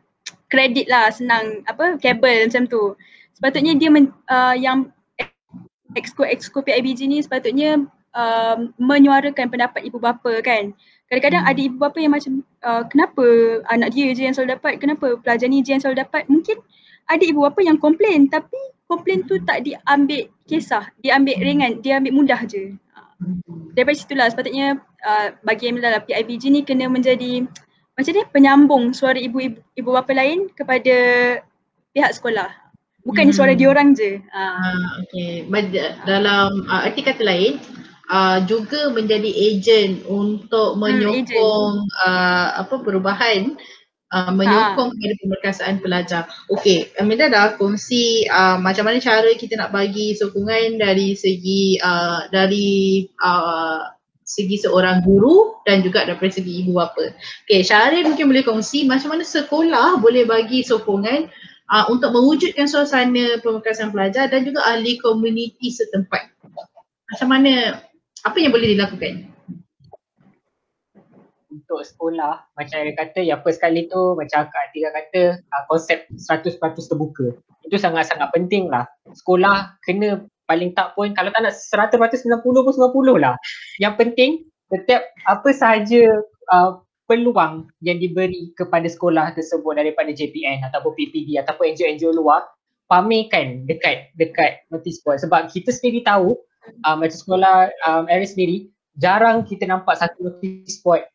kredit 0.47 0.88
lah 0.88 1.11
senang 1.11 1.61
apa 1.68 1.99
kabel 1.99 2.47
macam 2.47 2.63
tu. 2.65 2.95
Sepatutnya 3.35 3.76
dia 3.76 3.91
men, 3.91 4.09
uh, 4.31 4.55
yang 4.55 4.89
exco 5.99 6.23
exco 6.23 6.63
PIBG 6.63 7.11
ni 7.11 7.19
sepatutnya 7.19 7.85
um, 8.15 8.71
menyuarakan 8.79 9.51
pendapat 9.51 9.81
ibu 9.88 9.97
bapa 9.99 10.39
kan. 10.43 10.75
Kadang-kadang 11.11 11.43
ada 11.43 11.59
ibu 11.59 11.75
bapa 11.75 11.97
yang 11.99 12.13
macam 12.15 12.43
uh, 12.63 12.83
kenapa 12.88 13.25
anak 13.67 13.91
dia 13.91 14.15
je 14.15 14.23
yang 14.27 14.35
selalu 14.35 14.55
dapat, 14.55 14.73
kenapa 14.79 15.19
pelajar 15.19 15.47
ni 15.51 15.59
je 15.63 15.75
yang 15.75 15.83
selalu 15.83 16.03
dapat. 16.07 16.23
Mungkin 16.31 16.57
ada 17.11 17.23
ibu 17.23 17.43
bapa 17.43 17.59
yang 17.63 17.75
komplain 17.79 18.31
tapi 18.31 18.55
komplain 18.88 19.23
tu 19.27 19.39
tak 19.43 19.63
diambil 19.63 20.27
kisah, 20.47 20.88
diambil 20.99 21.39
ringan, 21.39 21.79
dia 21.79 21.99
ambil 21.99 22.23
mudah 22.23 22.43
je. 22.47 22.75
Ah. 22.95 23.11
Daripada 23.71 23.95
situlah 23.95 24.27
sepatutnya 24.27 24.79
uh, 25.03 25.27
bagi 25.43 25.71
Emilah 25.71 25.99
lah 25.99 26.01
PIBG 26.03 26.51
ni 26.51 26.61
kena 26.67 26.91
menjadi 26.91 27.47
macam 27.95 28.11
ni 28.15 28.23
penyambung 28.31 28.83
suara 28.95 29.19
ibu-ibu 29.19 29.59
ibu 29.75 29.89
bapa 29.91 30.11
lain 30.15 30.51
kepada 30.51 30.95
pihak 31.91 32.11
sekolah. 32.15 32.49
Bukan 33.01 33.29
hmm. 33.29 33.35
suara 33.35 33.53
diorang 33.57 33.97
je. 33.97 34.21
Uh. 34.29 35.01
okay. 35.01 35.43
Dalam 36.05 36.69
uh, 36.69 36.85
arti 36.85 37.01
kata 37.01 37.25
lain, 37.25 37.57
uh, 38.11 38.38
juga 38.43 38.91
menjadi 38.91 39.31
ejen 39.31 40.03
untuk 40.05 40.75
hmm, 40.75 40.79
menyokong 40.83 41.73
hmm, 41.88 41.97
uh, 42.03 42.47
apa 42.61 42.75
perubahan 42.83 43.55
uh, 44.11 44.31
menyokong 44.35 44.91
ha. 44.91 44.95
kepada 44.99 45.15
pemerkasaan 45.23 45.75
pelajar. 45.79 46.23
Okey, 46.51 46.91
Amelia 46.99 47.31
dah 47.31 47.55
kongsi 47.55 48.27
uh, 48.27 48.59
macam 48.59 48.85
mana 48.85 48.99
cara 48.99 49.31
kita 49.33 49.55
nak 49.55 49.71
bagi 49.71 50.13
sokongan 50.13 50.77
dari 50.77 51.15
segi 51.15 51.79
uh, 51.79 52.27
dari 52.29 53.07
uh, 53.23 53.88
segi 54.21 54.63
seorang 54.63 55.03
guru 55.03 55.59
dan 55.67 55.83
juga 55.83 56.07
daripada 56.07 56.31
segi 56.31 56.67
ibu 56.67 56.77
bapa. 56.77 57.15
Okey, 57.47 57.63
Syaril 57.63 58.05
mungkin 58.05 58.27
boleh 58.29 58.43
kongsi 58.43 58.85
macam 58.85 59.15
mana 59.15 59.23
sekolah 59.23 60.03
boleh 60.03 60.27
bagi 60.27 60.61
sokongan 60.61 61.31
uh, 61.71 61.85
untuk 61.88 62.11
mewujudkan 62.11 62.67
suasana 62.67 63.39
pemerkasaan 63.39 63.95
pelajar 63.95 64.27
dan 64.27 64.43
juga 64.43 64.63
ahli 64.67 64.99
komuniti 64.99 65.71
setempat. 65.71 66.31
Macam 67.11 67.27
mana, 67.27 67.83
apa 68.26 68.38
yang 68.38 68.53
boleh 68.53 68.77
dilakukan? 68.77 69.31
untuk 71.72 71.88
sekolah 71.88 72.52
macam 72.60 72.77
yang 72.84 72.98
kata 72.99 73.19
yang 73.23 73.39
first 73.48 73.64
kali 73.64 73.88
tu 73.88 74.15
macam 74.19 74.43
Kak 74.48 74.72
Atika 74.72 74.89
kata 74.91 75.22
uh, 75.39 75.64
konsep 75.72 76.03
100% 76.19 76.60
terbuka. 76.60 77.31
Itu 77.64 77.80
sangat-sangat 77.80 78.27
penting 78.35 78.68
lah. 78.68 78.84
Sekolah 79.15 79.80
kena 79.88 80.27
paling 80.52 80.76
tak 80.76 80.91
pun 80.99 81.15
kalau 81.15 81.31
tak 81.31 81.48
nak 81.48 81.56
100% 81.56 81.95
90 82.27 82.43
pun 82.43 82.73
90 82.76 83.23
lah. 83.23 83.39
Yang 83.80 83.93
penting 84.03 84.31
setiap 84.68 85.03
apa 85.27 85.49
sahaja 85.56 86.03
uh, 86.52 86.84
peluang 87.07 87.72
yang 87.80 88.03
diberi 88.03 88.52
kepada 88.56 88.88
sekolah 88.88 89.31
tersebut 89.35 89.76
daripada 89.76 90.11
JPN 90.11 90.68
ataupun 90.68 90.91
PPD 90.95 91.39
ataupun 91.39 91.76
NGO-NGO 91.76 92.15
luar 92.15 92.48
pamerkan 92.91 93.64
dekat 93.64 94.11
dekat 94.19 94.68
notice 94.72 94.99
board. 95.03 95.23
Sebab 95.23 95.48
kita 95.52 95.72
sendiri 95.72 96.03
tahu 96.03 96.35
uh, 96.85 96.95
macam 96.97 97.17
sekolah 97.17 97.69
um, 97.88 98.03
Aris 98.09 98.33
sendiri 98.38 98.69
jarang 98.99 99.47
kita 99.47 99.65
nampak 99.65 99.97
satu 99.97 100.27
notice 100.27 100.81
board 100.83 101.05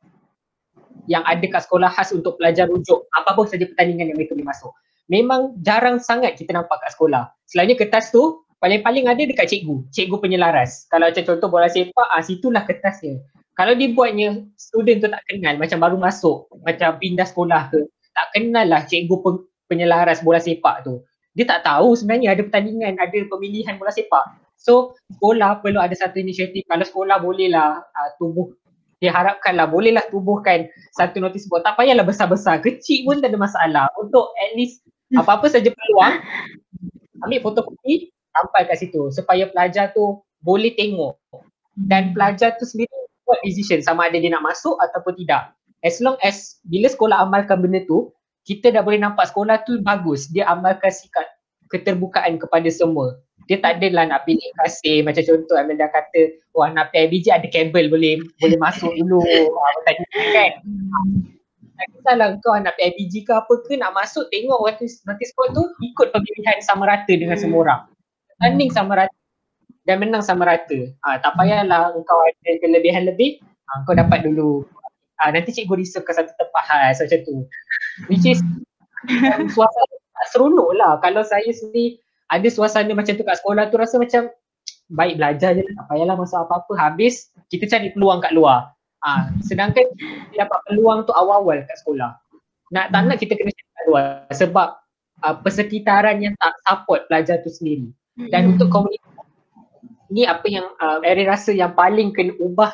yang 1.06 1.22
ada 1.22 1.42
kat 1.46 1.62
sekolah 1.66 1.90
khas 1.92 2.10
untuk 2.10 2.34
pelajar 2.40 2.66
rujuk 2.66 3.06
apa-apa 3.14 3.46
saja 3.46 3.64
pertandingan 3.68 4.10
yang 4.10 4.18
mereka 4.18 4.34
boleh 4.34 4.50
masuk. 4.50 4.72
Memang 5.06 5.54
jarang 5.62 6.02
sangat 6.02 6.34
kita 6.34 6.50
nampak 6.50 6.82
kat 6.82 6.98
sekolah. 6.98 7.30
Selainnya 7.46 7.78
kertas 7.78 8.10
tu 8.10 8.42
paling-paling 8.58 9.06
ada 9.06 9.22
dekat 9.22 9.46
cikgu, 9.46 9.86
cikgu 9.94 10.16
penyelaras. 10.18 10.90
Kalau 10.90 11.06
macam 11.06 11.22
contoh 11.22 11.46
bola 11.46 11.70
sepak, 11.70 12.06
ah 12.10 12.22
situlah 12.24 12.66
kertasnya. 12.66 13.22
Kalau 13.54 13.72
dibuatnya 13.72 14.44
student 14.58 14.98
tu 15.00 15.08
tak 15.08 15.22
kenal 15.30 15.54
macam 15.56 15.78
baru 15.78 15.96
masuk, 15.96 16.50
macam 16.66 16.98
pindah 16.98 17.24
sekolah 17.24 17.70
ke, 17.70 17.80
tak 18.12 18.26
kenal 18.34 18.66
lah 18.66 18.82
cikgu 18.84 19.16
penyelaras 19.70 20.20
bola 20.26 20.42
sepak 20.42 20.82
tu. 20.82 21.00
Dia 21.38 21.46
tak 21.46 21.68
tahu 21.68 21.94
sebenarnya 21.94 22.34
ada 22.34 22.42
pertandingan, 22.42 22.96
ada 22.98 23.18
pemilihan 23.30 23.76
bola 23.78 23.92
sepak. 23.94 24.24
So 24.56 24.96
sekolah 25.12 25.62
perlu 25.62 25.78
ada 25.78 25.92
satu 25.94 26.18
inisiatif. 26.18 26.66
Kalau 26.66 26.82
sekolah 26.82 27.22
bolehlah 27.22 27.80
uh, 27.80 28.10
tubuh. 28.18 28.50
Diharapkanlah 28.96 29.68
bolehlah 29.68 30.04
tubuhkan 30.08 30.66
satu 30.96 31.20
notis 31.20 31.44
board. 31.46 31.62
Tak 31.62 31.76
payahlah 31.76 32.02
besar-besar. 32.02 32.64
Kecil 32.64 33.04
pun 33.04 33.20
tak 33.20 33.36
ada 33.36 33.38
masalah. 33.38 33.86
Untuk 34.00 34.32
at 34.40 34.56
least 34.56 34.80
apa-apa 35.12 35.46
saja 35.52 35.68
peluang 35.68 36.16
ambil 37.22 37.38
fotokopi 37.44 38.08
sampai 38.10 38.60
kat 38.64 38.76
situ. 38.80 39.12
Supaya 39.12 39.46
pelajar 39.52 39.92
tu 39.92 40.24
boleh 40.40 40.72
tengok. 40.74 41.20
Dan 41.76 42.16
pelajar 42.16 42.56
tu 42.56 42.64
sendiri 42.64 42.88
buat 43.28 43.42
decision 43.44 43.84
sama 43.84 44.08
ada 44.08 44.16
dia 44.16 44.32
nak 44.32 44.42
masuk 44.48 44.80
ataupun 44.80 45.12
tidak. 45.20 45.52
As 45.84 46.00
long 46.00 46.16
as 46.24 46.56
bila 46.64 46.88
sekolah 46.88 47.20
amalkan 47.20 47.60
benda 47.60 47.84
tu 47.84 48.08
kita 48.48 48.72
dah 48.72 48.80
boleh 48.80 48.96
nampak 48.96 49.28
sekolah 49.28 49.60
tu 49.68 49.82
bagus. 49.84 50.32
Dia 50.32 50.48
amalkan 50.48 50.88
sikap 50.88 51.26
keterbukaan 51.70 52.38
kepada 52.38 52.68
semua. 52.70 53.18
Dia 53.46 53.62
tak 53.62 53.78
adalah 53.78 54.10
nak 54.10 54.26
pilih 54.26 54.50
kasih. 54.62 55.06
Macam 55.06 55.22
contoh 55.22 55.54
Amel 55.54 55.78
dah 55.78 55.90
kata 55.90 56.34
wah 56.54 56.66
nak 56.74 56.90
PIBG 56.90 57.30
ada 57.30 57.46
kabel 57.46 57.86
boleh 57.86 58.18
boleh 58.42 58.58
masuk 58.58 58.90
dulu. 58.98 59.22
Ah, 59.62 59.72
tadi 59.86 60.02
kan. 60.34 60.52
Tak 61.76 61.86
kisahlah 61.92 62.28
kau 62.42 62.56
nak 62.58 62.74
PIBG 62.80 63.28
ke 63.28 63.32
apa 63.36 63.54
ke 63.68 63.78
nak 63.78 63.94
masuk 63.94 64.26
tengok 64.34 64.58
waktu 64.66 64.90
notice 65.06 65.32
board 65.38 65.54
tu 65.54 65.62
ikut 65.84 66.10
pemilihan 66.10 66.58
sama 66.64 66.90
rata 66.90 67.12
dengan 67.12 67.38
semua 67.38 67.60
orang. 67.62 67.82
Tanding 68.42 68.70
sama 68.74 68.98
rata 69.04 69.16
dan 69.86 70.02
menang 70.02 70.24
sama 70.26 70.50
rata. 70.50 70.90
Ha, 71.06 71.22
tak 71.22 71.38
payahlah 71.38 71.94
kau 72.02 72.20
ada 72.26 72.50
kelebihan 72.58 73.06
lebih 73.06 73.38
ha, 73.70 73.86
kau 73.86 73.94
dapat 73.94 74.26
dulu. 74.26 74.66
Ha, 75.22 75.30
nanti 75.30 75.54
cikgu 75.54 75.78
reserve 75.78 76.04
satu 76.10 76.34
tempat. 76.34 76.62
Khas 76.66 76.98
macam 76.98 77.20
tu. 77.22 77.36
Which 78.10 78.26
is 78.26 78.42
um, 79.06 79.46
suasana 79.54 79.96
seronok 80.32 80.70
lah. 80.76 80.98
Kalau 81.00 81.22
saya 81.22 81.48
sendiri 81.50 82.00
ada 82.26 82.48
suasana 82.50 82.90
macam 82.92 83.14
tu 83.14 83.22
kat 83.22 83.38
sekolah 83.38 83.70
tu 83.70 83.76
rasa 83.78 84.02
macam 84.02 84.30
baik 84.90 85.18
belajar 85.18 85.54
je 85.54 85.62
tak 85.62 85.86
payahlah 85.90 86.16
masuk 86.18 86.38
apa-apa. 86.46 86.72
Habis 86.78 87.30
kita 87.50 87.66
cari 87.70 87.94
peluang 87.94 88.22
kat 88.22 88.34
luar. 88.34 88.74
Ha, 89.06 89.30
sedangkan 89.44 89.86
kita 89.94 90.46
dapat 90.46 90.58
peluang 90.66 91.06
tu 91.06 91.14
awal-awal 91.14 91.62
kat 91.66 91.76
sekolah. 91.78 92.18
Nak 92.74 92.90
tak 92.90 93.02
nak 93.06 93.18
kita 93.22 93.38
kena 93.38 93.50
cari 93.54 93.70
kat 93.70 93.84
luar. 93.86 94.04
Sebab 94.34 94.68
uh, 95.22 95.34
persekitaran 95.42 96.18
yang 96.22 96.34
tak 96.42 96.54
support 96.66 97.06
pelajar 97.06 97.38
tu 97.46 97.50
sendiri. 97.50 97.90
Dan 98.16 98.48
hmm. 98.48 98.52
untuk 98.56 98.68
komunitas 98.72 99.06
ni 100.10 100.22
apa 100.22 100.46
yang 100.46 100.66
uh, 100.78 101.02
Erin 101.02 101.26
rasa 101.26 101.50
yang 101.50 101.74
paling 101.74 102.14
kena 102.14 102.34
ubah 102.38 102.70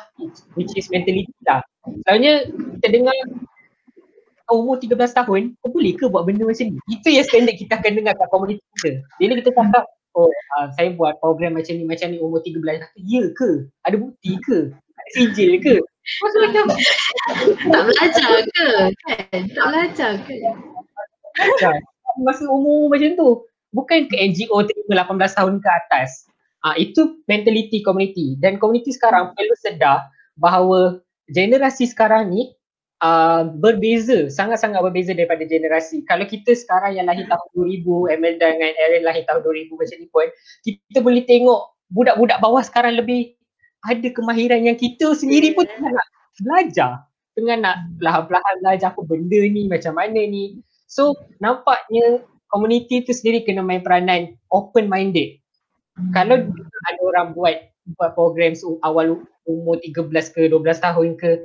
which 0.53 0.73
is 0.77 0.89
mentality 0.93 1.33
lah. 1.45 1.65
Selalunya 2.05 2.47
kita 2.79 2.87
dengar 2.93 3.15
umur 4.51 4.75
13 4.75 4.91
tahun, 5.15 5.55
kau 5.63 5.69
boleh 5.71 5.95
ke 5.95 6.05
buat 6.11 6.27
benda 6.27 6.43
macam 6.43 6.67
ni? 6.67 6.79
Itu 6.91 7.07
yang 7.07 7.23
standard 7.23 7.55
kita 7.55 7.79
akan 7.79 7.91
dengar 7.95 8.13
kat 8.19 8.27
komuniti 8.27 8.63
kita. 8.79 8.99
Bila 9.15 9.39
kita 9.39 9.51
cakap, 9.55 9.83
oh 10.19 10.27
uh, 10.59 10.67
saya 10.75 10.91
buat 10.93 11.15
program 11.23 11.55
macam 11.55 11.73
ni, 11.79 11.87
macam 11.87 12.11
ni 12.11 12.19
umur 12.19 12.43
13 12.43 12.59
tahun, 12.59 12.91
ya 13.07 13.23
ke? 13.31 13.49
Ada 13.87 13.95
bukti 13.95 14.31
ke? 14.43 14.59
Ada 14.75 15.09
sijil 15.15 15.51
ke? 15.63 15.75
macam 16.43 16.67
tak 17.71 17.83
belajar 17.87 18.31
ke 18.43 18.67
kan? 19.07 19.41
Tak 19.55 19.65
belajar 19.71 20.11
ke? 20.27 20.35
Masa 22.19 22.43
umur 22.51 22.91
macam 22.91 23.15
tu. 23.15 23.29
Bukan 23.73 24.05
ke 24.05 24.15
NGO 24.19 24.67
terima 24.69 25.01
18 25.01 25.33
tahun 25.33 25.55
ke 25.63 25.69
atas. 25.71 26.29
Ah 26.61 26.77
itu 26.77 27.19
mentality 27.25 27.81
community 27.81 28.37
dan 28.37 28.61
community 28.61 28.93
sekarang 28.93 29.33
perlu 29.33 29.55
sedar 29.59 30.07
bahawa 30.37 31.01
generasi 31.31 31.89
sekarang 31.89 32.31
ni 32.31 32.53
uh, 33.01 33.49
berbeza, 33.57 34.29
sangat-sangat 34.29 34.83
berbeza 34.83 35.15
daripada 35.15 35.41
generasi. 35.47 36.05
Kalau 36.05 36.27
kita 36.27 36.53
sekarang 36.53 36.99
yang 36.99 37.09
lahir 37.09 37.25
tahun 37.25 37.47
2000, 37.55 38.13
Emelda 38.13 38.47
dengan 38.53 38.71
Aaron 38.75 39.03
lahir 39.07 39.23
tahun 39.25 39.41
2000 39.41 39.73
macam 39.73 39.97
ni 39.97 40.07
pun, 40.11 40.27
kita 40.61 40.99
boleh 41.01 41.23
tengok 41.25 41.61
budak-budak 41.93 42.37
bawah 42.41 42.61
sekarang 42.61 42.97
lebih 42.97 43.33
ada 43.83 44.07
kemahiran 44.11 44.63
yang 44.63 44.77
kita 44.79 45.11
sendiri 45.17 45.51
pun 45.57 45.67
tengah 45.67 45.91
nak 45.91 46.07
belajar. 46.39 46.91
Tengah 47.33 47.57
nak 47.59 47.75
perlahan-lahan 47.97 48.57
belajar 48.61 48.89
apa 48.93 49.01
benda 49.03 49.41
ni, 49.49 49.65
macam 49.65 49.93
mana 49.97 50.21
ni. 50.21 50.61
So 50.85 51.17
nampaknya 51.41 52.21
community 52.53 53.01
tu 53.01 53.11
sendiri 53.11 53.41
kena 53.41 53.65
main 53.65 53.81
peranan 53.81 54.37
open 54.53 54.85
minded. 54.85 55.41
Hmm. 55.97 56.13
Kalau 56.13 56.35
ada 56.85 57.01
orang 57.01 57.27
buat 57.33 57.57
buat 57.97 58.15
program 58.15 58.53
awal 58.85 59.25
umur 59.43 59.75
13 59.81 60.07
ke 60.31 60.47
12 60.47 60.55
tahun 60.79 61.09
ke 61.19 61.43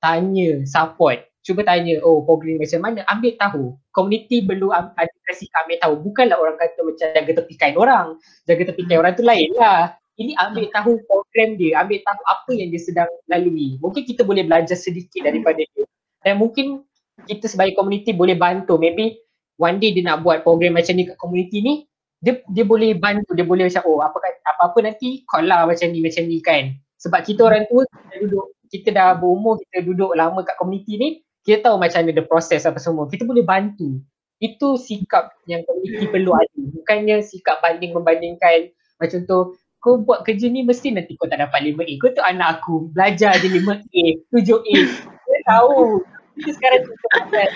tanya 0.00 0.64
support. 0.64 1.30
Cuba 1.40 1.64
tanya 1.64 1.96
oh 2.04 2.20
program 2.24 2.60
macam 2.60 2.80
mana? 2.84 3.00
Ambil 3.08 3.32
tahu. 3.40 3.72
Community 3.96 4.44
perlu 4.44 4.72
ada 4.76 5.08
kasih 5.24 5.48
ambil 5.64 5.76
tahu. 5.80 5.94
Bukanlah 6.04 6.36
orang 6.36 6.56
kata 6.60 6.80
macam 6.84 7.06
jaga 7.16 7.32
tepikan 7.40 7.72
orang. 7.80 8.06
Jaga 8.44 8.72
tepikan 8.72 9.00
orang 9.00 9.12
tu 9.16 9.24
lain 9.24 9.48
lah. 9.56 9.96
Ini 10.20 10.36
ambil 10.36 10.68
tahu 10.68 11.00
program 11.08 11.56
dia. 11.56 11.80
Ambil 11.80 12.04
tahu 12.04 12.20
apa 12.28 12.50
yang 12.52 12.68
dia 12.68 12.82
sedang 12.84 13.08
lalui. 13.24 13.80
Mungkin 13.80 14.04
kita 14.04 14.20
boleh 14.20 14.44
belajar 14.44 14.76
sedikit 14.76 15.24
daripada 15.24 15.64
dia. 15.64 15.84
Dan 16.20 16.36
mungkin 16.36 16.84
kita 17.24 17.48
sebagai 17.48 17.72
community 17.72 18.12
boleh 18.12 18.36
bantu. 18.36 18.76
Maybe 18.76 19.16
one 19.56 19.80
day 19.80 19.96
dia 19.96 20.04
nak 20.04 20.20
buat 20.20 20.44
program 20.44 20.76
macam 20.76 20.92
ni 20.92 21.08
kat 21.08 21.16
community 21.16 21.64
ni 21.64 21.74
dia 22.20 22.36
dia 22.52 22.68
boleh 22.68 22.92
bantu. 23.00 23.32
Dia 23.32 23.48
boleh 23.48 23.64
macam 23.72 23.80
oh 23.88 24.04
apa 24.04 24.20
apa 24.44 24.60
apa 24.68 24.78
nanti 24.84 25.24
call 25.24 25.48
lah 25.48 25.64
macam 25.64 25.88
ni 25.88 26.04
macam 26.04 26.28
ni 26.28 26.44
kan. 26.44 26.76
Sebab 27.00 27.24
kita 27.24 27.48
orang 27.48 27.64
tua 27.72 27.88
kita 27.88 28.28
duduk 28.28 28.59
kita 28.70 28.94
dah 28.94 29.18
berumur 29.18 29.58
kita 29.66 29.82
duduk 29.82 30.14
lama 30.14 30.46
kat 30.46 30.54
komuniti 30.56 30.94
ni 30.96 31.08
kita 31.44 31.72
tahu 31.72 31.76
macam 31.80 32.04
mana 32.04 32.12
the 32.12 32.24
proses 32.24 32.68
apa 32.68 32.76
semua. 32.76 33.08
Kita 33.08 33.24
boleh 33.24 33.44
bantu. 33.44 34.00
Itu 34.40 34.76
sikap 34.76 35.36
yang 35.48 35.64
komuniti 35.64 36.08
perlu 36.08 36.32
ada. 36.36 36.60
Bukannya 36.76 37.24
sikap 37.24 37.64
banding 37.64 37.96
membandingkan. 37.96 38.72
Macam 39.00 39.24
tu 39.24 39.56
kau 39.80 39.96
buat 39.96 40.28
kerja 40.28 40.52
ni 40.52 40.60
mesti 40.60 40.92
nanti 40.92 41.16
kau 41.16 41.24
tak 41.24 41.40
dapat 41.40 41.72
5A 41.72 41.92
kau 42.00 42.12
tu 42.12 42.20
anak 42.20 42.60
aku. 42.60 42.92
Belajar 42.92 43.40
je 43.40 43.48
5A 43.48 44.04
7A 44.32 44.76
kita 45.00 45.38
tahu. 45.48 46.04
Kita 46.36 46.50
sekarang 46.56 46.80
cerita 46.84 47.06
pasal 47.16 47.48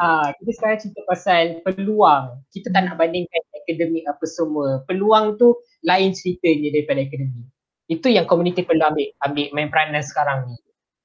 ha, 0.00 0.06
kita 0.36 0.50
sekarang 0.52 0.78
cerita 0.84 1.00
pasal 1.08 1.42
peluang. 1.64 2.24
Kita 2.52 2.68
tak 2.72 2.82
nak 2.84 3.00
bandingkan 3.00 3.40
akademik 3.64 4.04
apa 4.04 4.24
semua. 4.28 4.84
Peluang 4.84 5.40
tu 5.40 5.56
lain 5.84 6.12
ceritanya 6.12 6.76
daripada 6.76 7.00
akademik 7.00 7.48
itu 7.88 8.12
yang 8.12 8.28
komuniti 8.28 8.62
perlu 8.62 8.84
ambil 8.84 9.08
ambil 9.24 9.46
main 9.56 9.68
peranan 9.72 10.04
sekarang 10.04 10.44
ni. 10.44 10.56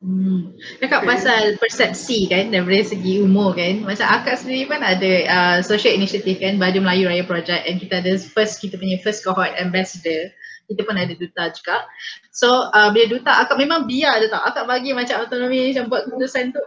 Hmm. 0.03 0.51
Cakap 0.83 1.07
pasal 1.07 1.55
persepsi 1.63 2.27
kan 2.27 2.51
daripada 2.51 2.83
segi 2.83 3.23
umur 3.23 3.55
kan. 3.55 3.87
Macam 3.87 4.03
akak 4.03 4.35
sendiri 4.35 4.67
pun 4.67 4.83
ada 4.83 5.11
uh, 5.31 5.57
social 5.63 5.95
initiative 5.95 6.43
kan 6.43 6.59
Baju 6.59 6.83
Melayu 6.83 7.07
Raya 7.07 7.23
Project. 7.23 7.63
And 7.63 7.79
kita 7.79 8.03
ada 8.03 8.19
first 8.19 8.59
kita 8.59 8.75
punya 8.75 8.99
first 8.99 9.23
cohort 9.23 9.55
ambassador. 9.55 10.27
Kita 10.67 10.83
pun 10.83 10.99
ada 10.99 11.15
duta 11.15 11.55
juga. 11.55 11.87
So 12.35 12.67
uh, 12.75 12.91
bila 12.91 13.15
duta 13.15 13.31
akak 13.47 13.55
memang 13.55 13.87
biar 13.87 14.19
je 14.19 14.27
tau 14.27 14.43
Akak 14.43 14.67
bagi 14.67 14.91
macam 14.91 15.23
autonomi 15.23 15.71
macam 15.71 15.87
buat 15.87 16.03
keputusan 16.11 16.51
tu? 16.51 16.63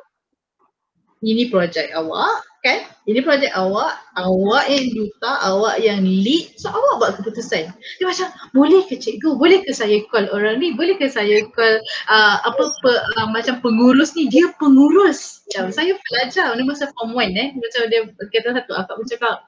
Ini 1.21 1.53
projek 1.53 1.93
awak 1.93 2.41
kan? 2.67 2.79
Ini 3.07 3.23
projek 3.23 3.55
awak 3.55 4.03
awak 4.19 4.67
yang 4.67 4.91
duta 4.91 5.33
awak 5.47 5.79
yang 5.79 6.03
lead. 6.03 6.51
So 6.59 6.75
awak 6.75 6.95
buat 6.99 7.11
keputusan. 7.23 7.71
Dia 7.71 8.05
macam 8.05 8.29
boleh 8.51 8.83
ke 8.91 8.99
cikgu? 8.99 9.39
Boleh 9.39 9.63
ke 9.63 9.71
saya 9.71 10.03
call 10.11 10.27
orang 10.35 10.59
ni? 10.59 10.75
Boleh 10.75 10.99
ke 10.99 11.07
saya 11.07 11.47
call 11.55 11.79
uh, 12.11 12.37
apa 12.43 12.65
pe, 12.83 12.93
uh, 13.23 13.29
macam 13.31 13.63
pengurus 13.63 14.19
ni? 14.19 14.27
Dia 14.27 14.51
pengurus. 14.59 15.47
Macam 15.47 15.71
saya 15.71 15.95
pelajar 15.95 16.51
ni 16.59 16.67
masa 16.67 16.91
form 16.99 17.15
1 17.15 17.31
eh. 17.39 17.49
Macam 17.55 17.81
dia 17.87 18.01
kata 18.11 18.59
satu. 18.59 18.73
Akak 18.75 18.95
pun 18.99 19.07
cakap 19.07 19.47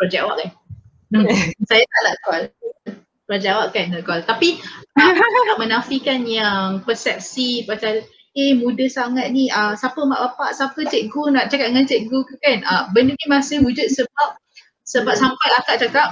projek 0.00 0.24
awak 0.24 0.36
kan 0.40 0.50
hmm. 1.12 1.28
saya 1.68 1.84
tak 1.84 2.00
nak 2.00 2.16
call. 2.24 2.44
Projek 3.28 3.50
awak 3.52 3.68
kan 3.76 3.86
nak 3.92 4.02
call. 4.08 4.22
Tapi 4.24 4.48
tak 5.52 5.58
menafikan 5.60 6.24
yang 6.24 6.80
persepsi 6.82 7.68
pasal 7.68 8.00
eh 8.38 8.54
muda 8.54 8.86
sangat 8.86 9.34
ni 9.34 9.50
uh, 9.50 9.74
siapa 9.74 9.98
mak 10.06 10.20
bapak 10.22 10.54
siapa 10.54 10.80
cikgu 10.86 11.34
nak 11.34 11.50
cakap 11.50 11.74
dengan 11.74 11.86
cikgu 11.86 12.18
ke 12.26 12.34
kan? 12.38 12.58
Uh, 12.62 12.82
benda 12.94 13.14
ni 13.14 13.26
masih 13.26 13.58
wujud 13.62 13.90
sebab 13.90 14.38
sebab 14.86 15.14
sampai 15.18 15.48
akak 15.58 15.76
cakap 15.86 16.08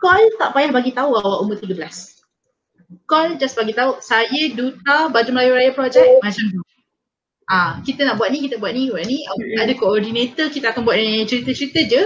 call 0.00 0.22
tak 0.40 0.52
payah 0.56 0.72
bagi 0.72 0.92
tahu 0.96 1.16
awak 1.16 1.44
umur 1.44 1.56
13 1.60 1.76
call 3.04 3.36
just 3.36 3.56
bagi 3.56 3.76
tahu 3.76 4.00
saya 4.00 4.42
duta 4.52 5.12
baju 5.12 5.30
Melayu 5.32 5.52
Raya 5.56 5.72
project 5.76 6.08
oh. 6.08 6.20
macam 6.24 6.44
tu. 6.48 6.60
Ah 7.48 7.52
uh, 7.52 7.72
kita 7.84 8.08
nak 8.08 8.16
buat 8.16 8.32
ni 8.32 8.48
kita 8.48 8.56
buat 8.56 8.72
ni 8.72 8.88
buat 8.88 9.04
ni. 9.04 9.24
Ada 9.60 9.76
koordinator 9.76 10.48
kita 10.48 10.72
akan 10.72 10.88
buat 10.88 10.96
cerita-cerita 11.28 11.80
je 11.84 12.02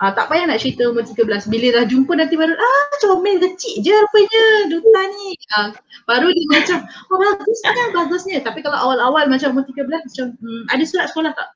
Ah, 0.00 0.16
tak 0.16 0.32
payah 0.32 0.48
nak 0.48 0.64
cerita 0.64 0.88
umur 0.88 1.04
13. 1.04 1.52
Bila 1.52 1.66
dah 1.76 1.84
jumpa 1.84 2.16
nanti 2.16 2.32
baru, 2.32 2.56
ah 2.56 2.84
comel 3.04 3.36
kecil 3.36 3.84
je 3.84 3.92
rupanya 3.92 4.44
duta 4.72 5.02
ni. 5.12 5.36
Ah, 5.52 5.76
baru 6.08 6.32
dia 6.32 6.44
macam, 6.48 6.78
oh 7.12 7.20
bagusnya, 7.20 7.84
bagusnya. 7.92 8.36
Tapi 8.40 8.64
kalau 8.64 8.80
awal-awal 8.80 9.28
macam 9.28 9.52
umur 9.52 9.68
13, 9.68 9.84
macam 9.92 10.26
hmm, 10.40 10.62
ada 10.72 10.82
surat 10.88 11.12
sekolah 11.12 11.36
tak? 11.36 11.48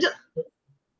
Macam, 0.00 0.12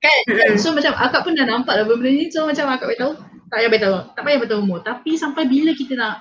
kan? 0.04 0.18
So 0.60 0.76
macam 0.76 0.92
akak 0.92 1.24
pun 1.24 1.32
dah 1.40 1.48
nampak 1.48 1.80
lah 1.80 1.88
benda 1.88 2.12
ni. 2.12 2.28
So 2.28 2.44
macam 2.44 2.68
akak 2.68 2.92
beritahu, 2.92 3.16
tak 3.48 3.56
payah 3.64 3.70
beritahu. 3.72 3.96
Tak 4.12 4.22
payah 4.28 4.38
beritahu 4.44 4.60
umur. 4.60 4.78
Tapi 4.84 5.16
sampai 5.16 5.48
bila 5.48 5.72
kita 5.72 5.96
nak 5.96 6.20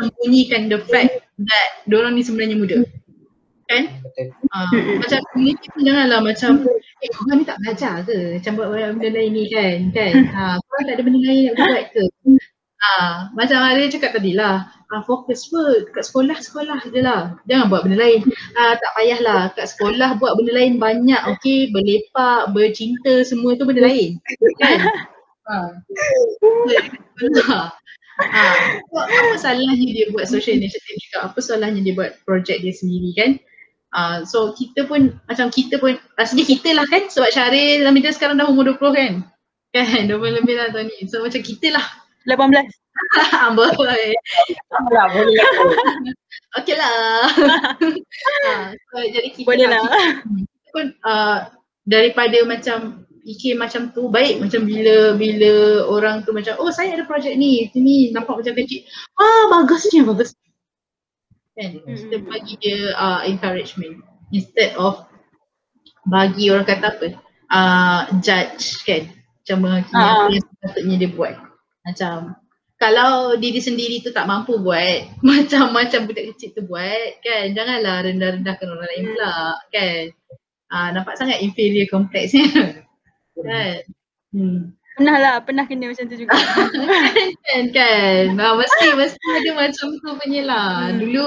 sembunyikan 0.00 0.72
the 0.72 0.80
fact 0.88 1.28
that 1.44 1.68
diorang 1.84 2.16
ni 2.16 2.24
sebenarnya 2.24 2.56
muda 2.56 2.76
kan? 3.66 3.82
Uh, 4.54 4.98
macam 5.02 5.20
ni 5.36 5.52
pun 5.58 5.82
janganlah 5.82 6.20
macam 6.22 6.62
eh 7.02 7.10
korang 7.12 7.42
ni 7.42 7.44
tak 7.44 7.58
belajar 7.60 7.94
ke? 8.06 8.38
Macam 8.38 8.52
buat 8.54 8.68
benda 8.72 9.08
lain 9.10 9.30
ni 9.34 9.44
kan? 9.50 9.76
Kan? 9.90 10.12
Ha, 10.32 10.44
korang 10.62 10.84
tak 10.86 10.94
ada 10.96 11.02
benda 11.02 11.20
lain 11.20 11.42
nak 11.50 11.54
buat 11.58 11.84
ke? 11.90 12.04
Ha, 12.76 12.90
macam 13.38 13.58
ada 13.60 13.82
cakap 13.90 14.10
tadi 14.14 14.32
lah. 14.38 14.70
Ha, 14.86 15.02
fokus 15.02 15.50
pun 15.50 15.90
kat 15.90 16.06
sekolah 16.06 16.38
sekolah 16.38 16.78
je 16.94 17.00
lah. 17.02 17.34
Jangan 17.50 17.66
buat 17.66 17.82
benda 17.84 17.98
lain. 17.98 18.22
Ha, 18.54 18.78
tak 18.78 18.90
payahlah. 18.94 19.50
Kat 19.58 19.66
sekolah 19.74 20.16
buat 20.22 20.38
benda 20.38 20.52
lain 20.54 20.78
banyak 20.78 21.22
okay 21.26 21.68
berlepak 21.74 22.54
bercinta 22.54 23.26
semua 23.26 23.58
tu 23.58 23.66
benda 23.66 23.84
lain. 23.84 24.22
Kan? 24.62 24.80
Ha. 25.46 25.62
Ha, 28.18 28.42
apa 28.90 29.36
salahnya 29.38 29.88
dia 29.94 30.10
buat 30.10 30.26
social 30.26 30.56
initiative 30.56 30.98
juga? 30.98 31.30
Apa 31.30 31.38
salahnya 31.38 31.86
dia 31.86 31.94
buat 31.94 32.18
projek 32.26 32.66
dia 32.66 32.74
sendiri 32.74 33.14
kan? 33.14 33.30
Uh, 33.96 34.28
so 34.28 34.52
kita 34.52 34.84
pun 34.84 35.16
macam 35.24 35.48
kita 35.48 35.80
pun 35.80 35.96
rasanya 36.20 36.44
kita 36.44 36.76
lah 36.76 36.84
kan 36.84 37.08
sebab 37.08 37.32
Syaril 37.32 37.80
Hamida 37.88 38.12
sekarang 38.12 38.36
dah 38.36 38.44
umur 38.44 38.68
20 38.76 38.92
kan? 38.92 39.12
Kan 39.72 40.04
20 40.04 40.36
lebih 40.44 40.54
lah 40.60 40.68
tahun 40.68 40.92
ni. 40.92 41.08
So 41.08 41.24
macam 41.24 41.40
kita 41.40 41.72
lah. 41.72 41.86
18. 42.28 42.36
boleh. 43.56 44.12
lah 44.92 45.06
boleh. 45.08 45.40
Okey 46.60 46.76
lah. 46.76 47.24
uh, 48.44 48.64
so, 48.76 48.96
jadi 49.00 49.28
kita 49.32 49.48
boleh 49.48 49.64
lah. 49.64 49.84
Kita 50.20 50.68
pun 50.76 50.86
uh, 51.00 51.48
daripada 51.88 52.36
macam 52.44 53.06
fikir 53.26 53.58
macam 53.58 53.90
tu 53.90 54.06
baik 54.06 54.38
macam 54.38 54.62
bila 54.62 55.18
bila 55.18 55.82
orang 55.90 56.22
tu 56.22 56.30
macam 56.30 56.54
oh 56.62 56.70
saya 56.70 56.94
ada 56.94 57.02
projek 57.02 57.34
ni 57.34 57.66
ni 57.74 58.14
nampak 58.14 58.38
macam 58.38 58.54
kecil 58.54 58.86
ah 59.18 59.50
bagusnya 59.50 60.06
bagus 60.06 60.30
kan? 61.56 61.70
Mm-hmm. 61.72 61.96
kita 61.96 62.16
bagi 62.22 62.54
dia 62.60 62.78
uh, 62.94 63.20
encouragement. 63.24 64.04
Instead 64.30 64.76
of 64.76 65.08
bagi 66.06 66.52
orang 66.52 66.68
kata 66.68 66.86
apa? 66.92 67.06
Uh, 67.48 68.00
judge 68.20 68.84
kan? 68.84 69.08
Macam 69.42 69.56
menghakimi 69.64 69.96
uh. 69.96 70.06
apa 70.06 70.30
yang 70.36 70.44
sepatutnya 70.44 70.96
dia 71.00 71.10
buat. 71.10 71.34
Macam 71.86 72.16
kalau 72.76 73.40
diri 73.40 73.64
sendiri 73.64 74.04
tu 74.04 74.12
tak 74.12 74.28
mampu 74.28 74.60
buat 74.60 75.08
macam-macam 75.24 76.00
budak 76.04 76.36
kecil 76.36 76.52
tu 76.52 76.62
buat 76.68 77.24
kan? 77.24 77.56
Janganlah 77.56 78.04
rendah-rendahkan 78.04 78.68
orang 78.68 78.88
lain 78.92 79.04
pula 79.16 79.34
kan? 79.72 80.04
Uh, 80.66 80.88
nampak 80.92 81.16
sangat 81.16 81.40
inferior 81.40 81.88
complex 81.88 82.36
kan? 83.48 83.80
Hmm. 84.36 84.75
Pernah 84.96 85.16
lah, 85.20 85.36
pernah 85.44 85.68
kena 85.68 85.92
macam 85.92 86.08
tu 86.08 86.16
juga. 86.16 86.40
kan, 87.52 87.64
kan. 87.68 88.22
Nah, 88.32 88.56
mesti, 88.56 88.96
mesti 88.96 89.26
ada 89.28 89.50
macam 89.52 89.86
tu 89.92 90.08
punya 90.16 90.42
lah. 90.48 90.88
Hmm. 90.88 91.04
Dulu, 91.04 91.26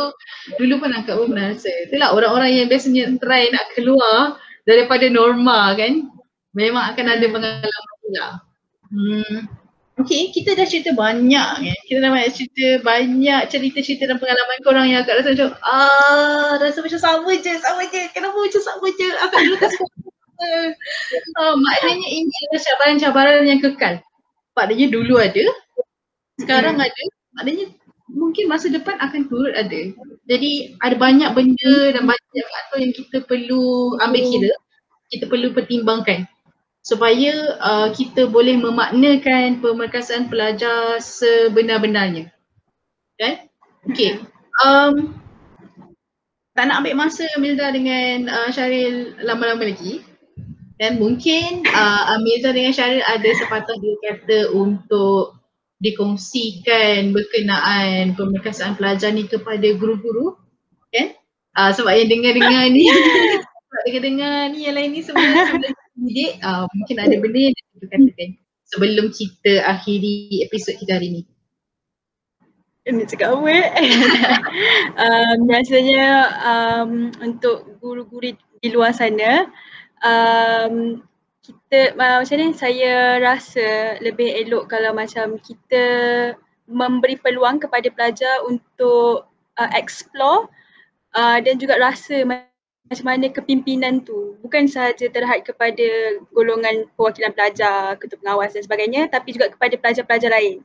dulu 0.58 0.74
pun 0.82 0.90
akak 0.98 1.14
pun 1.14 1.30
pernah 1.30 1.54
rasa. 1.54 1.70
Itulah 1.86 2.10
orang-orang 2.18 2.50
yang 2.50 2.66
biasanya 2.66 3.14
try 3.22 3.46
nak 3.54 3.70
keluar 3.78 4.42
daripada 4.66 5.06
norma 5.14 5.78
kan. 5.78 6.02
Memang 6.58 6.98
akan 6.98 7.06
ada 7.14 7.26
pengalaman 7.30 7.96
pula. 8.02 8.28
Hmm. 8.90 9.38
Okay, 10.00 10.32
kita 10.32 10.56
dah 10.58 10.66
cerita 10.66 10.96
banyak 10.96 11.50
kan. 11.62 11.80
Kita 11.86 11.98
dah 12.02 12.10
banyak 12.10 12.32
cerita 12.34 12.66
banyak 12.82 13.42
cerita-cerita 13.54 14.10
dan 14.10 14.18
pengalaman 14.18 14.58
korang 14.66 14.88
yang 14.90 15.04
agak 15.06 15.22
rasa 15.22 15.36
macam 15.36 15.50
ah 15.62 16.56
rasa 16.56 16.80
macam 16.80 17.00
sama 17.04 17.32
je, 17.38 17.54
sama 17.60 17.84
je. 17.86 18.02
Kenapa 18.16 18.34
macam 18.34 18.62
sama 18.64 18.88
je? 18.96 19.08
Akak 19.20 19.40
dulu 19.46 19.56
tak 19.62 19.72
suka. 19.76 19.99
Uh, 20.40 21.56
maknanya 21.60 22.08
ini 22.08 22.32
adalah 22.48 22.62
cabaran-cabaran 22.64 23.44
yang 23.44 23.60
kekal. 23.60 24.00
Maknanya 24.56 24.88
dulu 24.88 25.20
ada, 25.20 25.46
sekarang 26.40 26.80
hmm. 26.80 26.88
ada, 26.88 27.04
maknanya 27.36 27.66
mungkin 28.10 28.50
masa 28.50 28.72
depan 28.72 28.98
akan 29.04 29.28
turut 29.28 29.54
ada. 29.54 29.94
Jadi 30.32 30.80
ada 30.80 30.96
banyak 30.96 31.30
benda 31.36 31.76
dan 31.94 32.04
banyak 32.08 32.46
faktor 32.48 32.78
yang 32.80 32.94
kita 32.96 33.18
perlu 33.28 33.96
ambil 34.00 34.24
kira, 34.26 34.54
kita 35.12 35.26
perlu 35.28 35.52
pertimbangkan 35.52 36.26
supaya 36.80 37.60
uh, 37.60 37.88
kita 37.92 38.26
boleh 38.32 38.56
memaknakan 38.58 39.60
pemerkasaan 39.60 40.32
pelajar 40.32 40.98
sebenar-benarnya. 41.04 42.32
Kan? 43.20 43.52
Okay. 43.92 44.24
Um, 44.64 45.14
tak 46.56 46.68
nak 46.68 46.84
ambil 46.84 47.08
masa 47.08 47.28
Amilda 47.36 47.72
dengan 47.72 48.28
uh, 48.28 48.50
Syaril 48.52 49.16
lama-lama 49.24 49.70
lagi. 49.70 50.04
Dan 50.80 50.96
mungkin 50.96 51.68
uh, 51.68 52.16
Amilda 52.16 52.56
dengan 52.56 52.72
Syaril 52.72 53.04
ada 53.04 53.30
sepatah 53.36 53.76
dia 53.84 53.96
kata 54.00 54.56
untuk 54.56 55.36
dikongsikan 55.84 57.12
berkenaan 57.12 58.16
pemerkasaan 58.16 58.80
pelajar 58.80 59.12
ni 59.12 59.28
kepada 59.28 59.68
guru-guru. 59.76 60.40
Kan? 60.96 61.20
Uh, 61.60 61.76
sebab 61.76 62.00
yang 62.00 62.08
dengar-dengar 62.08 62.72
ni 62.72 62.88
sebab 63.68 63.82
dengar-dengar 63.92 64.36
ni 64.56 64.60
yang 64.72 64.76
lain 64.80 64.90
ni 64.96 65.02
sebenarnya 65.04 65.76
Jadi 66.00 66.26
uh, 66.48 66.64
mungkin 66.72 66.96
ada 66.96 67.16
benda 67.20 67.40
yang 67.52 67.56
kita 67.60 67.86
katakan 67.92 68.30
sebelum 68.72 69.06
kita 69.12 69.54
akhiri 69.68 70.48
episod 70.48 70.80
kita 70.80 70.96
hari 70.96 71.12
ni. 71.12 71.22
Ini 72.88 73.04
cakap 73.04 73.36
apa 73.36 73.48
eh? 73.52 73.68
um, 75.04 75.38
biasanya 75.44 76.08
um, 76.40 76.92
untuk 77.20 77.76
guru-guru 77.84 78.32
di 78.64 78.68
luar 78.72 78.96
sana 78.96 79.52
um, 80.04 81.04
kita 81.40 81.96
uh, 81.96 82.20
macam 82.22 82.38
ni 82.38 82.54
saya 82.54 83.18
rasa 83.18 83.98
lebih 84.04 84.30
elok 84.46 84.70
kalau 84.70 84.92
macam 84.94 85.40
kita 85.42 85.86
memberi 86.70 87.18
peluang 87.18 87.58
kepada 87.58 87.90
pelajar 87.90 88.46
untuk 88.46 89.26
uh, 89.58 89.72
explore 89.74 90.46
uh, 91.18 91.42
dan 91.42 91.58
juga 91.58 91.82
rasa 91.82 92.22
macam 92.26 93.06
mana 93.06 93.30
kepimpinan 93.30 94.02
tu 94.02 94.38
bukan 94.42 94.66
sahaja 94.66 95.10
terhad 95.10 95.46
kepada 95.46 96.18
golongan 96.34 96.90
perwakilan 96.98 97.34
pelajar, 97.34 97.98
ketua 97.98 98.18
pengawas 98.22 98.54
dan 98.54 98.66
sebagainya 98.66 99.10
tapi 99.10 99.34
juga 99.34 99.54
kepada 99.54 99.78
pelajar-pelajar 99.78 100.30
lain. 100.34 100.62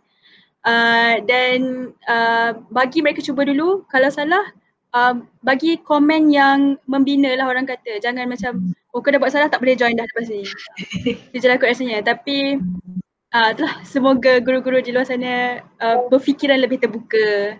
Uh, 0.64 1.20
dan 1.28 1.92
uh, 2.08 2.56
bagi 2.72 3.04
mereka 3.04 3.20
cuba 3.20 3.44
dulu 3.44 3.84
kalau 3.92 4.08
salah 4.08 4.48
uh, 4.94 5.14
bagi 5.42 5.82
komen 5.82 6.30
yang 6.30 6.78
membina 6.86 7.34
lah 7.34 7.50
orang 7.50 7.66
kata 7.66 7.98
jangan 7.98 8.30
macam 8.30 8.72
oh 8.94 9.02
kau 9.02 9.10
dah 9.10 9.18
buat 9.18 9.34
salah 9.34 9.50
tak 9.50 9.60
boleh 9.60 9.74
join 9.74 9.98
dah 9.98 10.06
lepas 10.06 10.30
ni. 10.30 10.46
Je 11.34 11.46
lah 11.50 11.58
kot 11.58 11.68
rasanya 11.74 12.00
tapi 12.06 12.62
uh, 13.34 13.48
itulah 13.50 13.74
semoga 13.82 14.38
guru-guru 14.38 14.78
di 14.80 14.94
luar 14.94 15.04
sana 15.04 15.60
uh, 15.82 16.06
berfikiran 16.08 16.62
lebih 16.62 16.78
terbuka. 16.78 17.58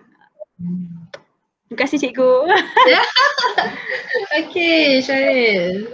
Terima 1.65 1.75
kasih 1.75 1.99
cikgu. 1.99 2.33
okay, 4.39 5.03
Syaril. 5.03 5.91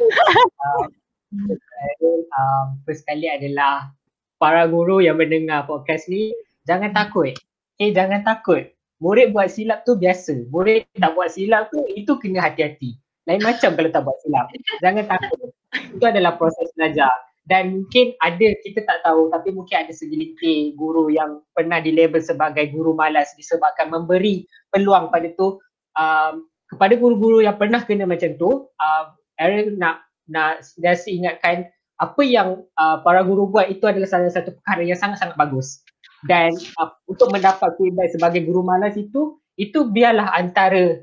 um, 2.31 2.65
first 2.85 3.01
kali 3.07 3.25
adalah 3.25 3.89
para 4.37 4.69
guru 4.69 5.01
yang 5.01 5.17
mendengar 5.17 5.65
podcast 5.65 6.05
ni 6.05 6.35
jangan 6.69 6.93
takut. 6.93 7.33
Okay, 7.79 7.89
jangan 7.97 8.21
takut. 8.21 8.69
Murid 9.01 9.33
buat 9.33 9.49
silap 9.49 9.81
tu 9.83 9.97
biasa. 9.97 10.45
Murid 10.53 10.85
tak 11.01 11.17
buat 11.17 11.33
silap 11.33 11.73
tu 11.73 11.81
itu 11.89 12.13
kena 12.21 12.45
hati-hati. 12.45 12.95
Lain 13.25 13.41
macam 13.41 13.73
kalau 13.73 13.89
tak 13.89 14.01
buat 14.05 14.17
silap. 14.21 14.45
Jangan 14.85 15.03
takut. 15.09 15.49
Itu 15.97 16.05
adalah 16.05 16.37
proses 16.37 16.69
belajar. 16.77 17.09
Dan 17.41 17.81
mungkin 17.81 18.13
ada 18.21 18.47
kita 18.61 18.85
tak 18.85 19.01
tahu 19.01 19.33
tapi 19.33 19.49
mungkin 19.49 19.81
ada 19.81 19.89
segelintir 19.89 20.77
guru 20.77 21.09
yang 21.09 21.41
pernah 21.57 21.81
di 21.81 21.89
label 21.89 22.21
sebagai 22.21 22.69
guru 22.69 22.93
malas 22.93 23.33
disebabkan 23.33 23.89
memberi 23.89 24.45
peluang 24.69 25.09
pada 25.09 25.25
tu 25.33 25.57
um, 25.97 26.45
kepada 26.69 26.93
guru-guru 26.95 27.41
yang 27.41 27.57
pernah 27.57 27.81
kena 27.81 28.05
macam 28.05 28.37
tu 28.37 28.69
uh, 28.69 29.05
Aaron 29.41 29.81
nak 29.81 30.05
nak 30.29 30.61
sentiasa 30.61 31.09
ingatkan 31.09 31.65
apa 31.97 32.21
yang 32.21 32.61
uh, 32.77 33.01
para 33.01 33.25
guru 33.25 33.49
buat 33.49 33.67
itu 33.73 33.89
adalah 33.89 34.07
salah 34.07 34.29
satu 34.29 34.53
perkara 34.61 34.85
yang 34.85 34.97
sangat-sangat 35.01 35.33
bagus 35.35 35.81
dan 36.29 36.53
uh, 36.77 36.93
untuk 37.09 37.33
mendapat 37.33 37.73
feedback 37.77 38.13
sebagai 38.13 38.45
guru 38.45 38.61
malas 38.61 38.93
itu 38.93 39.41
itu 39.57 39.89
biarlah 39.89 40.29
antara 40.37 41.01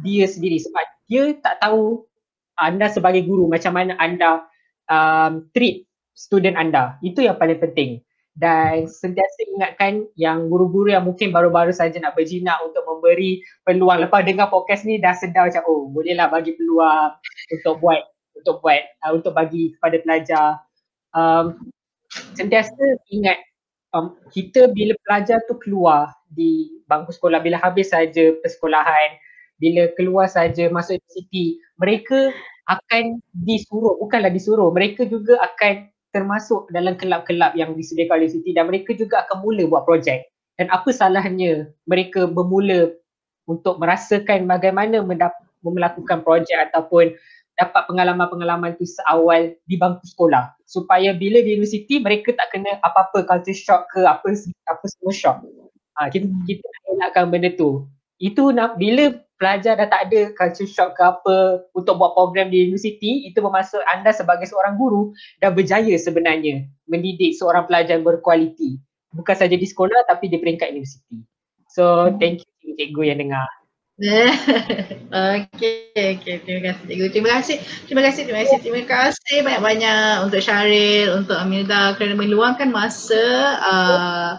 dia 0.00 0.24
sendiri. 0.26 0.60
Sebab 0.60 0.84
dia 1.08 1.24
tak 1.40 1.60
tahu 1.60 2.04
anda 2.56 2.88
sebagai 2.88 3.26
guru 3.26 3.50
macam 3.50 3.76
mana 3.76 3.98
anda 4.00 4.46
um, 4.88 5.46
treat 5.52 5.84
student 6.16 6.56
anda. 6.56 6.96
Itu 7.04 7.22
yang 7.22 7.36
paling 7.36 7.60
penting. 7.60 8.00
Dan 8.34 8.90
sentiasa 8.90 9.46
ingatkan 9.46 10.10
yang 10.18 10.50
guru-guru 10.50 10.90
yang 10.90 11.06
mungkin 11.06 11.30
baru-baru 11.30 11.70
saja 11.70 12.02
nak 12.02 12.18
berjinak 12.18 12.58
untuk 12.66 12.82
memberi 12.82 13.38
peluang. 13.62 14.02
Lepas 14.02 14.26
dengar 14.26 14.50
podcast 14.50 14.82
ni 14.82 14.98
dah 14.98 15.14
sedar 15.14 15.46
macam 15.46 15.62
oh 15.70 15.86
bolehlah 15.86 16.26
bagi 16.26 16.58
peluang 16.58 17.14
untuk 17.54 17.78
buat 17.78 18.02
untuk 18.34 18.58
buat 18.58 18.82
uh, 19.06 19.12
untuk 19.14 19.38
bagi 19.38 19.78
kepada 19.78 19.96
pelajar. 20.02 20.48
Um, 21.14 21.70
sentiasa 22.34 22.98
ingat 23.14 23.38
um, 23.94 24.18
kita 24.34 24.68
bila 24.74 24.92
pelajar 25.06 25.38
tu 25.46 25.54
keluar 25.62 26.10
di 26.34 26.82
bangku 26.90 27.14
sekolah 27.14 27.38
bila 27.40 27.56
habis 27.62 27.94
saja 27.94 28.34
persekolahan 28.42 29.16
bila 29.62 29.86
keluar 29.94 30.26
saja 30.26 30.66
masuk 30.68 30.98
universiti 30.98 31.62
mereka 31.78 32.34
akan 32.66 33.22
disuruh 33.46 33.96
bukanlah 34.02 34.28
disuruh 34.28 34.68
mereka 34.74 35.06
juga 35.06 35.38
akan 35.40 35.88
termasuk 36.14 36.70
dalam 36.70 36.94
kelab-kelab 36.94 37.58
yang 37.58 37.74
disediakan 37.74 38.22
oleh 38.22 38.30
Siti 38.30 38.54
dan 38.54 38.70
mereka 38.70 38.94
juga 38.94 39.26
akan 39.26 39.42
mula 39.42 39.66
buat 39.66 39.82
projek. 39.82 40.30
Dan 40.54 40.70
apa 40.70 40.94
salahnya 40.94 41.66
mereka 41.90 42.30
bermula 42.30 42.94
untuk 43.50 43.82
merasakan 43.82 44.46
bagaimana 44.46 45.02
mendap- 45.02 45.42
melakukan 45.66 46.22
projek 46.22 46.70
ataupun 46.70 47.18
dapat 47.54 47.86
pengalaman-pengalaman 47.86 48.74
tu 48.78 48.86
seawal 48.86 49.54
di 49.66 49.76
bangku 49.78 50.04
sekolah. 50.06 50.54
Supaya 50.66 51.14
bila 51.14 51.40
di 51.42 51.54
universiti 51.54 52.02
mereka 52.02 52.34
tak 52.34 52.50
kena 52.54 52.78
apa-apa 52.82 53.22
culture 53.26 53.56
shock 53.56 53.86
ke 53.94 54.02
apa 54.02 54.34
apa 54.70 54.84
semua 54.90 55.12
shock. 55.14 55.36
Ha, 55.98 56.10
kita 56.10 56.26
kita 56.46 56.66
elakkan 56.98 57.30
benda 57.30 57.54
tu. 57.54 57.86
Itu 58.18 58.50
nak 58.50 58.78
bila 58.78 59.14
pelajar 59.38 59.78
dah 59.78 59.90
tak 59.90 60.10
ada 60.10 60.34
culture 60.34 60.66
shock 60.66 60.98
ke 60.98 61.02
apa 61.02 61.66
untuk 61.74 61.98
buat 61.98 62.14
program 62.14 62.50
di 62.50 62.70
universiti 62.70 63.26
itu 63.26 63.38
bermaksud 63.42 63.82
anda 63.90 64.14
sebagai 64.14 64.46
seorang 64.46 64.78
guru 64.78 65.10
dah 65.42 65.50
berjaya 65.50 65.94
sebenarnya 65.98 66.66
mendidik 66.90 67.34
seorang 67.38 67.66
pelajar 67.70 68.02
berkualiti. 68.02 68.78
Bukan 69.14 69.34
saja 69.38 69.54
di 69.54 69.66
sekolah 69.66 70.10
tapi 70.10 70.26
di 70.26 70.42
peringkat 70.42 70.74
universiti. 70.74 71.22
So 71.70 72.10
thank 72.18 72.42
you 72.42 72.54
cikgu 72.74 73.02
yang 73.14 73.18
dengar 73.22 73.46
okay, 75.14 76.18
okay, 76.18 76.42
terima 76.42 76.74
kasih 76.74 76.82
cikgu. 76.90 77.06
Terima 77.14 77.30
kasih, 77.38 77.56
terima 77.86 78.02
kasih, 78.02 78.22
terima 78.26 78.40
kasih, 78.42 78.58
terima 78.58 78.82
kasih 78.90 79.36
banyak-banyak 79.46 80.14
untuk 80.26 80.40
Syaril, 80.42 81.22
untuk 81.22 81.38
Amilda 81.38 81.94
kerana 81.94 82.18
meluangkan 82.18 82.74
masa 82.74 83.22
uh, 83.62 84.30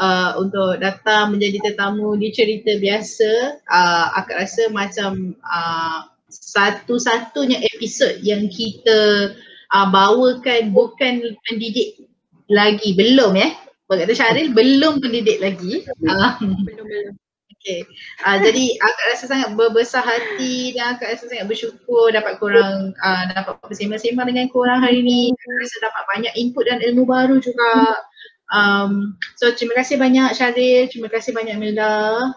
uh, 0.00 0.30
untuk 0.40 0.80
datang 0.80 1.36
menjadi 1.36 1.68
tetamu 1.68 2.16
di 2.16 2.32
cerita 2.32 2.80
biasa. 2.80 3.60
Uh, 3.68 4.06
akak 4.24 4.40
rasa 4.40 4.72
macam 4.72 5.36
uh, 5.52 6.08
satu-satunya 6.32 7.60
episod 7.76 8.24
yang 8.24 8.48
kita 8.48 9.36
uh, 9.68 9.86
bawakan 9.92 10.72
bukan 10.72 11.36
pendidik 11.44 12.08
lagi. 12.48 12.96
Belum 12.96 13.36
ya? 13.36 13.52
Berkata 13.84 14.16
Syaril 14.16 14.56
belum 14.56 15.04
pendidik 15.04 15.44
lagi. 15.44 15.84
Uh, 16.08 16.40
belum 16.40 16.56
belum 16.64 17.20
Okay. 17.64 17.80
Uh, 18.20 18.36
jadi 18.44 18.76
akak 18.76 19.06
rasa 19.08 19.24
sangat 19.24 19.56
berbesar 19.56 20.04
hati 20.04 20.76
dan 20.76 21.00
akak 21.00 21.16
rasa 21.16 21.32
sangat 21.32 21.48
bersyukur 21.48 22.12
dapat 22.12 22.36
korang 22.36 22.92
uh, 23.00 23.24
dapat 23.32 23.56
bersembang-sembang 23.64 24.28
dengan 24.28 24.52
korang 24.52 24.84
hari 24.84 25.00
ni. 25.00 25.32
Akak 25.32 25.64
rasa 25.64 25.76
dapat 25.80 26.02
banyak 26.12 26.32
input 26.36 26.68
dan 26.68 26.84
ilmu 26.84 27.08
baru 27.08 27.40
juga. 27.40 28.04
Um, 28.52 29.16
so 29.40 29.48
terima 29.56 29.80
kasih 29.80 29.96
banyak 29.96 30.36
Syaril, 30.36 30.92
terima 30.92 31.08
kasih 31.08 31.32
banyak 31.32 31.56
Milda. 31.56 32.36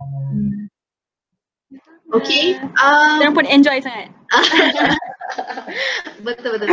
Hmm. 0.00 0.72
Okay. 2.16 2.56
Um, 2.80 3.20
Korang 3.20 3.36
pun 3.36 3.46
enjoy 3.52 3.84
sangat. 3.84 4.08
betul 6.26 6.56
betul. 6.56 6.68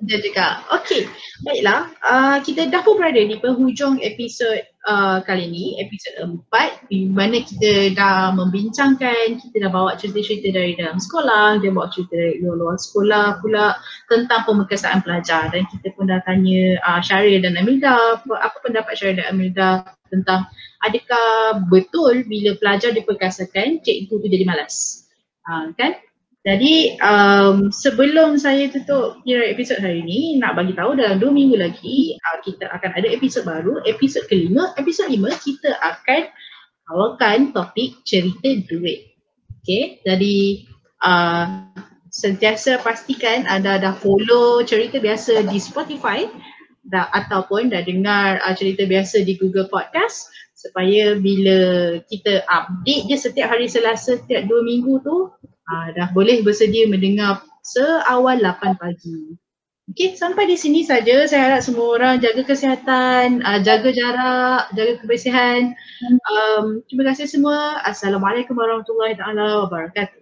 Ada 0.00 0.16
juga. 0.24 0.46
Okey, 0.80 1.08
baiklah. 1.44 1.92
Uh, 2.00 2.36
kita 2.40 2.68
dah 2.72 2.80
pun 2.80 2.96
berada 2.96 3.20
di 3.20 3.36
penghujung 3.36 4.00
episod 4.00 4.64
uh, 4.88 5.20
kali 5.24 5.48
ini, 5.48 5.64
episod 5.80 6.16
empat 6.24 6.88
di 6.88 7.08
mana 7.08 7.44
kita 7.44 7.92
dah 7.92 8.32
membincangkan, 8.32 9.36
kita 9.40 9.56
dah 9.60 9.70
bawa 9.70 9.96
cerita-cerita 10.00 10.56
dari 10.56 10.72
dalam 10.76 10.96
sekolah, 10.96 11.60
dia 11.60 11.70
bawa 11.72 11.92
cerita 11.92 12.16
dari 12.16 12.40
luar-luar 12.40 12.80
sekolah 12.80 13.26
pula 13.44 13.76
tentang 14.08 14.40
pemekasaan 14.48 15.04
pelajar 15.04 15.52
dan 15.52 15.62
kita 15.68 15.92
pun 15.96 16.08
dah 16.08 16.20
tanya 16.24 16.80
uh, 16.84 17.00
Syaril 17.04 17.44
dan 17.44 17.60
Amilda, 17.60 18.24
apa 18.24 18.56
pendapat 18.64 18.96
Syaril 18.96 19.20
dan 19.20 19.36
Amilda 19.36 19.84
tentang 20.08 20.48
adakah 20.82 21.60
betul 21.70 22.24
bila 22.26 22.56
pelajar 22.58 22.90
diperkasakan 22.96 23.84
cikgu 23.84 24.14
tu 24.16 24.26
jadi 24.26 24.44
malas. 24.48 25.06
Uh, 25.44 25.72
kan? 25.76 25.96
Jadi 26.40 26.96
um, 27.04 27.68
sebelum 27.68 28.40
saya 28.40 28.72
tutup 28.72 29.20
kira 29.28 29.52
episod 29.52 29.76
hari 29.76 30.00
ini 30.00 30.40
nak 30.40 30.56
bagi 30.56 30.72
tahu 30.72 30.96
dalam 30.96 31.20
dua 31.20 31.28
minggu 31.28 31.60
lagi 31.60 32.16
uh, 32.16 32.40
kita 32.40 32.64
akan 32.72 32.96
ada 32.96 33.12
episod 33.12 33.44
baru, 33.44 33.84
episod 33.84 34.24
kelima. 34.24 34.72
Episod 34.80 35.12
lima 35.12 35.28
kita 35.36 35.76
akan 35.84 36.32
bawakan 36.88 37.52
topik 37.52 38.00
cerita 38.08 38.56
duit. 38.72 39.12
Okay, 39.60 40.00
jadi 40.08 40.64
uh, 41.04 41.68
sentiasa 42.08 42.80
pastikan 42.80 43.44
anda 43.44 43.76
dah 43.76 43.92
follow 44.00 44.64
cerita 44.64 44.96
biasa 44.96 45.44
di 45.44 45.60
Spotify 45.60 46.24
dah, 46.88 47.12
ataupun 47.12 47.68
dah 47.68 47.84
dengar 47.84 48.40
uh, 48.40 48.56
cerita 48.56 48.88
biasa 48.88 49.28
di 49.28 49.36
Google 49.36 49.68
Podcast 49.68 50.32
supaya 50.56 51.20
bila 51.20 52.00
kita 52.08 52.48
update 52.48 53.12
je 53.12 53.16
setiap 53.28 53.52
hari 53.52 53.68
Selasa 53.68 54.16
setiap 54.16 54.48
dua 54.48 54.64
minggu 54.64 55.04
tu 55.04 55.28
uh, 55.70 55.94
dah 55.94 56.10
boleh 56.10 56.42
bersedia 56.42 56.90
mendengar 56.90 57.46
seawal 57.62 58.42
8 58.42 58.76
pagi. 58.76 59.38
Okey, 59.90 60.14
sampai 60.14 60.46
di 60.46 60.54
sini 60.54 60.86
saja. 60.86 61.26
Saya 61.26 61.50
harap 61.50 61.62
semua 61.66 61.98
orang 61.98 62.22
jaga 62.22 62.46
kesihatan, 62.46 63.42
uh, 63.42 63.58
jaga 63.58 63.90
jarak, 63.90 64.70
jaga 64.74 64.92
kebersihan. 65.02 65.74
Um, 66.30 66.82
terima 66.86 67.10
kasih 67.10 67.26
semua. 67.26 67.82
Assalamualaikum 67.82 68.54
warahmatullahi 68.54 69.18
wabarakatuh. 69.18 70.19